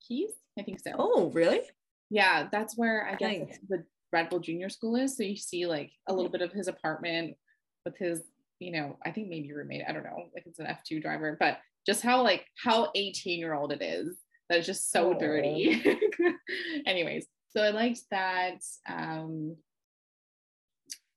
Keys, 0.00 0.30
I 0.58 0.62
think 0.62 0.80
so. 0.80 0.92
Oh, 0.98 1.30
really? 1.34 1.60
Yeah, 2.08 2.48
that's 2.50 2.74
where 2.78 3.06
I 3.06 3.16
guess 3.16 3.58
the 3.68 3.84
Red 4.14 4.30
Bull 4.30 4.38
Junior 4.38 4.68
School 4.68 4.94
is. 4.94 5.16
So 5.16 5.24
you 5.24 5.36
see 5.36 5.66
like 5.66 5.90
a 6.06 6.14
little 6.14 6.30
bit 6.30 6.40
of 6.40 6.52
his 6.52 6.68
apartment 6.68 7.36
with 7.84 7.98
his, 7.98 8.22
you 8.60 8.70
know, 8.70 8.96
I 9.04 9.10
think 9.10 9.28
maybe 9.28 9.52
roommate. 9.52 9.82
I 9.88 9.92
don't 9.92 10.04
know, 10.04 10.28
like 10.32 10.44
it's 10.46 10.60
an 10.60 10.66
F2 10.66 11.02
driver, 11.02 11.36
but 11.38 11.58
just 11.84 12.00
how 12.00 12.22
like 12.22 12.46
how 12.62 12.90
18 12.94 13.40
year 13.40 13.54
old 13.54 13.72
it 13.72 13.82
is 13.82 14.16
that 14.48 14.60
is 14.60 14.66
just 14.66 14.92
so 14.92 15.12
Aw. 15.12 15.18
dirty. 15.18 15.82
Anyways, 16.86 17.26
so 17.50 17.60
I 17.60 17.70
liked 17.70 18.02
that. 18.12 18.60
Um, 18.88 19.56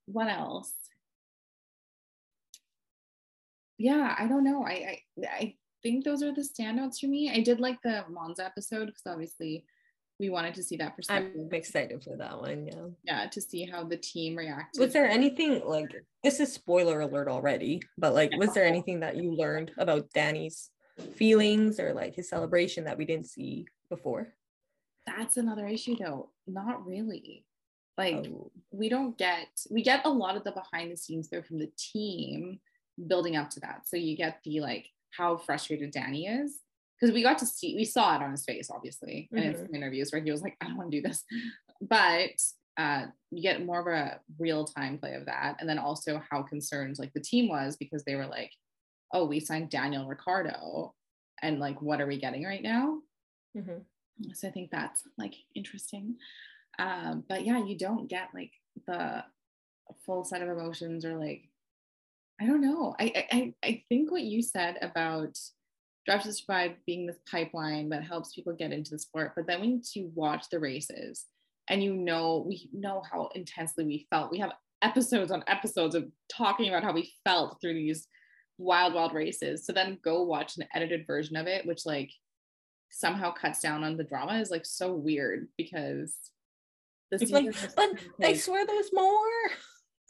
what 0.08 0.28
else? 0.28 0.74
Yeah, 3.78 4.16
I 4.18 4.28
don't 4.28 4.43
know. 4.43 4.64
I, 4.66 4.72
I 4.72 5.02
I 5.24 5.56
think 5.84 6.04
those 6.04 6.24
are 6.24 6.34
the 6.34 6.41
standouts 6.41 7.00
for 7.00 7.06
me. 7.06 7.30
I 7.30 7.41
did 7.41 7.60
like 7.60 7.80
the 7.84 8.06
Monza 8.10 8.43
episode 8.43 8.88
because 8.88 9.04
obviously 9.06 9.66
we 10.20 10.30
wanted 10.30 10.55
to 10.55 10.63
see 10.63 10.78
that 10.78 10.95
perspective. 10.95 11.34
I'm 11.39 11.53
excited 11.53 12.03
for 12.03 12.15
that 12.18 12.39
one. 12.39 12.68
Yeah. 12.68 12.88
yeah, 13.03 13.28
to 13.28 13.41
see 13.41 13.65
how 13.65 13.84
the 13.84 13.97
team 13.97 14.36
reacted. 14.36 14.80
Was 14.80 14.93
there 14.93 15.07
anything 15.07 15.61
like 15.65 15.93
this 16.24 16.39
is 16.39 16.51
spoiler 16.51 17.01
alert 17.01 17.28
already, 17.28 17.82
but 17.97 18.13
like 18.13 18.32
was 18.38 18.53
there 18.53 18.65
anything 18.65 19.01
that 19.01 19.18
you 19.18 19.36
learned 19.36 19.72
about 19.78 20.11
Danny's 20.13 20.70
feelings 21.15 21.80
or 21.80 21.93
like 21.93 22.15
his 22.15 22.30
celebration 22.30 22.86
that 22.86 22.97
we 22.97 23.05
didn't 23.05 23.28
see 23.28 23.65
before? 23.89 24.30
That's 25.05 25.38
another 25.38 25.68
issue 25.68 25.95
though. 25.97 26.32
Not 26.47 26.86
really. 26.86 27.45
Like 27.97 28.28
Oh, 28.28 28.51
we 28.72 28.89
don't 28.89 29.18
get 29.18 29.47
we 29.70 29.84
get 29.84 30.05
a 30.05 30.09
lot 30.09 30.36
of 30.36 30.43
the 30.43 30.51
behind 30.51 30.91
the 30.91 30.97
scenes 30.97 31.30
though 31.30 31.41
from 31.41 31.59
the 31.59 31.72
team 31.78 32.59
building 33.07 33.36
up 33.36 33.51
to 33.51 33.59
that. 33.59 33.88
So 33.88 33.97
you 33.97 34.18
get 34.18 34.39
the 34.43 34.61
like 34.61 34.89
how 35.11 35.38
frustrated 35.38 35.91
Danny 35.91 36.28
is 36.28 36.59
because 37.00 37.14
we 37.14 37.22
got 37.24 37.38
to 37.39 37.45
see 37.45 37.76
we 37.76 37.86
saw 37.86 38.16
it 38.16 38.22
on 38.24 38.32
his 38.32 38.43
face 38.45 38.70
obviously 38.72 39.30
and 39.32 39.45
in 39.45 39.54
Mhm. 39.54 39.58
some 39.66 39.76
interviews 39.76 40.12
where 40.12 40.22
he 40.22 40.32
was 40.32 40.41
like 40.41 40.56
I 40.62 40.68
don't 40.68 40.78
want 40.78 40.91
to 40.91 40.98
do 41.02 41.08
this, 41.08 41.24
but 41.82 42.32
uh, 42.78 43.08
you 43.32 43.41
get 43.41 43.66
more 43.66 43.80
of 43.80 43.88
a 43.88 44.20
real 44.38 44.64
time 44.66 45.00
play 45.00 45.16
of 45.16 45.26
that 45.26 45.58
and 45.60 45.68
then 45.68 45.80
also 45.80 46.22
how 46.30 46.43
concerned 46.43 46.95
like 47.00 47.12
the 47.14 47.20
team 47.22 47.50
was 47.50 47.76
because 47.78 48.04
they 48.04 48.16
were 48.16 48.28
like 48.28 48.52
oh 49.14 49.26
we 49.26 49.39
signed 49.39 49.70
Daniel 49.72 50.08
Ricciardo 50.08 50.93
and 51.41 51.60
like 51.60 51.82
what 51.82 52.00
are 52.02 52.06
we 52.08 52.20
getting 52.20 52.43
right 52.45 52.62
now 52.64 53.00
mhm. 53.56 53.84
So 54.34 54.48
I 54.48 54.52
think 54.52 54.72
that's 54.72 55.04
like 55.20 55.36
interesting. 55.54 56.18
Um, 56.80 57.24
but 57.30 57.45
yeah, 57.45 57.64
you 57.64 57.78
don't 57.78 58.08
get 58.08 58.30
like 58.34 58.52
the 58.88 59.24
full 60.06 60.24
set 60.24 60.41
of 60.41 60.50
emotions 60.50 61.06
or 61.06 61.16
like 61.20 61.50
I 62.41 62.45
don't 62.48 62.62
know. 62.62 62.95
I 63.00 63.28
I 63.32 63.54
I 63.64 63.84
think 63.89 64.12
what 64.12 64.24
you 64.24 64.41
said 64.41 64.78
about 64.82 65.38
Drive 66.08 66.24
to 66.24 66.34
Survive 66.34 66.72
being 66.86 67.05
this 67.05 67.20
pipeline 67.30 67.89
that 67.89 68.03
helps 68.03 68.34
people 68.34 68.53
get 68.53 68.72
into 68.72 68.91
the 68.91 68.99
sport, 68.99 69.34
but 69.36 69.45
then 69.45 69.60
when 69.60 69.82
you 69.93 70.12
watch 70.16 70.45
the 70.49 70.60
races 70.60 71.26
and 71.70 71.84
you 71.84 71.93
know 71.93 72.45
we 72.47 72.70
know 72.74 73.03
how 73.12 73.30
intensely 73.36 73.86
we 73.86 74.08
felt. 74.10 74.32
We 74.32 74.39
have 74.39 74.53
episodes 74.82 75.32
on 75.32 75.43
episodes 75.47 75.95
of 75.95 76.05
talking 76.30 76.70
about 76.70 76.84
how 76.84 76.93
we 76.93 77.12
felt 77.24 77.60
through 77.60 77.74
these 77.74 78.08
wild 78.58 78.93
wild 78.93 79.14
races. 79.14 79.66
So 79.66 79.74
then 79.74 79.99
go 80.03 80.24
watch 80.24 80.58
an 80.58 80.68
edited 80.74 81.05
version 81.05 81.36
of 81.36 81.47
it, 81.47 81.66
which 81.66 81.86
like 81.86 82.12
somehow 82.89 83.32
cuts 83.32 83.60
down 83.60 83.84
on 83.84 83.97
the 83.97 84.03
drama 84.03 84.39
is 84.39 84.49
like 84.49 84.66
so 84.66 84.93
weird 84.93 85.47
because 85.58 86.16
the 87.12 87.26
like, 87.28 87.55
but 87.76 87.89
I 88.24 88.34
swear 88.34 88.66
there's 88.66 88.91
more. 88.93 89.51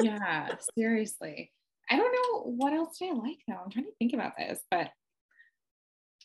yeah, 0.02 0.50
seriously. 0.78 1.52
I 1.90 1.96
don't 1.96 2.12
know 2.12 2.52
what 2.52 2.74
else 2.74 2.98
did 3.00 3.12
I 3.12 3.14
like 3.14 3.40
though. 3.48 3.56
I'm 3.64 3.72
trying 3.72 3.86
to 3.86 3.92
think 4.00 4.14
about 4.14 4.34
this, 4.38 4.60
but 4.70 4.90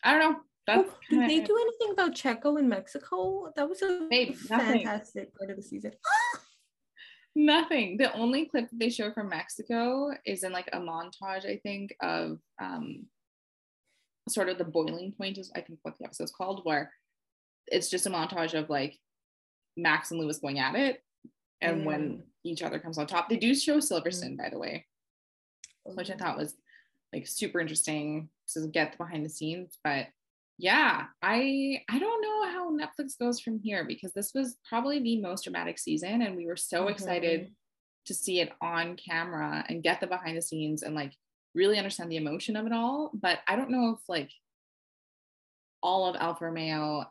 I 0.03 0.13
don't 0.13 0.33
know. 0.33 0.41
That's 0.67 0.89
oh, 0.89 0.97
did 1.11 1.29
they 1.29 1.41
do 1.41 1.59
anything 1.61 1.93
about 1.93 2.15
Checo 2.15 2.59
in 2.59 2.69
Mexico? 2.69 3.53
That 3.57 3.69
was 3.69 3.83
a 3.83 4.07
Babe, 4.09 4.37
fantastic 4.37 5.37
part 5.37 5.51
of 5.51 5.57
the 5.57 5.63
season. 5.63 5.93
nothing. 7.35 7.97
The 7.97 8.13
only 8.15 8.47
clip 8.47 8.69
they 8.73 8.91
show 8.91 9.13
from 9.13 9.29
Mexico 9.29 10.13
is 10.25 10.45
in 10.45 10.53
like 10.53 10.69
a 10.73 10.79
montage, 10.79 11.47
I 11.47 11.59
think, 11.63 11.95
of 12.01 12.39
um 12.61 13.07
sort 14.29 14.49
of 14.49 14.59
the 14.59 14.65
boiling 14.65 15.13
point 15.13 15.39
is 15.39 15.51
I 15.57 15.61
think 15.61 15.81
what 15.83 15.99
the 15.99 16.05
episode's 16.05 16.31
called, 16.31 16.61
where 16.65 16.93
it's 17.67 17.91
just 17.91 18.07
a 18.07 18.11
montage 18.11 18.55
of 18.55 18.71
like 18.71 18.99
Max 19.77 20.11
and 20.11 20.21
Lewis 20.21 20.39
going 20.39 20.59
at 20.59 20.75
it 20.75 21.03
and 21.61 21.83
mm. 21.83 21.85
when 21.85 22.23
each 22.45 22.63
other 22.63 22.79
comes 22.79 22.99
on 22.99 23.07
top. 23.07 23.29
They 23.29 23.37
do 23.37 23.55
show 23.55 23.79
Silverstone, 23.79 24.35
mm. 24.35 24.39
by 24.39 24.49
the 24.51 24.59
way, 24.59 24.87
which 25.85 26.11
I 26.11 26.15
thought 26.15 26.39
was 26.39 26.55
like 27.13 27.27
super 27.27 27.61
interesting 27.61 28.29
to 28.49 28.67
get 28.69 28.99
behind 28.99 29.25
the 29.25 29.31
scenes. 29.31 29.79
But 29.85 30.07
yeah, 30.59 31.07
I 31.23 31.83
I 31.89 31.99
don't 31.99 32.23
know 32.23 32.53
how 32.53 32.71
Netflix 32.71 33.19
goes 33.19 33.41
from 33.41 33.59
here 33.59 33.85
because 33.85 34.13
this 34.13 34.33
was 34.35 34.57
probably 34.69 35.01
the 35.01 35.21
most 35.21 35.45
dramatic 35.45 35.79
season, 35.79 36.23
and 36.23 36.37
we 36.37 36.47
were 36.47 36.57
so 36.57 36.83
mm-hmm. 36.83 36.91
excited 36.91 37.53
to 38.07 38.15
see 38.15 38.41
it 38.41 38.53
on 38.61 38.97
camera 38.97 39.65
and 39.69 39.83
get 39.83 40.01
the 40.01 40.07
behind 40.07 40.37
the 40.37 40.43
scenes 40.43 40.83
and 40.83 40.95
like 40.95 41.13
really 41.55 41.79
understand 41.79 42.11
the 42.11 42.17
emotion 42.17 42.57
of 42.57 42.67
it 42.67 42.73
all. 42.73 43.11
But 43.15 43.39
I 43.47 43.57
don't 43.57 43.71
know 43.71 43.91
if 43.91 44.09
like 44.09 44.31
all 45.83 46.07
of 46.07 46.17
Alfa 46.17 46.47
Romeo, 46.47 47.05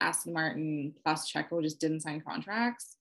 Aston 0.00 0.32
Martin 0.32 0.94
plus 1.04 1.30
Checo 1.30 1.62
just 1.62 1.80
didn't 1.80 2.00
sign 2.00 2.20
contracts. 2.20 2.96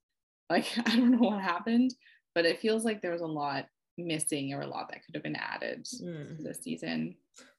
Like 0.50 0.68
I 0.86 0.96
don't 0.96 1.12
know 1.12 1.30
what 1.30 1.42
happened, 1.42 1.94
but 2.34 2.46
it 2.46 2.60
feels 2.60 2.86
like 2.86 3.02
there 3.02 3.12
was 3.12 3.22
a 3.22 3.28
lot 3.28 3.66
missing 3.98 4.54
or 4.54 4.62
a 4.62 4.68
lot 4.68 4.90
that 4.90 5.06
could 5.06 5.16
have 5.16 5.24
been 5.24 5.36
added 5.36 5.86
mm. 5.86 6.44
this 6.44 6.62
season. 6.62 7.16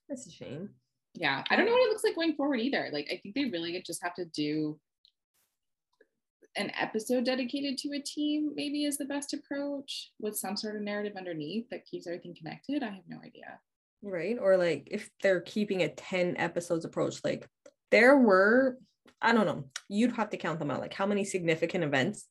That's 0.09 0.27
a 0.27 0.31
shame. 0.31 0.71
Yeah, 1.15 1.43
I 1.49 1.57
don't 1.57 1.67
know 1.67 1.73
what 1.73 1.83
it 1.83 1.89
looks 1.89 2.05
like 2.05 2.15
going 2.15 2.35
forward 2.35 2.61
either. 2.61 2.91
Like 2.93 3.09
I 3.11 3.19
think 3.23 3.35
they 3.35 3.47
really 3.47 3.83
just 3.87 4.03
have 4.03 4.15
to 4.15 4.25
do 4.27 4.79
an 6.57 6.73
episode 6.81 7.25
dedicated 7.25 7.77
to 7.79 7.93
a 7.93 8.01
team 8.01 8.53
maybe 8.55 8.85
is 8.85 8.97
the 8.97 9.05
best 9.05 9.35
approach 9.35 10.11
with 10.19 10.37
some 10.37 10.57
sort 10.57 10.77
of 10.77 10.83
narrative 10.83 11.13
underneath 11.17 11.69
that 11.71 11.87
keeps 11.87 12.07
everything 12.07 12.35
connected 12.35 12.83
i 12.83 12.87
have 12.87 13.05
no 13.09 13.19
idea 13.19 13.59
right 14.03 14.39
or 14.41 14.57
like 14.57 14.89
if 14.91 15.11
they're 15.23 15.41
keeping 15.41 15.83
a 15.83 15.89
10 15.89 16.37
episodes 16.39 16.85
approach 16.85 17.21
like 17.25 17.47
there 17.91 18.17
were 18.17 18.79
i 19.21 19.33
don't 19.33 19.47
know 19.47 19.65
you'd 19.89 20.13
have 20.13 20.31
to 20.31 20.37
count 20.37 20.59
them 20.59 20.71
out 20.71 20.81
like 20.81 20.95
how 20.95 21.07
many 21.07 21.25
significant 21.25 21.85
events 21.85 22.27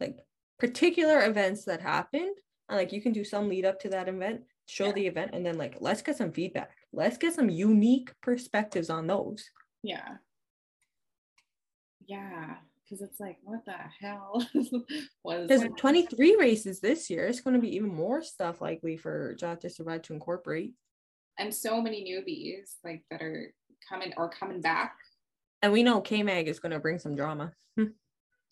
like 0.00 0.18
particular 0.58 1.24
events 1.24 1.64
that 1.64 1.80
happened 1.80 2.36
and 2.68 2.78
like 2.78 2.92
you 2.92 3.00
can 3.00 3.12
do 3.12 3.24
some 3.24 3.48
lead 3.48 3.64
up 3.64 3.80
to 3.80 3.88
that 3.88 4.08
event 4.08 4.42
show 4.66 4.86
yeah. 4.86 4.92
the 4.92 5.06
event 5.06 5.30
and 5.32 5.44
then 5.44 5.56
like 5.56 5.76
let's 5.80 6.02
get 6.02 6.16
some 6.16 6.32
feedback 6.32 6.70
let's 6.92 7.16
get 7.16 7.34
some 7.34 7.48
unique 7.48 8.10
perspectives 8.22 8.90
on 8.90 9.06
those 9.06 9.50
yeah 9.82 10.16
yeah 12.06 12.56
because 12.88 13.02
it's 13.02 13.20
like, 13.20 13.36
what 13.42 13.64
the 13.64 13.74
hell? 14.00 14.46
There's 15.46 15.64
23 15.76 16.36
races 16.36 16.80
this 16.80 17.10
year. 17.10 17.26
It's 17.26 17.40
going 17.40 17.54
to 17.54 17.60
be 17.60 17.74
even 17.76 17.94
more 17.94 18.22
stuff 18.22 18.60
likely 18.60 18.96
for 18.96 19.34
Drive 19.34 19.60
to 19.60 19.70
Survive 19.70 20.02
to 20.02 20.14
incorporate. 20.14 20.72
And 21.38 21.54
so 21.54 21.80
many 21.80 22.02
newbies 22.02 22.76
like 22.84 23.04
that 23.10 23.22
are 23.22 23.52
coming 23.88 24.12
or 24.16 24.28
coming 24.30 24.60
back. 24.60 24.96
And 25.62 25.72
we 25.72 25.82
know 25.82 26.00
K 26.00 26.22
Mag 26.22 26.48
is 26.48 26.60
going 26.60 26.72
to 26.72 26.78
bring 26.78 26.98
some 26.98 27.14
drama. 27.14 27.52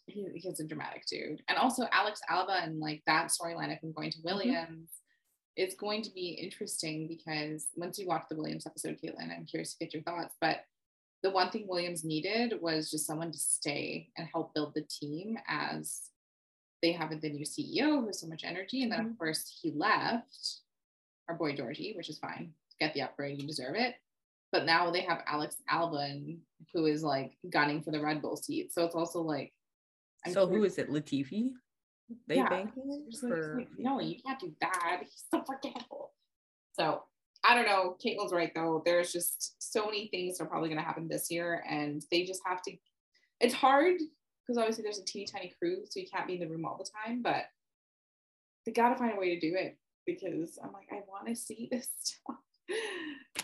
he, 0.06 0.26
he's 0.34 0.60
a 0.60 0.64
dramatic 0.64 1.04
dude. 1.06 1.42
And 1.48 1.58
also 1.58 1.86
Alex 1.92 2.20
Albon 2.30 2.64
and 2.64 2.80
like 2.80 3.02
that 3.06 3.28
storyline 3.28 3.72
of 3.72 3.80
him 3.80 3.92
going 3.92 4.10
to 4.10 4.18
mm-hmm. 4.18 4.28
Williams. 4.28 4.90
Mm-hmm. 4.90 5.62
is 5.62 5.74
going 5.74 6.02
to 6.02 6.10
be 6.10 6.38
interesting 6.40 7.08
because 7.08 7.68
once 7.76 7.98
you 7.98 8.06
watch 8.06 8.24
the 8.28 8.36
Williams 8.36 8.66
episode, 8.66 8.98
Caitlin, 9.02 9.34
I'm 9.34 9.46
curious 9.46 9.74
to 9.74 9.84
get 9.84 9.94
your 9.94 10.02
thoughts. 10.02 10.34
But 10.40 10.64
the 11.22 11.30
one 11.30 11.50
thing 11.50 11.66
Williams 11.66 12.04
needed 12.04 12.54
was 12.60 12.90
just 12.90 13.06
someone 13.06 13.32
to 13.32 13.38
stay 13.38 14.10
and 14.16 14.28
help 14.32 14.54
build 14.54 14.74
the 14.74 14.86
team 14.88 15.36
as 15.48 16.10
they 16.82 16.92
have 16.92 17.10
the 17.20 17.30
new 17.30 17.44
CEO 17.44 18.00
who 18.00 18.06
has 18.06 18.20
so 18.20 18.26
much 18.26 18.44
energy. 18.44 18.82
And 18.82 18.92
then, 18.92 19.00
of 19.00 19.06
mm-hmm. 19.06 19.16
course, 19.16 19.58
he 19.60 19.72
left 19.72 20.60
our 21.28 21.34
boy 21.34 21.56
Georgie, 21.56 21.94
which 21.96 22.08
is 22.08 22.18
fine. 22.18 22.52
Get 22.78 22.94
the 22.94 23.02
upgrade, 23.02 23.40
you 23.40 23.48
deserve 23.48 23.74
it. 23.74 23.94
But 24.52 24.66
now 24.66 24.90
they 24.90 25.00
have 25.00 25.24
Alex 25.26 25.56
Albon, 25.70 26.38
who 26.72 26.86
is 26.86 27.02
like 27.02 27.32
gunning 27.50 27.82
for 27.82 27.90
the 27.90 28.00
Red 28.00 28.22
Bull 28.22 28.36
seat. 28.36 28.72
So 28.72 28.84
it's 28.84 28.94
also 28.94 29.20
like, 29.20 29.52
I'm 30.26 30.32
so 30.32 30.46
who 30.46 30.64
is 30.64 30.78
it? 30.78 30.90
Latifi? 30.90 31.50
They 32.28 32.36
yeah. 32.36 32.48
banking 32.48 33.08
for... 33.20 33.58
like, 33.58 33.68
no, 33.78 34.00
you 34.00 34.16
can't 34.24 34.38
do 34.38 34.52
that. 34.60 35.00
He's 35.02 35.24
so 35.30 35.42
forgettable. 35.44 36.12
So 36.78 37.02
I 37.44 37.54
don't 37.54 37.66
know. 37.66 37.96
Caitlin's 38.04 38.32
right 38.32 38.52
though. 38.54 38.82
There's 38.84 39.12
just 39.12 39.54
so 39.58 39.86
many 39.86 40.08
things 40.08 40.38
that 40.38 40.44
are 40.44 40.48
probably 40.48 40.68
going 40.68 40.80
to 40.80 40.86
happen 40.86 41.08
this 41.08 41.30
year, 41.30 41.64
and 41.68 42.02
they 42.10 42.24
just 42.24 42.42
have 42.46 42.62
to. 42.62 42.72
It's 43.40 43.54
hard 43.54 43.96
because 44.46 44.58
obviously 44.58 44.82
there's 44.82 44.98
a 44.98 45.04
teeny 45.04 45.26
tiny 45.26 45.52
crew, 45.58 45.78
so 45.88 46.00
you 46.00 46.06
can't 46.12 46.26
be 46.26 46.34
in 46.34 46.40
the 46.40 46.48
room 46.48 46.64
all 46.64 46.78
the 46.78 46.90
time. 47.04 47.22
But 47.22 47.44
they 48.64 48.72
got 48.72 48.90
to 48.90 48.96
find 48.96 49.12
a 49.12 49.20
way 49.20 49.34
to 49.34 49.40
do 49.40 49.54
it 49.56 49.76
because 50.06 50.58
I'm 50.62 50.72
like, 50.72 50.88
I 50.90 51.00
want 51.08 51.28
to 51.28 51.36
see 51.36 51.68
this 51.72 51.88
stuff. 52.00 52.36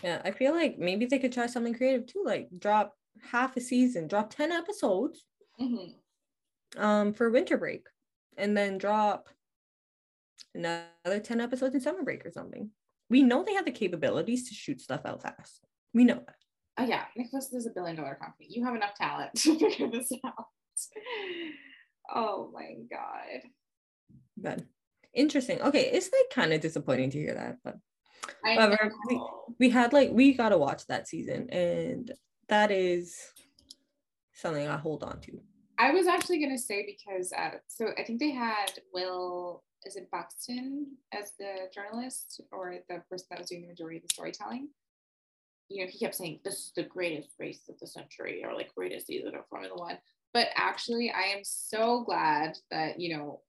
Yeah, 0.03 0.21
I 0.25 0.31
feel 0.31 0.53
like 0.53 0.77
maybe 0.77 1.05
they 1.05 1.19
could 1.19 1.31
try 1.31 1.47
something 1.47 1.73
creative 1.73 2.05
too, 2.05 2.23
like 2.25 2.49
drop 2.59 2.95
half 3.31 3.55
a 3.55 3.61
season, 3.61 4.07
drop 4.07 4.33
ten 4.33 4.51
episodes, 4.51 5.23
mm-hmm. 5.61 5.93
Um, 6.77 7.13
for 7.13 7.29
winter 7.29 7.57
break, 7.57 7.87
and 8.37 8.57
then 8.57 8.77
drop 8.77 9.29
another 10.55 11.19
ten 11.21 11.39
episodes 11.39 11.75
in 11.75 11.81
summer 11.81 12.03
break 12.03 12.25
or 12.25 12.31
something 12.31 12.71
we 13.13 13.21
know 13.21 13.43
they 13.43 13.53
have 13.53 13.65
the 13.65 13.71
capabilities 13.71 14.49
to 14.49 14.55
shoot 14.55 14.81
stuff 14.81 15.01
out 15.05 15.21
fast. 15.21 15.61
We 15.93 16.03
know 16.03 16.15
that. 16.15 16.35
Oh 16.79 16.85
yeah, 16.85 17.03
Netflix 17.15 17.53
is 17.53 17.67
a 17.67 17.69
billion 17.69 17.95
dollar 17.95 18.15
company. 18.15 18.47
You 18.49 18.65
have 18.65 18.73
enough 18.73 18.95
talent 18.95 19.33
to 19.35 19.59
figure 19.59 19.89
this 19.91 20.11
out. 20.25 20.45
oh 22.13 22.49
my 22.51 22.73
god. 22.89 23.51
But 24.35 24.63
interesting. 25.13 25.61
Okay, 25.61 25.91
it's 25.93 26.09
like 26.11 26.33
kind 26.33 26.53
of 26.53 26.61
disappointing 26.61 27.11
to 27.11 27.19
hear 27.19 27.35
that, 27.35 27.57
but 27.63 27.77
however, 28.43 28.91
we, 29.07 29.21
we 29.59 29.69
had 29.69 29.93
like 29.93 30.09
we 30.11 30.33
gotta 30.33 30.57
watch 30.57 30.87
that 30.87 31.07
season, 31.07 31.51
and 31.51 32.11
that 32.49 32.71
is 32.71 33.15
something 34.33 34.67
I 34.67 34.77
hold 34.77 35.03
on 35.03 35.21
to. 35.21 35.39
I 35.77 35.91
was 35.91 36.07
actually 36.07 36.39
gonna 36.39 36.57
say 36.57 36.85
because 36.85 37.33
uh, 37.33 37.57
so 37.67 37.89
I 37.97 38.03
think 38.03 38.19
they 38.19 38.31
had 38.31 38.71
Will 38.93 39.63
is 39.85 39.95
it 39.95 40.09
Buxton 40.11 40.87
as 41.11 41.33
the 41.37 41.69
journalist 41.73 42.41
or 42.51 42.75
the 42.89 43.01
person 43.09 43.27
that 43.29 43.39
was 43.39 43.49
doing 43.49 43.63
the 43.63 43.67
majority 43.67 43.97
of 43.97 44.03
the 44.03 44.13
storytelling? 44.13 44.69
You 45.69 45.83
know, 45.83 45.91
he 45.91 45.99
kept 45.99 46.15
saying 46.15 46.39
this 46.43 46.55
is 46.55 46.71
the 46.75 46.83
greatest 46.83 47.29
race 47.39 47.61
of 47.69 47.79
the 47.79 47.87
century 47.87 48.43
or 48.45 48.53
like 48.53 48.73
greatest 48.75 49.07
season 49.07 49.35
of 49.35 49.47
Formula 49.49 49.75
One. 49.75 49.97
But 50.33 50.47
actually, 50.55 51.11
I 51.11 51.35
am 51.35 51.43
so 51.43 52.03
glad 52.03 52.57
that, 52.71 52.99
you 52.99 53.15
know, 53.15 53.41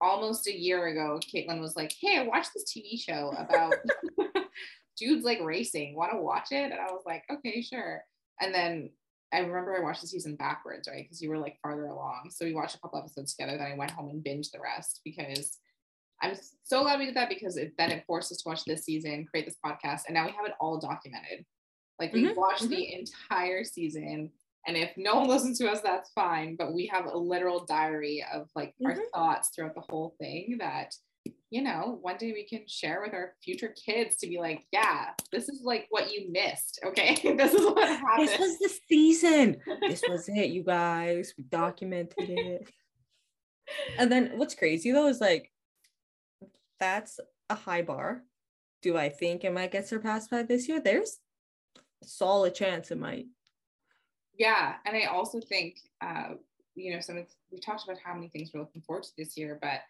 almost 0.00 0.46
a 0.46 0.58
year 0.58 0.86
ago, 0.88 1.20
Caitlin 1.22 1.60
was 1.60 1.76
like, 1.76 1.94
Hey, 2.00 2.18
I 2.18 2.22
watched 2.26 2.50
this 2.54 2.64
TV 2.64 3.00
show 3.00 3.34
about 3.38 3.74
dudes 4.96 5.24
like 5.24 5.40
racing. 5.42 5.94
Want 5.94 6.12
to 6.12 6.18
watch 6.18 6.48
it? 6.50 6.70
And 6.70 6.74
I 6.74 6.90
was 6.90 7.02
like, 7.06 7.24
Okay, 7.30 7.62
sure. 7.62 8.02
And 8.40 8.54
then 8.54 8.90
I 9.32 9.38
remember 9.38 9.76
I 9.76 9.82
watched 9.82 10.00
the 10.00 10.08
season 10.08 10.34
backwards, 10.34 10.88
right? 10.88 11.04
Because 11.04 11.22
you 11.22 11.30
were 11.30 11.38
like 11.38 11.58
farther 11.62 11.86
along. 11.86 12.30
So 12.30 12.44
we 12.44 12.54
watched 12.54 12.74
a 12.74 12.80
couple 12.80 12.98
episodes 12.98 13.34
together. 13.34 13.56
Then 13.56 13.72
I 13.72 13.76
went 13.76 13.92
home 13.92 14.10
and 14.10 14.24
binged 14.24 14.50
the 14.52 14.60
rest 14.60 15.00
because 15.04 15.58
I'm 16.22 16.34
so 16.64 16.82
glad 16.82 16.98
we 16.98 17.06
did 17.06 17.16
that 17.16 17.28
because 17.28 17.56
it, 17.56 17.72
then 17.78 17.90
it 17.90 18.04
forced 18.06 18.32
us 18.32 18.38
to 18.38 18.48
watch 18.48 18.64
this 18.64 18.84
season, 18.84 19.26
create 19.30 19.46
this 19.46 19.56
podcast, 19.64 20.02
and 20.06 20.14
now 20.14 20.26
we 20.26 20.32
have 20.32 20.46
it 20.46 20.54
all 20.60 20.78
documented. 20.78 21.44
Like 21.98 22.12
we 22.12 22.24
mm-hmm, 22.24 22.38
watched 22.38 22.64
mm-hmm. 22.64 22.74
the 22.74 22.94
entire 22.94 23.64
season, 23.64 24.30
and 24.66 24.76
if 24.76 24.90
no 24.96 25.16
one 25.16 25.28
listens 25.28 25.58
to 25.58 25.70
us, 25.70 25.80
that's 25.80 26.10
fine. 26.12 26.56
But 26.56 26.74
we 26.74 26.86
have 26.86 27.06
a 27.06 27.16
literal 27.16 27.64
diary 27.64 28.24
of 28.32 28.48
like 28.54 28.74
mm-hmm. 28.82 28.86
our 28.86 28.96
thoughts 29.14 29.50
throughout 29.54 29.74
the 29.74 29.84
whole 29.88 30.14
thing 30.20 30.56
that 30.60 30.94
you 31.50 31.62
know, 31.62 31.98
one 32.00 32.16
day 32.16 32.32
we 32.32 32.46
can 32.46 32.66
share 32.68 33.02
with 33.04 33.12
our 33.12 33.34
future 33.42 33.74
kids 33.84 34.16
to 34.16 34.28
be 34.28 34.38
like, 34.38 34.64
yeah, 34.72 35.10
this 35.32 35.48
is 35.48 35.62
like 35.64 35.86
what 35.90 36.12
you 36.12 36.30
missed. 36.30 36.78
Okay. 36.86 37.14
this 37.36 37.52
is 37.52 37.66
what 37.66 37.88
happened. 37.88 38.28
This 38.28 38.38
was 38.38 38.58
the 38.58 38.70
season. 38.88 39.56
this 39.80 40.02
was 40.08 40.28
it, 40.28 40.50
you 40.50 40.62
guys. 40.62 41.34
We 41.36 41.44
documented 41.44 42.30
it. 42.30 42.68
and 43.98 44.10
then 44.10 44.32
what's 44.36 44.54
crazy 44.54 44.92
though 44.92 45.08
is 45.08 45.20
like, 45.20 45.50
that's 46.78 47.18
a 47.50 47.56
high 47.56 47.82
bar. 47.82 48.22
Do 48.80 48.96
I 48.96 49.08
think 49.08 49.42
it 49.42 49.52
might 49.52 49.72
get 49.72 49.88
surpassed 49.88 50.30
by 50.30 50.44
this 50.44 50.68
year? 50.68 50.80
There's 50.80 51.18
a 52.02 52.06
solid 52.06 52.54
chance 52.54 52.92
it 52.92 52.98
might. 52.98 53.26
Yeah. 54.38 54.74
And 54.86 54.96
I 54.96 55.06
also 55.06 55.40
think, 55.40 55.78
uh, 56.00 56.34
you 56.76 56.94
know, 56.94 57.00
some 57.00 57.18
of 57.18 57.26
we 57.50 57.58
talked 57.58 57.84
about 57.84 57.98
how 58.02 58.14
many 58.14 58.28
things 58.28 58.52
we're 58.54 58.60
looking 58.60 58.82
forward 58.82 59.02
to 59.02 59.10
this 59.18 59.36
year, 59.36 59.58
but 59.60 59.80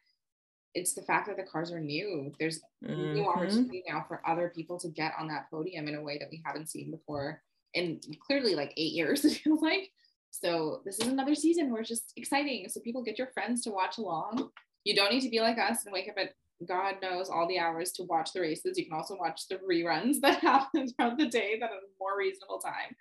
it's 0.75 0.95
the 0.95 1.03
fact 1.03 1.27
that 1.27 1.37
the 1.37 1.43
cars 1.43 1.73
are 1.73 1.81
new. 1.81 2.33
There's 2.39 2.61
mm-hmm. 2.85 3.15
new 3.15 3.27
opportunity 3.27 3.83
now 3.89 4.05
for 4.07 4.23
other 4.27 4.53
people 4.55 4.79
to 4.81 4.89
get 4.89 5.13
on 5.19 5.29
that 5.29 5.51
podium 5.51 5.89
in 5.89 5.97
a 5.97 6.03
way 6.03 6.19
that 6.19 6.29
we 6.31 6.43
haven't 6.45 6.71
seen 6.71 6.91
before 6.91 7.43
And 7.75 8.05
clearly 8.27 8.55
like 8.55 8.73
eight 8.77 8.93
years, 8.93 9.25
it 9.25 9.39
feels 9.39 9.63
like. 9.63 9.91
So 10.31 10.81
this 10.85 11.01
is 11.01 11.09
another 11.09 11.35
season 11.35 11.71
where 11.71 11.81
it's 11.81 11.89
just 11.89 12.13
exciting. 12.17 12.69
So 12.69 12.81
people 12.81 13.03
get 13.03 13.19
your 13.19 13.29
friends 13.29 13.63
to 13.63 13.71
watch 13.71 13.99
along. 13.99 14.51
You 14.85 14.95
don't 14.95 15.13
need 15.13 15.23
to 15.23 15.29
be 15.29 15.41
like 15.41 15.59
us 15.59 15.85
and 15.85 15.93
wake 15.93 16.09
up 16.09 16.17
at 16.19 16.31
God 16.69 16.97
knows 17.03 17.31
all 17.31 17.49
the 17.49 17.59
hours 17.59 17.93
to 17.93 18.05
watch 18.05 18.33
the 18.33 18.41
races. 18.41 18.77
You 18.77 18.85
can 18.85 18.95
also 18.95 19.17
watch 19.17 19.49
the 19.49 19.57
reruns 19.57 20.21
that 20.21 20.41
happen 20.41 20.89
throughout 20.89 21.19
the 21.19 21.27
day 21.27 21.59
that 21.59 21.71
are 21.71 21.81
more 21.99 22.19
reasonable 22.19 22.59
time. 22.59 22.97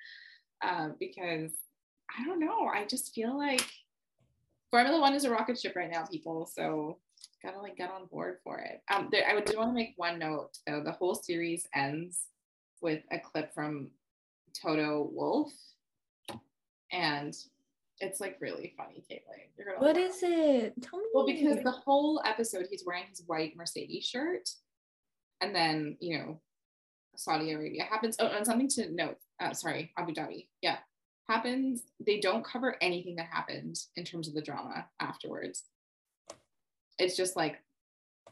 Uh, 0.62 0.90
because 1.00 1.52
I 2.18 2.26
don't 2.26 2.40
know, 2.40 2.68
I 2.68 2.86
just 2.86 3.14
feel 3.14 3.38
like 3.38 3.66
Formula 4.72 5.00
One 5.00 5.14
is 5.14 5.26
a 5.26 5.30
rocket 5.30 5.60
ship 5.60 5.76
right 5.76 5.92
now, 5.92 6.06
people. 6.06 6.50
So 6.52 6.98
gotta 7.44 7.60
like 7.60 7.78
get 7.78 7.90
on 7.90 8.08
board 8.08 8.38
for 8.44 8.60
it. 8.60 8.82
Um, 8.94 9.10
there, 9.12 9.24
I 9.30 9.34
would 9.34 9.46
do 9.46 9.58
want 9.58 9.70
to 9.70 9.74
make 9.74 9.94
one 9.98 10.20
note 10.20 10.58
though. 10.68 10.84
The 10.84 10.92
whole 10.92 11.16
series 11.16 11.68
ends 11.74 12.26
with 12.82 13.02
a 13.12 13.20
clip 13.20 13.54
from 13.54 13.92
Toto 14.62 15.10
Wolff, 15.14 15.52
and 16.92 17.36
it's 18.00 18.20
like 18.20 18.38
really 18.40 18.74
funny, 18.78 19.04
Caitlin. 19.10 19.80
What 19.82 19.98
is 19.98 20.20
it? 20.24 20.74
Tell 20.82 21.00
me. 21.00 21.06
Well, 21.14 21.26
because 21.26 21.64
the 21.64 21.72
whole 21.72 22.22
episode 22.26 22.68
he's 22.70 22.84
wearing 22.86 23.06
his 23.10 23.24
white 23.26 23.56
Mercedes 23.56 24.06
shirt, 24.06 24.50
and 25.42 25.56
then 25.56 25.98
you 26.00 26.18
know, 26.18 26.42
Saudi 27.16 27.52
Arabia 27.52 27.84
happens. 27.84 28.18
Oh, 28.20 28.28
and 28.28 28.46
something 28.46 28.70
to 28.70 28.94
note. 28.94 29.18
Uh, 29.40 29.54
sorry, 29.54 29.92
Abu 29.98 30.14
Dhabi. 30.14 30.48
Yeah, 30.62 30.78
happens. 31.30 31.84
They 32.06 32.20
don't 32.20 32.44
cover 32.44 32.76
anything 32.82 33.16
that 33.18 33.28
happened 33.32 33.78
in 33.96 34.04
terms 34.04 34.28
of 34.28 34.34
the 34.34 34.42
drama 34.42 34.88
afterwards 35.00 35.64
it's 37.00 37.16
just 37.16 37.36
like 37.36 37.62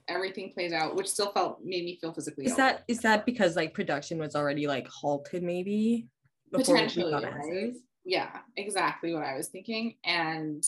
everything 0.08 0.52
plays 0.54 0.74
out, 0.74 0.96
which 0.96 1.08
still 1.08 1.32
felt 1.32 1.60
made 1.64 1.84
me 1.84 1.98
feel 2.00 2.14
physically. 2.14 2.46
Is 2.46 2.56
that 2.56 2.84
is 2.88 3.00
that 3.00 3.26
because 3.26 3.56
like 3.56 3.74
production 3.74 4.20
was 4.20 4.36
already 4.36 4.68
like 4.68 4.88
halted 4.88 5.44
maybe? 5.44 6.08
Potentially, 6.52 7.14
right? 7.14 7.74
Yeah, 8.06 8.38
exactly 8.56 9.14
what 9.14 9.24
I 9.24 9.36
was 9.36 9.50
thinking. 9.50 9.96
And 10.06 10.64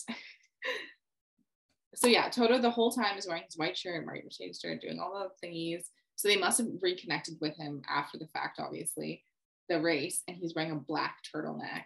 so 1.96 2.08
yeah, 2.08 2.30
Toto 2.30 2.60
the 2.60 2.70
whole 2.70 2.92
time 2.92 3.18
is 3.18 3.28
wearing 3.28 3.44
his 3.46 3.58
white 3.58 3.78
shirt, 3.78 4.06
Mario 4.06 4.24
Mercedes 4.24 4.60
shirt, 4.62 4.82
doing 4.82 5.00
all 5.00 5.32
the 5.42 5.48
thingies. 5.48 5.84
So 6.16 6.28
they 6.28 6.38
must 6.38 6.58
have 6.58 6.68
reconnected 6.82 7.36
with 7.40 7.56
him 7.56 7.82
after 7.90 8.18
the 8.18 8.28
fact, 8.28 8.60
obviously, 8.60 9.24
the 9.70 9.80
race, 9.80 10.22
and 10.28 10.36
he's 10.36 10.54
wearing 10.54 10.72
a 10.72 10.76
black 10.76 11.20
turtleneck. 11.34 11.86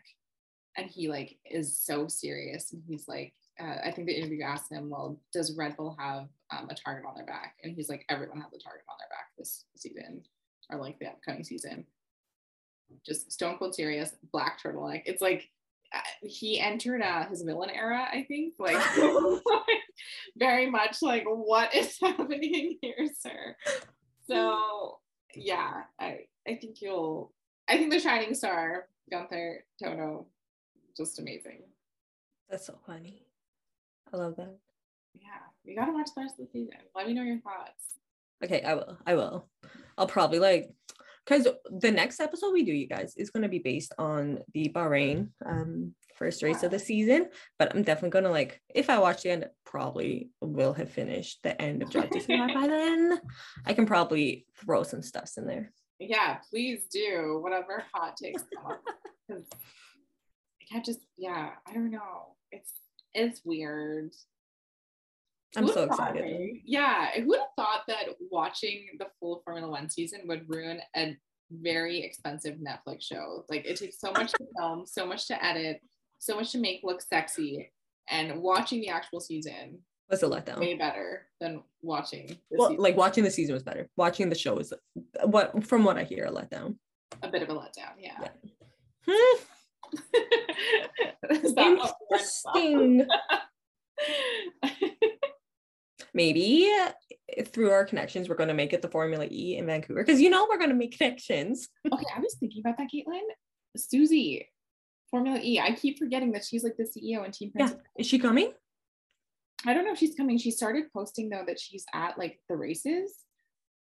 And 0.76 0.90
he 0.90 1.08
like 1.08 1.38
is 1.46 1.80
so 1.80 2.08
serious 2.08 2.74
and 2.74 2.82
he's 2.88 3.08
like, 3.08 3.34
uh, 3.60 3.78
I 3.86 3.92
think 3.92 4.08
the 4.08 4.18
interview 4.18 4.44
asked 4.44 4.72
him, 4.72 4.90
well, 4.90 5.20
does 5.32 5.56
Red 5.58 5.78
Bull 5.78 5.96
have 6.00 6.28
um, 6.52 6.68
a 6.70 6.76
target 6.76 7.06
on 7.08 7.16
their 7.16 7.26
back? 7.26 7.56
And 7.64 7.76
he's 7.76 7.90
like, 7.90 8.06
everyone 8.10 8.42
has 8.42 8.54
a 8.54 8.60
target 8.60 8.84
on 8.90 8.96
their 9.00 9.10
back 9.10 9.28
this 9.38 9.66
season 9.76 10.24
or 10.72 10.80
like 10.80 11.00
the 11.00 11.08
upcoming 11.08 11.44
season. 11.44 11.86
Just 13.06 13.32
stone 13.32 13.58
cold 13.58 13.76
serious, 13.76 14.16
black 14.32 14.60
turtleneck. 14.62 15.04
It's 15.06 15.22
like 15.22 15.50
uh, 15.94 16.00
he 16.22 16.60
entered 16.60 17.02
uh, 17.02 17.26
his 17.28 17.44
villain 17.44 17.70
era, 17.70 18.08
I 18.12 18.24
think. 18.28 18.56
Like, 18.60 18.82
very 20.38 20.70
much 20.70 21.02
like, 21.02 21.26
what 21.26 21.74
is 21.76 21.98
happening 22.02 22.78
here, 22.82 23.08
sir? 23.20 23.56
So, 24.28 25.00
yeah, 25.36 25.84
I, 26.00 26.20
I 26.48 26.56
think 26.56 26.82
you'll, 26.82 27.34
I 27.68 27.78
think 27.78 27.92
the 27.92 28.00
shining 28.00 28.34
star, 28.34 28.88
Gunther 29.12 29.64
Toto, 29.82 30.28
just 30.98 31.20
amazing. 31.20 31.64
That's 32.50 32.66
so 32.66 32.78
funny. 32.86 33.26
I 34.14 34.18
love 34.18 34.36
that. 34.38 34.56
Yeah, 35.16 35.28
you 35.64 35.76
gotta 35.76 35.92
watch 35.92 36.10
the 36.16 36.22
rest 36.22 36.40
of 36.40 36.46
the 36.46 36.52
season. 36.52 36.78
Let 36.96 37.08
me 37.08 37.14
know 37.14 37.24
your 37.24 37.40
thoughts. 37.40 37.96
Okay, 38.44 38.62
I 38.62 38.76
will. 38.76 38.98
I 39.06 39.16
will. 39.16 39.50
I'll 39.98 40.08
probably 40.08 40.40
like 40.40 40.70
because 41.26 41.48
the 41.70 41.92
next 41.92 42.20
episode 42.20 42.52
we 42.52 42.64
do, 42.64 42.74
you 42.74 42.88
guys, 42.88 43.16
is 43.16 43.30
going 43.30 43.44
to 43.44 43.50
be 43.50 43.60
based 43.60 43.94
on 43.98 44.40
the 44.54 44.70
Bahrain 44.70 45.30
um 45.46 45.94
first 46.16 46.44
race 46.44 46.60
yeah. 46.62 46.66
of 46.66 46.72
the 46.72 46.80
season. 46.80 47.30
But 47.58 47.74
I'm 47.74 47.84
definitely 47.84 48.12
gonna 48.12 48.32
like 48.32 48.62
if 48.74 48.90
I 48.90 49.00
watch 49.00 49.24
the 49.24 49.32
end, 49.32 49.50
probably 49.66 50.30
will 50.42 50.74
have 50.74 50.92
finished 50.92 51.40
the 51.44 51.60
end 51.62 51.82
of 51.84 51.90
to 51.90 52.02
by 52.28 52.68
then. 52.68 53.20
I 53.66 53.74
can 53.74 53.86
probably 53.86 54.46
throw 54.64 54.84
some 54.84 55.02
stuffs 55.02 55.38
in 55.38 55.48
there. 55.48 55.72
Yeah, 56.00 56.38
please 56.50 56.86
do 56.92 57.40
whatever 57.42 57.84
hot 57.94 58.18
takes. 58.18 58.44
I 59.32 59.36
can't 60.70 60.86
just 60.86 61.00
yeah, 61.18 61.52
I 61.68 61.74
don't 61.74 61.92
know. 61.92 62.36
It's 62.52 62.72
it's 63.14 63.42
weird. 63.44 64.12
I'm 65.56 65.68
so 65.68 65.84
excited. 65.84 66.62
yeah, 66.66 67.12
who 67.16 67.28
would 67.28 67.40
have 67.40 67.50
thought 67.56 67.82
that 67.88 68.06
watching 68.32 68.88
the 68.98 69.06
full 69.20 69.42
Formula 69.46 69.70
One 69.70 69.90
season 69.90 70.22
would 70.26 70.46
ruin 70.48 70.82
a 70.96 71.16
very 71.52 72.02
expensive 72.02 72.56
Netflix 72.56 73.04
show? 73.04 73.46
Like 73.50 73.66
it 73.66 73.78
takes 73.78 74.00
so 74.00 74.12
much 74.12 74.32
to 74.32 74.48
film, 74.58 74.86
so 74.86 75.06
much 75.06 75.28
to 75.28 75.46
edit, 75.46 75.82
so 76.18 76.36
much 76.36 76.52
to 76.54 76.58
make 76.58 76.82
look 76.84 77.02
sexy, 77.02 77.72
and 78.10 78.42
watching 78.42 78.82
the 78.82 78.90
actual 78.90 79.20
season 79.20 79.80
was 80.10 80.24
a 80.24 80.28
letdown. 80.28 80.60
Way 80.60 80.76
better 80.76 81.28
than 81.40 81.62
watching. 81.82 82.38
well, 82.50 82.70
season. 82.70 82.84
like 82.84 82.98
watching 82.98 83.24
the 83.24 83.32
season 83.32 83.54
was 83.54 83.64
better. 83.64 83.90
Watching 83.96 84.30
the 84.30 84.36
show 84.36 84.56
was 84.56 84.74
what, 85.24 85.66
from 85.66 85.84
what 85.84 85.98
I 85.98 86.04
hear, 86.04 86.26
a 86.26 86.32
letdown. 86.32 86.78
A 87.22 87.28
bit 87.28 87.44
of 87.44 87.50
a 87.50 87.54
letdown, 87.54 87.94
yeah. 88.00 88.18
yeah. 88.22 88.30
Hmm. 89.08 89.44
Interesting. 91.30 93.08
Maybe 96.14 96.70
through 97.46 97.72
our 97.72 97.86
connections, 97.86 98.30
we're 98.30 98.36
going 98.36 98.50
to 98.50 98.54
make 98.54 98.74
it 98.74 98.82
the 98.82 98.88
Formula 98.88 99.28
E 99.30 99.58
in 99.58 99.66
Vancouver 99.66 100.04
because 100.04 100.22
you 100.22 100.30
know 100.30 100.46
we're 100.50 100.58
going 100.58 100.70
to 100.70 100.76
make 100.76 100.98
connections. 100.98 101.70
okay, 101.92 102.06
I 102.16 102.20
was 102.20 102.36
thinking 102.40 102.62
about 102.64 102.78
that, 102.78 102.90
Caitlin. 102.94 103.22
Susie, 103.76 104.48
Formula 105.10 105.40
E. 105.42 105.60
I 105.60 105.72
keep 105.72 105.98
forgetting 105.98 106.34
that 106.34 106.46
she's 106.46 106.64
like 106.64 106.78
the 106.78 106.84
CEO 106.84 107.24
and 107.26 107.34
team 107.34 107.52
principal. 107.52 107.82
Yeah. 107.84 108.02
Is 108.02 108.08
she 108.08 108.20
coming? 108.20 108.54
I 109.66 109.74
don't 109.74 109.86
know 109.86 109.94
if 109.94 109.98
she's 109.98 110.16
coming. 110.16 110.38
She 110.38 110.52
started 110.52 110.86
posting 110.94 111.30
though 111.30 111.44
that 111.48 111.60
she's 111.60 111.86
at 111.94 112.18
like 112.18 112.40
the 112.50 112.56
races. 112.56 113.14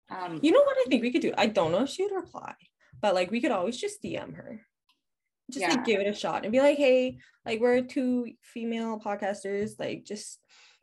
Um, 0.09 0.39
you 0.41 0.51
know 0.51 0.63
what 0.63 0.77
I 0.79 0.85
think 0.89 1.01
we 1.01 1.11
could 1.11 1.21
do? 1.21 1.33
I 1.37 1.47
don't 1.47 1.71
know 1.71 1.83
if 1.83 1.89
she 1.89 2.03
would 2.03 2.13
reply, 2.13 2.53
but 3.01 3.13
like 3.13 3.31
we 3.31 3.41
could 3.41 3.51
always 3.51 3.77
just 3.77 4.01
DM 4.01 4.35
her 4.35 4.61
just 5.53 5.61
yeah. 5.61 5.69
like 5.69 5.85
give 5.85 5.99
it 5.99 6.07
a 6.07 6.13
shot 6.13 6.43
and 6.43 6.51
be 6.51 6.59
like 6.59 6.77
hey 6.77 7.17
like 7.45 7.59
we're 7.59 7.81
two 7.81 8.27
female 8.41 8.99
podcasters 8.99 9.79
like 9.79 10.03
just 10.05 10.39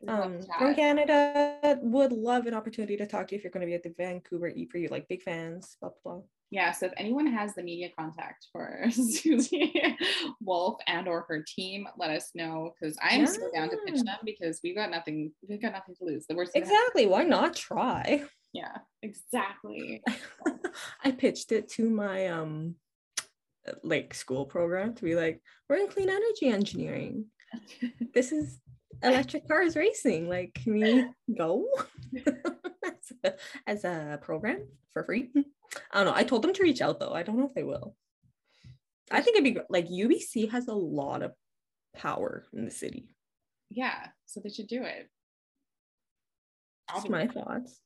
um 0.07 0.39
from 0.57 0.73
canada 0.73 1.77
would 1.81 2.11
love 2.11 2.47
an 2.47 2.53
opportunity 2.53 2.97
to 2.97 3.05
talk 3.05 3.27
to 3.27 3.35
you 3.35 3.37
if 3.37 3.43
you're 3.43 3.51
going 3.51 3.61
to 3.61 3.67
be 3.67 3.75
at 3.75 3.83
the 3.83 3.93
vancouver 3.97 4.47
e 4.47 4.67
for 4.71 4.77
you 4.77 4.87
like 4.89 5.07
big 5.07 5.21
fans 5.21 5.77
blah 5.79 5.89
blah 6.03 6.13
blah. 6.13 6.21
Yeah 6.49 6.71
so 6.71 6.87
if 6.87 6.93
anyone 6.97 7.27
has 7.27 7.53
the 7.53 7.63
media 7.63 7.89
contact 7.97 8.47
for 8.51 8.85
susie 8.91 9.73
Wolff 10.41 10.77
and 10.87 11.07
or 11.07 11.25
her 11.27 11.43
team 11.47 11.87
let 11.97 12.09
us 12.09 12.31
know 12.33 12.73
because 12.79 12.97
i 13.01 13.13
am 13.13 13.21
yeah. 13.21 13.25
so 13.27 13.51
down 13.53 13.69
to 13.69 13.77
pitch 13.85 14.01
them 14.01 14.17
because 14.25 14.59
we've 14.63 14.75
got 14.75 14.89
nothing 14.89 15.31
we've 15.47 15.61
got 15.61 15.73
nothing 15.73 15.95
to 15.95 16.03
lose. 16.03 16.25
The 16.27 16.35
worst 16.35 16.53
exactly 16.55 17.05
why 17.05 17.23
not 17.23 17.55
try? 17.55 18.23
Yeah 18.53 18.77
exactly. 19.01 20.01
I 21.03 21.11
pitched 21.11 21.51
it 21.51 21.69
to 21.73 21.89
my 21.89 22.27
um 22.27 22.75
like 23.83 24.13
school 24.13 24.45
program 24.45 24.93
to 24.95 25.03
be 25.03 25.15
like 25.15 25.41
we're 25.69 25.77
in 25.77 25.87
clean 25.87 26.09
energy 26.09 26.47
engineering. 26.47 27.25
This 28.13 28.31
is 28.31 28.59
electric 29.03 29.47
cars 29.47 29.75
racing. 29.75 30.29
Like 30.29 30.53
can 30.53 30.73
we 30.73 31.05
go? 31.37 31.65
As, 32.83 33.13
a, 33.23 33.33
as 33.67 33.83
a 33.83 34.19
program 34.21 34.67
for 34.91 35.03
free. 35.03 35.29
I 35.91 36.03
don't 36.03 36.05
know. 36.05 36.13
I 36.15 36.23
told 36.23 36.41
them 36.41 36.53
to 36.53 36.63
reach 36.63 36.81
out 36.81 36.99
though. 36.99 37.13
I 37.13 37.21
don't 37.23 37.37
know 37.37 37.47
if 37.47 37.53
they 37.53 37.63
will. 37.63 37.95
I 39.11 39.21
think 39.21 39.37
it'd 39.37 39.53
be 39.53 39.61
like 39.69 39.87
ubc 39.87 40.49
has 40.51 40.67
a 40.67 40.73
lot 40.73 41.21
of 41.21 41.33
power 41.95 42.45
in 42.53 42.65
the 42.65 42.71
city. 42.71 43.09
Yeah 43.69 44.07
so 44.31 44.39
they 44.39 44.49
should 44.49 44.67
do 44.67 44.83
it. 44.83 45.09
That's 46.87 47.09
my 47.09 47.27
thoughts. 47.27 47.79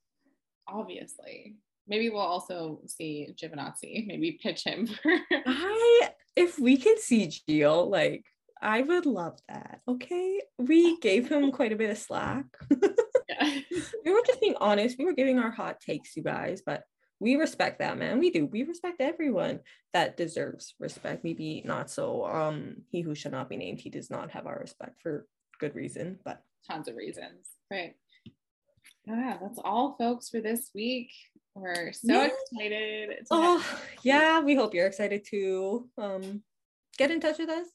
obviously 0.67 1.55
maybe 1.87 2.09
we'll 2.09 2.21
also 2.21 2.79
see 2.87 3.29
Giovinazzi. 3.35 4.07
Maybe 4.07 4.39
pitch 4.41 4.63
him 4.63 4.87
for. 5.03 5.11
I 5.31 6.09
if 6.35 6.59
we 6.59 6.77
can 6.77 6.97
see 6.99 7.27
Gio, 7.27 7.89
like 7.89 8.25
I 8.61 8.81
would 8.81 9.05
love 9.05 9.39
that. 9.47 9.81
Okay, 9.87 10.41
we 10.57 10.99
gave 10.99 11.29
him 11.29 11.51
quite 11.51 11.71
a 11.71 11.75
bit 11.75 11.91
of 11.91 11.97
slack. 11.97 12.45
yeah. 13.29 13.59
we 14.03 14.11
were 14.11 14.23
just 14.25 14.41
being 14.41 14.55
honest. 14.59 14.97
We 14.97 15.05
were 15.05 15.13
giving 15.13 15.39
our 15.39 15.51
hot 15.51 15.79
takes, 15.79 16.15
you 16.15 16.23
guys, 16.23 16.61
but 16.65 16.83
we 17.19 17.35
respect 17.35 17.79
that, 17.79 17.97
man. 17.97 18.19
We 18.19 18.31
do. 18.31 18.45
We 18.45 18.63
respect 18.63 18.99
everyone 18.99 19.61
that 19.93 20.17
deserves 20.17 20.73
respect. 20.79 21.23
Maybe 21.23 21.61
not 21.65 21.89
so. 21.89 22.25
Um, 22.25 22.77
he 22.91 23.01
who 23.01 23.15
shall 23.15 23.31
not 23.31 23.49
be 23.49 23.57
named, 23.57 23.79
he 23.79 23.89
does 23.89 24.09
not 24.09 24.31
have 24.31 24.47
our 24.47 24.59
respect 24.59 25.01
for 25.01 25.25
good 25.59 25.75
reason, 25.75 26.19
but 26.25 26.41
tons 26.69 26.87
of 26.87 26.95
reasons. 26.95 27.47
Right. 27.71 27.95
Yeah, 29.05 29.37
that's 29.41 29.59
all, 29.63 29.95
folks, 29.97 30.29
for 30.29 30.41
this 30.41 30.71
week. 30.73 31.11
We're 31.55 31.93
so 31.93 32.13
yeah. 32.13 32.27
excited. 32.51 33.25
oh, 33.31 33.79
yeah. 34.03 34.41
We 34.41 34.55
hope 34.55 34.73
you're 34.73 34.87
excited 34.87 35.25
to 35.31 35.87
um 35.97 36.43
get 36.97 37.11
in 37.11 37.19
touch 37.19 37.39
with 37.39 37.49
us. 37.49 37.67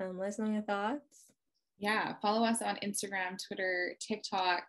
Um, 0.00 0.18
let 0.18 0.28
us 0.28 0.38
know 0.38 0.50
your 0.50 0.62
thoughts. 0.62 1.30
Yeah, 1.78 2.14
follow 2.20 2.44
us 2.44 2.62
on 2.62 2.76
Instagram, 2.84 3.38
Twitter, 3.46 3.94
TikTok. 4.00 4.64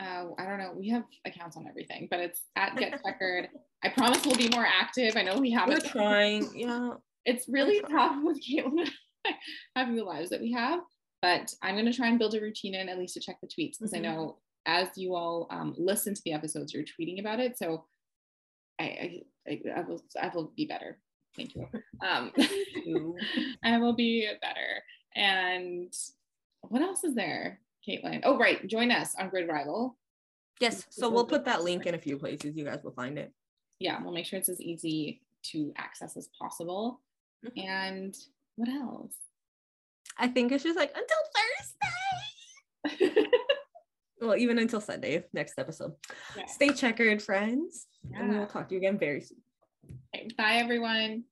Uh, 0.00 0.26
I 0.38 0.44
don't 0.46 0.58
know. 0.58 0.72
We 0.74 0.88
have 0.90 1.04
accounts 1.26 1.56
on 1.56 1.66
everything, 1.68 2.08
but 2.10 2.20
it's 2.20 2.42
at 2.56 2.76
Get 2.76 3.02
Checkered. 3.04 3.48
I 3.84 3.88
promise 3.88 4.24
we'll 4.24 4.36
be 4.36 4.48
more 4.48 4.66
active. 4.66 5.16
I 5.16 5.22
know 5.22 5.38
we 5.38 5.50
haven't. 5.50 5.82
We're 5.84 5.90
trying. 5.90 6.48
Yeah. 6.54 6.90
It's 7.26 7.46
really 7.50 7.82
tough 7.82 8.16
with 8.24 8.40
Caitlin 8.42 8.88
having 9.76 9.94
the 9.94 10.04
lives 10.04 10.30
that 10.30 10.40
we 10.40 10.52
have, 10.52 10.80
but 11.20 11.52
I'm 11.62 11.74
going 11.74 11.84
to 11.84 11.92
try 11.92 12.08
and 12.08 12.18
build 12.18 12.34
a 12.34 12.40
routine 12.40 12.74
in 12.74 12.88
at 12.88 12.98
least 12.98 13.12
to 13.12 13.20
check 13.20 13.36
the 13.42 13.46
tweets 13.46 13.78
because 13.78 13.92
mm-hmm. 13.92 14.06
I 14.06 14.14
know 14.14 14.38
as 14.66 14.88
you 14.96 15.14
all 15.14 15.46
um, 15.50 15.74
listen 15.78 16.14
to 16.14 16.22
the 16.24 16.32
episodes, 16.32 16.72
you're 16.72 16.84
tweeting 16.84 17.20
about 17.20 17.40
it. 17.40 17.58
So 17.58 17.84
I, 18.80 19.22
I, 19.48 19.60
I, 19.76 19.80
will, 19.82 20.02
I 20.20 20.30
will 20.34 20.52
be 20.56 20.66
better. 20.66 20.98
Thank 21.36 21.54
you. 21.54 21.66
Um, 22.06 22.32
I 23.64 23.78
will 23.78 23.94
be 23.94 24.28
better. 24.40 24.82
And 25.16 25.92
what 26.62 26.82
else 26.82 27.04
is 27.04 27.14
there, 27.14 27.60
Caitlin? 27.86 28.20
Oh, 28.24 28.38
right. 28.38 28.66
Join 28.66 28.90
us 28.90 29.14
on 29.18 29.28
Grid 29.28 29.48
Rival. 29.48 29.96
Yes. 30.60 30.84
So 30.90 31.08
we'll 31.08 31.26
put 31.26 31.44
that 31.46 31.64
link 31.64 31.86
in 31.86 31.94
a 31.94 31.98
few 31.98 32.18
places. 32.18 32.56
You 32.56 32.64
guys 32.64 32.80
will 32.84 32.92
find 32.92 33.18
it. 33.18 33.32
Yeah. 33.78 34.02
We'll 34.02 34.12
make 34.12 34.26
sure 34.26 34.38
it's 34.38 34.48
as 34.48 34.60
easy 34.60 35.22
to 35.44 35.72
access 35.76 36.16
as 36.16 36.28
possible. 36.38 37.00
Mm-hmm. 37.46 37.68
And 37.68 38.16
what 38.56 38.68
else? 38.68 39.14
I 40.18 40.28
think 40.28 40.52
it's 40.52 40.64
just 40.64 40.78
like 40.78 40.94
until 40.94 41.16
Thursday. 42.94 43.26
well, 44.20 44.36
even 44.36 44.58
until 44.58 44.80
Sunday, 44.80 45.24
next 45.32 45.58
episode. 45.58 45.92
Yeah. 46.36 46.46
Stay 46.46 46.70
checkered, 46.70 47.22
friends. 47.22 47.86
Yeah. 48.10 48.20
And 48.20 48.30
we'll 48.30 48.46
talk 48.46 48.68
to 48.68 48.74
you 48.74 48.80
again 48.80 48.98
very 48.98 49.20
soon. 49.20 49.38
Okay, 50.14 50.28
bye, 50.36 50.54
everyone. 50.56 51.24